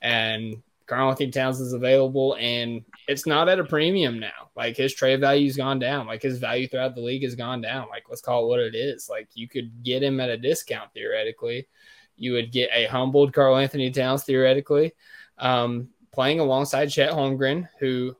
and 0.00 0.62
Karl-Anthony 0.86 1.30
Towns 1.30 1.60
is 1.60 1.72
available 1.72 2.36
and 2.38 2.84
it's 3.08 3.26
not 3.26 3.48
at 3.48 3.58
a 3.58 3.64
premium 3.64 4.18
now. 4.18 4.50
Like 4.56 4.76
his 4.76 4.94
trade 4.94 5.20
value's 5.20 5.56
gone 5.56 5.78
down. 5.78 6.06
Like 6.06 6.22
his 6.22 6.38
value 6.38 6.68
throughout 6.68 6.94
the 6.94 7.00
league 7.00 7.24
has 7.24 7.34
gone 7.34 7.60
down. 7.60 7.88
Like 7.88 8.04
let's 8.08 8.22
call 8.22 8.44
it 8.44 8.48
what 8.48 8.60
it 8.60 8.74
is. 8.74 9.08
Like 9.08 9.28
you 9.34 9.48
could 9.48 9.82
get 9.82 10.02
him 10.02 10.20
at 10.20 10.30
a 10.30 10.38
discount 10.38 10.92
theoretically. 10.94 11.66
You 12.20 12.34
would 12.34 12.52
get 12.52 12.70
a 12.72 12.84
humbled 12.84 13.32
Karl-Anthony 13.32 13.90
Towns 13.90 14.24
theoretically, 14.24 14.92
um, 15.38 15.88
playing 16.12 16.38
alongside 16.38 16.86
Chet 16.86 17.12
Holmgren, 17.12 17.68
who 17.78 18.14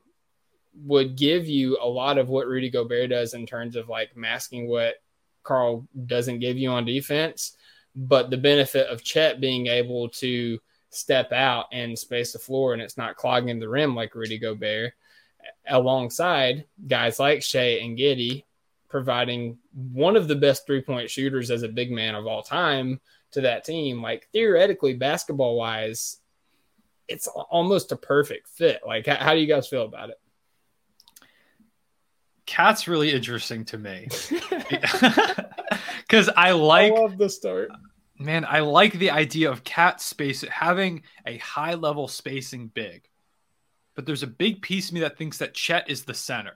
would 0.73 1.15
give 1.15 1.47
you 1.47 1.77
a 1.79 1.87
lot 1.87 2.17
of 2.17 2.29
what 2.29 2.47
Rudy 2.47 2.69
Gobert 2.69 3.11
does 3.11 3.35
in 3.35 3.45
terms 3.45 3.75
of 3.75 3.89
like 3.89 4.17
masking 4.17 4.67
what 4.67 4.95
Carl 5.43 5.87
doesn't 6.07 6.39
give 6.39 6.57
you 6.57 6.69
on 6.71 6.83
defense, 6.83 7.55
but 7.95 8.31
the 8.31 8.37
benefit 8.37 8.87
of 8.87 9.03
Chet 9.03 9.39
being 9.39 9.67
able 9.67 10.09
to 10.09 10.59
step 10.89 11.31
out 11.31 11.65
and 11.71 11.97
space 11.97 12.33
the 12.33 12.39
floor 12.39 12.73
and 12.73 12.81
it's 12.81 12.97
not 12.97 13.15
clogging 13.15 13.59
the 13.59 13.69
rim 13.69 13.95
like 13.95 14.15
Rudy 14.15 14.39
Gobert, 14.39 14.93
alongside 15.67 16.65
guys 16.87 17.19
like 17.19 17.43
Shai 17.43 17.79
and 17.81 17.97
Giddey, 17.97 18.45
providing 18.89 19.57
one 19.93 20.15
of 20.15 20.27
the 20.27 20.35
best 20.35 20.65
three 20.65 20.81
point 20.81 21.09
shooters 21.09 21.51
as 21.51 21.63
a 21.63 21.67
big 21.69 21.91
man 21.91 22.15
of 22.15 22.25
all 22.25 22.41
time 22.41 22.99
to 23.31 23.41
that 23.41 23.63
team. 23.65 24.01
Like 24.01 24.27
theoretically, 24.31 24.93
basketball 24.93 25.55
wise, 25.57 26.17
it's 27.07 27.27
almost 27.27 27.91
a 27.91 27.95
perfect 27.95 28.47
fit. 28.47 28.81
Like, 28.85 29.07
how, 29.07 29.15
how 29.15 29.33
do 29.33 29.39
you 29.39 29.47
guys 29.47 29.67
feel 29.67 29.83
about 29.83 30.09
it? 30.09 30.19
Cat's 32.45 32.87
really 32.87 33.13
interesting 33.13 33.65
to 33.65 33.77
me 33.77 34.09
because 36.01 36.29
I 36.35 36.51
like 36.51 36.93
love 36.93 37.17
the 37.17 37.29
start. 37.29 37.71
man, 38.19 38.45
I 38.45 38.59
like 38.59 38.93
the 38.93 39.11
idea 39.11 39.51
of 39.51 39.63
cat 39.63 40.01
space 40.01 40.41
having 40.41 41.03
a 41.25 41.37
high 41.37 41.75
level 41.75 42.07
spacing 42.07 42.67
big. 42.67 43.07
But 43.95 44.05
there's 44.05 44.23
a 44.23 44.27
big 44.27 44.61
piece 44.61 44.89
of 44.89 44.93
me 44.93 45.01
that 45.01 45.17
thinks 45.17 45.37
that 45.39 45.53
Chet 45.53 45.89
is 45.89 46.03
the 46.03 46.13
center. 46.13 46.55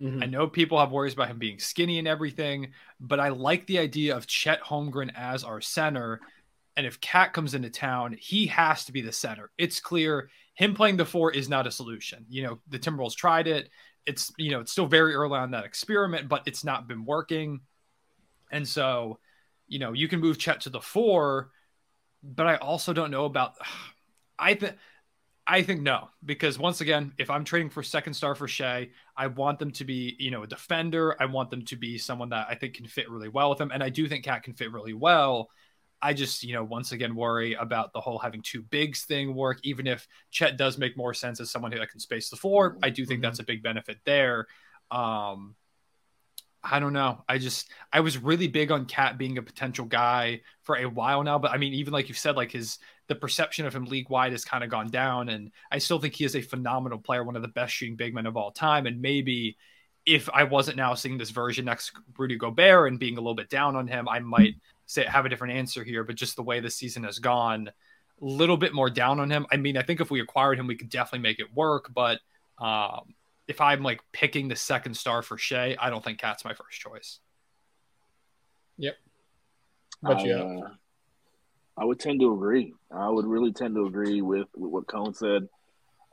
Mhm. 0.00 0.22
I 0.22 0.26
know 0.26 0.46
people 0.46 0.78
have 0.78 0.92
worries 0.92 1.12
about 1.12 1.28
him 1.28 1.38
being 1.38 1.58
skinny 1.58 1.98
and 1.98 2.08
everything, 2.08 2.72
but 3.00 3.20
I 3.20 3.28
like 3.28 3.66
the 3.66 3.78
idea 3.78 4.16
of 4.16 4.26
Chet 4.26 4.62
Holmgren 4.62 5.12
as 5.14 5.44
our 5.44 5.60
center. 5.60 6.20
And 6.76 6.86
if 6.86 7.00
Cat 7.00 7.32
comes 7.32 7.54
into 7.54 7.68
town, 7.70 8.16
he 8.18 8.46
has 8.46 8.84
to 8.86 8.92
be 8.92 9.02
the 9.02 9.12
center. 9.12 9.50
It's 9.58 9.80
clear 9.80 10.30
him 10.54 10.74
playing 10.74 10.96
the 10.96 11.04
four 11.04 11.32
is 11.32 11.48
not 11.48 11.66
a 11.66 11.70
solution. 11.70 12.24
You 12.28 12.44
know, 12.44 12.60
the 12.68 12.78
Timberwolves 12.78 13.14
tried 13.16 13.46
it. 13.46 13.68
It's, 14.06 14.32
you 14.38 14.50
know, 14.50 14.60
it's 14.60 14.72
still 14.72 14.86
very 14.86 15.14
early 15.14 15.38
on 15.38 15.50
that 15.50 15.64
experiment, 15.64 16.28
but 16.28 16.42
it's 16.46 16.64
not 16.64 16.88
been 16.88 17.04
working. 17.04 17.60
And 18.50 18.66
so, 18.66 19.18
you 19.68 19.78
know, 19.78 19.92
you 19.92 20.08
can 20.08 20.20
move 20.20 20.38
Chet 20.38 20.62
to 20.62 20.70
the 20.70 20.80
four, 20.80 21.50
but 22.22 22.46
I 22.46 22.56
also 22.56 22.92
don't 22.92 23.10
know 23.10 23.26
about. 23.26 23.54
I 24.38 24.54
think. 24.54 24.74
I 25.50 25.62
think 25.62 25.80
no, 25.82 26.08
because 26.24 26.60
once 26.60 26.80
again, 26.80 27.12
if 27.18 27.28
I'm 27.28 27.44
trading 27.44 27.70
for 27.70 27.82
second 27.82 28.14
star 28.14 28.36
for 28.36 28.46
Shai, 28.46 28.90
I 29.16 29.26
want 29.26 29.58
them 29.58 29.72
to 29.72 29.84
be, 29.84 30.14
you 30.16 30.30
know, 30.30 30.44
a 30.44 30.46
defender. 30.46 31.20
I 31.20 31.24
want 31.24 31.50
them 31.50 31.64
to 31.64 31.74
be 31.76 31.98
someone 31.98 32.28
that 32.28 32.46
I 32.48 32.54
think 32.54 32.74
can 32.74 32.86
fit 32.86 33.10
really 33.10 33.28
well 33.28 33.50
with 33.50 33.60
him. 33.60 33.72
And 33.74 33.82
I 33.82 33.88
do 33.88 34.08
think 34.08 34.24
Cat 34.24 34.44
can 34.44 34.54
fit 34.54 34.70
really 34.70 34.92
well. 34.92 35.50
I 36.00 36.14
just, 36.14 36.44
you 36.44 36.54
know, 36.54 36.62
once 36.62 36.92
again 36.92 37.16
worry 37.16 37.54
about 37.54 37.92
the 37.92 38.00
whole 38.00 38.16
having 38.16 38.42
two 38.42 38.62
bigs 38.62 39.02
thing 39.06 39.34
work. 39.34 39.58
Even 39.64 39.88
if 39.88 40.06
Chet 40.30 40.56
does 40.56 40.78
make 40.78 40.96
more 40.96 41.12
sense 41.12 41.40
as 41.40 41.50
someone 41.50 41.72
who 41.72 41.80
that 41.80 41.90
can 41.90 41.98
space 41.98 42.30
the 42.30 42.36
floor, 42.36 42.78
I 42.80 42.90
do 42.90 43.04
think 43.04 43.20
that's 43.20 43.40
a 43.40 43.44
big 43.44 43.60
benefit 43.60 43.98
there. 44.04 44.46
Um, 44.92 45.56
I 46.62 46.78
don't 46.78 46.92
know. 46.92 47.24
I 47.28 47.38
just 47.38 47.70
I 47.92 48.00
was 48.00 48.18
really 48.18 48.48
big 48.48 48.70
on 48.70 48.84
Cat 48.84 49.16
being 49.16 49.38
a 49.38 49.42
potential 49.42 49.86
guy 49.86 50.42
for 50.62 50.76
a 50.76 50.86
while 50.86 51.22
now, 51.22 51.38
but 51.38 51.52
I 51.52 51.56
mean, 51.56 51.72
even 51.72 51.92
like 51.92 52.08
you 52.08 52.14
said, 52.14 52.36
like 52.36 52.52
his 52.52 52.78
the 53.06 53.14
perception 53.14 53.66
of 53.66 53.74
him 53.74 53.86
league 53.86 54.10
wide 54.10 54.32
has 54.32 54.44
kind 54.44 54.62
of 54.62 54.70
gone 54.70 54.90
down, 54.90 55.30
and 55.30 55.50
I 55.70 55.78
still 55.78 55.98
think 55.98 56.14
he 56.14 56.24
is 56.24 56.36
a 56.36 56.42
phenomenal 56.42 56.98
player, 56.98 57.24
one 57.24 57.36
of 57.36 57.42
the 57.42 57.48
best 57.48 57.72
shooting 57.72 57.96
big 57.96 58.14
men 58.14 58.26
of 58.26 58.36
all 58.36 58.50
time. 58.50 58.86
And 58.86 59.00
maybe 59.00 59.56
if 60.06 60.28
I 60.30 60.44
wasn't 60.44 60.76
now 60.76 60.94
seeing 60.94 61.18
this 61.18 61.30
version 61.30 61.64
next 61.64 61.92
Rudy 62.16 62.36
Gobert 62.36 62.90
and 62.90 63.00
being 63.00 63.16
a 63.16 63.20
little 63.20 63.34
bit 63.34 63.48
down 63.48 63.74
on 63.74 63.86
him, 63.86 64.08
I 64.08 64.18
might 64.20 64.54
say 64.86 65.04
have 65.04 65.24
a 65.24 65.28
different 65.28 65.54
answer 65.54 65.82
here. 65.82 66.04
But 66.04 66.16
just 66.16 66.36
the 66.36 66.42
way 66.42 66.60
the 66.60 66.70
season 66.70 67.04
has 67.04 67.18
gone, 67.18 67.68
a 67.68 68.24
little 68.24 68.56
bit 68.58 68.74
more 68.74 68.90
down 68.90 69.18
on 69.18 69.30
him. 69.30 69.46
I 69.50 69.56
mean, 69.56 69.76
I 69.78 69.82
think 69.82 70.00
if 70.00 70.10
we 70.10 70.20
acquired 70.20 70.58
him, 70.58 70.66
we 70.66 70.76
could 70.76 70.90
definitely 70.90 71.20
make 71.20 71.40
it 71.40 71.54
work, 71.54 71.90
but 71.94 72.20
um, 72.58 73.14
if 73.50 73.60
I'm 73.60 73.82
like 73.82 74.00
picking 74.12 74.46
the 74.46 74.54
second 74.54 74.94
star 74.96 75.22
for 75.22 75.36
Shai, 75.36 75.76
I 75.78 75.90
don't 75.90 76.04
think 76.04 76.18
Cat's 76.18 76.44
my 76.44 76.54
first 76.54 76.78
choice. 76.78 77.18
Yep. 78.78 78.94
But 80.00 80.18
I, 80.18 80.24
yeah, 80.24 80.36
uh, 80.36 80.70
I 81.76 81.84
would 81.84 81.98
tend 81.98 82.20
to 82.20 82.32
agree. 82.32 82.72
I 82.92 83.08
would 83.08 83.26
really 83.26 83.52
tend 83.52 83.74
to 83.74 83.86
agree 83.86 84.22
with, 84.22 84.46
with 84.56 84.70
what 84.70 84.86
Cone 84.86 85.14
said. 85.14 85.48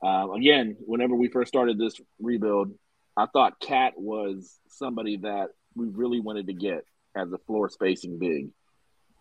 Um, 0.04 0.32
again, 0.32 0.78
whenever 0.80 1.16
we 1.16 1.28
first 1.28 1.50
started 1.50 1.78
this 1.78 2.02
rebuild, 2.20 2.74
I 3.16 3.28
thought 3.28 3.60
Cat 3.60 3.94
was 3.96 4.58
somebody 4.70 5.18
that 5.18 5.50
we 5.76 5.88
really 5.90 6.20
wanted 6.20 6.48
to 6.48 6.54
get 6.54 6.86
as 7.16 7.32
a 7.32 7.38
floor 7.38 7.70
spacing 7.70 8.18
big. 8.18 8.50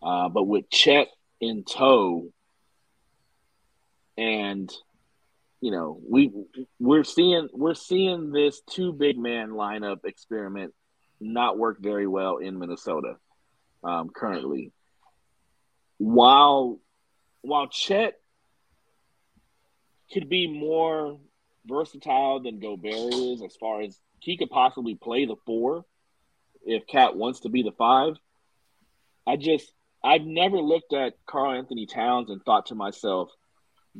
Uh, 0.01 0.29
but 0.29 0.43
with 0.43 0.69
Chet 0.71 1.07
in 1.39 1.63
tow, 1.63 2.31
and 4.17 4.73
you 5.61 5.71
know 5.71 5.99
we 6.07 6.31
we're 6.79 7.03
seeing 7.03 7.49
we're 7.53 7.73
seeing 7.73 8.31
this 8.31 8.61
two 8.69 8.93
big 8.93 9.17
man 9.17 9.49
lineup 9.49 10.05
experiment 10.05 10.73
not 11.19 11.57
work 11.57 11.77
very 11.79 12.07
well 12.07 12.37
in 12.37 12.59
Minnesota 12.59 13.15
um, 13.83 14.09
currently. 14.09 14.71
While 15.97 16.79
while 17.41 17.67
Chet 17.67 18.19
could 20.13 20.29
be 20.29 20.47
more 20.47 21.19
versatile 21.65 22.41
than 22.41 22.59
Gobert 22.59 23.13
is, 23.13 23.41
as 23.41 23.55
far 23.59 23.81
as 23.81 23.99
he 24.19 24.37
could 24.37 24.49
possibly 24.49 24.95
play 24.95 25.25
the 25.25 25.35
four 25.45 25.85
if 26.65 26.87
Cat 26.87 27.15
wants 27.15 27.41
to 27.41 27.49
be 27.49 27.63
the 27.63 27.71
five. 27.71 28.15
I 29.25 29.35
just 29.35 29.71
I've 30.03 30.23
never 30.23 30.57
looked 30.57 30.93
at 30.93 31.13
Karl-Anthony 31.25 31.85
Towns 31.85 32.29
and 32.29 32.41
thought 32.43 32.67
to 32.67 32.75
myself, 32.75 33.29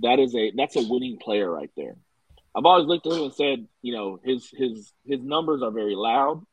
that 0.02 0.20
is 0.20 0.36
a 0.36 0.52
that's 0.56 0.76
a 0.76 0.88
winning 0.88 1.18
player 1.18 1.50
right 1.50 1.72
there. 1.76 1.96
I've 2.56 2.66
always 2.66 2.88
looked 2.88 3.06
at 3.06 3.14
him 3.14 3.24
and 3.24 3.34
said, 3.34 3.68
you 3.82 3.94
know, 3.94 4.20
his 4.24 4.50
his 4.52 4.94
his 5.06 5.22
numbers 5.22 5.62
are 5.62 5.72
very 5.72 5.96
loud. 5.96 6.44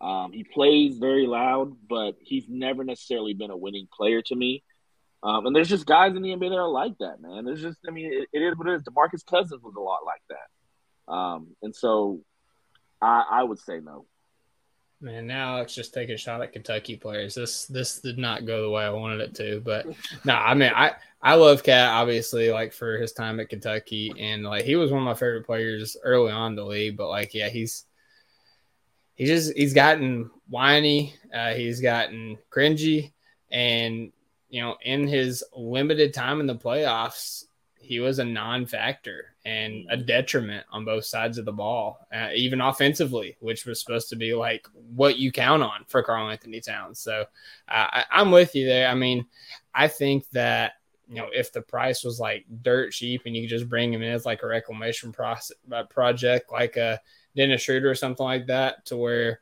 Um, 0.00 0.32
he 0.32 0.44
plays 0.44 0.98
very 0.98 1.26
loud, 1.26 1.76
but 1.88 2.16
he's 2.20 2.44
never 2.48 2.84
necessarily 2.84 3.34
been 3.34 3.50
a 3.50 3.56
winning 3.56 3.88
player 3.92 4.22
to 4.22 4.34
me. 4.34 4.62
Um, 5.22 5.46
and 5.46 5.56
there's 5.56 5.68
just 5.68 5.86
guys 5.86 6.14
in 6.14 6.22
the 6.22 6.30
NBA 6.30 6.50
that 6.50 6.56
are 6.56 6.68
like 6.68 6.96
that, 7.00 7.20
man. 7.20 7.44
There's 7.44 7.60
just, 7.60 7.78
I 7.88 7.90
mean, 7.90 8.12
it, 8.12 8.28
it 8.32 8.38
is 8.38 8.56
what 8.56 8.68
it 8.68 8.74
is. 8.74 8.82
Demarcus 8.82 9.26
Cousins 9.26 9.62
was 9.62 9.74
a 9.76 9.80
lot 9.80 10.00
like 10.06 10.22
that. 10.28 11.12
Um, 11.12 11.56
and 11.62 11.74
so 11.74 12.20
I, 13.02 13.24
I 13.28 13.42
would 13.42 13.58
say 13.58 13.80
no. 13.80 14.06
Man, 15.00 15.28
now 15.28 15.56
Alex 15.56 15.76
just 15.76 15.94
taking 15.94 16.16
a 16.16 16.18
shot 16.18 16.42
at 16.42 16.52
Kentucky 16.52 16.96
players. 16.96 17.34
This 17.34 17.66
this 17.66 18.00
did 18.00 18.18
not 18.18 18.46
go 18.46 18.62
the 18.62 18.70
way 18.70 18.84
I 18.84 18.90
wanted 18.90 19.20
it 19.20 19.34
to, 19.36 19.60
but 19.64 19.86
no, 20.24 20.34
I 20.34 20.54
mean 20.54 20.72
I 20.74 20.92
I 21.22 21.34
love 21.34 21.62
Cat 21.62 21.90
obviously 21.90 22.50
like 22.50 22.72
for 22.72 22.98
his 22.98 23.12
time 23.12 23.38
at 23.38 23.48
Kentucky 23.48 24.12
and 24.18 24.42
like 24.42 24.64
he 24.64 24.74
was 24.74 24.90
one 24.90 25.00
of 25.00 25.06
my 25.06 25.14
favorite 25.14 25.46
players 25.46 25.96
early 26.02 26.32
on 26.32 26.52
in 26.52 26.56
the 26.56 26.64
league, 26.64 26.96
but 26.96 27.08
like 27.08 27.32
yeah, 27.32 27.48
he's 27.48 27.84
he 29.14 29.26
just 29.26 29.52
he's 29.56 29.74
gotten 29.74 30.30
whiny, 30.48 31.14
uh, 31.34 31.52
he's 31.52 31.80
gotten 31.80 32.38
cringy, 32.50 33.12
and 33.50 34.12
you 34.48 34.62
know, 34.62 34.76
in 34.82 35.06
his 35.06 35.44
limited 35.54 36.14
time 36.14 36.40
in 36.40 36.46
the 36.46 36.54
playoffs, 36.54 37.44
he 37.78 38.00
was 38.00 38.18
a 38.18 38.24
non-factor 38.24 39.34
and 39.48 39.86
a 39.88 39.96
detriment 39.96 40.66
on 40.70 40.84
both 40.84 41.06
sides 41.06 41.38
of 41.38 41.46
the 41.46 41.52
ball, 41.52 42.06
uh, 42.14 42.28
even 42.34 42.60
offensively, 42.60 43.34
which 43.40 43.64
was 43.64 43.80
supposed 43.80 44.10
to 44.10 44.16
be 44.16 44.34
like 44.34 44.66
what 44.94 45.16
you 45.16 45.32
count 45.32 45.62
on 45.62 45.84
for 45.88 46.02
Karl-Anthony 46.02 46.60
Towns. 46.60 46.98
So 46.98 47.22
uh, 47.22 47.24
I, 47.68 48.04
I'm 48.10 48.30
with 48.30 48.54
you 48.54 48.66
there. 48.66 48.88
I 48.88 48.94
mean, 48.94 49.24
I 49.74 49.88
think 49.88 50.28
that 50.32 50.72
you 51.08 51.14
know 51.14 51.28
if 51.32 51.50
the 51.50 51.62
price 51.62 52.04
was 52.04 52.20
like 52.20 52.44
dirt 52.60 52.92
cheap 52.92 53.22
and 53.24 53.34
you 53.34 53.42
could 53.42 53.56
just 53.56 53.70
bring 53.70 53.90
him 53.90 54.02
in 54.02 54.12
as 54.12 54.26
like 54.26 54.42
a 54.42 54.46
reclamation 54.46 55.12
process, 55.12 55.56
uh, 55.72 55.84
project, 55.84 56.52
like 56.52 56.76
a 56.76 57.00
Dennis 57.34 57.62
Schroeder 57.62 57.90
or 57.90 57.94
something 57.94 58.26
like 58.26 58.48
that, 58.48 58.84
to 58.86 58.98
where 58.98 59.40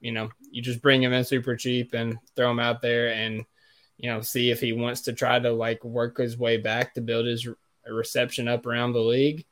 you 0.00 0.12
know 0.12 0.28
you 0.50 0.60
just 0.60 0.82
bring 0.82 1.02
him 1.02 1.14
in 1.14 1.24
super 1.24 1.56
cheap 1.56 1.94
and 1.94 2.18
throw 2.34 2.50
him 2.50 2.60
out 2.60 2.82
there 2.82 3.14
and 3.14 3.46
you 3.96 4.10
know 4.10 4.20
see 4.20 4.50
if 4.50 4.60
he 4.60 4.74
wants 4.74 5.00
to 5.02 5.14
try 5.14 5.38
to 5.38 5.50
like 5.50 5.82
work 5.82 6.18
his 6.18 6.36
way 6.36 6.58
back 6.58 6.92
to 6.92 7.00
build 7.00 7.24
his 7.24 7.48
reception 7.94 8.48
up 8.48 8.66
around 8.66 8.92
the 8.92 9.00
league. 9.00 9.44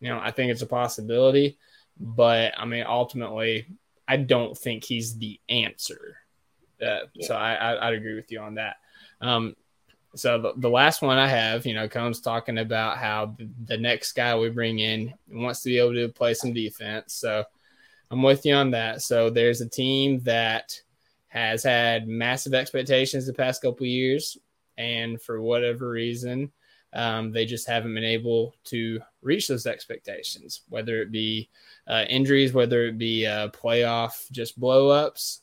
You 0.00 0.08
know, 0.08 0.20
I 0.20 0.30
think 0.30 0.50
it's 0.50 0.62
a 0.62 0.66
possibility, 0.66 1.58
but 1.98 2.54
I 2.56 2.64
mean, 2.64 2.84
ultimately, 2.86 3.66
I 4.06 4.16
don't 4.16 4.56
think 4.56 4.84
he's 4.84 5.16
the 5.16 5.40
answer. 5.48 6.16
Uh, 6.80 7.00
yeah. 7.14 7.26
So 7.26 7.34
I, 7.34 7.54
I, 7.54 7.90
would 7.90 7.98
agree 7.98 8.14
with 8.14 8.30
you 8.30 8.40
on 8.40 8.54
that. 8.54 8.76
Um, 9.20 9.56
so 10.14 10.40
the, 10.40 10.52
the 10.56 10.70
last 10.70 11.02
one 11.02 11.18
I 11.18 11.26
have, 11.26 11.66
you 11.66 11.74
know, 11.74 11.88
comes 11.88 12.20
talking 12.20 12.58
about 12.58 12.98
how 12.98 13.34
the, 13.36 13.48
the 13.66 13.76
next 13.76 14.12
guy 14.12 14.38
we 14.38 14.48
bring 14.48 14.78
in 14.78 15.12
wants 15.28 15.62
to 15.62 15.68
be 15.68 15.78
able 15.78 15.94
to 15.94 16.08
play 16.08 16.34
some 16.34 16.52
defense. 16.52 17.14
So 17.14 17.44
I'm 18.10 18.22
with 18.22 18.46
you 18.46 18.54
on 18.54 18.70
that. 18.70 19.02
So 19.02 19.28
there's 19.28 19.60
a 19.60 19.68
team 19.68 20.20
that 20.20 20.80
has 21.28 21.62
had 21.62 22.08
massive 22.08 22.54
expectations 22.54 23.26
the 23.26 23.34
past 23.34 23.60
couple 23.60 23.86
years, 23.86 24.38
and 24.78 25.20
for 25.20 25.42
whatever 25.42 25.90
reason, 25.90 26.50
um, 26.92 27.32
they 27.32 27.44
just 27.44 27.68
haven't 27.68 27.94
been 27.94 28.04
able 28.04 28.54
to 28.64 29.00
reach 29.22 29.48
those 29.48 29.66
expectations, 29.66 30.62
whether 30.68 31.02
it 31.02 31.12
be 31.12 31.50
uh, 31.86 32.04
injuries, 32.08 32.52
whether 32.52 32.86
it 32.86 32.98
be 32.98 33.26
uh, 33.26 33.48
playoff 33.48 34.30
just 34.30 34.58
blow 34.58 34.88
ups, 34.88 35.42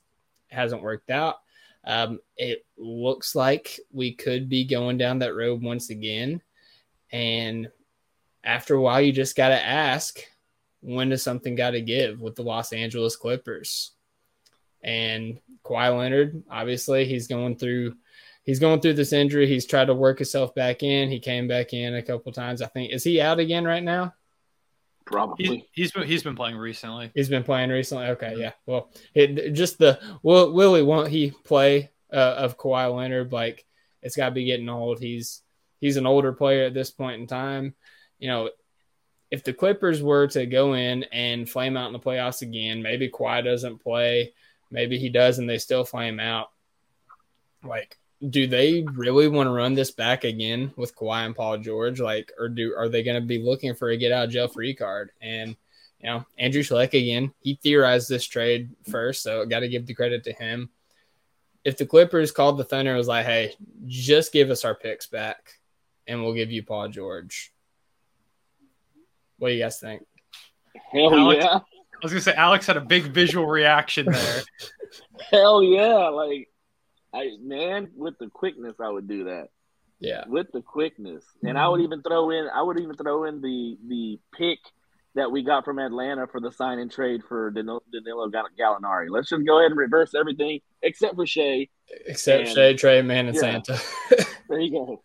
hasn't 0.49 0.81
worked 0.81 1.09
out. 1.09 1.37
Um, 1.83 2.19
it 2.35 2.65
looks 2.77 3.35
like 3.35 3.79
we 3.91 4.13
could 4.13 4.49
be 4.49 4.65
going 4.65 4.97
down 4.97 5.19
that 5.19 5.35
road 5.35 5.61
once 5.61 5.91
again. 5.91 6.41
And 7.11 7.69
after 8.43 8.75
a 8.75 8.81
while, 8.81 9.01
you 9.01 9.11
just 9.11 9.35
got 9.35 9.49
to 9.49 9.63
ask 9.63 10.19
when 10.81 11.09
does 11.09 11.23
something 11.23 11.55
got 11.55 11.71
to 11.71 11.81
give 11.81 12.19
with 12.21 12.35
the 12.35 12.43
Los 12.43 12.73
Angeles 12.73 13.15
Clippers? 13.15 13.91
And 14.83 15.39
Kawhi 15.63 15.97
Leonard, 15.97 16.43
obviously, 16.49 17.05
he's 17.05 17.27
going 17.27 17.55
through 17.55 17.95
he's 18.45 18.59
going 18.59 18.79
through 18.79 18.93
this 18.93 19.11
injury. 19.11 19.47
He's 19.47 19.65
tried 19.65 19.85
to 19.85 19.93
work 19.93 20.19
himself 20.19 20.55
back 20.55 20.83
in. 20.83 21.09
He 21.09 21.19
came 21.19 21.47
back 21.47 21.73
in 21.73 21.95
a 21.95 22.01
couple 22.01 22.31
times. 22.31 22.61
I 22.61 22.67
think 22.67 22.93
is 22.93 23.03
he 23.03 23.19
out 23.19 23.39
again 23.39 23.65
right 23.65 23.83
now? 23.83 24.13
Probably. 25.05 25.45
He's, 25.45 25.63
he's 25.71 25.91
been 25.91 26.07
he's 26.07 26.23
been 26.23 26.35
playing 26.35 26.57
recently. 26.57 27.11
He's 27.13 27.29
been 27.29 27.43
playing 27.43 27.69
recently. 27.69 28.07
Okay, 28.07 28.35
yeah. 28.37 28.53
Well, 28.65 28.89
it 29.13 29.51
just 29.51 29.77
the 29.77 29.99
will 30.23 30.53
Willie 30.53 30.81
won't 30.81 31.09
he 31.09 31.31
play 31.31 31.91
uh, 32.11 32.35
of 32.37 32.57
Kawhi 32.57 32.95
Leonard? 32.95 33.31
Like 33.31 33.65
it's 34.01 34.15
got 34.15 34.29
to 34.29 34.35
be 34.35 34.45
getting 34.45 34.69
old. 34.69 34.99
He's 34.99 35.41
he's 35.79 35.97
an 35.97 36.07
older 36.07 36.33
player 36.33 36.65
at 36.65 36.73
this 36.73 36.91
point 36.91 37.21
in 37.21 37.27
time. 37.27 37.75
You 38.17 38.29
know, 38.29 38.49
if 39.29 39.43
the 39.43 39.53
Clippers 39.53 40.01
were 40.01 40.27
to 40.27 40.45
go 40.45 40.73
in 40.73 41.03
and 41.03 41.49
flame 41.49 41.77
out 41.77 41.87
in 41.87 41.93
the 41.93 41.99
playoffs 41.99 42.41
again, 42.41 42.81
maybe 42.81 43.09
Kawhi 43.09 43.43
doesn't 43.43 43.83
play. 43.83 44.33
Maybe 44.71 44.97
he 44.97 45.09
does, 45.09 45.37
and 45.37 45.47
they 45.47 45.59
still 45.59 45.85
flame 45.85 46.19
out. 46.19 46.47
Like 47.63 47.97
do 48.29 48.47
they 48.47 48.85
really 48.93 49.27
want 49.27 49.47
to 49.47 49.51
run 49.51 49.73
this 49.73 49.91
back 49.91 50.23
again 50.23 50.71
with 50.75 50.95
Kawhi 50.95 51.25
and 51.25 51.35
Paul 51.35 51.57
George? 51.57 51.99
Like, 51.99 52.31
or 52.39 52.49
do 52.49 52.73
are 52.75 52.89
they 52.89 53.03
going 53.03 53.21
to 53.21 53.25
be 53.25 53.39
looking 53.39 53.75
for 53.75 53.89
a 53.89 53.97
get 53.97 54.11
out 54.11 54.25
of 54.25 54.31
jail 54.31 54.47
free 54.47 54.73
card? 54.73 55.11
And 55.21 55.55
you 55.99 56.09
know, 56.09 56.25
Andrew 56.37 56.61
Schleck 56.61 56.93
again, 56.93 57.33
he 57.41 57.59
theorized 57.61 58.09
this 58.09 58.25
trade 58.25 58.69
first, 58.89 59.23
so 59.23 59.45
got 59.45 59.59
to 59.61 59.67
give 59.67 59.85
the 59.85 59.93
credit 59.93 60.23
to 60.25 60.33
him. 60.33 60.69
If 61.63 61.77
the 61.77 61.85
Clippers 61.85 62.31
called 62.31 62.57
the 62.57 62.63
Thunder 62.63 62.91
and 62.91 62.97
was 62.97 63.07
like, 63.07 63.25
"Hey, 63.25 63.55
just 63.87 64.31
give 64.31 64.51
us 64.51 64.63
our 64.63 64.75
picks 64.75 65.07
back, 65.07 65.59
and 66.05 66.23
we'll 66.23 66.33
give 66.33 66.51
you 66.51 66.63
Paul 66.63 66.89
George," 66.89 67.51
what 69.39 69.49
do 69.49 69.55
you 69.55 69.63
guys 69.63 69.79
think? 69.79 70.05
Hell 70.91 71.13
Alex, 71.13 71.43
yeah! 71.43 71.57
I 71.57 71.97
was 72.03 72.11
gonna 72.11 72.21
say 72.21 72.33
Alex 72.33 72.67
had 72.67 72.77
a 72.77 72.81
big 72.81 73.05
visual 73.05 73.47
reaction 73.47 74.05
there. 74.05 74.43
Hell 75.31 75.63
yeah! 75.63 76.09
Like 76.09 76.49
I 77.15 77.29
man, 77.41 77.89
with 77.95 78.17
the 78.19 78.29
quickness, 78.29 78.75
I 78.79 78.89
would 78.89 79.07
do 79.07 79.25
that. 79.25 79.49
Yeah, 79.99 80.25
with 80.27 80.47
the 80.51 80.61
quickness, 80.61 81.23
and 81.41 81.57
I 81.57 81.69
would 81.69 81.81
even 81.81 82.01
throw 82.01 82.29
in, 82.29 82.47
I 82.53 82.61
would 82.61 82.79
even 82.79 82.95
throw 82.95 83.23
in 83.23 83.41
the 83.41 83.77
the 83.87 84.19
pick 84.37 84.59
that 85.15 85.31
we 85.31 85.43
got 85.43 85.63
from 85.63 85.79
Atlanta 85.79 86.27
for 86.27 86.41
the 86.41 86.51
sign 86.51 86.79
and 86.79 86.91
trade 86.91 87.21
for 87.27 87.49
Danilo, 87.49 87.81
Danilo 87.91 88.29
Gallinari. 88.29 89.07
Let's 89.09 89.29
just 89.29 89.45
go 89.45 89.59
ahead 89.59 89.71
and 89.71 89.79
reverse 89.79 90.13
everything 90.13 90.59
except 90.81 91.15
for 91.15 91.25
Shai, 91.25 91.69
except 92.05 92.47
and, 92.47 92.55
Shai, 92.55 92.73
Tre, 92.73 93.01
Mann, 93.01 93.27
and 93.27 93.35
yeah. 93.35 93.41
Santa. 93.41 93.81
there 94.49 94.59
you 94.59 94.71
go. 94.71 95.03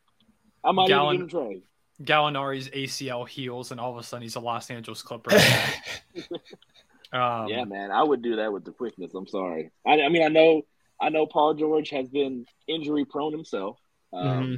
I 0.65 0.73
might 0.73 0.89
Gallin- 0.89 1.15
even 1.15 1.27
give 1.29 1.39
him 1.39 1.47
Tre. 1.47 1.63
Gallinari's 2.03 2.69
ACL 2.71 3.29
heals, 3.29 3.71
and 3.71 3.81
all 3.81 3.93
of 3.93 3.99
a 3.99 4.03
sudden 4.03 4.23
he's 4.23 4.35
a 4.35 4.41
Los 4.41 4.71
Angeles 4.71 5.03
Clipper. 5.03 5.31
um, 7.13 7.49
yeah, 7.49 7.65
man, 7.65 7.91
I 7.91 8.03
would 8.03 8.23
do 8.23 8.37
that 8.37 8.53
with 8.53 8.65
the 8.65 8.73
quickness. 8.73 9.15
I'm 9.15 9.29
sorry. 9.29 9.71
I, 9.87 10.01
I 10.01 10.09
mean, 10.09 10.25
I 10.25 10.29
know 10.29 10.63
I 11.01 11.09
know 11.09 11.27
Paul 11.27 11.55
George 11.55 11.91
has 11.91 12.09
been 12.09 12.47
injury 12.69 13.05
prone 13.05 13.33
himself, 13.33 13.79
um, 14.13 14.27
mm-hmm. 14.27 14.55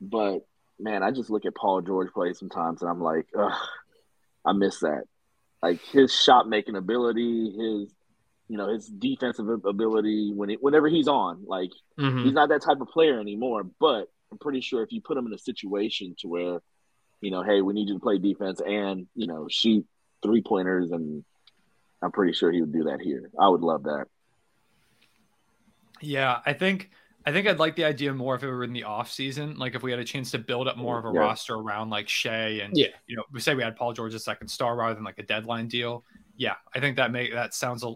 but 0.00 0.46
man, 0.78 1.02
I 1.02 1.10
just 1.10 1.30
look 1.30 1.46
at 1.46 1.54
Paul 1.54 1.80
George 1.82 2.12
play 2.12 2.32
sometimes, 2.32 2.82
and 2.82 2.90
I'm 2.90 3.00
like, 3.00 3.26
I 4.44 4.52
miss 4.52 4.80
that. 4.80 5.04
Like 5.62 5.80
his 5.80 6.14
shot 6.14 6.48
making 6.48 6.76
ability, 6.76 7.50
his 7.50 7.94
you 8.48 8.58
know 8.58 8.72
his 8.72 8.86
defensive 8.86 9.48
ability 9.48 10.32
when 10.34 10.50
it, 10.50 10.62
whenever 10.62 10.88
he's 10.88 11.08
on, 11.08 11.44
like 11.46 11.70
mm-hmm. 11.98 12.24
he's 12.24 12.34
not 12.34 12.50
that 12.50 12.62
type 12.62 12.80
of 12.80 12.88
player 12.88 13.18
anymore. 13.18 13.64
But 13.80 14.08
I'm 14.30 14.38
pretty 14.38 14.60
sure 14.60 14.82
if 14.82 14.92
you 14.92 15.00
put 15.00 15.16
him 15.16 15.26
in 15.26 15.32
a 15.32 15.38
situation 15.38 16.14
to 16.18 16.28
where, 16.28 16.58
you 17.20 17.30
know, 17.30 17.42
hey, 17.42 17.62
we 17.62 17.72
need 17.72 17.88
you 17.88 17.94
to 17.94 18.00
play 18.00 18.18
defense 18.18 18.60
and 18.60 19.06
you 19.14 19.26
know 19.26 19.46
shoot 19.50 19.86
three 20.22 20.42
pointers, 20.42 20.90
and 20.90 21.24
I'm 22.02 22.12
pretty 22.12 22.34
sure 22.34 22.52
he 22.52 22.60
would 22.60 22.72
do 22.72 22.84
that 22.84 23.00
here. 23.00 23.30
I 23.40 23.48
would 23.48 23.62
love 23.62 23.84
that. 23.84 24.06
Yeah, 26.00 26.40
I 26.44 26.52
think 26.52 26.90
I 27.26 27.32
think 27.32 27.46
I'd 27.46 27.58
like 27.58 27.76
the 27.76 27.84
idea 27.84 28.12
more 28.12 28.34
if 28.34 28.42
it 28.42 28.48
were 28.48 28.64
in 28.64 28.72
the 28.72 28.84
off 28.84 29.10
season, 29.10 29.56
like 29.56 29.74
if 29.74 29.82
we 29.82 29.90
had 29.90 30.00
a 30.00 30.04
chance 30.04 30.30
to 30.32 30.38
build 30.38 30.68
up 30.68 30.76
more 30.76 30.98
of 30.98 31.06
a 31.06 31.12
yeah. 31.14 31.20
roster 31.20 31.54
around 31.54 31.90
like 31.90 32.08
Shai 32.08 32.60
and 32.62 32.76
yeah, 32.76 32.88
you 33.06 33.16
know, 33.16 33.24
we 33.32 33.40
say 33.40 33.54
we 33.54 33.62
had 33.62 33.76
Paul 33.76 33.92
George 33.92 34.14
a 34.14 34.18
second 34.18 34.48
star 34.48 34.76
rather 34.76 34.94
than 34.94 35.04
like 35.04 35.18
a 35.18 35.22
deadline 35.22 35.68
deal. 35.68 36.04
Yeah, 36.36 36.54
I 36.74 36.80
think 36.80 36.96
that 36.96 37.12
make 37.12 37.32
that 37.32 37.54
sounds 37.54 37.82
a 37.82 37.94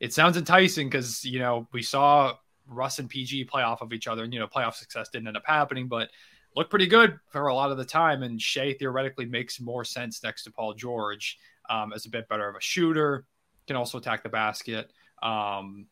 it 0.00 0.12
sounds 0.12 0.36
enticing 0.36 0.88
because 0.88 1.24
you 1.24 1.38
know 1.38 1.68
we 1.72 1.82
saw 1.82 2.34
Russ 2.66 2.98
and 2.98 3.08
PG 3.08 3.44
play 3.44 3.62
off 3.62 3.82
of 3.82 3.92
each 3.92 4.06
other, 4.06 4.24
and 4.24 4.32
you 4.32 4.40
know 4.40 4.46
playoff 4.46 4.74
success 4.74 5.08
didn't 5.10 5.28
end 5.28 5.36
up 5.36 5.44
happening, 5.46 5.86
but 5.86 6.10
looked 6.56 6.70
pretty 6.70 6.86
good 6.86 7.18
for 7.30 7.48
a 7.48 7.54
lot 7.54 7.70
of 7.70 7.76
the 7.76 7.84
time. 7.84 8.22
And 8.22 8.40
Shai 8.40 8.74
theoretically 8.74 9.26
makes 9.26 9.60
more 9.60 9.84
sense 9.84 10.22
next 10.22 10.44
to 10.44 10.52
Paul 10.52 10.74
George 10.74 11.38
um, 11.68 11.92
as 11.92 12.06
a 12.06 12.10
bit 12.10 12.28
better 12.28 12.48
of 12.48 12.56
a 12.56 12.60
shooter, 12.60 13.26
can 13.66 13.76
also 13.76 13.98
attack 13.98 14.22
the 14.22 14.28
basket. 14.28 14.90
Um, 15.22 15.86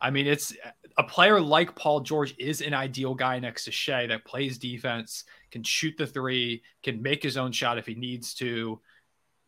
I 0.00 0.10
mean, 0.10 0.26
it's 0.26 0.54
a 0.96 1.02
player 1.02 1.40
like 1.40 1.74
Paul 1.74 2.00
George 2.00 2.34
is 2.38 2.60
an 2.60 2.74
ideal 2.74 3.14
guy 3.14 3.38
next 3.38 3.64
to 3.64 3.72
Shai 3.72 4.06
that 4.06 4.24
plays 4.24 4.58
defense, 4.58 5.24
can 5.50 5.62
shoot 5.62 5.94
the 5.96 6.06
three, 6.06 6.62
can 6.82 7.02
make 7.02 7.22
his 7.22 7.36
own 7.36 7.52
shot 7.52 7.78
if 7.78 7.86
he 7.86 7.94
needs 7.94 8.34
to. 8.34 8.80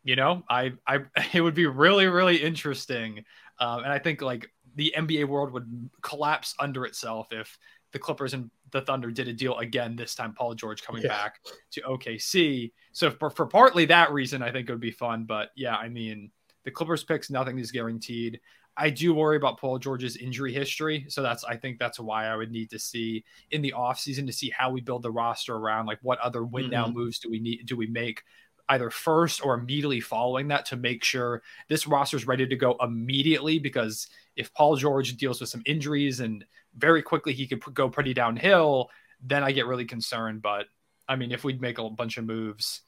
You 0.03 0.15
know, 0.15 0.43
I, 0.49 0.73
I, 0.87 0.99
it 1.33 1.41
would 1.41 1.53
be 1.53 1.67
really, 1.67 2.07
really 2.07 2.37
interesting, 2.37 3.23
um, 3.59 3.83
and 3.83 3.91
I 3.91 3.99
think 3.99 4.21
like 4.21 4.49
the 4.75 4.93
NBA 4.97 5.27
world 5.27 5.51
would 5.51 5.89
collapse 6.01 6.55
under 6.59 6.85
itself 6.85 7.27
if 7.31 7.57
the 7.91 7.99
Clippers 7.99 8.33
and 8.33 8.49
the 8.71 8.81
Thunder 8.81 9.11
did 9.11 9.27
a 9.27 9.33
deal 9.33 9.57
again. 9.57 9.95
This 9.95 10.15
time, 10.15 10.33
Paul 10.33 10.55
George 10.55 10.81
coming 10.81 11.03
yeah. 11.03 11.09
back 11.09 11.39
to 11.71 11.81
OKC. 11.81 12.71
So 12.93 13.11
for, 13.11 13.29
for 13.29 13.45
partly 13.45 13.85
that 13.85 14.11
reason, 14.11 14.41
I 14.41 14.51
think 14.51 14.69
it 14.69 14.71
would 14.71 14.81
be 14.81 14.91
fun. 14.91 15.25
But 15.25 15.49
yeah, 15.55 15.75
I 15.75 15.89
mean, 15.89 16.31
the 16.63 16.71
Clippers 16.71 17.03
picks, 17.03 17.29
nothing 17.29 17.59
is 17.59 17.71
guaranteed. 17.71 18.39
I 18.77 18.89
do 18.89 19.13
worry 19.13 19.37
about 19.37 19.59
Paul 19.59 19.79
George's 19.79 20.15
injury 20.17 20.53
history. 20.53 21.05
So 21.09 21.21
that's 21.21 21.43
I 21.43 21.57
think 21.57 21.77
that's 21.77 21.99
why 21.99 22.27
I 22.27 22.35
would 22.35 22.51
need 22.51 22.69
to 22.71 22.79
see 22.79 23.23
in 23.51 23.61
the 23.61 23.73
offseason 23.77 24.25
to 24.27 24.33
see 24.33 24.49
how 24.49 24.71
we 24.71 24.81
build 24.81 25.03
the 25.03 25.11
roster 25.11 25.55
around 25.55 25.85
like 25.85 25.99
what 26.01 26.19
other 26.19 26.45
win 26.45 26.69
now 26.69 26.85
mm-hmm. 26.85 26.97
moves 26.97 27.19
do 27.19 27.29
we 27.29 27.39
need 27.39 27.65
do 27.65 27.75
we 27.75 27.87
make 27.87 28.23
either 28.69 28.89
first 28.89 29.43
or 29.45 29.53
immediately 29.55 29.99
following 29.99 30.47
that 30.47 30.65
to 30.65 30.77
make 30.77 31.03
sure 31.03 31.41
this 31.67 31.87
roster 31.87 32.15
is 32.15 32.25
ready 32.25 32.47
to 32.47 32.55
go 32.55 32.77
immediately 32.81 33.59
because 33.59 34.07
if 34.37 34.53
Paul 34.53 34.77
George 34.77 35.17
deals 35.17 35.41
with 35.41 35.49
some 35.49 35.63
injuries 35.65 36.21
and 36.21 36.45
very 36.77 37.01
quickly 37.01 37.33
he 37.33 37.47
could 37.47 37.61
go 37.73 37.89
pretty 37.89 38.13
downhill, 38.13 38.89
then 39.21 39.43
I 39.43 39.51
get 39.51 39.65
really 39.65 39.83
concerned. 39.83 40.41
But 40.41 40.67
I 41.07 41.17
mean, 41.17 41.33
if 41.33 41.43
we'd 41.43 41.59
make 41.59 41.79
a 41.79 41.89
bunch 41.89 42.17
of 42.17 42.25
moves 42.25 42.81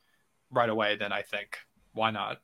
right 0.50 0.70
away, 0.70 0.96
then 0.96 1.12
I 1.12 1.22
think 1.22 1.58
why 1.92 2.12
not? 2.12 2.40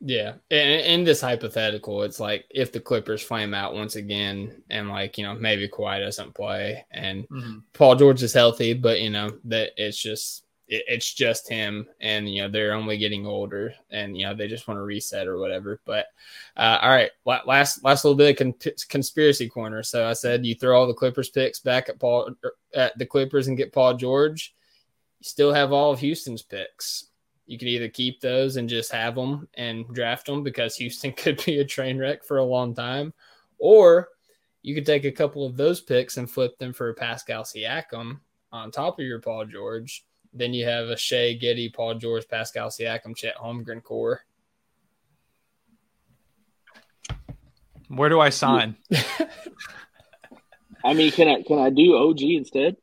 Yeah, 0.00 0.34
in, 0.50 0.58
in 0.58 1.04
this 1.04 1.22
hypothetical, 1.22 2.02
it's 2.02 2.20
like 2.20 2.44
if 2.50 2.70
the 2.70 2.80
Clippers 2.80 3.22
flame 3.22 3.54
out 3.54 3.74
once 3.74 3.96
again, 3.96 4.62
and 4.68 4.90
like 4.90 5.16
you 5.16 5.24
know 5.24 5.34
maybe 5.34 5.68
Kawhi 5.68 6.00
doesn't 6.00 6.34
play, 6.34 6.84
and 6.90 7.26
Mhm. 7.28 7.62
Paul 7.72 7.96
George 7.96 8.22
is 8.22 8.34
healthy, 8.34 8.74
but 8.74 9.00
you 9.00 9.08
know 9.10 9.38
that 9.44 9.70
it's 9.78 9.96
just 9.96 10.44
it, 10.68 10.84
it's 10.86 11.14
just 11.14 11.48
him, 11.48 11.88
and 12.00 12.28
you 12.28 12.42
know 12.42 12.48
they're 12.48 12.74
only 12.74 12.98
getting 12.98 13.26
older, 13.26 13.74
and 13.90 14.18
you 14.18 14.26
know 14.26 14.34
they 14.34 14.48
just 14.48 14.68
want 14.68 14.76
to 14.76 14.82
reset 14.82 15.26
or 15.26 15.38
whatever. 15.38 15.80
But 15.86 16.06
uh, 16.58 16.78
all 16.82 16.90
right, 16.90 17.10
last 17.24 17.82
last 17.82 18.04
little 18.04 18.16
bit 18.16 18.32
of 18.32 18.36
con- 18.60 18.72
conspiracy 18.90 19.48
corner. 19.48 19.82
So 19.82 20.06
I 20.06 20.12
said 20.12 20.44
you 20.44 20.54
throw 20.54 20.78
all 20.78 20.86
the 20.86 20.92
Clippers 20.92 21.30
picks 21.30 21.60
back 21.60 21.88
at 21.88 21.98
Paul 21.98 22.34
er, 22.44 22.52
at 22.74 22.98
the 22.98 23.06
Clippers 23.06 23.48
and 23.48 23.56
get 23.56 23.72
Paul 23.72 23.94
George. 23.94 24.54
You 25.20 25.24
still 25.24 25.54
have 25.54 25.72
all 25.72 25.92
of 25.92 26.00
Houston's 26.00 26.42
picks. 26.42 27.06
You 27.46 27.58
can 27.58 27.68
either 27.68 27.88
keep 27.88 28.20
those 28.20 28.56
and 28.56 28.68
just 28.68 28.92
have 28.92 29.14
them 29.14 29.48
and 29.54 29.86
draft 29.92 30.26
them 30.26 30.42
because 30.42 30.76
Houston 30.76 31.12
could 31.16 31.42
be 31.44 31.60
a 31.60 31.64
train 31.64 31.98
wreck 31.98 32.24
for 32.24 32.38
a 32.38 32.44
long 32.44 32.74
time, 32.74 33.12
or 33.58 34.08
you 34.62 34.74
could 34.74 34.86
take 34.86 35.04
a 35.04 35.12
couple 35.12 35.46
of 35.46 35.56
those 35.56 35.80
picks 35.80 36.16
and 36.16 36.30
flip 36.30 36.58
them 36.58 36.72
for 36.72 36.92
Pascal 36.94 37.44
Siakam 37.44 38.20
on 38.50 38.70
top 38.70 38.98
of 38.98 39.06
your 39.06 39.20
Paul 39.20 39.46
George. 39.46 40.04
Then 40.34 40.52
you 40.52 40.66
have 40.66 40.88
a 40.88 40.96
Shai 40.96 41.38
Giddey, 41.40 41.72
Paul 41.72 41.94
George, 41.94 42.28
Pascal 42.28 42.68
Siakam, 42.68 43.16
Chet 43.16 43.36
Holmgren 43.36 43.82
core. 43.82 44.22
Where 47.88 48.08
do 48.08 48.20
I 48.20 48.30
sign? 48.30 48.76
I 50.84 50.94
mean, 50.94 51.12
can 51.12 51.28
I 51.28 51.42
can 51.42 51.58
I 51.58 51.70
do 51.70 51.96
OG 51.96 52.22
instead? 52.22 52.76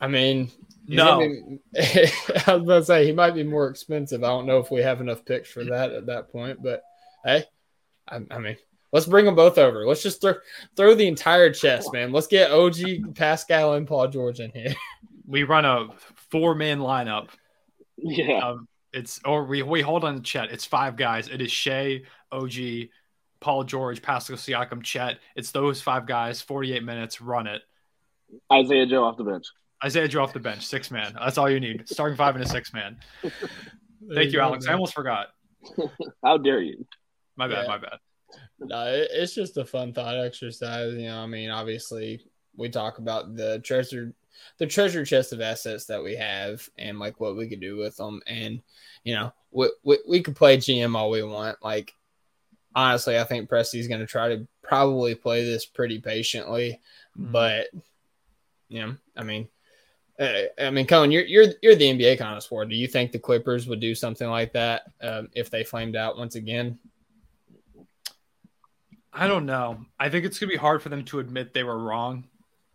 I 0.00 0.06
mean, 0.06 0.46
he's 0.46 0.65
No. 0.88 1.18
be- 1.20 1.58
I 2.46 2.54
was 2.54 2.62
about 2.62 2.78
to 2.78 2.84
say 2.84 3.06
he 3.06 3.12
might 3.12 3.34
be 3.34 3.42
more 3.42 3.68
expensive. 3.68 4.22
I 4.22 4.28
don't 4.28 4.46
know 4.46 4.58
if 4.58 4.70
we 4.70 4.82
have 4.82 5.00
enough 5.00 5.24
picks 5.24 5.50
for 5.50 5.64
that 5.64 5.92
at 5.92 6.06
that 6.06 6.30
point, 6.30 6.62
but 6.62 6.82
hey, 7.24 7.44
I, 8.08 8.20
I 8.30 8.38
mean, 8.38 8.56
let's 8.92 9.06
bring 9.06 9.24
them 9.24 9.34
both 9.34 9.58
over. 9.58 9.86
Let's 9.86 10.02
just 10.02 10.20
throw 10.20 10.34
throw 10.76 10.94
the 10.94 11.08
entire 11.08 11.52
chest, 11.52 11.92
man. 11.92 12.12
Let's 12.12 12.28
get 12.28 12.50
OG, 12.50 13.14
Pascal, 13.14 13.74
and 13.74 13.86
Paul 13.86 14.08
George 14.08 14.40
in 14.40 14.50
here. 14.50 14.74
We 15.28 15.42
run 15.42 15.64
a 15.64 15.88
four 16.30 16.54
man 16.54 16.78
lineup. 16.78 17.30
Yeah, 17.96 18.38
Um, 18.50 18.68
it's 18.92 19.20
or 19.24 19.44
we 19.44 19.62
we 19.62 19.82
hold 19.82 20.04
on 20.04 20.14
to 20.14 20.22
Chet. 20.22 20.52
It's 20.52 20.64
five 20.64 20.96
guys. 20.96 21.26
It 21.26 21.40
is 21.40 21.50
Shai, 21.50 22.02
OG, 22.30 22.52
Paul 23.40 23.64
George, 23.64 24.02
Pascal 24.02 24.36
Siakam, 24.36 24.84
Chet. 24.84 25.18
It's 25.34 25.50
those 25.50 25.82
five 25.82 26.06
guys. 26.06 26.40
Forty 26.42 26.74
eight 26.74 26.84
minutes. 26.84 27.20
Run 27.20 27.48
it. 27.48 27.62
Isaiah 28.52 28.86
Joe 28.86 29.02
off 29.02 29.16
the 29.16 29.24
bench. 29.24 29.46
Isaiah 29.84 30.08
Joe 30.08 30.22
off 30.22 30.32
the 30.32 30.40
bench, 30.40 30.64
six 30.66 30.90
man. 30.90 31.14
That's 31.18 31.38
all 31.38 31.50
you 31.50 31.60
need. 31.60 31.88
Starting 31.88 32.16
five 32.16 32.34
and 32.34 32.44
a 32.44 32.48
six 32.48 32.72
man. 32.72 32.96
Thank 34.14 34.32
you, 34.32 34.40
Alex. 34.40 34.66
I 34.66 34.72
almost 34.72 34.94
forgot. 34.94 35.28
How 36.24 36.38
dare 36.38 36.60
you? 36.60 36.86
My 37.36 37.48
bad. 37.48 37.62
Yeah. 37.62 37.68
My 37.68 37.78
bad. 37.78 37.98
No, 38.60 38.86
it- 38.86 39.08
it's 39.12 39.34
just 39.34 39.56
a 39.56 39.64
fun 39.64 39.92
thought 39.92 40.16
exercise. 40.18 40.94
You 40.94 41.08
know, 41.08 41.18
I 41.18 41.26
mean, 41.26 41.50
obviously, 41.50 42.24
we 42.56 42.68
talk 42.70 42.98
about 42.98 43.36
the 43.36 43.58
treasure, 43.60 44.14
the 44.58 44.66
treasure 44.66 45.04
chest 45.04 45.32
of 45.32 45.40
assets 45.42 45.84
that 45.86 46.02
we 46.02 46.16
have, 46.16 46.66
and 46.78 46.98
like 46.98 47.20
what 47.20 47.36
we 47.36 47.48
could 47.48 47.60
do 47.60 47.76
with 47.76 47.96
them. 47.96 48.22
And 48.26 48.62
you 49.04 49.14
know, 49.14 49.32
we 49.50 49.70
we, 49.82 49.98
we 50.08 50.22
could 50.22 50.36
play 50.36 50.56
GM 50.56 50.96
all 50.96 51.10
we 51.10 51.22
want. 51.22 51.58
Like, 51.62 51.92
honestly, 52.74 53.18
I 53.18 53.24
think 53.24 53.50
Presti's 53.50 53.88
going 53.88 54.00
to 54.00 54.06
try 54.06 54.28
to 54.30 54.46
probably 54.62 55.14
play 55.14 55.44
this 55.44 55.66
pretty 55.66 55.98
patiently, 56.00 56.80
Mhm. 57.18 57.32
but 57.32 57.66
you 58.68 58.80
know, 58.86 58.96
I 59.16 59.22
mean. 59.22 59.48
Uh, 60.18 60.42
I 60.58 60.70
mean, 60.70 60.86
Cohen, 60.86 61.10
you're 61.10 61.24
you're 61.24 61.46
you're 61.62 61.74
the 61.74 61.84
NBA 61.90 62.18
connoisseur. 62.18 62.64
Do 62.64 62.74
you 62.76 62.86
think 62.88 63.12
the 63.12 63.18
Clippers 63.18 63.66
would 63.66 63.80
do 63.80 63.94
something 63.94 64.28
like 64.28 64.52
that 64.52 64.82
um, 65.02 65.28
if 65.34 65.50
they 65.50 65.62
flamed 65.64 65.96
out 65.96 66.16
once 66.16 66.34
again? 66.34 66.78
I 69.12 69.26
don't 69.26 69.46
know. 69.46 69.84
I 69.98 70.10
think 70.10 70.24
it's 70.26 70.38
gonna 70.38 70.50
be 70.50 70.56
hard 70.56 70.82
for 70.82 70.88
them 70.90 71.04
to 71.06 71.20
admit 71.20 71.54
they 71.54 71.64
were 71.64 71.78
wrong. 71.78 72.24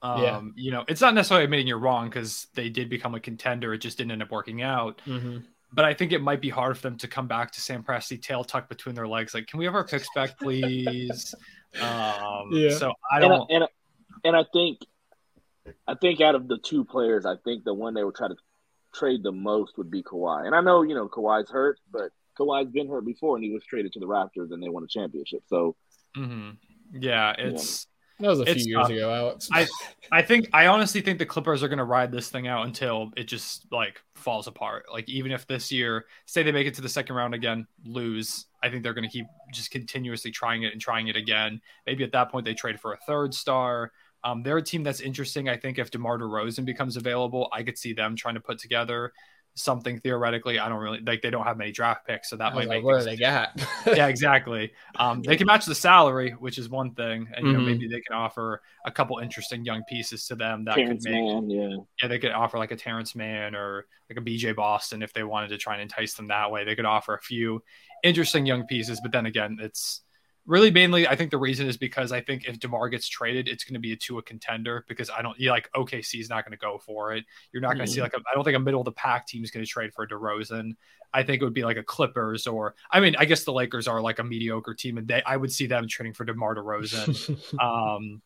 Um, 0.01 0.23
Yeah. 0.23 0.41
you 0.55 0.71
know, 0.71 0.83
it's 0.87 1.01
not 1.01 1.13
necessarily 1.13 1.43
admitting 1.43 1.67
you're 1.67 1.77
wrong 1.77 2.09
because 2.09 2.47
they 2.55 2.69
did 2.69 2.89
become 2.89 3.13
a 3.13 3.19
contender. 3.19 3.73
It 3.73 3.79
just 3.79 3.97
didn't 3.99 4.11
end 4.11 4.23
up 4.23 4.31
working 4.31 4.63
out. 4.63 4.99
Mm-hmm. 5.05 5.39
But 5.73 5.85
I 5.85 5.93
think 5.93 6.11
it 6.11 6.21
might 6.21 6.41
be 6.41 6.49
hard 6.49 6.75
for 6.75 6.81
them 6.81 6.97
to 6.97 7.07
come 7.07 7.27
back 7.27 7.51
to 7.51 7.61
Sam 7.61 7.83
Presti 7.83 8.21
tail 8.21 8.43
tucked 8.43 8.67
between 8.69 8.95
their 8.95 9.07
legs. 9.07 9.33
Like, 9.33 9.47
can 9.47 9.57
we 9.59 9.65
have 9.65 9.75
our 9.75 9.85
picks 9.85 10.07
back, 10.15 10.37
please? 10.39 11.33
um, 11.81 12.49
Yeah. 12.51 12.71
So 12.71 12.93
I 13.11 13.17
And 13.17 13.25
I, 13.25 13.27
don't. 13.27 13.51
and 13.51 13.63
I, 13.63 13.67
and 14.25 14.35
I 14.35 14.43
think, 14.51 14.79
I 15.87 15.95
think 15.95 16.21
out 16.21 16.35
of 16.35 16.47
the 16.47 16.57
two 16.57 16.83
players, 16.85 17.25
I 17.25 17.35
think 17.43 17.63
the 17.63 17.73
one 17.73 17.93
they 17.93 18.03
would 18.03 18.15
try 18.15 18.27
to 18.27 18.35
trade 18.93 19.23
the 19.23 19.31
most 19.31 19.77
would 19.77 19.89
be 19.91 20.03
Kawhi. 20.03 20.45
And 20.45 20.55
I 20.55 20.61
know 20.61 20.81
you 20.83 20.95
know 20.95 21.07
Kawhi's 21.07 21.49
hurt, 21.49 21.79
but 21.91 22.11
Kawhi's 22.39 22.71
been 22.71 22.87
hurt 22.89 23.05
before, 23.05 23.35
and 23.35 23.43
he 23.43 23.51
was 23.51 23.63
traded 23.65 23.93
to 23.93 23.99
the 23.99 24.05
Raptors, 24.07 24.51
and 24.51 24.61
they 24.61 24.69
won 24.69 24.83
a 24.83 24.87
championship. 24.87 25.43
So 25.47 25.75
Mhm. 26.17 26.57
Yeah, 26.93 27.33
it's. 27.37 27.87
That 28.19 28.27
was 28.29 28.39
a 28.41 28.43
It's 28.43 28.63
few 28.63 28.75
years 28.77 28.83
tough. 28.83 28.91
ago, 28.91 29.11
Alex. 29.11 29.49
I 29.51 29.65
I 30.11 30.21
think 30.21 30.47
I 30.53 30.67
honestly 30.67 31.01
think 31.01 31.17
the 31.17 31.25
Clippers 31.25 31.63
are 31.63 31.67
going 31.67 31.79
to 31.79 31.85
ride 31.85 32.11
this 32.11 32.29
thing 32.29 32.47
out 32.47 32.67
until 32.67 33.11
it 33.17 33.23
just 33.23 33.65
like 33.71 33.99
falls 34.13 34.45
apart. 34.45 34.85
Like 34.91 35.09
even 35.09 35.31
if 35.31 35.47
this 35.47 35.71
year, 35.71 36.05
say 36.27 36.43
they 36.43 36.51
make 36.51 36.67
it 36.67 36.75
to 36.75 36.81
the 36.81 36.89
second 36.89 37.15
round 37.15 37.33
again, 37.33 37.65
lose, 37.83 38.45
I 38.61 38.69
think 38.69 38.83
they're 38.83 38.93
going 38.93 39.09
to 39.09 39.11
keep 39.11 39.25
just 39.51 39.71
continuously 39.71 40.29
trying 40.29 40.61
it 40.63 40.71
and 40.71 40.79
trying 40.79 41.07
it 41.07 41.15
again. 41.15 41.61
Maybe 41.87 42.03
at 42.03 42.11
that 42.11 42.29
point 42.29 42.45
they 42.45 42.53
trade 42.53 42.79
for 42.79 42.93
a 42.93 42.97
third 43.07 43.33
star. 43.33 43.91
Um, 44.23 44.43
they're 44.43 44.57
a 44.57 44.63
team 44.63 44.83
that's 44.83 45.01
interesting. 45.01 45.49
I 45.49 45.57
think 45.57 45.79
if 45.79 45.91
DeMar 45.91 46.19
DeRozan 46.19 46.65
becomes 46.65 46.97
available, 46.97 47.49
I 47.53 47.63
could 47.63 47.77
see 47.77 47.93
them 47.93 48.15
trying 48.15 48.35
to 48.35 48.41
put 48.41 48.59
together 48.59 49.11
something 49.53 49.99
theoretically. 49.99 50.59
I 50.59 50.69
don't 50.69 50.79
really 50.79 51.01
like 51.05 51.21
they 51.21 51.29
don't 51.29 51.43
have 51.45 51.57
many 51.57 51.71
draft 51.71 52.07
picks, 52.07 52.29
so 52.29 52.37
that 52.37 52.53
I 52.53 52.55
might 52.55 52.67
like, 52.67 52.77
make 52.77 52.83
what 52.85 52.99
do 52.99 53.05
they 53.05 53.17
got? 53.17 53.49
yeah, 53.87 54.07
exactly. 54.07 54.71
Um, 54.95 55.21
they 55.23 55.35
can 55.35 55.47
match 55.47 55.65
the 55.65 55.75
salary, 55.75 56.31
which 56.31 56.57
is 56.57 56.69
one 56.69 56.93
thing, 56.93 57.27
and 57.35 57.45
you 57.47 57.53
know 57.53 57.59
Mhm. 57.59 57.65
maybe 57.65 57.87
they 57.87 57.99
can 58.01 58.15
offer 58.15 58.61
a 58.85 58.91
couple 58.91 59.17
interesting 59.19 59.65
young 59.65 59.83
pieces 59.89 60.25
to 60.27 60.35
them 60.35 60.63
that 60.65 60.75
Terrence 60.75 61.03
could 61.03 61.11
make. 61.11 61.23
Mann, 61.23 61.49
yeah, 61.49 61.75
Yeah, 62.01 62.07
they 62.07 62.19
could 62.19 62.31
offer 62.31 62.57
like 62.57 62.71
a 62.71 62.77
Terrence 62.77 63.15
Mann 63.15 63.55
or 63.55 63.87
like 64.09 64.17
a 64.17 64.21
BJ 64.21 64.53
Boston 64.55 65.01
if 65.01 65.13
they 65.13 65.23
wanted 65.23 65.49
to 65.49 65.57
try 65.57 65.73
and 65.73 65.81
entice 65.81 66.13
them 66.13 66.27
that 66.29 66.49
way. 66.51 66.63
They 66.63 66.75
could 66.75 66.85
offer 66.85 67.13
a 67.15 67.21
few 67.21 67.61
interesting 68.03 68.45
young 68.45 68.65
pieces, 68.67 69.01
but 69.01 69.11
then 69.11 69.25
again, 69.25 69.57
it's 69.59 70.01
really 70.45 70.71
mainly 70.71 71.07
I 71.07 71.15
think 71.15 71.31
the 71.31 71.37
reason 71.37 71.67
is 71.67 71.77
because 71.77 72.11
I 72.11 72.21
think 72.21 72.45
if 72.45 72.59
Demar 72.59 72.89
gets 72.89 73.07
traded, 73.07 73.47
it's 73.47 73.63
going 73.63 73.75
to 73.75 73.79
be 73.79 73.93
a 73.93 73.95
to 73.97 74.17
a 74.17 74.23
contender 74.23 74.85
because 74.87 75.09
I 75.09 75.21
don't 75.21 75.39
you 75.39 75.49
like 75.49 75.69
OKC 75.75 76.19
is 76.19 76.29
not 76.29 76.45
going 76.45 76.57
to 76.57 76.57
go 76.57 76.79
for 76.79 77.13
it. 77.13 77.25
You're 77.51 77.61
not 77.61 77.75
going 77.75 77.85
to 77.85 77.91
see 77.91 78.01
like 78.01 78.13
a, 78.13 78.17
I 78.17 78.33
don't 78.33 78.43
think 78.43 78.57
a 78.57 78.59
middle 78.59 78.81
of 78.81 78.85
the 78.85 78.91
pack 78.93 79.27
team 79.27 79.43
is 79.43 79.51
going 79.51 79.65
to 79.65 79.69
trade 79.69 79.93
for 79.93 80.07
DeRozan. 80.07 80.75
I 81.13 81.23
think 81.23 81.41
it 81.41 81.45
would 81.45 81.53
be 81.53 81.63
like 81.63 81.77
a 81.77 81.83
Clippers 81.83 82.47
or 82.47 82.75
I 82.89 82.99
mean 82.99 83.15
I 83.17 83.25
guess 83.25 83.43
the 83.43 83.53
Lakers 83.53 83.87
are 83.87 84.01
like 84.01 84.19
a 84.19 84.23
mediocre 84.23 84.73
team 84.73 84.97
and 84.97 85.07
they 85.07 85.21
I 85.23 85.37
would 85.37 85.51
see 85.51 85.67
them 85.67 85.87
trading 85.87 86.13
for 86.13 86.25
DeMar 86.25 86.55
DeRozan. 86.55 87.59
um, 87.59 88.21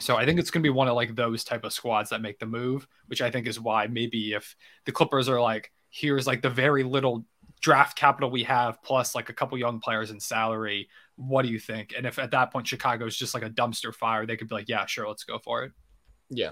so 0.00 0.16
I 0.16 0.24
think 0.24 0.40
it's 0.40 0.50
going 0.50 0.62
to 0.62 0.66
be 0.66 0.70
one 0.70 0.88
of 0.88 0.94
like 0.94 1.14
those 1.14 1.44
type 1.44 1.64
of 1.64 1.72
squads 1.72 2.10
that 2.10 2.22
make 2.22 2.38
the 2.38 2.46
move, 2.46 2.86
which 3.06 3.20
I 3.20 3.30
think 3.30 3.46
is 3.46 3.60
why 3.60 3.86
maybe 3.88 4.32
if 4.32 4.56
the 4.86 4.92
Clippers 4.92 5.28
are 5.28 5.40
like, 5.40 5.70
here's 5.90 6.26
like 6.26 6.40
the 6.40 6.50
very 6.50 6.82
little 6.82 7.26
draft 7.60 7.96
capital 7.96 8.30
we 8.30 8.42
have 8.42 8.82
plus 8.82 9.14
like 9.14 9.28
a 9.28 9.32
couple 9.32 9.56
young 9.58 9.80
players 9.80 10.10
in 10.10 10.18
salary, 10.18 10.88
what 11.16 11.42
do 11.42 11.48
you 11.48 11.58
think? 11.58 11.94
And 11.96 12.06
if 12.06 12.18
at 12.18 12.30
that 12.32 12.52
point 12.52 12.66
Chicago 12.66 13.06
is 13.06 13.16
just 13.16 13.34
like 13.34 13.42
a 13.42 13.50
dumpster 13.50 13.94
fire, 13.94 14.26
they 14.26 14.36
could 14.36 14.48
be 14.48 14.54
like, 14.54 14.68
yeah, 14.68 14.86
sure, 14.86 15.06
let's 15.08 15.24
go 15.24 15.38
for 15.38 15.64
it. 15.64 15.72
yeah, 16.30 16.50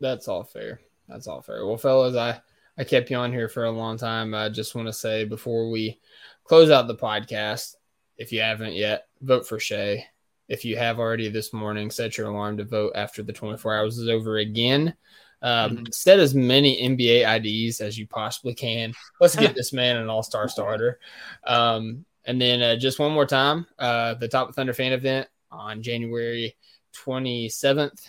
that's 0.00 0.28
all 0.28 0.44
fair. 0.44 0.80
That's 1.08 1.26
all 1.26 1.42
fair. 1.42 1.66
Well, 1.66 1.76
fellas, 1.76 2.16
I 2.16 2.40
I 2.78 2.84
kept 2.84 3.10
you 3.10 3.16
on 3.18 3.32
here 3.32 3.48
for 3.48 3.64
a 3.64 3.70
long 3.70 3.98
time. 3.98 4.34
I 4.34 4.48
just 4.48 4.74
want 4.74 4.88
to 4.88 4.92
say 4.92 5.24
before 5.24 5.70
we 5.70 6.00
close 6.44 6.70
out 6.70 6.86
the 6.88 6.94
podcast, 6.96 7.74
if 8.16 8.32
you 8.32 8.40
haven't 8.40 8.72
yet, 8.72 9.08
vote 9.20 9.46
for 9.46 9.58
Shai. 9.60 10.06
If 10.48 10.64
you 10.64 10.76
have 10.76 10.98
already 10.98 11.28
this 11.28 11.52
morning, 11.52 11.90
set 11.90 12.16
your 12.16 12.28
alarm 12.28 12.56
to 12.58 12.64
vote 12.64 12.92
after 12.94 13.22
the 13.22 13.32
24 13.32 13.76
hours 13.76 13.98
is 13.98 14.08
over 14.08 14.38
again. 14.38 14.94
Um, 15.42 15.78
Mhm. 15.78 15.94
Set 15.94 16.18
as 16.20 16.34
many 16.34 16.80
NBA 16.82 17.24
IDs 17.26 17.80
as 17.80 17.98
you 17.98 18.06
possibly 18.06 18.54
can. 18.54 18.92
Let's 19.20 19.36
get 19.36 19.54
this 19.56 19.72
man 19.72 19.96
an 19.98 20.08
all 20.08 20.22
star 20.22 20.48
starter. 20.48 20.98
Um, 21.46 22.04
and 22.24 22.40
then 22.40 22.62
uh, 22.62 22.76
just 22.76 22.98
one 22.98 23.12
more 23.12 23.26
time 23.26 23.66
uh, 23.78 24.14
the 24.14 24.28
Top 24.28 24.48
of 24.48 24.54
Thunder 24.54 24.72
fan 24.72 24.92
event 24.92 25.28
on 25.50 25.82
January 25.82 26.56
27th 26.94 28.06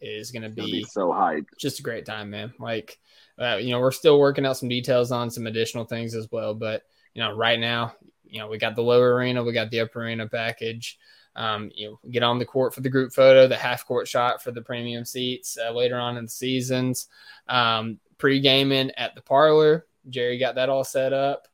is 0.00 0.30
going 0.30 0.42
to 0.42 0.48
be 0.48 0.84
so 0.84 1.08
hyped. 1.08 1.46
just 1.58 1.80
a 1.80 1.82
great 1.82 2.06
time, 2.06 2.30
man. 2.30 2.52
Like, 2.58 2.98
uh, 3.38 3.56
you 3.56 3.70
know, 3.70 3.80
we're 3.80 3.90
still 3.90 4.18
working 4.18 4.46
out 4.46 4.56
some 4.56 4.68
details 4.68 5.12
on 5.12 5.30
some 5.30 5.46
additional 5.46 5.84
things 5.84 6.14
as 6.14 6.28
well. 6.30 6.54
But, 6.54 6.82
you 7.14 7.22
know, 7.22 7.32
right 7.32 7.58
now, 7.58 7.94
you 8.24 8.38
know, 8.38 8.48
we 8.48 8.58
got 8.58 8.76
the 8.76 8.82
lower 8.82 9.14
arena, 9.14 9.42
we 9.42 9.52
got 9.52 9.70
the 9.70 9.80
upper 9.80 10.02
arena 10.02 10.28
package. 10.28 10.98
Um, 11.36 11.70
you 11.74 11.88
know, 11.88 12.00
get 12.10 12.24
on 12.24 12.38
the 12.38 12.44
court 12.44 12.74
for 12.74 12.80
the 12.80 12.88
group 12.88 13.12
photo, 13.12 13.46
the 13.46 13.56
half 13.56 13.86
court 13.86 14.08
shot 14.08 14.42
for 14.42 14.50
the 14.50 14.62
premium 14.62 15.04
seats 15.04 15.56
uh, 15.56 15.70
later 15.70 15.96
on 15.98 16.16
in 16.16 16.24
the 16.24 16.30
seasons. 16.30 17.06
Um, 17.48 18.00
Pre 18.18 18.40
gaming 18.40 18.90
at 18.98 19.14
the 19.14 19.22
parlor, 19.22 19.86
Jerry 20.10 20.38
got 20.38 20.56
that 20.56 20.68
all 20.68 20.84
set 20.84 21.12
up. 21.12 21.46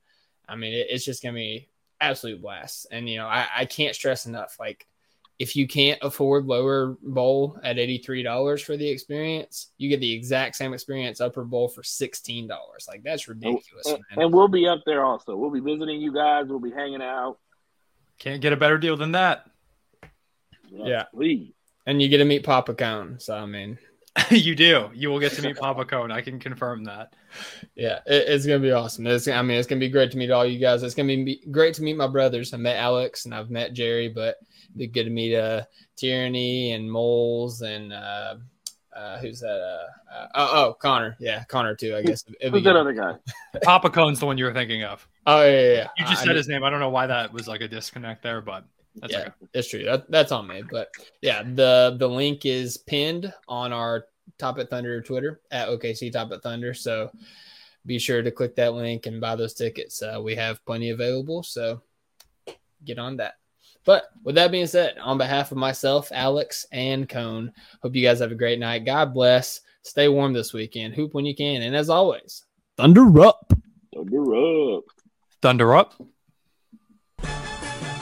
I 0.49 0.57
mean, 0.57 0.73
it, 0.73 0.87
it's 0.91 1.05
just 1.05 1.23
gonna 1.23 1.35
be 1.35 1.69
absolute 2.01 2.43
blast. 2.43 2.87
And 2.91 3.09
you 3.09 3.19
know, 3.19 3.27
I, 3.27 3.47
I 3.57 3.65
can't 3.65 3.95
stress 3.95 4.27
enough. 4.27 4.57
Like, 4.59 4.87
if 5.39 5.55
you 5.55 5.67
can't 5.67 5.99
afford 6.03 6.47
lower 6.47 6.97
bowl 7.03 7.59
at 7.63 7.77
$83 7.77 8.63
for 8.65 8.77
the 8.77 8.89
experience, 8.89 9.71
you 9.77 9.91
get 9.91 10.01
the 10.01 10.13
exact 10.13 10.57
same 10.57 10.73
experience 10.73 11.21
upper 11.21 11.45
bowl 11.45 11.69
for 11.69 11.83
$16. 11.83 12.49
Like 12.89 13.03
that's 13.03 13.29
ridiculous. 13.29 13.87
And, 13.87 13.99
man. 14.11 14.25
and 14.25 14.33
we'll 14.33 14.49
be 14.49 14.67
up 14.67 14.81
there 14.87 15.05
also. 15.05 15.37
We'll 15.37 15.51
be 15.51 15.61
visiting 15.61 16.01
you 16.01 16.13
guys. 16.13 16.47
We'll 16.49 16.59
be 16.59 16.71
hanging 16.71 17.03
out. 17.03 17.39
Can't 18.19 18.41
get 18.41 18.55
a 18.55 18.57
better 18.57 18.79
deal 18.79 18.97
than 18.97 19.13
that. 19.13 19.45
Yeah. 20.71 21.05
Please. 21.15 21.53
and 21.85 22.01
you 22.01 22.09
get 22.09 22.19
to 22.19 22.25
meet 22.25 22.43
Papa 22.43 22.75
Cone. 22.75 23.21
So 23.21 23.35
I 23.37 23.45
mean, 23.45 23.79
you 24.31 24.55
do. 24.55 24.91
You 24.95 25.09
will 25.11 25.21
get 25.21 25.33
to 25.33 25.43
meet 25.43 25.57
Papa 25.61 25.85
Cone. 25.85 26.11
I 26.11 26.21
can 26.21 26.39
confirm 26.39 26.85
that. 26.85 27.13
yeah, 27.75 27.99
it, 28.07 28.25
it's 28.29 28.47
gonna 28.47 28.59
be 28.61 28.73
awesome. 28.73 29.07
It's, 29.07 29.29
I 29.29 29.43
mean, 29.43 29.59
it's 29.59 29.67
gonna 29.67 29.79
be 29.81 29.89
great 29.91 30.11
to 30.13 30.17
meet 30.17 30.31
all 30.31 30.45
you 30.47 30.59
guys. 30.59 30.83
It's 30.83 30.95
gonna 30.95 31.09
be 31.09 31.43
great 31.51 31.75
to 31.75 31.83
meet 31.83 31.97
my 31.97 32.07
brothers. 32.09 32.53
I 32.55 32.57
met 32.57 32.77
Alex 32.77 33.25
and 33.27 33.35
I've 33.35 33.51
met 33.51 33.73
Jerry, 33.75 34.09
but 34.09 34.37
it'd 34.65 34.79
be 34.79 34.87
good 34.87 35.05
to 35.05 35.11
meet 35.11 35.37
uh 35.37 35.63
Tyranny 35.97 36.73
and 36.73 36.91
Moles 36.91 37.63
and 37.63 37.93
uh, 37.93 38.37
uh 38.95 39.19
who's 39.19 39.41
that? 39.41 39.49
Uh, 39.51 40.15
uh 40.17 40.27
oh, 40.35 40.51
oh 40.71 40.75
Connor. 40.75 41.17
Yeah, 41.21 41.45
Connor 41.45 41.75
too. 41.75 41.95
I 41.97 42.03
guess. 42.03 42.25
It'd 42.41 42.53
be 42.53 42.59
Who's 42.59 42.65
that 42.65 42.73
good. 42.73 42.77
other 42.81 42.93
guy? 42.93 43.15
Papa 43.63 43.91
Cone's 43.91 44.19
the 44.21 44.27
one 44.27 44.39
you 44.39 44.45
were 44.47 44.53
thinking 44.55 44.83
of. 44.85 45.07
Oh 45.27 45.43
yeah, 45.43 45.51
yeah, 45.51 45.73
yeah. 45.73 45.89
You 45.99 46.05
just 46.07 46.23
I- 46.23 46.25
said 46.27 46.33
I- 46.33 46.39
his 46.39 46.49
name. 46.49 46.65
I 46.65 46.71
don't 46.71 46.81
know 46.81 46.91
why 46.91 47.07
that 47.07 47.33
was 47.33 47.47
like 47.49 47.61
a 47.61 47.69
disconnect 47.69 48.23
there, 48.23 48.41
but 48.41 48.65
that's 48.97 49.13
yeah, 49.13 49.21
okay. 49.21 49.31
it's 49.55 49.69
true. 49.69 49.85
That, 49.85 50.11
that's 50.11 50.33
on 50.33 50.47
me. 50.47 50.63
But 50.71 50.89
yeah, 51.21 51.43
the 51.43 51.97
the 51.99 52.09
link 52.09 52.47
is 52.47 52.77
pinned 52.77 53.33
on 53.49 53.73
our 53.73 54.07
Top 54.39 54.59
at 54.59 54.71
Thunder 54.71 55.01
Twitter 55.01 55.41
at 55.51 55.69
OKC 55.69 56.13
Top 56.13 56.33
at 56.33 56.43
Thunder. 56.43 56.75
So 56.75 57.11
be 57.85 57.99
sure 57.99 58.23
to 58.23 58.31
click 58.31 58.57
that 58.57 58.75
link 58.75 59.07
and 59.07 59.21
buy 59.21 59.37
those 59.37 59.55
tickets. 59.55 60.03
Uh, 60.03 60.21
we 60.23 60.35
have 60.35 60.65
plenty 60.67 60.91
available, 60.91 61.43
so 61.43 61.81
get 62.85 62.99
on 62.99 63.17
that. 63.19 63.35
But 63.85 64.07
with 64.25 64.35
that 64.35 64.51
being 64.51 64.67
said, 64.67 64.99
on 64.99 65.17
behalf 65.17 65.53
of 65.53 65.59
myself, 65.59 66.11
Alex, 66.13 66.67
and 66.73 67.09
Cone, 67.09 67.53
hope 67.83 67.95
you 67.95 68.03
guys 68.03 68.19
have 68.19 68.33
a 68.33 68.37
great 68.37 68.59
night. 68.59 68.85
God 68.85 69.15
bless. 69.15 69.61
Stay 69.83 70.09
warm 70.09 70.33
this 70.33 70.53
weekend. 70.53 70.95
Hoop 70.95 71.15
when 71.15 71.25
you 71.25 71.37
can. 71.37 71.63
And 71.63 71.77
as 71.77 71.89
always, 71.89 72.45
Thunder 72.77 73.21
up. 73.23 73.53
Thunder 73.95 74.35
up. 74.35 74.85
Thunder 75.41 75.77
up. 75.77 75.95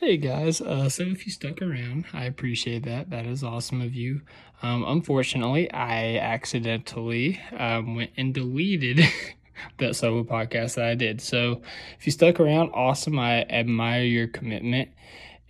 Hey 0.00 0.16
guys, 0.16 0.60
uh, 0.60 0.88
so 0.88 1.02
if 1.02 1.26
you 1.26 1.32
stuck 1.32 1.60
around, 1.60 2.04
I 2.12 2.26
appreciate 2.26 2.84
that. 2.84 3.10
That 3.10 3.26
is 3.26 3.42
awesome 3.42 3.80
of 3.80 3.96
you. 3.96 4.20
Um, 4.62 4.84
unfortunately, 4.86 5.68
I 5.72 6.18
accidentally 6.18 7.40
um, 7.58 7.96
went 7.96 8.12
and 8.16 8.32
deleted 8.32 9.00
that 9.78 9.96
solo 9.96 10.22
podcast 10.22 10.76
that 10.76 10.84
I 10.84 10.94
did. 10.94 11.20
So 11.20 11.62
if 11.98 12.06
you 12.06 12.12
stuck 12.12 12.38
around, 12.38 12.70
awesome. 12.74 13.18
I 13.18 13.42
admire 13.42 14.04
your 14.04 14.28
commitment. 14.28 14.90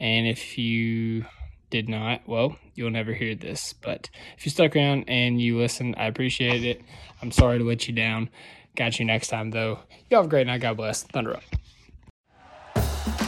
And 0.00 0.26
if 0.26 0.56
you 0.56 1.26
did 1.68 1.90
not, 1.90 2.26
well, 2.26 2.56
you'll 2.74 2.90
never 2.90 3.12
hear 3.12 3.34
this. 3.34 3.74
But 3.74 4.08
if 4.38 4.46
you 4.46 4.50
stuck 4.50 4.74
around 4.74 5.04
and 5.08 5.38
you 5.38 5.58
listened, 5.58 5.96
I 5.98 6.06
appreciate 6.06 6.64
it. 6.64 6.80
I'm 7.20 7.32
sorry 7.32 7.58
to 7.58 7.64
let 7.64 7.86
you 7.86 7.92
down. 7.92 8.30
Got 8.76 8.98
you 8.98 9.04
next 9.04 9.28
time, 9.28 9.50
though. 9.50 9.80
Y'all 10.08 10.20
have 10.20 10.24
a 10.24 10.30
great 10.30 10.46
night. 10.46 10.62
God 10.62 10.78
bless. 10.78 11.02
Thunder 11.02 11.36
up. 11.36 11.42